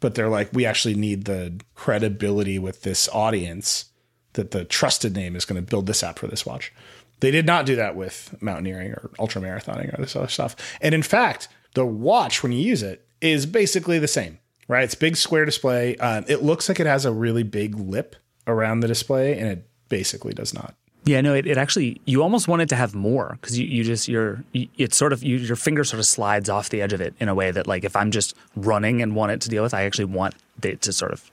But 0.00 0.14
they're 0.14 0.28
like, 0.28 0.50
we 0.52 0.64
actually 0.64 0.94
need 0.94 1.24
the 1.24 1.60
credibility 1.74 2.58
with 2.58 2.82
this 2.82 3.08
audience 3.08 3.86
that 4.34 4.52
the 4.52 4.64
trusted 4.64 5.14
name 5.14 5.34
is 5.34 5.44
going 5.44 5.62
to 5.62 5.68
build 5.68 5.86
this 5.86 6.02
app 6.02 6.18
for 6.18 6.26
this 6.26 6.46
watch. 6.46 6.72
They 7.20 7.30
did 7.30 7.46
not 7.46 7.66
do 7.66 7.76
that 7.76 7.96
with 7.96 8.34
mountaineering 8.40 8.92
or 8.92 9.10
ultra 9.18 9.40
marathoning 9.40 9.96
or 9.96 10.00
this 10.00 10.16
other 10.16 10.28
stuff. 10.28 10.56
And 10.80 10.94
in 10.94 11.02
fact, 11.02 11.48
the 11.74 11.86
watch, 11.86 12.42
when 12.42 12.52
you 12.52 12.60
use 12.60 12.82
it, 12.82 13.06
is 13.20 13.46
basically 13.46 13.98
the 13.98 14.08
same, 14.08 14.38
right? 14.72 14.84
It's 14.84 14.94
big 14.94 15.16
square 15.16 15.44
display. 15.44 15.96
Um, 15.98 16.24
it 16.28 16.42
looks 16.42 16.68
like 16.68 16.80
it 16.80 16.86
has 16.86 17.04
a 17.04 17.12
really 17.12 17.42
big 17.42 17.74
lip 17.76 18.16
around 18.46 18.80
the 18.80 18.88
display, 18.88 19.38
and 19.38 19.48
it 19.48 19.68
basically 19.88 20.32
does 20.32 20.52
not. 20.54 20.74
Yeah, 21.04 21.20
no, 21.20 21.34
it, 21.34 21.46
it 21.46 21.58
actually 21.58 22.00
you 22.04 22.22
almost 22.22 22.46
want 22.48 22.62
it 22.62 22.68
to 22.68 22.76
have 22.76 22.94
more 22.94 23.36
because 23.40 23.58
you, 23.58 23.66
you 23.66 23.82
just 23.84 24.06
you're 24.08 24.42
you, 24.52 24.68
it's 24.78 24.96
sort 24.96 25.12
of 25.12 25.22
you, 25.22 25.36
your 25.36 25.56
finger 25.56 25.82
sort 25.84 25.98
of 25.98 26.06
slides 26.06 26.48
off 26.48 26.68
the 26.70 26.80
edge 26.80 26.92
of 26.92 27.00
it 27.00 27.14
in 27.18 27.28
a 27.28 27.34
way 27.34 27.50
that 27.50 27.66
like 27.66 27.82
if 27.84 27.96
I'm 27.96 28.10
just 28.12 28.34
running 28.54 29.02
and 29.02 29.14
want 29.16 29.32
it 29.32 29.40
to 29.42 29.48
deal 29.48 29.62
with, 29.64 29.74
I 29.74 29.82
actually 29.84 30.04
want 30.06 30.34
it 30.62 30.80
to 30.82 30.92
sort 30.92 31.12
of 31.12 31.28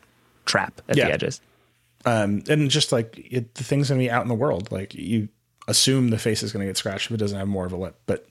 trap 0.45 0.81
at 0.89 0.97
Yeah. 0.97 1.05
the 1.05 1.13
edges. 1.13 1.41
Um, 2.05 2.41
and 2.49 2.71
just 2.71 2.91
like 2.91 3.19
it, 3.31 3.53
the 3.55 3.63
thing's 3.63 3.89
gonna 3.89 3.99
be 3.99 4.09
out 4.09 4.23
in 4.23 4.27
the 4.27 4.33
world, 4.35 4.71
like 4.71 4.95
you 4.95 5.29
assume 5.67 6.09
the 6.09 6.17
face 6.17 6.41
is 6.41 6.51
gonna 6.51 6.65
get 6.65 6.75
scratched 6.77 7.05
if 7.05 7.11
it 7.11 7.17
doesn't 7.17 7.37
have 7.37 7.47
more 7.47 7.67
of 7.67 7.71
a 7.71 7.77
lip. 7.77 7.95
But 8.07 8.25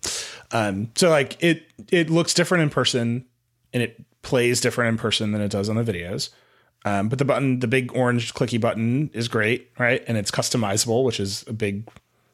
um, 0.50 0.90
so 0.96 1.08
like 1.08 1.36
it 1.40 1.62
it 1.92 2.10
looks 2.10 2.34
different 2.34 2.62
in 2.62 2.70
person, 2.70 3.26
and 3.72 3.82
it 3.82 4.04
plays 4.22 4.60
different 4.60 4.90
in 4.90 4.98
person 4.98 5.32
than 5.32 5.40
it 5.40 5.50
does 5.50 5.68
on 5.68 5.76
the 5.76 5.84
videos. 5.84 6.30
Um, 6.84 7.08
but 7.08 7.18
the 7.18 7.24
button, 7.24 7.60
the 7.60 7.66
big 7.66 7.94
orange 7.94 8.34
clicky 8.34 8.60
button, 8.60 9.10
is 9.12 9.28
great, 9.28 9.70
right? 9.78 10.02
And 10.06 10.16
it's 10.16 10.30
customizable, 10.30 11.04
which 11.04 11.20
is 11.20 11.44
a 11.48 11.52
big 11.52 11.88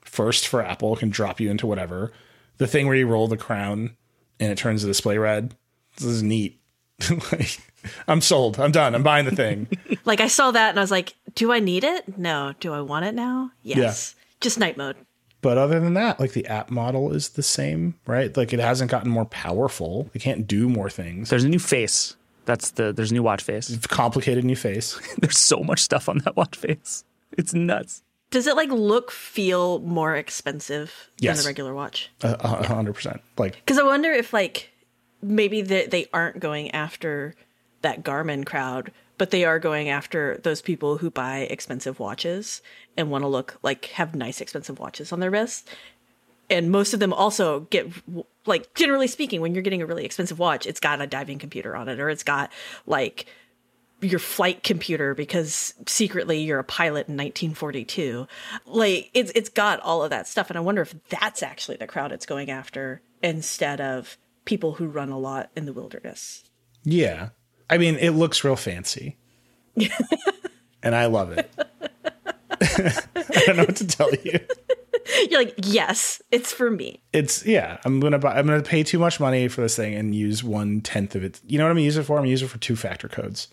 first 0.05 0.47
for 0.47 0.63
Apple. 0.63 0.95
It 0.95 1.01
can 1.01 1.11
drop 1.11 1.41
you 1.41 1.51
into 1.51 1.67
whatever. 1.67 2.13
The 2.59 2.67
thing 2.67 2.87
where 2.87 2.97
you 2.97 3.07
roll 3.07 3.27
the 3.27 3.37
crown 3.37 3.97
and 4.39 4.53
it 4.53 4.59
turns 4.59 4.83
the 4.83 4.89
display 4.89 5.19
red. 5.19 5.55
This 5.97 6.07
is 6.07 6.23
neat. 6.23 6.61
like, 7.33 7.59
I'm 8.07 8.21
sold. 8.21 8.61
I'm 8.61 8.73
done. 8.73 8.95
I'm 8.95 9.03
buying 9.03 9.25
the 9.25 9.37
thing. 9.37 9.69
Like 10.07 10.21
I 10.21 10.29
saw 10.29 10.51
that 10.51 10.69
and 10.69 10.79
I 10.79 10.83
was 10.83 10.91
like, 10.91 11.15
do 11.35 11.51
I 11.51 11.61
need 11.61 11.83
it? 11.83 12.19
No. 12.19 12.53
Do 12.61 12.75
I 12.75 12.83
want 12.83 13.07
it 13.07 13.15
now? 13.15 13.53
Yes. 13.63 14.15
Just 14.43 14.59
night 14.59 14.77
mode. 14.77 14.97
But 15.45 15.59
other 15.59 15.79
than 15.79 15.93
that, 15.93 16.19
like 16.19 16.33
the 16.33 16.47
app 16.47 16.71
model 16.71 17.13
is 17.13 17.29
the 17.29 17.43
same, 17.43 17.97
right? 18.07 18.35
Like 18.35 18.55
it 18.55 18.61
hasn't 18.61 18.91
gotten 18.91 19.11
more 19.11 19.27
powerful. 19.27 20.11
It 20.15 20.23
can't 20.23 20.47
do 20.47 20.71
more 20.71 20.89
things. 20.89 21.29
There's 21.29 21.45
a 21.45 21.49
new 21.51 21.59
face. 21.59 22.17
That's 22.47 22.71
the 22.71 22.95
there's 22.95 23.11
a 23.11 23.15
new 23.15 23.23
watch 23.23 23.43
face. 23.43 23.77
Complicated 23.89 24.43
new 24.43 24.57
face. 24.57 24.99
there's 25.19 25.39
so 25.39 25.59
much 25.61 25.81
stuff 25.81 26.09
on 26.09 26.19
that 26.25 26.35
watch 26.35 26.57
face. 26.57 27.05
It's 27.33 27.53
nuts. 27.53 28.03
Does 28.31 28.47
it 28.47 28.57
like 28.57 28.71
look, 28.71 29.11
feel 29.11 29.81
more 29.81 30.17
expensive 30.17 31.11
Yes. 31.19 31.37
than 31.37 31.45
a 31.45 31.49
regular 31.51 31.75
watch? 31.75 32.11
A 32.23 32.37
a 32.41 32.67
hundred 32.67 32.95
percent. 32.95 33.21
Like 33.37 33.57
Because 33.57 33.79
I 33.79 33.83
wonder 33.83 34.11
if 34.13 34.33
like 34.33 34.71
maybe 35.23 35.61
they, 35.61 35.87
they 35.87 36.07
aren't 36.15 36.41
going 36.41 36.71
after 36.71 37.35
that 37.83 38.03
Garmin 38.03 38.47
crowd, 38.47 38.93
but 39.19 39.31
they 39.31 39.45
are 39.45 39.59
going 39.59 39.89
after 39.89 40.39
those 40.43 40.61
people 40.61 40.99
who 40.99 41.11
buy 41.11 41.41
expensive 41.41 41.99
watches 42.01 42.63
and 42.97 43.11
want 43.11 43.23
to 43.23 43.29
look 43.29 43.59
like 43.63 43.87
have 43.87 44.15
nice 44.15 44.41
expensive 44.41 44.79
watches 44.79 45.13
on 45.13 45.21
their 45.21 45.31
wrists. 45.31 45.69
And 46.51 46.71
most 46.71 46.93
of 46.93 47.01
them 47.01 47.13
also 47.13 47.61
get 47.71 47.91
like 48.45 48.75
generally 48.75 49.07
speaking, 49.07 49.41
when 49.41 49.55
you're 49.55 49.63
getting 49.63 49.83
a 49.83 49.87
really 49.87 50.05
expensive 50.05 50.39
watch, 50.39 50.67
it's 50.67 50.81
got 50.81 51.01
a 51.01 51.07
diving 51.07 51.39
computer 51.39 51.75
on 51.75 51.89
it 51.89 52.01
or 52.01 52.11
it's 52.11 52.23
got 52.23 52.53
like 52.87 53.27
your 54.01 54.19
flight 54.19 54.63
computer 54.63 55.15
because 55.15 55.75
secretly 55.87 56.41
you're 56.41 56.59
a 56.59 56.65
pilot 56.65 57.09
in 57.09 57.17
1942. 57.17 58.27
Like 58.67 59.11
it's 59.15 59.33
it's 59.35 59.49
got 59.49 59.81
all 59.81 60.03
of 60.03 60.11
that 60.11 60.29
stuff 60.29 60.51
and 60.51 60.59
I 60.59 60.61
wonder 60.61 60.83
if 60.83 60.95
that's 61.09 61.43
actually 61.43 61.77
the 61.77 61.87
crowd 61.87 62.13
it's 62.13 62.27
going 62.27 62.51
after 62.51 63.01
instead 63.23 63.81
of 63.81 64.19
people 64.45 64.75
who 64.75 64.87
run 64.87 65.09
a 65.09 65.19
lot 65.19 65.51
in 65.57 65.65
the 65.65 65.73
wilderness. 65.73 66.45
Yeah. 66.83 67.31
I 67.75 67.79
mean, 67.79 67.97
it 67.97 68.11
looks 68.11 68.45
real 68.45 68.55
fancy. 68.55 69.17
and 70.83 70.95
I 70.95 71.07
love 71.07 71.33
it. 71.33 71.51
I 72.61 73.43
don't 73.47 73.57
know 73.57 73.65
what 73.65 73.75
to 73.77 73.87
tell 73.89 74.15
you. 74.15 74.39
You're 75.29 75.41
like, 75.41 75.55
yes, 75.57 76.23
it's 76.31 76.53
for 76.53 76.71
me. 76.71 77.03
It's 77.13 77.45
yeah. 77.45 77.79
I'm 77.85 77.99
gonna 77.99 78.21
buy. 78.21 78.39
I'm 78.39 78.47
gonna 78.47 78.63
pay 78.63 78.85
too 78.85 79.01
much 79.01 79.19
money 79.19 79.49
for 79.49 79.63
this 79.63 79.75
thing 79.75 79.93
and 79.93 80.15
use 80.15 80.45
one 80.45 80.83
tenth 80.83 81.17
of 81.17 81.25
it. 81.25 81.41
You 81.49 81.59
know 81.59 81.65
what 81.65 81.71
I'm 81.71 81.75
gonna 81.75 81.85
use 81.85 81.97
it 81.97 82.05
for? 82.05 82.17
I'm 82.17 82.21
gonna 82.23 82.31
use 82.31 82.43
it 82.43 82.49
for 82.49 82.59
two 82.59 82.77
factor 82.77 83.09
codes. 83.09 83.49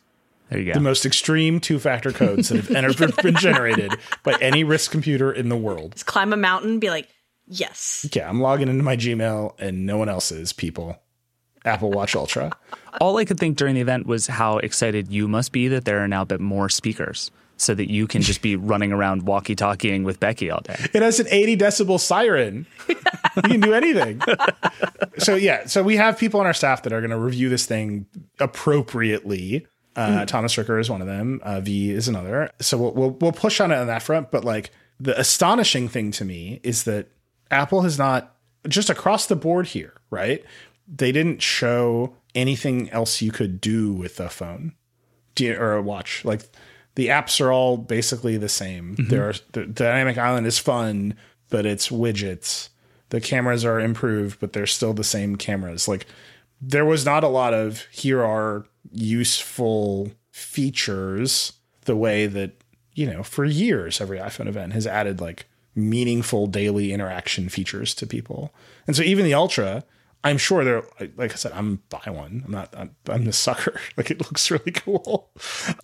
There 0.50 0.60
you 0.60 0.66
go. 0.66 0.74
The 0.74 0.82
most 0.82 1.04
extreme 1.04 1.60
two 1.60 1.80
factor 1.80 2.12
codes 2.12 2.50
that 2.50 2.64
have 2.64 2.70
ever 2.72 3.08
been 3.24 3.36
generated 3.38 3.94
by 4.22 4.38
any 4.40 4.64
risk 4.64 4.92
computer 4.92 5.32
in 5.32 5.50
the 5.50 5.58
world. 5.58 5.94
Just 5.94 6.06
climb 6.06 6.32
a 6.32 6.38
mountain, 6.38 6.78
be 6.78 6.92
like, 6.92 7.10
yes. 7.48 8.08
Yeah, 8.14 8.30
I'm 8.30 8.40
logging 8.40 8.68
into 8.68 8.84
my 8.84 8.98
Gmail 8.98 9.56
and 9.58 9.88
no 9.88 9.98
one 9.98 10.10
else 10.10 10.32
is. 10.32 10.54
People, 10.54 11.00
Apple 11.66 11.92
Watch 11.92 12.16
Ultra. 12.16 12.52
All 13.00 13.18
I 13.18 13.26
could 13.26 13.40
think 13.40 13.58
during 13.58 13.76
the 13.76 13.82
event 13.82 14.06
was 14.08 14.28
how 14.28 14.58
excited 14.58 15.12
you 15.12 15.28
must 15.28 15.52
be 15.52 15.68
that 15.70 15.86
there 15.86 16.00
are 16.04 16.08
now 16.08 16.24
a 16.24 16.26
bit 16.26 16.40
more 16.42 16.70
speakers 16.70 17.32
so 17.58 17.76
that 17.76 17.92
you 17.92 18.08
can 18.08 18.22
just 18.24 18.42
be 18.42 18.56
running 18.72 18.92
around 18.92 19.24
walkie 19.24 19.56
talkieing 19.56 20.04
with 20.04 20.20
Becky 20.20 20.50
all 20.50 20.62
day. 20.62 20.76
It 20.94 21.02
has 21.02 21.20
an 21.20 21.28
80 21.30 21.58
decibel 21.58 22.00
siren. 22.00 22.66
you 22.90 22.96
can 23.44 23.60
do 23.60 23.74
anything. 23.74 24.20
so, 25.20 25.36
yeah, 25.36 25.68
so 25.68 25.84
we 25.84 25.96
have 25.98 26.18
people 26.18 26.40
on 26.40 26.48
our 26.48 26.54
staff 26.54 26.82
that 26.84 26.92
are 26.94 27.02
going 27.02 27.12
to 27.12 27.20
review 27.20 27.50
this 27.50 27.66
thing 27.66 28.08
appropriately. 28.40 29.66
Uh, 29.96 30.08
Mm-hmm. 30.08 30.26
Thomas 30.26 30.58
Ricker 30.58 30.80
is 30.80 30.90
one 30.90 31.02
of 31.02 31.08
them. 31.08 31.42
Uh, 31.44 31.60
V 31.60 31.92
is 31.92 32.08
another. 32.08 32.50
So 32.62 32.78
we'll, 32.78 32.92
we'll 32.94 33.10
we'll 33.12 33.32
push 33.34 33.60
on 33.60 33.72
it 33.72 33.76
on 33.76 33.88
that 33.88 34.02
front. 34.02 34.32
But 34.32 34.46
like 34.46 34.72
the 35.02 35.20
astonishing 35.20 35.90
thing 35.90 36.12
to 36.12 36.24
me 36.24 36.62
is 36.64 36.84
that 36.86 37.08
Apple 37.52 37.82
has 37.82 37.98
not 38.00 38.34
just 38.70 38.90
across 38.90 39.26
the 39.26 39.36
board 39.36 39.68
here, 39.68 39.94
right? 40.10 40.46
They 40.94 41.12
didn't 41.12 41.42
show 41.42 42.16
anything 42.36 42.90
else 42.90 43.22
you 43.22 43.32
could 43.32 43.62
do 43.62 43.94
with 43.94 44.20
a 44.20 44.30
phone 44.30 44.74
or 45.42 45.74
a 45.74 45.82
watch. 45.82 46.24
Like 46.24 46.44
the 46.96 47.08
apps 47.08 47.40
are 47.42 47.52
all 47.52 47.78
basically 47.78 48.38
the 48.38 48.50
same. 48.50 48.96
Mm-hmm. 48.96 49.10
There 49.10 49.30
are 49.30 49.34
the 49.54 49.66
Dynamic 49.66 50.18
Island 50.18 50.46
is 50.46 50.60
fun, 50.60 51.16
but 51.50 51.66
it's 51.66 51.90
widgets. 51.90 52.70
The 53.10 53.22
cameras 53.22 53.66
are 53.66 53.80
improved, 53.80 54.40
but 54.40 54.54
they're 54.54 54.68
still 54.68 54.94
the 54.94 55.04
same 55.04 55.36
cameras. 55.36 55.88
Like 55.88 56.06
there 56.62 56.86
was 56.86 57.06
not 57.06 57.24
a 57.24 57.28
lot 57.28 57.54
of 57.54 57.88
here 57.92 58.24
are 58.24 58.66
useful 58.92 60.12
features 60.32 61.54
the 61.86 61.96
way 61.96 62.28
that 62.28 62.52
you 62.94 63.06
know 63.12 63.24
for 63.24 63.44
years 63.44 64.00
every 64.00 64.18
iphone 64.20 64.48
event 64.48 64.74
has 64.74 64.88
added 64.88 65.20
like 65.20 65.46
meaningful 65.76 66.48
daily 66.48 66.94
interaction 66.94 67.50
features 67.50 67.94
to 67.94 68.06
people 68.06 68.54
and 68.88 68.96
so 68.96 69.02
even 69.04 69.26
the 69.26 69.34
ultra 69.34 69.84
i'm 70.24 70.38
sure 70.38 70.64
they're 70.64 70.84
like- 71.18 71.32
i 71.32 71.36
said 71.36 71.52
i'm 71.54 71.82
buy 71.90 72.12
one 72.12 72.44
i'm 72.46 72.52
not 72.52 72.74
i'm, 72.78 72.96
I'm 73.08 73.26
the 73.26 73.34
sucker 73.34 73.80
like 73.98 74.12
it 74.12 74.20
looks 74.20 74.50
really 74.52 74.72
cool 74.72 75.30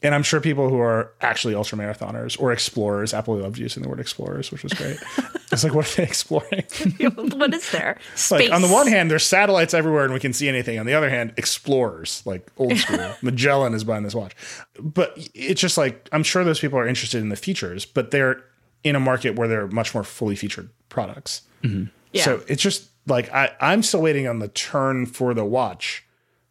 and 0.03 0.13
i'm 0.15 0.23
sure 0.23 0.39
people 0.41 0.69
who 0.69 0.79
are 0.79 1.13
actually 1.21 1.55
ultra 1.55 1.77
marathoners 1.77 2.39
or 2.39 2.51
explorers 2.51 3.13
apple 3.13 3.37
loved 3.37 3.57
using 3.57 3.83
the 3.83 3.89
word 3.89 3.99
explorers 3.99 4.51
which 4.51 4.63
was 4.63 4.73
great 4.73 4.97
it's 5.51 5.63
like 5.63 5.73
what 5.73 5.91
are 5.91 5.95
they 5.95 6.03
exploring 6.03 6.63
what 7.37 7.53
is 7.53 7.71
there? 7.71 7.97
like 8.31 8.51
on 8.51 8.61
the 8.61 8.67
one 8.67 8.87
hand, 8.87 9.09
there's 9.09 9.25
satellites 9.25 9.73
everywhere 9.73 10.03
and 10.03 10.13
we 10.13 10.19
can 10.19 10.33
see 10.33 10.47
anything. 10.49 10.79
On 10.79 10.85
the 10.85 10.93
other 10.93 11.09
hand, 11.09 11.33
explorers, 11.37 12.21
like 12.25 12.49
old 12.57 12.77
school. 12.77 13.13
Magellan 13.21 13.73
is 13.73 13.83
buying 13.83 14.03
this 14.03 14.15
watch. 14.15 14.35
But 14.79 15.13
it's 15.33 15.61
just 15.61 15.77
like 15.77 16.09
I'm 16.11 16.23
sure 16.23 16.43
those 16.43 16.59
people 16.59 16.77
are 16.79 16.87
interested 16.87 17.21
in 17.21 17.29
the 17.29 17.35
features, 17.35 17.85
but 17.85 18.11
they're 18.11 18.43
in 18.83 18.95
a 18.95 18.99
market 18.99 19.35
where 19.35 19.47
they're 19.47 19.67
much 19.67 19.93
more 19.93 20.03
fully 20.03 20.35
featured 20.35 20.69
products. 20.89 21.41
Mm-hmm. 21.63 21.85
Yeah. 22.11 22.23
So 22.23 22.41
it's 22.47 22.61
just 22.61 22.89
like 23.07 23.33
I, 23.33 23.51
I'm 23.59 23.81
still 23.83 24.01
waiting 24.01 24.27
on 24.27 24.39
the 24.39 24.47
turn 24.49 25.05
for 25.05 25.33
the 25.33 25.45
watch 25.45 26.05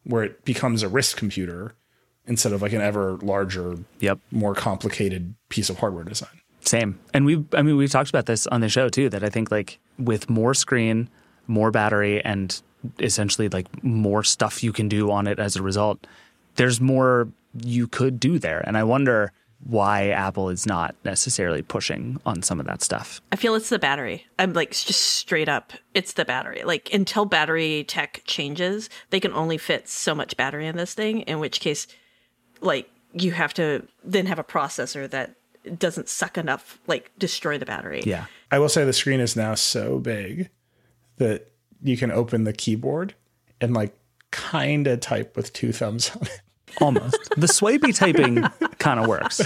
where 0.04 0.22
it 0.24 0.44
becomes 0.44 0.82
a 0.82 0.88
wrist 0.88 1.16
computer 1.16 1.74
instead 2.26 2.52
of 2.52 2.62
like 2.62 2.72
an 2.72 2.80
ever 2.80 3.18
larger, 3.22 3.76
Yep. 4.00 4.18
more 4.30 4.54
complicated 4.54 5.34
piece 5.48 5.70
of 5.70 5.78
hardware 5.78 6.04
design. 6.04 6.40
Same. 6.61 6.98
And 7.14 7.24
we 7.24 7.44
I 7.52 7.62
mean 7.62 7.76
we've 7.76 7.90
talked 7.90 8.11
about 8.11 8.26
this 8.26 8.46
on 8.48 8.61
the 8.61 8.68
show 8.68 8.88
too 8.88 9.09
that 9.11 9.22
I 9.22 9.28
think 9.30 9.50
like 9.50 9.78
with 9.98 10.28
more 10.28 10.54
screen, 10.54 11.09
more 11.46 11.70
battery 11.70 12.24
and 12.24 12.61
essentially 13.00 13.48
like 13.48 13.66
more 13.84 14.22
stuff 14.24 14.62
you 14.62 14.72
can 14.72 14.88
do 14.88 15.11
on 15.11 15.26
it 15.26 15.38
as 15.38 15.57
a 15.57 15.62
result, 15.62 16.07
there's 16.57 16.80
more 16.80 17.28
you 17.64 17.86
could 17.86 18.18
do 18.20 18.38
there. 18.38 18.62
And 18.66 18.76
I 18.76 18.84
wonder 18.84 19.32
why 19.61 20.09
Apple 20.11 20.48
is 20.48 20.66
not 20.66 20.94
necessarily 21.04 21.62
pushing 21.62 22.20
on 22.24 22.42
some 22.42 22.61
of 22.61 22.66
that 22.66 22.82
stuff. 22.82 23.20
I 23.32 23.36
feel 23.36 23.54
it's 23.54 23.68
the 23.68 23.78
battery. 23.78 24.26
I'm 24.38 24.52
like 24.52 24.70
just 24.70 25.00
straight 25.00 25.48
up, 25.48 25.72
it's 25.94 26.12
the 26.12 26.24
battery. 26.24 26.62
Like 26.64 26.92
until 26.92 27.24
battery 27.24 27.84
tech 27.84 28.22
changes, 28.24 28.88
they 29.11 29.20
can 29.20 29.32
only 29.32 29.59
fit 29.59 29.88
so 29.88 30.14
much 30.14 30.36
battery 30.36 30.66
in 30.66 30.76
this 30.76 30.94
thing. 30.94 31.22
In 31.22 31.40
which 31.40 31.61
case, 31.61 31.86
like 32.61 32.88
you 33.12 33.32
have 33.32 33.54
to 33.54 33.86
then 34.04 34.26
have 34.26 34.38
a 34.38 34.44
processor 34.44 35.09
that 35.11 35.34
doesn't 35.78 36.09
suck 36.09 36.38
enough, 36.38 36.78
like 36.86 37.11
destroy 37.18 37.59
the 37.59 37.66
battery. 37.66 38.02
Yeah. 38.04 38.26
I 38.50 38.59
will 38.59 38.68
say 38.68 38.84
the 38.84 38.92
screen 38.92 39.20
is 39.20 39.36
now 39.36 39.54
so 39.54 39.98
big 39.98 40.50
that 41.16 41.50
you 41.82 41.96
can 41.96 42.11
open 42.11 42.44
the 42.44 42.52
keyboard 42.52 43.14
and 43.61 43.74
like 43.74 43.96
kind 44.30 44.86
of 44.86 45.00
type 45.00 45.36
with 45.36 45.52
two 45.52 45.72
thumbs 45.72 46.11
on 46.14 46.22
it. 46.22 46.40
Almost. 46.81 47.17
the 47.37 47.49
swipey 47.49 47.93
typing 47.93 48.43
kind 48.79 49.01
of 49.01 49.07
works. 49.07 49.41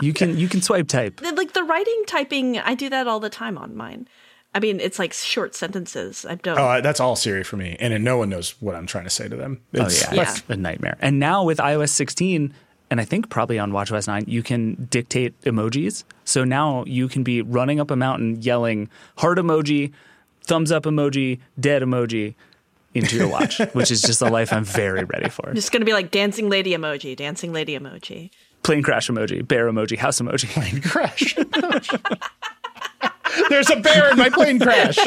You 0.00 0.12
can 0.12 0.36
you 0.36 0.48
can 0.48 0.62
swipe 0.62 0.88
type. 0.88 1.20
Like 1.22 1.52
the 1.54 1.64
writing 1.64 2.02
typing, 2.06 2.58
I 2.58 2.74
do 2.74 2.88
that 2.90 3.06
all 3.08 3.20
the 3.20 3.30
time 3.30 3.58
on 3.58 3.76
mine. 3.76 4.08
I 4.54 4.60
mean, 4.60 4.80
it's 4.80 4.98
like 4.98 5.12
short 5.12 5.54
sentences. 5.54 6.24
I 6.24 6.36
don't. 6.36 6.58
Oh, 6.58 6.80
that's 6.80 6.98
all 7.00 7.14
Siri 7.14 7.44
for 7.44 7.56
me, 7.56 7.76
and 7.78 8.02
no 8.02 8.16
one 8.16 8.30
knows 8.30 8.54
what 8.60 8.74
I'm 8.74 8.86
trying 8.86 9.04
to 9.04 9.10
say 9.10 9.28
to 9.28 9.36
them. 9.36 9.60
Oh, 9.74 9.84
it's 9.84 10.06
oh 10.06 10.14
yeah, 10.14 10.18
like- 10.18 10.28
it's 10.28 10.42
a 10.48 10.56
nightmare. 10.56 10.96
And 11.00 11.18
now 11.18 11.44
with 11.44 11.58
iOS 11.58 11.90
16, 11.90 12.54
and 12.90 13.00
I 13.00 13.04
think 13.04 13.28
probably 13.28 13.58
on 13.58 13.72
WatchOS 13.72 14.06
9, 14.06 14.24
you 14.28 14.42
can 14.42 14.86
dictate 14.90 15.38
emojis. 15.42 16.04
So 16.24 16.44
now 16.44 16.84
you 16.86 17.06
can 17.08 17.22
be 17.22 17.42
running 17.42 17.80
up 17.80 17.90
a 17.90 17.96
mountain 17.96 18.40
yelling 18.40 18.88
heart 19.18 19.36
emoji, 19.38 19.92
thumbs 20.44 20.72
up 20.72 20.84
emoji, 20.84 21.40
dead 21.60 21.82
emoji 21.82 22.34
into 22.96 23.16
your 23.16 23.28
watch, 23.28 23.58
which 23.72 23.90
is 23.90 24.02
just 24.02 24.22
a 24.22 24.28
life 24.28 24.52
I'm 24.52 24.64
very 24.64 25.04
ready 25.04 25.28
for. 25.28 25.48
I'm 25.48 25.54
just 25.54 25.72
gonna 25.72 25.84
be 25.84 25.92
like 25.92 26.10
dancing 26.10 26.48
lady 26.48 26.70
emoji, 26.72 27.16
dancing 27.16 27.52
lady 27.52 27.78
emoji. 27.78 28.30
Plane 28.62 28.82
crash 28.82 29.08
emoji, 29.08 29.46
bear 29.46 29.70
emoji, 29.70 29.96
house 29.98 30.20
emoji. 30.20 30.48
Plane 30.48 30.80
crash. 30.82 31.36
There's 33.48 33.70
a 33.70 33.76
bear 33.76 34.10
in 34.10 34.16
my 34.16 34.30
plane 34.30 34.58
crash. 34.58 34.98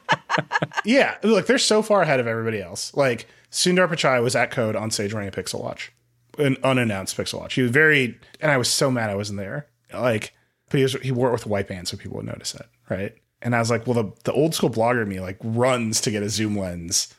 yeah, 0.84 1.16
look, 1.22 1.46
they're 1.46 1.58
so 1.58 1.82
far 1.82 2.02
ahead 2.02 2.20
of 2.20 2.26
everybody 2.26 2.60
else. 2.60 2.94
Like 2.94 3.26
Sundar 3.50 3.88
Pichai 3.88 4.22
was 4.22 4.34
at 4.36 4.50
Code 4.50 4.76
on 4.76 4.90
stage 4.90 5.14
wearing 5.14 5.28
a 5.28 5.32
Pixel 5.32 5.62
Watch, 5.62 5.92
an 6.38 6.56
unannounced 6.62 7.16
Pixel 7.16 7.40
Watch. 7.40 7.54
He 7.54 7.62
was 7.62 7.70
very, 7.70 8.18
and 8.40 8.50
I 8.50 8.56
was 8.56 8.68
so 8.68 8.90
mad 8.90 9.10
I 9.10 9.14
wasn't 9.14 9.38
there. 9.38 9.68
Like, 9.92 10.34
but 10.70 10.78
he 10.78 10.82
was, 10.82 10.94
he 10.94 11.12
wore 11.12 11.28
it 11.28 11.32
with 11.32 11.46
a 11.46 11.48
white 11.48 11.68
band 11.68 11.88
so 11.88 11.96
people 11.96 12.16
would 12.16 12.26
notice 12.26 12.54
it, 12.54 12.66
right? 12.90 13.14
And 13.44 13.54
I 13.54 13.60
was 13.60 13.70
like, 13.70 13.86
well, 13.86 13.94
the 14.02 14.12
the 14.24 14.32
old 14.32 14.54
school 14.54 14.70
blogger 14.70 15.02
in 15.02 15.08
me 15.08 15.20
like 15.20 15.36
runs 15.44 16.00
to 16.00 16.10
get 16.10 16.22
a 16.22 16.28
zoom 16.30 16.56
lens 16.58 17.14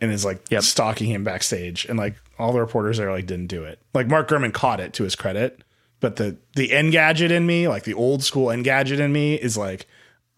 and 0.00 0.12
is 0.12 0.24
like 0.24 0.40
Yep. 0.50 0.62
stalking 0.62 1.10
him 1.10 1.24
backstage, 1.24 1.84
and 1.84 1.98
like 1.98 2.14
all 2.38 2.52
the 2.52 2.60
reporters 2.60 2.98
there 2.98 3.10
like 3.10 3.26
didn't 3.26 3.48
do 3.48 3.64
it. 3.64 3.80
Like 3.92 4.06
Mark 4.06 4.28
Gurman 4.28 4.52
caught 4.54 4.78
it 4.80 4.92
to 4.94 5.04
his 5.04 5.16
credit, 5.16 5.62
but 6.00 6.16
the 6.16 6.36
the 6.54 6.68
Engadget 6.68 7.30
in 7.30 7.44
me, 7.46 7.66
like 7.68 7.82
the 7.82 7.94
old 7.94 8.22
school 8.22 8.46
Engadget 8.46 9.00
in 9.00 9.12
me, 9.12 9.34
is 9.34 9.56
like 9.58 9.86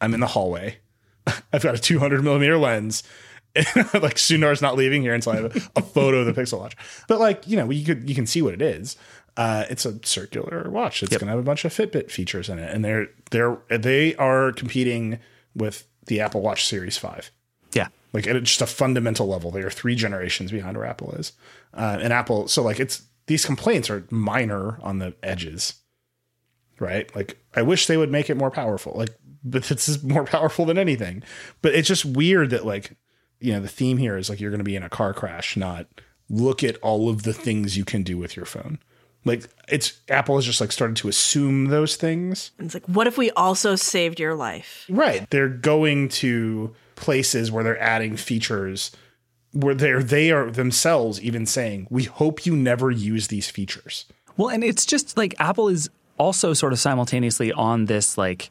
I'm 0.01 0.15
in 0.15 0.21
the 0.21 0.27
hallway. 0.27 0.79
I've 1.53 1.63
got 1.63 1.75
a 1.75 1.79
200 1.79 2.25
millimeter 2.25 2.57
lens. 2.57 3.03
like 3.57 4.15
Sundar's 4.15 4.63
not 4.63 4.77
leaving 4.77 5.03
here 5.03 5.13
until 5.13 5.33
I 5.33 5.37
have 5.37 5.71
a 5.77 5.83
photo 5.83 6.19
of 6.19 6.27
the 6.27 6.41
Pixel 6.41 6.61
Watch. 6.61 6.77
But 7.09 7.19
like 7.21 7.47
you 7.47 7.57
know, 7.57 7.69
you 7.69 7.85
could 7.85 8.09
you 8.09 8.15
can 8.15 8.27
see 8.27 8.41
what 8.43 8.55
it 8.55 8.63
is. 8.63 8.97
Uh, 9.37 9.65
it's 9.71 9.87
a 9.87 9.99
circular 10.05 10.69
watch. 10.71 11.03
It's 11.03 11.13
Yep. 11.13 11.21
gonna 11.21 11.33
have 11.33 11.39
a 11.41 11.45
bunch 11.45 11.65
of 11.65 11.73
Fitbit 11.73 12.11
features 12.11 12.49
in 12.49 12.59
it, 12.59 12.75
and 12.75 12.85
they're 12.85 13.09
they're 13.31 13.59
they 13.69 14.15
are 14.17 14.53
competing 14.53 15.19
with 15.55 15.87
the 16.07 16.21
Apple 16.21 16.41
Watch 16.43 16.67
Series 16.67 16.97
Five. 16.97 17.31
Yeah. 17.73 17.89
like 18.13 18.27
at 18.27 18.43
just 18.43 18.61
a 18.61 18.67
fundamental 18.67 19.29
level 19.29 19.53
they 19.53 19.63
are 19.63 19.71
three 19.71 19.95
generations 19.95 20.51
behind 20.51 20.77
where 20.77 20.85
apple 20.87 21.13
is. 21.13 21.33
Uh, 21.73 21.99
and 22.03 22.13
apple 22.13 22.49
so 22.49 22.63
like 22.63 22.81
it's 22.81 23.03
these 23.29 23.45
complaints 23.47 23.89
are 23.89 24.05
minor 24.11 24.81
on 24.83 24.99
the 24.99 25.15
edges 25.23 25.75
right? 26.81 27.15
Like 27.15 27.37
i 27.55 27.63
wish 27.63 27.87
they 27.87 27.97
would 27.97 28.11
make 28.11 28.29
it 28.31 28.37
more 28.37 28.51
powerful. 28.51 28.95
Like 28.97 29.11
but 29.45 29.63
this 29.65 29.89
is 29.89 30.03
more 30.03 30.25
powerful 30.25 30.67
than 30.67 30.77
anything. 30.79 31.23
But 31.63 31.75
it's 31.75 31.89
just 31.89 32.05
weird 32.05 32.51
that 32.51 32.67
like 32.67 32.97
you 33.39 33.53
know 33.53 33.61
the 33.61 33.69
theme 33.69 33.97
here 33.99 34.17
is 34.17 34.29
like 34.29 34.41
you're 34.41 34.51
going 34.51 34.59
to 34.59 34.65
be 34.65 34.77
in 34.77 34.83
a 34.83 34.89
car 34.91 35.15
crash 35.15 35.57
not 35.57 35.87
look 36.29 36.63
at 36.65 36.77
all 36.79 37.09
of 37.09 37.23
the 37.23 37.33
things 37.33 37.77
you 37.77 37.85
can 37.85 38.03
do 38.03 38.19
with 38.19 38.37
your 38.37 38.45
phone 38.47 38.79
like 39.25 39.49
it's 39.69 40.01
apple 40.09 40.37
has 40.37 40.45
just 40.45 40.61
like 40.61 40.73
started 40.73 40.97
to 40.97 41.09
assume 41.09 41.67
those 41.67 41.97
things 41.97 42.53
And 42.59 42.67
it's 42.67 42.75
like, 42.75 42.87
what 42.87 43.07
if 43.07 43.19
we 43.19 43.31
also 43.33 43.77
saved 43.77 44.19
your 44.19 44.35
life? 44.35 44.87
Right. 44.89 45.29
They're 45.31 45.49
going 45.49 46.09
to 46.09 46.75
places 46.97 47.51
where 47.51 47.65
they're 47.65 47.81
adding 47.81 48.17
features 48.17 48.91
where 49.53 49.75
they're 49.75 50.03
they 50.03 50.31
are 50.31 50.51
themselves 50.51 51.21
even 51.21 51.47
saying, 51.47 51.87
"We 51.91 52.05
hope 52.05 52.47
you 52.47 52.55
never 52.55 52.91
use 52.91 53.29
these 53.29 53.51
features." 53.51 54.07
Well, 54.37 54.49
and 54.49 54.63
it's 54.63 54.87
just 54.87 55.17
like 55.17 55.35
Apple 55.39 55.69
is 55.69 55.91
also 56.19 56.53
sort 56.53 56.73
of 56.73 56.79
simultaneously 56.79 57.53
on 57.53 57.87
this 57.87 58.17
like 58.17 58.51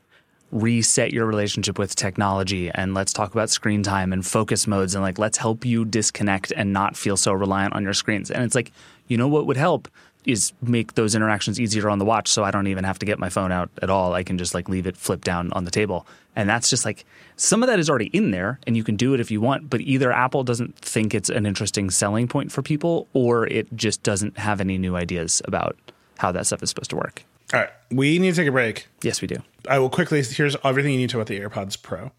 reset 0.52 1.14
your 1.14 1.28
relationship 1.28 1.78
with 1.78 1.96
technology 1.96 2.72
and 2.72 2.96
let's 2.96 3.14
talk 3.14 3.32
about 3.34 3.52
screen 3.52 3.84
time 3.84 4.12
and 4.12 4.26
focus 4.26 4.66
modes 4.66 4.96
and 4.96 5.04
like 5.04 5.20
let's 5.20 5.38
help 5.38 5.64
you 5.64 5.86
disconnect 5.86 6.52
and 6.58 6.74
not 6.74 6.98
feel 6.98 7.16
so 7.16 7.32
reliant 7.32 7.74
on 7.76 7.84
your 7.84 7.94
screens. 7.94 8.32
And 8.32 8.44
it's 8.44 8.56
like, 8.56 8.72
you 9.08 9.16
know 9.16 9.28
what 9.28 9.46
would 9.46 9.58
help 9.58 9.88
is 10.26 10.54
make 10.62 10.96
those 10.96 11.16
interactions 11.16 11.60
easier 11.60 11.90
on 11.90 12.00
the 12.00 12.06
watch 12.06 12.28
so 12.28 12.44
I 12.44 12.52
don't 12.52 12.68
even 12.68 12.84
have 12.84 13.00
to 13.00 13.06
get 13.06 13.20
my 13.20 13.30
phone 13.30 13.52
out 13.52 13.70
at 13.82 13.90
all. 13.90 14.14
I 14.14 14.24
can 14.24 14.38
just 14.38 14.54
like 14.54 14.70
leave 14.70 14.86
it 14.86 14.98
flipped 14.98 15.24
down 15.24 15.52
on 15.54 15.66
the 15.66 15.72
table. 15.72 16.06
And 16.36 16.50
that's 16.50 16.70
just 16.70 16.86
like 16.86 17.06
some 17.36 17.64
of 17.64 17.68
that 17.68 17.80
is 17.80 17.90
already 17.90 18.08
in 18.08 18.32
there 18.32 18.60
and 18.68 18.78
you 18.78 18.84
can 18.84 18.96
do 18.96 19.14
it 19.14 19.20
if 19.20 19.32
you 19.32 19.42
want, 19.42 19.70
but 19.70 19.82
either 19.82 20.12
Apple 20.12 20.44
doesn't 20.44 20.78
think 20.78 21.14
it's 21.14 21.30
an 21.30 21.46
interesting 21.46 21.90
selling 21.90 22.28
point 22.28 22.52
for 22.52 22.62
people 22.62 23.08
or 23.14 23.48
it 23.48 23.74
just 23.76 24.04
doesn't 24.04 24.38
have 24.38 24.62
any 24.62 24.78
new 24.78 24.96
ideas 24.96 25.42
about 25.46 25.78
how 26.18 26.32
that 26.32 26.46
stuff 26.46 26.62
is 26.62 26.70
supposed 26.70 26.90
to 26.92 26.96
work. 26.96 27.24
All 27.54 27.60
right, 27.60 27.70
we 27.90 28.20
need 28.20 28.32
to 28.32 28.36
take 28.36 28.48
a 28.48 28.52
break. 28.52 28.88
Yes, 29.02 29.22
we 29.22 29.28
do. 29.28 29.38
I 29.68 29.80
will 29.80 29.90
quickly. 29.90 30.22
Here's 30.22 30.56
everything 30.64 30.94
you 30.94 31.00
need 31.00 31.10
to 31.10 31.18
know 31.18 31.22
about 31.22 31.30
the 31.30 31.40
AirPods 31.40 31.82
Pro. 31.82 32.12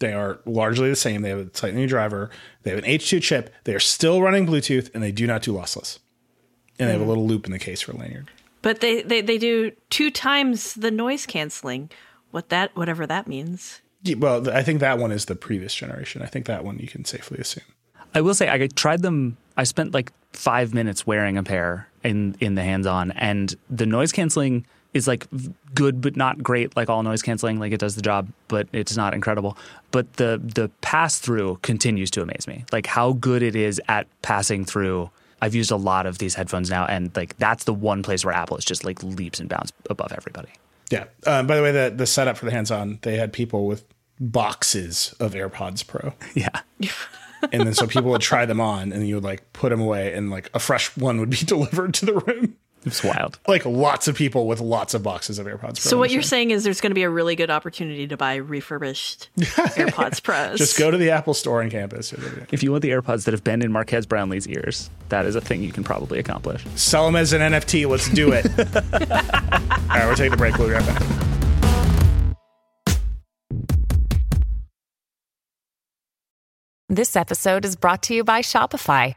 They 0.00 0.12
are 0.12 0.40
largely 0.44 0.90
the 0.90 0.96
same. 0.96 1.22
They 1.22 1.30
have 1.30 1.38
a 1.38 1.56
slightly 1.56 1.80
new 1.80 1.86
driver. 1.86 2.28
They 2.62 2.70
have 2.70 2.78
an 2.78 2.84
H2 2.84 3.22
chip. 3.22 3.54
They 3.64 3.74
are 3.74 3.80
still 3.80 4.20
running 4.20 4.46
Bluetooth, 4.46 4.90
and 4.92 5.02
they 5.02 5.12
do 5.12 5.26
not 5.26 5.40
do 5.40 5.54
lossless. 5.54 5.98
And 6.78 6.88
they 6.88 6.92
have 6.92 7.00
a 7.00 7.04
mm-hmm. 7.04 7.08
little 7.08 7.26
loop 7.26 7.46
in 7.46 7.52
the 7.52 7.58
case 7.58 7.80
for 7.80 7.92
lanyard. 7.92 8.30
But 8.62 8.80
they, 8.80 9.02
they, 9.02 9.20
they 9.20 9.38
do 9.38 9.72
two 9.90 10.10
times 10.10 10.74
the 10.74 10.90
noise 10.90 11.26
canceling. 11.26 11.90
What 12.32 12.48
that 12.50 12.74
whatever 12.76 13.06
that 13.06 13.28
means. 13.28 13.80
Yeah, 14.02 14.16
well, 14.16 14.50
I 14.50 14.62
think 14.62 14.80
that 14.80 14.98
one 14.98 15.12
is 15.12 15.24
the 15.26 15.36
previous 15.36 15.74
generation. 15.74 16.22
I 16.22 16.26
think 16.26 16.46
that 16.46 16.64
one 16.64 16.78
you 16.78 16.88
can 16.88 17.04
safely 17.04 17.38
assume. 17.38 17.64
I 18.14 18.20
will 18.20 18.34
say 18.34 18.50
I 18.50 18.66
tried 18.66 19.02
them. 19.02 19.36
I 19.56 19.64
spent 19.64 19.94
like 19.94 20.12
five 20.32 20.74
minutes 20.74 21.06
wearing 21.06 21.38
a 21.38 21.42
pair 21.42 21.88
in 22.02 22.36
in 22.40 22.54
the 22.56 22.62
hands 22.62 22.86
on, 22.86 23.12
and 23.12 23.54
the 23.70 23.86
noise 23.86 24.12
canceling 24.12 24.66
is 24.96 25.06
like 25.06 25.26
good 25.74 26.00
but 26.00 26.16
not 26.16 26.42
great 26.42 26.74
like 26.74 26.88
all 26.88 27.02
noise 27.02 27.22
canceling 27.22 27.60
like 27.60 27.70
it 27.70 27.78
does 27.78 27.94
the 27.96 28.02
job 28.02 28.28
but 28.48 28.66
it's 28.72 28.96
not 28.96 29.12
incredible 29.12 29.56
but 29.90 30.10
the 30.14 30.40
the 30.42 30.70
pass 30.80 31.18
through 31.18 31.58
continues 31.62 32.10
to 32.10 32.22
amaze 32.22 32.48
me 32.48 32.64
like 32.72 32.86
how 32.86 33.12
good 33.12 33.42
it 33.42 33.54
is 33.54 33.80
at 33.88 34.06
passing 34.22 34.64
through 34.64 35.10
I've 35.46 35.54
used 35.54 35.70
a 35.70 35.76
lot 35.76 36.06
of 36.06 36.18
these 36.18 36.34
headphones 36.34 36.68
now 36.70 36.86
and 36.86 37.14
like 37.14 37.36
that's 37.38 37.64
the 37.64 37.72
one 37.72 38.02
place 38.02 38.24
where 38.24 38.34
Apple 38.34 38.56
is 38.56 38.64
just 38.64 38.84
like 38.84 39.00
leaps 39.04 39.38
and 39.38 39.48
bounds 39.48 39.72
above 39.88 40.12
everybody. 40.12 40.48
Yeah. 40.90 41.04
Um, 41.24 41.46
by 41.46 41.54
the 41.54 41.62
way 41.62 41.70
the 41.70 41.92
the 41.94 42.06
setup 42.06 42.36
for 42.36 42.46
the 42.46 42.50
hands 42.50 42.72
on 42.72 42.98
they 43.02 43.16
had 43.16 43.32
people 43.32 43.66
with 43.66 43.84
boxes 44.18 45.14
of 45.20 45.34
AirPods 45.34 45.86
Pro. 45.86 46.12
Yeah. 46.34 46.60
And 47.52 47.66
then 47.66 47.74
so 47.74 47.86
people 47.86 48.10
would 48.10 48.22
try 48.22 48.46
them 48.46 48.60
on 48.60 48.92
and 48.92 49.06
you 49.06 49.14
would 49.16 49.22
like 49.22 49.52
put 49.52 49.68
them 49.68 49.80
away 49.80 50.12
and 50.14 50.30
like 50.30 50.50
a 50.54 50.58
fresh 50.58 50.96
one 50.96 51.20
would 51.20 51.30
be 51.30 51.36
delivered 51.44 51.92
to 51.94 52.06
the 52.06 52.14
room 52.14 52.56
it's 52.86 53.02
wild. 53.02 53.38
Like 53.48 53.66
lots 53.66 54.06
of 54.06 54.14
people 54.14 54.46
with 54.46 54.60
lots 54.60 54.94
of 54.94 55.02
boxes 55.02 55.40
of 55.40 55.46
AirPods 55.46 55.60
Pro. 55.60 55.74
So 55.74 55.98
what 55.98 56.10
you're 56.10 56.22
saying 56.22 56.52
is 56.52 56.62
there's 56.62 56.80
going 56.80 56.92
to 56.92 56.94
be 56.94 57.02
a 57.02 57.10
really 57.10 57.34
good 57.34 57.50
opportunity 57.50 58.06
to 58.06 58.16
buy 58.16 58.36
refurbished 58.36 59.28
AirPods 59.36 60.22
Pros. 60.22 60.58
Just 60.58 60.78
go 60.78 60.90
to 60.90 60.96
the 60.96 61.10
Apple 61.10 61.34
store 61.34 61.62
on 61.62 61.68
campus. 61.68 62.12
If 62.52 62.62
you 62.62 62.70
want 62.70 62.82
the 62.82 62.90
AirPods 62.90 63.24
that 63.24 63.34
have 63.34 63.42
been 63.42 63.60
in 63.60 63.72
Marquez 63.72 64.06
Brownlee's 64.06 64.46
ears, 64.46 64.88
that 65.08 65.26
is 65.26 65.34
a 65.34 65.40
thing 65.40 65.64
you 65.64 65.72
can 65.72 65.82
probably 65.82 66.20
accomplish. 66.20 66.64
Sell 66.76 67.06
them 67.06 67.16
as 67.16 67.32
an 67.32 67.40
NFT. 67.40 67.88
Let's 67.88 68.08
do 68.08 68.32
it. 68.32 68.46
All 68.56 69.98
right, 69.98 70.06
we're 70.06 70.14
taking 70.14 70.34
a 70.34 70.36
break. 70.36 70.56
We'll 70.56 70.68
be 70.68 70.74
right 70.74 70.86
back. 70.86 71.02
This 76.88 77.16
episode 77.16 77.64
is 77.64 77.74
brought 77.74 78.04
to 78.04 78.14
you 78.14 78.22
by 78.22 78.42
Shopify. 78.42 79.16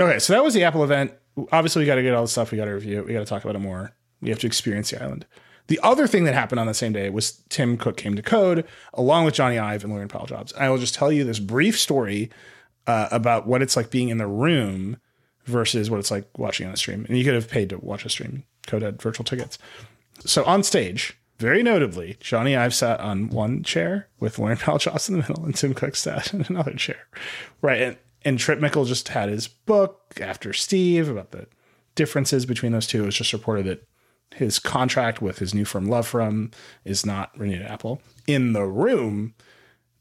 Okay, 0.00 0.18
so 0.18 0.32
that 0.32 0.44
was 0.44 0.54
the 0.54 0.64
Apple 0.64 0.84
event. 0.84 1.12
Obviously, 1.52 1.80
we 1.80 1.86
got 1.86 1.96
to 1.96 2.02
get 2.02 2.14
all 2.14 2.22
the 2.22 2.28
stuff. 2.28 2.50
We 2.50 2.58
got 2.58 2.66
to 2.66 2.72
review 2.72 2.98
it. 2.98 3.06
We 3.06 3.12
got 3.12 3.20
to 3.20 3.24
talk 3.24 3.44
about 3.44 3.56
it 3.56 3.60
more. 3.60 3.92
We 4.20 4.30
have 4.30 4.38
to 4.40 4.46
experience 4.46 4.90
the 4.90 5.02
island. 5.02 5.26
The 5.68 5.78
other 5.82 6.06
thing 6.06 6.24
that 6.24 6.34
happened 6.34 6.60
on 6.60 6.66
the 6.66 6.74
same 6.74 6.92
day 6.92 7.10
was 7.10 7.42
Tim 7.50 7.76
Cook 7.76 7.96
came 7.96 8.16
to 8.16 8.22
Code 8.22 8.66
along 8.94 9.26
with 9.26 9.34
Jony 9.34 9.60
Ive 9.60 9.84
and 9.84 9.92
Laurene 9.92 10.08
Powell 10.08 10.26
Jobs. 10.26 10.52
I 10.54 10.70
will 10.70 10.78
just 10.78 10.94
tell 10.94 11.12
you 11.12 11.24
this 11.24 11.38
brief 11.38 11.78
story 11.78 12.30
uh, 12.86 13.08
about 13.10 13.46
what 13.46 13.60
it's 13.60 13.76
like 13.76 13.90
being 13.90 14.08
in 14.08 14.16
the 14.16 14.26
room 14.26 14.96
versus 15.44 15.90
what 15.90 16.00
it's 16.00 16.10
like 16.10 16.26
watching 16.38 16.66
on 16.66 16.72
a 16.72 16.76
stream. 16.76 17.04
And 17.06 17.18
you 17.18 17.24
could 17.24 17.34
have 17.34 17.50
paid 17.50 17.68
to 17.70 17.78
watch 17.78 18.04
a 18.06 18.08
stream. 18.08 18.44
Code 18.66 18.82
had 18.82 19.00
virtual 19.00 19.24
tickets. 19.24 19.58
So 20.20 20.42
on 20.44 20.62
stage, 20.62 21.18
very 21.38 21.62
notably, 21.62 22.16
Jony 22.20 22.58
Ive 22.58 22.74
sat 22.74 22.98
on 23.00 23.28
one 23.28 23.62
chair 23.62 24.08
with 24.20 24.36
Laurene 24.36 24.58
Powell 24.58 24.78
Jobs 24.78 25.08
in 25.08 25.16
the 25.16 25.22
middle, 25.22 25.44
and 25.44 25.54
Tim 25.54 25.74
Cook 25.74 25.96
sat 25.96 26.32
in 26.34 26.46
another 26.48 26.74
chair. 26.74 27.06
Right. 27.60 27.82
And 27.82 27.96
and 28.28 28.38
Trip 28.38 28.60
Mickle 28.60 28.84
just 28.84 29.08
had 29.08 29.30
his 29.30 29.48
book 29.48 30.18
after 30.20 30.52
Steve 30.52 31.08
about 31.08 31.30
the 31.30 31.46
differences 31.94 32.44
between 32.44 32.72
those 32.72 32.86
two. 32.86 33.02
It 33.02 33.06
was 33.06 33.14
just 33.14 33.32
reported 33.32 33.64
that 33.64 33.88
his 34.34 34.58
contract 34.58 35.22
with 35.22 35.38
his 35.38 35.54
new 35.54 35.64
firm 35.64 35.86
LoveFrom 35.86 36.52
is 36.84 37.06
not 37.06 37.30
renewed 37.38 37.62
at 37.62 37.70
Apple. 37.70 38.02
In 38.26 38.52
the 38.52 38.64
room, 38.64 39.32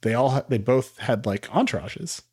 they 0.01 0.13
all 0.13 0.43
they 0.49 0.57
both 0.57 0.97
had 0.97 1.25
like 1.25 1.47
entourages, 1.47 2.23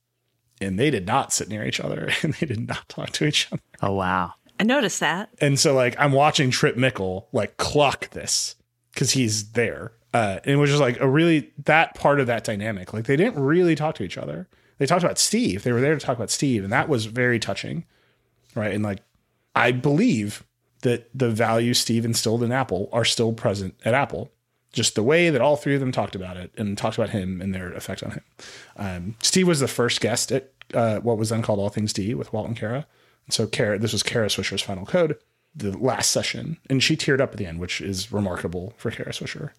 and 0.61 0.81
they 0.81 0.91
did 0.91 1.07
not 1.07 1.33
sit 1.33 1.49
near 1.49 1.65
each 1.65 1.79
other, 1.79 2.11
and 2.23 2.35
they 2.35 2.47
did 2.47 2.67
not 2.67 2.89
talk 2.89 3.11
to 3.11 3.27
each 3.27 3.47
other. 3.53 3.63
Oh 3.81 3.93
wow! 3.93 4.33
I 4.59 4.65
noticed 4.65 4.99
that. 4.99 5.31
And 5.41 5.61
so 5.61 5.75
like 5.75 5.95
I'm 5.97 6.13
watching 6.13 6.51
Trip 6.51 6.77
Mickle 6.77 7.29
like 7.31 7.57
clock 7.57 8.11
this 8.11 8.57
because 8.93 9.13
he's 9.13 9.53
there, 9.53 9.93
uh, 10.13 10.41
and 10.43 10.55
it 10.55 10.57
was 10.57 10.71
just 10.71 10.83
like 10.83 10.99
a 10.99 11.09
really 11.09 11.53
that 11.67 11.95
part 11.95 12.19
of 12.19 12.27
that 12.27 12.43
dynamic. 12.43 12.93
Like 12.93 13.05
they 13.05 13.17
didn't 13.17 13.41
really 13.41 13.77
talk 13.77 13.95
to 13.95 14.03
each 14.03 14.19
other 14.19 14.49
they 14.85 14.89
talked 14.89 15.03
about 15.03 15.19
Steve. 15.19 15.63
They 15.63 15.73
were 15.73 15.81
there 15.81 15.95
to 15.95 16.01
talk 16.05 16.15
about 16.15 16.31
Steve, 16.31 16.63
and 16.63 16.71
that 16.71 16.91
was 16.91 17.07
very 17.07 17.39
touching, 17.39 17.87
right? 18.55 18.75
And 18.75 18.85
like, 18.85 19.01
I 19.55 19.73
believe 19.73 20.45
that 20.83 21.09
the 21.15 21.31
values 21.31 21.79
Steve 21.79 22.05
instilled 22.05 22.43
in 22.43 22.53
Apple 22.53 22.91
are 22.93 23.07
still 23.07 23.33
present 23.33 23.81
at 23.87 23.95
Apple. 23.95 24.31
Just 24.75 24.95
the 24.95 25.03
way 25.03 25.31
that 25.31 25.41
all 25.41 25.57
three 25.57 25.73
of 25.73 25.81
them 25.81 25.91
talked 25.91 26.15
about 26.15 26.37
it 26.37 26.53
and 26.59 26.77
talked 26.77 26.99
about 26.99 27.11
him 27.11 27.41
and 27.41 27.55
their 27.55 27.73
effect 27.73 28.03
on 28.03 28.11
him. 28.11 28.25
Um, 28.77 29.17
Steve 29.23 29.49
was 29.49 29.61
the 29.61 29.69
first 29.69 30.03
guest 30.03 30.31
at 30.31 30.53
uh, 30.75 30.99
what 30.99 31.17
was 31.17 31.31
then 31.31 31.41
called 31.41 31.61
All 31.61 31.71
Things 31.71 31.95
D 31.95 32.13
with 32.13 32.31
Walt 32.35 32.49
and 32.49 32.57
Kara. 32.57 32.87
So 33.31 33.47
Kara, 33.47 33.79
this 33.79 33.95
was 33.95 34.03
Kara 34.03 34.27
Swisher's 34.27 34.61
final 34.61 34.85
code, 34.85 35.17
the 35.55 35.79
last 35.79 36.11
session, 36.11 36.59
and 36.69 36.83
she 36.83 36.95
teared 36.95 37.23
up 37.23 37.31
at 37.33 37.39
the 37.39 37.47
end, 37.47 37.59
which 37.59 37.81
is 37.81 38.13
remarkable 38.13 38.75
for 38.77 38.91
Kara 38.91 39.13
Swisher. 39.13 39.53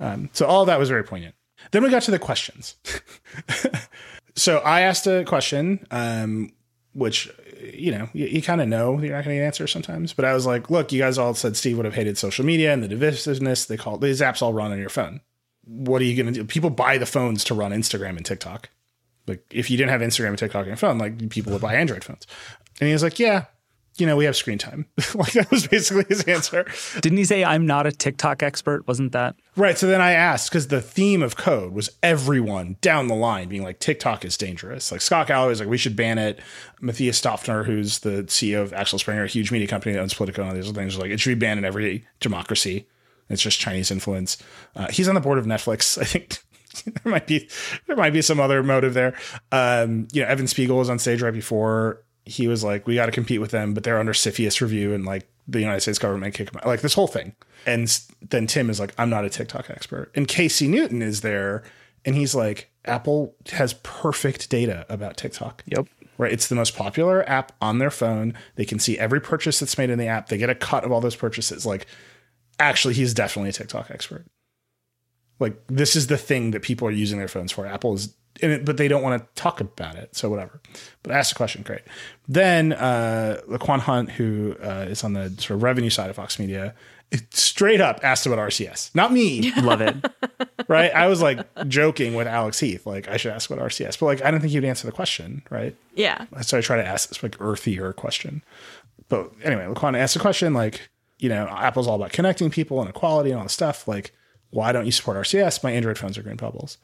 Um, 0.00 0.28
so 0.34 0.44
all 0.44 0.66
that 0.66 0.78
was 0.78 0.90
very 0.90 1.04
poignant. 1.04 1.34
Then 1.70 1.82
we 1.82 1.88
got 1.88 2.02
to 2.02 2.10
the 2.10 2.18
questions. 2.18 2.76
so 4.36 4.58
I 4.58 4.82
asked 4.82 5.06
a 5.06 5.24
question, 5.24 5.86
um, 5.90 6.52
which 6.92 7.30
you 7.60 7.90
know 7.90 8.08
you, 8.12 8.26
you 8.26 8.42
kind 8.42 8.60
of 8.60 8.68
know 8.68 9.00
you're 9.00 9.14
not 9.14 9.24
going 9.24 9.36
to 9.36 9.40
get 9.40 9.46
answers 9.46 9.72
sometimes. 9.72 10.12
But 10.12 10.24
I 10.24 10.34
was 10.34 10.46
like, 10.46 10.70
look, 10.70 10.92
you 10.92 11.00
guys 11.00 11.18
all 11.18 11.34
said 11.34 11.56
Steve 11.56 11.76
would 11.78 11.86
have 11.86 11.94
hated 11.94 12.18
social 12.18 12.44
media 12.44 12.72
and 12.72 12.82
the 12.82 12.88
divisiveness. 12.88 13.66
They 13.66 13.76
call 13.76 13.98
these 13.98 14.20
apps 14.20 14.42
all 14.42 14.52
run 14.52 14.72
on 14.72 14.78
your 14.78 14.90
phone. 14.90 15.20
What 15.64 16.00
are 16.00 16.04
you 16.04 16.14
going 16.22 16.32
to 16.32 16.40
do? 16.40 16.44
People 16.44 16.70
buy 16.70 16.98
the 16.98 17.06
phones 17.06 17.42
to 17.44 17.54
run 17.54 17.72
Instagram 17.72 18.16
and 18.16 18.24
TikTok. 18.24 18.68
Like 19.26 19.44
if 19.50 19.70
you 19.70 19.76
didn't 19.76 19.90
have 19.90 20.00
Instagram 20.00 20.28
and 20.28 20.38
TikTok 20.38 20.62
on 20.62 20.68
your 20.68 20.76
phone, 20.76 20.98
like 20.98 21.30
people 21.30 21.52
would 21.52 21.62
buy 21.62 21.74
Android 21.74 22.04
phones. 22.04 22.26
And 22.78 22.86
he 22.86 22.92
was 22.92 23.02
like, 23.02 23.18
yeah, 23.18 23.46
you 23.98 24.06
know, 24.06 24.16
we 24.16 24.24
have 24.24 24.36
screen 24.36 24.58
time. 24.58 24.86
like 25.14 25.32
that 25.32 25.50
was 25.50 25.66
basically 25.66 26.04
his 26.08 26.24
answer. 26.24 26.66
Didn't 27.00 27.18
he 27.18 27.24
say 27.24 27.44
I'm 27.44 27.66
not 27.66 27.86
a 27.86 27.92
TikTok 27.92 28.42
expert? 28.42 28.86
Wasn't 28.86 29.12
that? 29.12 29.36
Right. 29.56 29.78
So 29.78 29.86
then 29.86 30.00
I 30.00 30.12
asked 30.12 30.50
because 30.50 30.68
the 30.68 30.80
theme 30.80 31.22
of 31.22 31.36
code 31.36 31.72
was 31.72 31.90
everyone 32.02 32.76
down 32.80 33.08
the 33.08 33.14
line 33.14 33.48
being 33.48 33.62
like 33.62 33.80
TikTok 33.80 34.24
is 34.24 34.36
dangerous. 34.36 34.92
Like 34.92 35.00
Scott 35.00 35.28
Galloway 35.28 35.50
was 35.50 35.60
like 35.60 35.68
we 35.68 35.78
should 35.78 35.96
ban 35.96 36.18
it. 36.18 36.40
Matthias 36.80 37.20
Döpfner, 37.20 37.64
who's 37.64 38.00
the 38.00 38.24
CEO 38.24 38.62
of 38.62 38.72
Axel 38.72 38.98
Springer, 38.98 39.24
a 39.24 39.28
huge 39.28 39.50
media 39.50 39.66
company 39.66 39.94
that 39.94 40.00
owns 40.00 40.14
Politico 40.14 40.42
and 40.42 40.50
all 40.50 40.54
these 40.54 40.68
other 40.68 40.78
things, 40.78 40.94
was 40.94 41.02
like 41.02 41.10
it 41.10 41.20
should 41.20 41.38
be 41.38 41.46
banned 41.46 41.58
in 41.58 41.64
every 41.64 42.06
democracy. 42.20 42.86
It's 43.28 43.42
just 43.42 43.58
Chinese 43.58 43.90
influence. 43.90 44.38
Uh, 44.76 44.88
he's 44.88 45.08
on 45.08 45.14
the 45.14 45.20
board 45.20 45.38
of 45.38 45.46
Netflix. 45.46 45.98
I 46.00 46.04
think 46.04 46.38
there 46.84 47.10
might 47.10 47.26
be 47.26 47.48
there 47.86 47.96
might 47.96 48.12
be 48.12 48.22
some 48.22 48.40
other 48.40 48.62
motive 48.62 48.94
there. 48.94 49.14
Um, 49.52 50.08
you 50.12 50.22
know, 50.22 50.28
Evan 50.28 50.46
Spiegel 50.46 50.76
was 50.76 50.90
on 50.90 50.98
stage 50.98 51.22
right 51.22 51.32
before 51.32 52.02
he 52.26 52.48
was 52.48 52.64
like, 52.64 52.86
we 52.86 52.96
got 52.96 53.06
to 53.06 53.12
compete 53.12 53.40
with 53.40 53.52
them, 53.52 53.72
but 53.72 53.84
they're 53.84 53.98
under 53.98 54.12
CFIUS 54.12 54.60
review 54.60 54.92
and 54.92 55.04
like 55.04 55.28
the 55.46 55.60
United 55.60 55.80
States 55.80 55.98
government 55.98 56.34
kick 56.34 56.50
them 56.50 56.60
out. 56.60 56.66
Like 56.66 56.80
this 56.80 56.94
whole 56.94 57.06
thing. 57.06 57.34
And 57.66 57.98
then 58.20 58.48
Tim 58.48 58.68
is 58.68 58.80
like, 58.80 58.92
I'm 58.98 59.08
not 59.08 59.24
a 59.24 59.30
TikTok 59.30 59.70
expert. 59.70 60.10
And 60.16 60.26
Casey 60.26 60.66
Newton 60.66 61.02
is 61.02 61.20
there 61.20 61.62
and 62.04 62.16
he's 62.16 62.34
like, 62.34 62.70
Apple 62.84 63.34
has 63.52 63.74
perfect 63.74 64.50
data 64.50 64.84
about 64.88 65.16
TikTok. 65.16 65.62
Yep. 65.66 65.86
Right. 66.18 66.32
It's 66.32 66.48
the 66.48 66.54
most 66.54 66.74
popular 66.74 67.28
app 67.28 67.52
on 67.60 67.78
their 67.78 67.90
phone. 67.90 68.34
They 68.56 68.64
can 68.64 68.78
see 68.78 68.98
every 68.98 69.20
purchase 69.20 69.60
that's 69.60 69.78
made 69.78 69.90
in 69.90 69.98
the 69.98 70.06
app. 70.06 70.28
They 70.28 70.38
get 70.38 70.50
a 70.50 70.54
cut 70.54 70.84
of 70.84 70.90
all 70.90 71.00
those 71.00 71.16
purchases. 71.16 71.66
Like, 71.66 71.86
actually, 72.58 72.94
he's 72.94 73.12
definitely 73.14 73.50
a 73.50 73.52
TikTok 73.52 73.90
expert. 73.90 74.24
Like, 75.38 75.60
this 75.66 75.94
is 75.94 76.06
the 76.06 76.16
thing 76.16 76.52
that 76.52 76.62
people 76.62 76.88
are 76.88 76.92
using 76.92 77.18
their 77.18 77.28
phones 77.28 77.52
for. 77.52 77.66
Apple 77.66 77.92
is 77.92 78.14
it, 78.42 78.64
but 78.64 78.76
they 78.76 78.88
don't 78.88 79.02
want 79.02 79.22
to 79.22 79.40
talk 79.40 79.60
about 79.60 79.96
it. 79.96 80.16
So 80.16 80.28
whatever. 80.28 80.60
But 81.02 81.12
ask 81.12 81.30
the 81.30 81.36
question, 81.36 81.62
great. 81.62 81.82
Then 82.28 82.72
uh, 82.72 83.40
Laquan 83.48 83.80
Hunt, 83.80 84.10
who 84.12 84.56
uh, 84.62 84.86
is 84.88 85.04
on 85.04 85.12
the 85.12 85.30
sort 85.30 85.50
of 85.50 85.62
revenue 85.62 85.90
side 85.90 86.10
of 86.10 86.16
Vox 86.16 86.38
Media, 86.38 86.74
straight 87.30 87.80
up 87.80 88.00
asked 88.02 88.26
about 88.26 88.38
RCS. 88.38 88.94
Not 88.94 89.12
me. 89.12 89.52
Love 89.62 89.80
it. 89.80 89.96
right? 90.68 90.92
I 90.92 91.06
was 91.06 91.22
like 91.22 91.38
joking 91.68 92.14
with 92.14 92.26
Alex 92.26 92.58
Heath, 92.60 92.86
like 92.86 93.08
I 93.08 93.16
should 93.16 93.32
ask 93.32 93.50
about 93.50 93.64
RCS, 93.64 93.98
but 93.98 94.06
like 94.06 94.24
I 94.24 94.30
don't 94.30 94.40
think 94.40 94.52
he'd 94.52 94.64
answer 94.64 94.86
the 94.86 94.92
question, 94.92 95.42
right? 95.50 95.76
Yeah. 95.94 96.26
So 96.42 96.58
I 96.58 96.60
try 96.60 96.76
to 96.76 96.86
ask 96.86 97.08
this 97.08 97.22
like 97.22 97.40
earthier 97.40 97.94
question. 97.94 98.42
But 99.08 99.30
anyway, 99.44 99.64
Laquan 99.66 99.96
asked 99.96 100.14
the 100.14 100.20
question 100.20 100.52
like, 100.52 100.88
you 101.18 101.28
know, 101.28 101.46
Apple's 101.48 101.86
all 101.86 101.94
about 101.94 102.12
connecting 102.12 102.50
people 102.50 102.80
and 102.80 102.90
equality 102.90 103.30
and 103.30 103.38
all 103.38 103.44
this 103.44 103.52
stuff. 103.52 103.86
Like, 103.86 104.12
why 104.50 104.72
don't 104.72 104.86
you 104.86 104.92
support 104.92 105.16
RCS? 105.16 105.62
My 105.62 105.70
Android 105.70 105.98
phones 105.98 106.18
are 106.18 106.22
green 106.22 106.36
bubbles. 106.36 106.78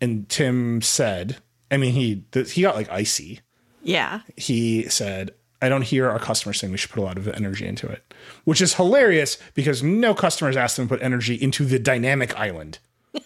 And 0.00 0.28
Tim 0.28 0.80
said, 0.82 1.38
I 1.70 1.76
mean, 1.76 1.92
he 1.92 2.24
he 2.46 2.62
got 2.62 2.76
like 2.76 2.90
icy. 2.90 3.40
Yeah. 3.82 4.20
He 4.36 4.88
said, 4.88 5.32
I 5.60 5.68
don't 5.68 5.82
hear 5.82 6.08
our 6.08 6.18
customers 6.18 6.60
saying 6.60 6.70
we 6.70 6.78
should 6.78 6.90
put 6.90 7.00
a 7.00 7.04
lot 7.04 7.18
of 7.18 7.26
energy 7.28 7.66
into 7.66 7.88
it, 7.88 8.14
which 8.44 8.60
is 8.60 8.74
hilarious 8.74 9.38
because 9.54 9.82
no 9.82 10.14
customers 10.14 10.56
asked 10.56 10.76
them 10.76 10.88
to 10.88 10.94
put 10.94 11.02
energy 11.02 11.34
into 11.34 11.64
the 11.64 11.78
dynamic 11.78 12.38
island. 12.38 12.78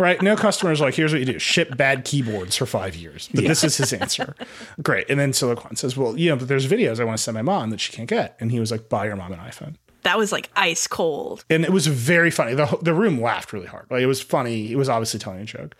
right? 0.00 0.20
No 0.20 0.36
customers 0.36 0.80
like, 0.80 0.94
here's 0.94 1.12
what 1.12 1.20
you 1.20 1.26
do 1.26 1.38
ship 1.38 1.76
bad 1.76 2.04
keyboards 2.04 2.56
for 2.56 2.66
five 2.66 2.94
years. 2.94 3.28
But 3.32 3.44
yeah. 3.44 3.48
this 3.48 3.64
is 3.64 3.76
his 3.76 3.92
answer. 3.92 4.34
Great. 4.82 5.08
And 5.08 5.18
then 5.18 5.32
Silicon 5.32 5.76
says, 5.76 5.96
well, 5.96 6.18
you 6.18 6.30
know, 6.30 6.36
but 6.36 6.48
there's 6.48 6.66
videos 6.66 7.00
I 7.00 7.04
want 7.04 7.16
to 7.16 7.22
send 7.22 7.34
my 7.34 7.42
mom 7.42 7.70
that 7.70 7.80
she 7.80 7.92
can't 7.92 8.08
get. 8.08 8.36
And 8.40 8.50
he 8.50 8.60
was 8.60 8.70
like, 8.70 8.88
buy 8.88 9.06
your 9.06 9.16
mom 9.16 9.32
an 9.32 9.38
iPhone. 9.38 9.76
That 10.04 10.16
was 10.18 10.32
like 10.32 10.50
ice 10.54 10.86
cold. 10.86 11.44
And 11.50 11.64
it 11.64 11.72
was 11.72 11.86
very 11.86 12.30
funny. 12.30 12.54
The, 12.54 12.78
the 12.80 12.94
room 12.94 13.20
laughed 13.20 13.52
really 13.52 13.66
hard. 13.66 13.86
Like 13.90 14.02
it 14.02 14.06
was 14.06 14.20
funny. 14.20 14.70
It 14.70 14.76
was 14.76 14.88
obviously 14.88 15.18
telling 15.18 15.40
a 15.40 15.44
joke, 15.44 15.74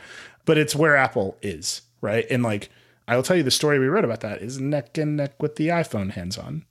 but 0.44 0.58
it's 0.58 0.74
where 0.74 0.96
Apple 0.96 1.36
is, 1.42 1.82
right? 2.00 2.26
And 2.30 2.42
like, 2.42 2.70
I 3.06 3.16
will 3.16 3.22
tell 3.22 3.36
you 3.36 3.42
the 3.42 3.50
story 3.50 3.78
we 3.78 3.86
wrote 3.86 4.04
about 4.04 4.20
that 4.20 4.40
is 4.42 4.58
neck 4.58 4.98
and 4.98 5.16
neck 5.16 5.40
with 5.42 5.56
the 5.56 5.68
iPhone 5.68 6.10
hands 6.12 6.38
on, 6.38 6.64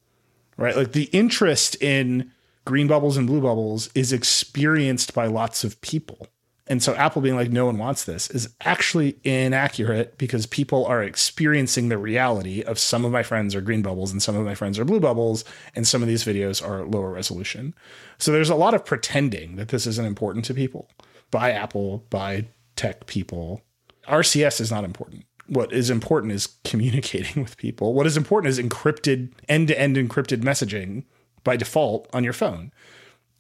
right? 0.58 0.76
Like 0.76 0.92
the 0.92 1.06
interest 1.06 1.82
in 1.82 2.32
green 2.66 2.88
bubbles 2.88 3.18
and 3.18 3.28
blue 3.28 3.42
bubbles 3.42 3.90
is 3.94 4.12
experienced 4.12 5.14
by 5.14 5.28
lots 5.28 5.64
of 5.64 5.80
people. 5.82 6.28
And 6.68 6.82
so 6.82 6.96
Apple 6.96 7.22
being 7.22 7.36
like, 7.36 7.52
no 7.52 7.66
one 7.66 7.78
wants 7.78 8.06
this 8.06 8.30
is 8.30 8.54
actually 8.62 9.18
inaccurate 9.24 10.18
because 10.18 10.46
people 10.46 10.86
are 10.86 11.04
experiencing 11.04 11.90
the 11.90 11.98
reality 11.98 12.62
of 12.62 12.80
some 12.80 13.04
of 13.04 13.12
my 13.12 13.22
friends 13.22 13.54
are 13.54 13.62
green 13.62 13.82
bubbles 13.82 14.12
and 14.14 14.24
some 14.24 14.38
of 14.38 14.46
my 14.46 14.56
friends 14.56 14.80
are 14.80 14.86
blue 14.86 15.02
bubbles. 15.02 15.44
And 15.76 15.86
some 15.86 16.02
of 16.02 16.08
these 16.08 16.24
videos 16.24 16.66
are 16.66 16.86
lower 16.86 17.12
resolution. 17.12 17.74
So 18.18 18.32
there's 18.32 18.50
a 18.50 18.56
lot 18.56 18.74
of 18.74 18.86
pretending 18.86 19.58
that 19.58 19.70
this 19.70 19.86
isn't 19.86 20.06
important 20.06 20.46
to 20.46 20.54
people 20.54 20.90
by 21.32 21.52
Apple, 21.52 22.06
by 22.10 22.48
tech 22.78 23.08
people. 23.08 23.62
RCS 24.08 24.62
is 24.62 24.72
not 24.72 24.86
important. 24.86 25.26
What 25.48 25.74
is 25.74 25.90
important 25.90 26.32
is 26.32 26.48
communicating 26.64 27.44
with 27.44 27.58
people. 27.58 27.94
What 27.94 28.08
is 28.08 28.16
important 28.16 28.50
is 28.50 28.60
encrypted, 28.60 29.34
end 29.50 29.68
to 29.68 29.78
end 29.78 29.98
encrypted 29.98 30.42
messaging 30.42 31.04
by 31.44 31.58
default 31.58 32.08
on 32.14 32.24
your 32.24 32.32
phone. 32.32 32.72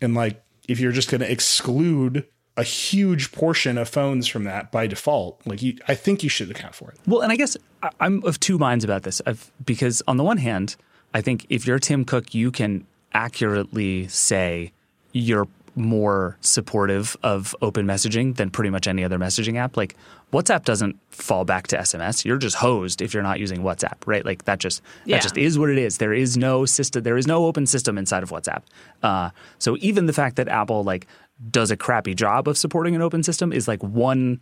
And 0.01 0.13
like, 0.13 0.43
if 0.67 0.79
you're 0.79 0.91
just 0.91 1.09
going 1.09 1.21
to 1.21 1.31
exclude 1.31 2.25
a 2.55 2.63
huge 2.63 3.31
portion 3.31 3.77
of 3.77 3.89
phones 3.89 4.27
from 4.27 4.43
that 4.43 4.71
by 4.71 4.87
default. 4.87 5.41
Like 5.45 5.61
you, 5.61 5.77
I 5.87 5.95
think 5.95 6.23
you 6.23 6.29
should 6.29 6.51
account 6.51 6.75
for 6.75 6.91
it. 6.91 6.97
Well, 7.07 7.21
and 7.21 7.31
I 7.31 7.35
guess 7.35 7.57
I'm 7.99 8.23
of 8.25 8.39
two 8.39 8.57
minds 8.57 8.83
about 8.83 9.03
this 9.03 9.21
I've, 9.25 9.51
because 9.65 10.01
on 10.07 10.17
the 10.17 10.23
one 10.23 10.37
hand, 10.37 10.75
I 11.13 11.21
think 11.21 11.45
if 11.49 11.65
you're 11.65 11.79
Tim 11.79 12.05
Cook, 12.05 12.33
you 12.33 12.51
can 12.51 12.85
accurately 13.13 14.07
say 14.07 14.71
you're 15.11 15.47
more 15.75 16.37
supportive 16.41 17.17
of 17.23 17.55
open 17.61 17.85
messaging 17.87 18.35
than 18.35 18.49
pretty 18.51 18.69
much 18.69 18.87
any 18.87 19.03
other 19.03 19.17
messaging 19.17 19.57
app. 19.57 19.75
Like 19.75 19.95
WhatsApp 20.31 20.65
doesn't 20.65 20.99
fall 21.09 21.45
back 21.45 21.67
to 21.67 21.77
SMS. 21.77 22.25
You're 22.25 22.37
just 22.37 22.57
hosed 22.57 23.01
if 23.01 23.13
you're 23.13 23.23
not 23.23 23.39
using 23.39 23.61
WhatsApp, 23.61 23.95
right? 24.05 24.23
Like 24.23 24.45
that 24.45 24.59
just 24.59 24.81
yeah. 25.05 25.15
that 25.15 25.23
just 25.23 25.37
is 25.37 25.57
what 25.57 25.69
it 25.69 25.77
is. 25.77 25.97
There 25.97 26.13
is 26.13 26.37
no 26.37 26.65
system. 26.65 27.03
There 27.03 27.17
is 27.17 27.27
no 27.27 27.45
open 27.45 27.65
system 27.65 27.97
inside 27.97 28.23
of 28.23 28.29
WhatsApp. 28.29 28.61
Uh, 29.01 29.31
so 29.57 29.77
even 29.79 30.05
the 30.05 30.13
fact 30.13 30.35
that 30.35 30.47
Apple 30.47 30.83
like 30.83 31.07
does 31.49 31.71
a 31.71 31.77
crappy 31.77 32.13
job 32.13 32.47
of 32.47 32.57
supporting 32.57 32.95
an 32.95 33.01
open 33.01 33.23
system 33.23 33.51
is 33.51 33.67
like 33.67 33.83
one 33.83 34.41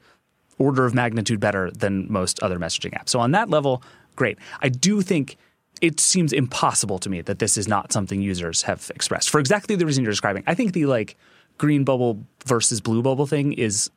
order 0.58 0.86
of 0.86 0.94
magnitude 0.94 1.40
better 1.40 1.72
than 1.72 2.12
most 2.12 2.42
other 2.44 2.60
messaging 2.60 2.94
apps. 2.94 3.10
So 3.10 3.20
on 3.20 3.32
that 3.32 3.50
level, 3.50 3.82
great. 4.16 4.38
I 4.62 4.70
do 4.70 5.02
think 5.02 5.38
it 5.82 6.00
seems 6.00 6.32
impossible 6.32 7.00
to 7.00 7.10
me 7.10 7.22
that 7.22 7.40
this 7.40 7.58
is 7.58 7.68
not 7.68 7.92
something 7.92 8.22
users 8.22 8.62
have 8.64 8.92
expressed 8.94 9.30
for 9.30 9.40
exactly 9.40 9.76
the 9.76 9.86
reason 9.86 10.04
you're 10.04 10.12
describing. 10.12 10.44
I 10.46 10.54
think 10.54 10.74
the 10.74 10.86
like 10.86 11.18
green 11.58 11.84
bubble 11.84 12.24
versus 12.46 12.82
blue 12.82 13.02
bubble 13.02 13.26
thing 13.26 13.54
is 13.54 13.90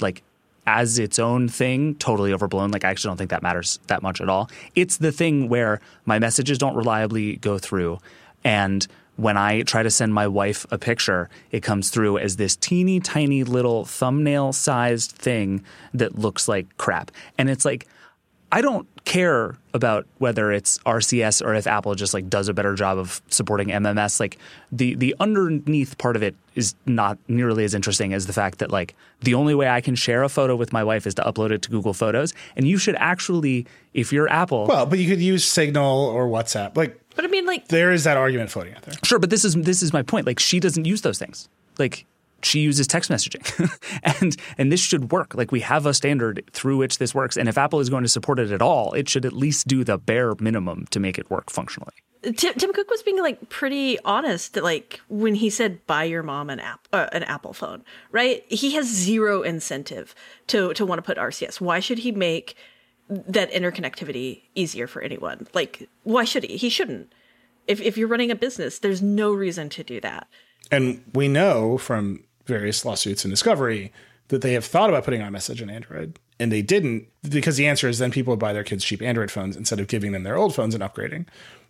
like 0.00 0.22
as 0.66 0.98
its 0.98 1.18
own 1.18 1.48
thing, 1.48 1.96
totally 1.96 2.32
overblown. 2.32 2.70
Like 2.70 2.84
I 2.84 2.90
actually 2.90 3.10
don't 3.10 3.16
think 3.16 3.30
that 3.30 3.42
matters 3.42 3.80
that 3.88 4.02
much 4.02 4.20
at 4.20 4.28
all. 4.28 4.48
It's 4.76 4.98
the 4.98 5.10
thing 5.10 5.48
where 5.48 5.80
my 6.04 6.20
messages 6.20 6.58
don't 6.58 6.76
reliably 6.76 7.36
go 7.36 7.58
through 7.58 7.98
and 8.44 8.86
when 9.22 9.36
I 9.36 9.62
try 9.62 9.84
to 9.84 9.90
send 9.90 10.12
my 10.12 10.26
wife 10.26 10.66
a 10.72 10.78
picture, 10.78 11.30
it 11.52 11.62
comes 11.62 11.90
through 11.90 12.18
as 12.18 12.36
this 12.36 12.56
teeny 12.56 12.98
tiny 12.98 13.44
little 13.44 13.84
thumbnail 13.84 14.52
sized 14.52 15.12
thing 15.12 15.64
that 15.94 16.18
looks 16.18 16.48
like 16.48 16.76
crap. 16.76 17.12
And 17.38 17.48
it's 17.48 17.64
like, 17.64 17.86
I 18.50 18.60
don't 18.60 18.86
care 19.04 19.56
about 19.72 20.06
whether 20.18 20.52
it's 20.52 20.78
RCS 20.78 21.44
or 21.44 21.54
if 21.54 21.66
Apple 21.66 21.94
just 21.94 22.12
like 22.12 22.28
does 22.28 22.48
a 22.48 22.54
better 22.54 22.74
job 22.74 22.98
of 22.98 23.22
supporting 23.28 23.68
MMS. 23.68 24.20
Like 24.20 24.38
the 24.70 24.94
the 24.94 25.14
underneath 25.20 25.96
part 25.96 26.16
of 26.16 26.22
it 26.22 26.34
is 26.54 26.74
not 26.84 27.16
nearly 27.28 27.64
as 27.64 27.74
interesting 27.74 28.12
as 28.12 28.26
the 28.26 28.32
fact 28.32 28.58
that 28.58 28.70
like 28.70 28.94
the 29.20 29.34
only 29.34 29.54
way 29.54 29.68
I 29.68 29.80
can 29.80 29.94
share 29.94 30.22
a 30.22 30.28
photo 30.28 30.54
with 30.54 30.72
my 30.72 30.84
wife 30.84 31.06
is 31.06 31.14
to 31.14 31.22
upload 31.22 31.50
it 31.50 31.62
to 31.62 31.70
Google 31.70 31.94
Photos. 31.94 32.34
And 32.54 32.68
you 32.68 32.76
should 32.76 32.96
actually, 32.96 33.66
if 33.94 34.12
you're 34.12 34.28
Apple, 34.28 34.66
well, 34.66 34.84
but 34.84 34.98
you 34.98 35.08
could 35.08 35.22
use 35.22 35.44
Signal 35.44 36.06
or 36.06 36.26
WhatsApp. 36.28 36.76
Like 36.76 37.00
but 37.14 37.24
I 37.24 37.28
mean, 37.28 37.46
like 37.46 37.68
there 37.68 37.92
is 37.92 38.04
that 38.04 38.16
argument 38.16 38.50
floating 38.50 38.74
out 38.74 38.82
there. 38.82 38.94
Sure, 39.02 39.18
but 39.18 39.30
this 39.30 39.44
is 39.44 39.54
this 39.54 39.82
is 39.82 39.92
my 39.92 40.02
point. 40.02 40.26
Like 40.26 40.38
she 40.38 40.60
doesn't 40.60 40.84
use 40.84 41.02
those 41.02 41.18
things. 41.18 41.48
Like 41.78 42.06
she 42.42 42.60
uses 42.60 42.86
text 42.86 43.10
messaging, 43.10 43.42
and 44.20 44.36
and 44.58 44.72
this 44.72 44.80
should 44.80 45.12
work. 45.12 45.34
Like 45.34 45.52
we 45.52 45.60
have 45.60 45.86
a 45.86 45.94
standard 45.94 46.44
through 46.52 46.76
which 46.76 46.98
this 46.98 47.14
works. 47.14 47.36
And 47.36 47.48
if 47.48 47.56
Apple 47.58 47.80
is 47.80 47.90
going 47.90 48.02
to 48.02 48.08
support 48.08 48.38
it 48.38 48.50
at 48.50 48.62
all, 48.62 48.92
it 48.92 49.08
should 49.08 49.24
at 49.24 49.32
least 49.32 49.66
do 49.66 49.84
the 49.84 49.98
bare 49.98 50.34
minimum 50.40 50.86
to 50.90 51.00
make 51.00 51.18
it 51.18 51.30
work 51.30 51.50
functionally. 51.50 51.94
Tim, 52.36 52.54
Tim 52.54 52.72
Cook 52.72 52.88
was 52.88 53.02
being 53.02 53.20
like 53.20 53.48
pretty 53.48 53.98
honest, 54.04 54.56
like 54.56 55.00
when 55.08 55.34
he 55.34 55.50
said 55.50 55.84
buy 55.86 56.04
your 56.04 56.22
mom 56.22 56.50
an 56.50 56.60
app 56.60 56.86
uh, 56.92 57.08
an 57.12 57.24
Apple 57.24 57.52
phone, 57.52 57.82
right? 58.12 58.44
He 58.48 58.74
has 58.74 58.86
zero 58.86 59.42
incentive 59.42 60.14
to 60.48 60.72
to 60.74 60.86
want 60.86 60.98
to 60.98 61.02
put 61.02 61.18
RCS. 61.18 61.60
Why 61.60 61.80
should 61.80 61.98
he 61.98 62.12
make 62.12 62.56
that 63.08 63.52
interconnectivity 63.52 64.42
easier 64.54 64.86
for 64.86 65.02
anyone. 65.02 65.46
Like, 65.54 65.88
why 66.04 66.24
should 66.24 66.44
he? 66.44 66.56
He 66.56 66.68
shouldn't. 66.68 67.12
If 67.66 67.80
if 67.80 67.96
you're 67.96 68.08
running 68.08 68.30
a 68.30 68.36
business, 68.36 68.78
there's 68.78 69.02
no 69.02 69.32
reason 69.32 69.68
to 69.70 69.84
do 69.84 70.00
that. 70.00 70.28
And 70.70 71.04
we 71.14 71.28
know 71.28 71.78
from 71.78 72.24
various 72.46 72.84
lawsuits 72.84 73.24
and 73.24 73.32
discovery 73.32 73.92
that 74.28 74.42
they 74.42 74.54
have 74.54 74.64
thought 74.64 74.88
about 74.88 75.04
putting 75.04 75.20
iMessage 75.20 75.62
on 75.62 75.70
Android 75.70 76.18
and 76.40 76.50
they 76.50 76.62
didn't 76.62 77.06
because 77.28 77.56
the 77.56 77.66
answer 77.66 77.88
is 77.88 77.98
then 77.98 78.10
people 78.10 78.32
would 78.32 78.40
buy 78.40 78.52
their 78.52 78.64
kids 78.64 78.84
cheap 78.84 79.02
Android 79.02 79.30
phones 79.30 79.56
instead 79.56 79.78
of 79.78 79.86
giving 79.86 80.12
them 80.12 80.22
their 80.24 80.36
old 80.36 80.54
phones 80.54 80.74
and 80.74 80.82
upgrading, 80.82 81.26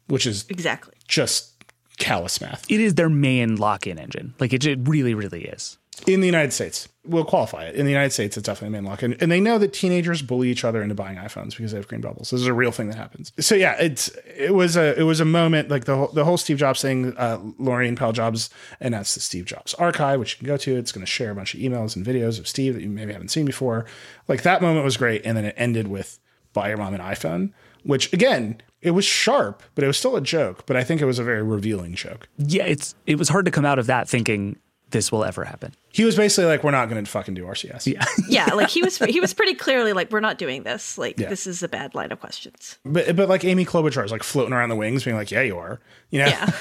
which 0.07 0.27
is 0.27 0.47
exactly 0.49 0.95
just 1.07 1.53
callous 1.99 2.41
math. 2.41 2.65
It 2.71 2.81
is 2.81 2.95
their 2.95 3.11
main 3.11 3.57
lock-in 3.57 3.99
engine. 3.99 4.35
Like 4.39 4.53
it, 4.53 4.65
it 4.65 4.79
really, 4.83 5.15
really 5.15 5.45
is 5.45 5.77
in 6.07 6.21
the 6.21 6.27
United 6.27 6.53
States. 6.53 6.89
We'll 7.05 7.25
qualify 7.25 7.65
it. 7.65 7.75
In 7.75 7.85
the 7.85 7.91
United 7.91 8.11
States, 8.11 8.37
it's 8.37 8.47
definitely 8.47 8.79
a 8.79 8.81
main 8.81 8.89
lock. 8.89 9.03
And, 9.03 9.21
and 9.21 9.31
they 9.31 9.41
know 9.41 9.59
that 9.59 9.73
teenagers 9.73 10.23
bully 10.23 10.49
each 10.49 10.65
other 10.65 10.83
into 10.83 10.95
buying 10.95 11.17
iPhones 11.17 11.57
because 11.57 11.73
they 11.73 11.79
have 11.79 11.89
green 11.89 12.01
bubbles. 12.01 12.31
This 12.31 12.41
is 12.41 12.47
a 12.47 12.53
real 12.53 12.71
thing 12.71 12.89
that 12.89 12.97
happens. 12.97 13.33
So 13.41 13.57
yeah, 13.57 13.77
it's 13.81 14.09
it 14.37 14.55
was 14.55 14.77
a 14.77 14.99
it 14.99 15.03
was 15.03 15.19
a 15.19 15.25
moment 15.25 15.69
like 15.69 15.85
the 15.85 15.97
whole, 15.97 16.09
the 16.09 16.25
whole 16.25 16.37
Steve 16.37 16.59
Jobs 16.59 16.81
thing. 16.81 17.17
Uh, 17.17 17.39
Laurene 17.59 17.97
Powell 17.97 18.13
Jobs 18.13 18.51
announced 18.81 19.15
the 19.15 19.21
Steve 19.21 19.47
Jobs 19.47 19.75
archive, 19.75 20.21
which 20.21 20.35
you 20.35 20.39
can 20.39 20.47
go 20.47 20.57
to. 20.59 20.77
It's 20.77 20.93
going 20.93 21.05
to 21.05 21.11
share 21.11 21.33
a 21.33 21.35
bunch 21.35 21.55
of 21.55 21.61
emails 21.61 21.97
and 21.97 22.07
videos 22.07 22.39
of 22.39 22.47
Steve 22.47 22.75
that 22.75 22.83
you 22.83 22.89
maybe 22.89 23.13
haven't 23.13 23.29
seen 23.29 23.47
before. 23.47 23.85
Like 24.29 24.43
that 24.43 24.63
moment 24.63 24.85
was 24.85 24.97
great, 24.97 25.23
and 25.25 25.37
then 25.37 25.45
it 25.45 25.55
ended 25.57 25.89
with 25.89 26.21
buy 26.53 26.69
your 26.69 26.77
mom 26.77 26.95
an 26.95 27.01
iPhone, 27.01 27.53
which 27.83 28.13
again 28.13 28.63
it 28.81 28.93
was 28.93 29.05
sharp, 29.05 29.63
but 29.75 29.83
it 29.83 29.89
was 29.89 29.97
still 29.97 30.15
a 30.15 30.21
joke. 30.21 30.67
But 30.67 30.77
I 30.77 30.85
think 30.85 31.01
it 31.01 31.07
was 31.07 31.19
a 31.19 31.25
very 31.25 31.43
revealing 31.43 31.95
joke. 31.95 32.29
Yeah, 32.39 32.65
it's 32.65 32.95
it 33.07 33.19
was 33.19 33.29
hard 33.29 33.45
to 33.47 33.51
come 33.51 33.65
out 33.65 33.81
of 33.81 33.87
that 33.87 34.09
thinking 34.09 34.57
this 34.93 35.11
will 35.11 35.25
ever 35.25 35.45
happen. 35.45 35.75
He 35.91 36.05
was 36.05 36.17
basically 36.17 36.47
like, 36.47 36.63
"We're 36.63 36.71
not 36.71 36.89
going 36.89 37.05
to 37.05 37.11
fucking 37.11 37.35
do 37.35 37.45
RCS." 37.45 37.93
Yeah, 37.93 38.05
yeah. 38.29 38.55
Like 38.55 38.69
he 38.69 38.83
was, 38.83 38.99
he 38.99 39.21
was 39.21 39.35
pretty 39.35 39.55
clearly 39.55 39.93
like, 39.93 40.11
"We're 40.11 40.21
not 40.21 40.39
doing 40.39 40.63
this. 40.63 40.97
Like 40.97 41.19
yeah. 41.19 41.29
this 41.29 41.47
is 41.47 41.63
a 41.63 41.69
bad 41.69 41.95
line 41.95 42.13
of 42.13 42.21
questions." 42.21 42.79
But 42.85 43.17
but 43.17 43.29
like 43.29 43.45
Amy 43.45 43.65
Klobuchar 43.65 44.05
is 44.05 44.13
like 44.13 44.23
floating 44.23 44.53
around 44.53 44.69
the 44.69 44.77
wings, 44.77 45.05
being 45.05 45.17
like, 45.17 45.31
"Yeah, 45.31 45.43
you 45.43 45.59
are." 45.59 45.81
You 46.11 46.21
know, 46.21 46.27
yeah. 46.27 46.53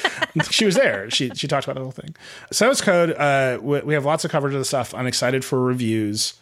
she 0.50 0.64
was 0.64 0.74
there. 0.74 1.10
She 1.10 1.30
she 1.30 1.46
talked 1.46 1.66
about 1.66 1.74
the 1.74 1.82
whole 1.82 1.92
thing. 1.92 2.16
So 2.50 2.70
it's 2.70 2.80
code. 2.80 3.10
Uh, 3.12 3.58
we, 3.60 3.80
we 3.80 3.94
have 3.94 4.04
lots 4.04 4.24
of 4.24 4.30
coverage 4.30 4.54
of 4.54 4.60
the 4.60 4.64
stuff. 4.64 4.94
I'm 4.94 5.06
excited 5.06 5.44
for 5.44 5.60
reviews. 5.60 6.34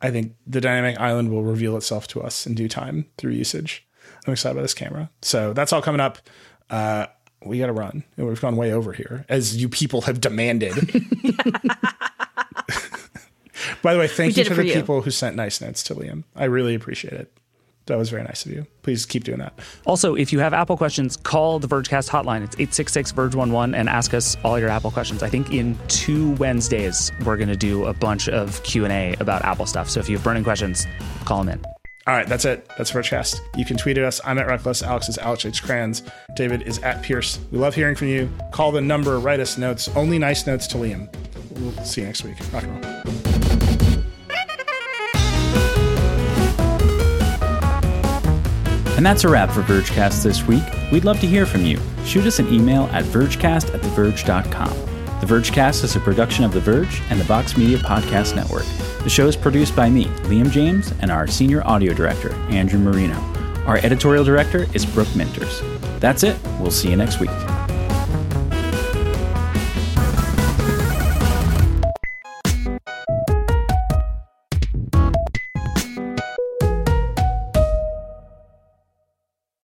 I 0.00 0.10
think 0.10 0.34
the 0.46 0.60
dynamic 0.60 0.98
island 1.00 1.30
will 1.30 1.42
reveal 1.42 1.76
itself 1.76 2.06
to 2.08 2.22
us 2.22 2.46
in 2.46 2.54
due 2.54 2.68
time 2.68 3.06
through 3.18 3.32
usage. 3.32 3.86
I'm 4.26 4.32
excited 4.32 4.52
about 4.52 4.62
this 4.62 4.74
camera. 4.74 5.10
So 5.22 5.52
that's 5.52 5.72
all 5.72 5.82
coming 5.82 6.00
up. 6.00 6.18
Uh, 6.70 7.06
we 7.44 7.58
got 7.58 7.66
to 7.66 7.72
run. 7.72 8.04
We've 8.16 8.40
gone 8.40 8.56
way 8.56 8.72
over 8.72 8.92
here, 8.92 9.24
as 9.28 9.56
you 9.56 9.68
people 9.68 10.02
have 10.02 10.20
demanded. 10.20 10.74
By 13.82 13.92
the 13.92 13.98
way, 14.00 14.08
thank 14.08 14.34
We 14.36 14.42
you 14.42 14.44
to 14.44 14.52
it 14.52 14.56
the 14.56 14.66
you. 14.66 14.74
people 14.74 15.02
who 15.02 15.10
sent 15.10 15.36
nice 15.36 15.60
notes 15.60 15.82
to 15.84 15.94
Liam. 15.94 16.24
I 16.34 16.44
really 16.44 16.74
appreciate 16.74 17.12
it. 17.14 17.30
That 17.86 17.98
was 17.98 18.08
very 18.08 18.22
nice 18.22 18.46
of 18.46 18.52
you. 18.52 18.66
Please 18.82 19.04
keep 19.04 19.24
doing 19.24 19.40
that. 19.40 19.52
Also, 19.84 20.14
if 20.14 20.32
you 20.32 20.38
have 20.38 20.54
Apple 20.54 20.78
questions, 20.78 21.18
call 21.18 21.58
the 21.58 21.68
Vergecast 21.68 22.08
hotline. 22.08 22.42
It's 22.42 22.54
866 22.56 23.10
Verge 23.12 23.34
11 23.34 23.74
and 23.74 23.90
ask 23.90 24.14
us 24.14 24.38
all 24.42 24.58
your 24.58 24.70
Apple 24.70 24.90
questions. 24.90 25.22
I 25.22 25.28
think 25.28 25.52
in 25.52 25.78
two 25.88 26.32
Wednesdays 26.36 27.12
we're 27.26 27.36
going 27.36 27.50
to 27.50 27.56
do 27.56 27.84
a 27.84 27.92
bunch 27.92 28.26
of 28.30 28.62
Q&A 28.62 29.14
about 29.20 29.42
Apple 29.44 29.66
stuff. 29.66 29.90
So 29.90 30.00
if 30.00 30.08
you 30.08 30.16
have 30.16 30.24
burning 30.24 30.44
questions, 30.44 30.86
call 31.26 31.44
them 31.44 31.60
in. 31.60 31.73
All 32.06 32.14
right, 32.14 32.26
that's 32.26 32.44
it. 32.44 32.68
That's 32.76 32.92
Vergecast. 32.92 33.38
You 33.56 33.64
can 33.64 33.78
tweet 33.78 33.96
at 33.96 34.04
us. 34.04 34.20
I'm 34.26 34.38
at 34.38 34.46
Reckless. 34.46 34.82
Alex 34.82 35.08
is 35.08 35.16
Alex 35.16 35.46
H. 35.46 35.62
Cranz. 35.62 36.02
David 36.36 36.62
is 36.62 36.78
at 36.80 37.02
Pierce. 37.02 37.38
We 37.50 37.58
love 37.58 37.74
hearing 37.74 37.94
from 37.96 38.08
you. 38.08 38.28
Call 38.52 38.72
the 38.72 38.80
number, 38.82 39.18
write 39.18 39.40
us 39.40 39.56
notes. 39.56 39.88
Only 39.96 40.18
nice 40.18 40.46
notes 40.46 40.66
to 40.68 40.76
Liam. 40.76 41.08
We'll 41.58 41.72
see 41.84 42.02
you 42.02 42.06
next 42.06 42.24
week. 42.24 42.36
Rock 42.52 42.64
and 42.64 42.84
roll. 42.84 42.94
And 48.96 49.04
that's 49.04 49.24
a 49.24 49.28
wrap 49.28 49.50
for 49.50 49.62
Vergecast 49.62 50.22
this 50.22 50.46
week. 50.46 50.62
We'd 50.92 51.04
love 51.04 51.20
to 51.20 51.26
hear 51.26 51.46
from 51.46 51.64
you. 51.64 51.80
Shoot 52.04 52.26
us 52.26 52.38
an 52.38 52.52
email 52.52 52.84
at 52.92 53.04
vergecast 53.04 53.74
at 53.74 53.80
theverge.com. 53.80 54.93
The 55.20 55.26
Vergecast 55.26 55.84
is 55.84 55.96
a 55.96 56.00
production 56.00 56.44
of 56.44 56.52
The 56.52 56.60
Verge 56.60 57.00
and 57.08 57.18
the 57.18 57.24
Vox 57.24 57.56
Media 57.56 57.78
Podcast 57.78 58.36
Network. 58.36 58.66
The 59.04 59.08
show 59.08 59.26
is 59.26 59.36
produced 59.36 59.74
by 59.74 59.88
me, 59.88 60.06
Liam 60.24 60.50
James, 60.50 60.92
and 61.00 61.10
our 61.10 61.26
senior 61.26 61.66
audio 61.66 61.94
director, 61.94 62.32
Andrew 62.50 62.78
Marino. 62.78 63.18
Our 63.64 63.78
editorial 63.78 64.24
director 64.24 64.66
is 64.74 64.84
Brooke 64.84 65.08
Minters. 65.08 65.60
That's 66.00 66.24
it. 66.24 66.36
We'll 66.60 66.70
see 66.70 66.90
you 66.90 66.96
next 66.96 67.20
week. 67.20 67.30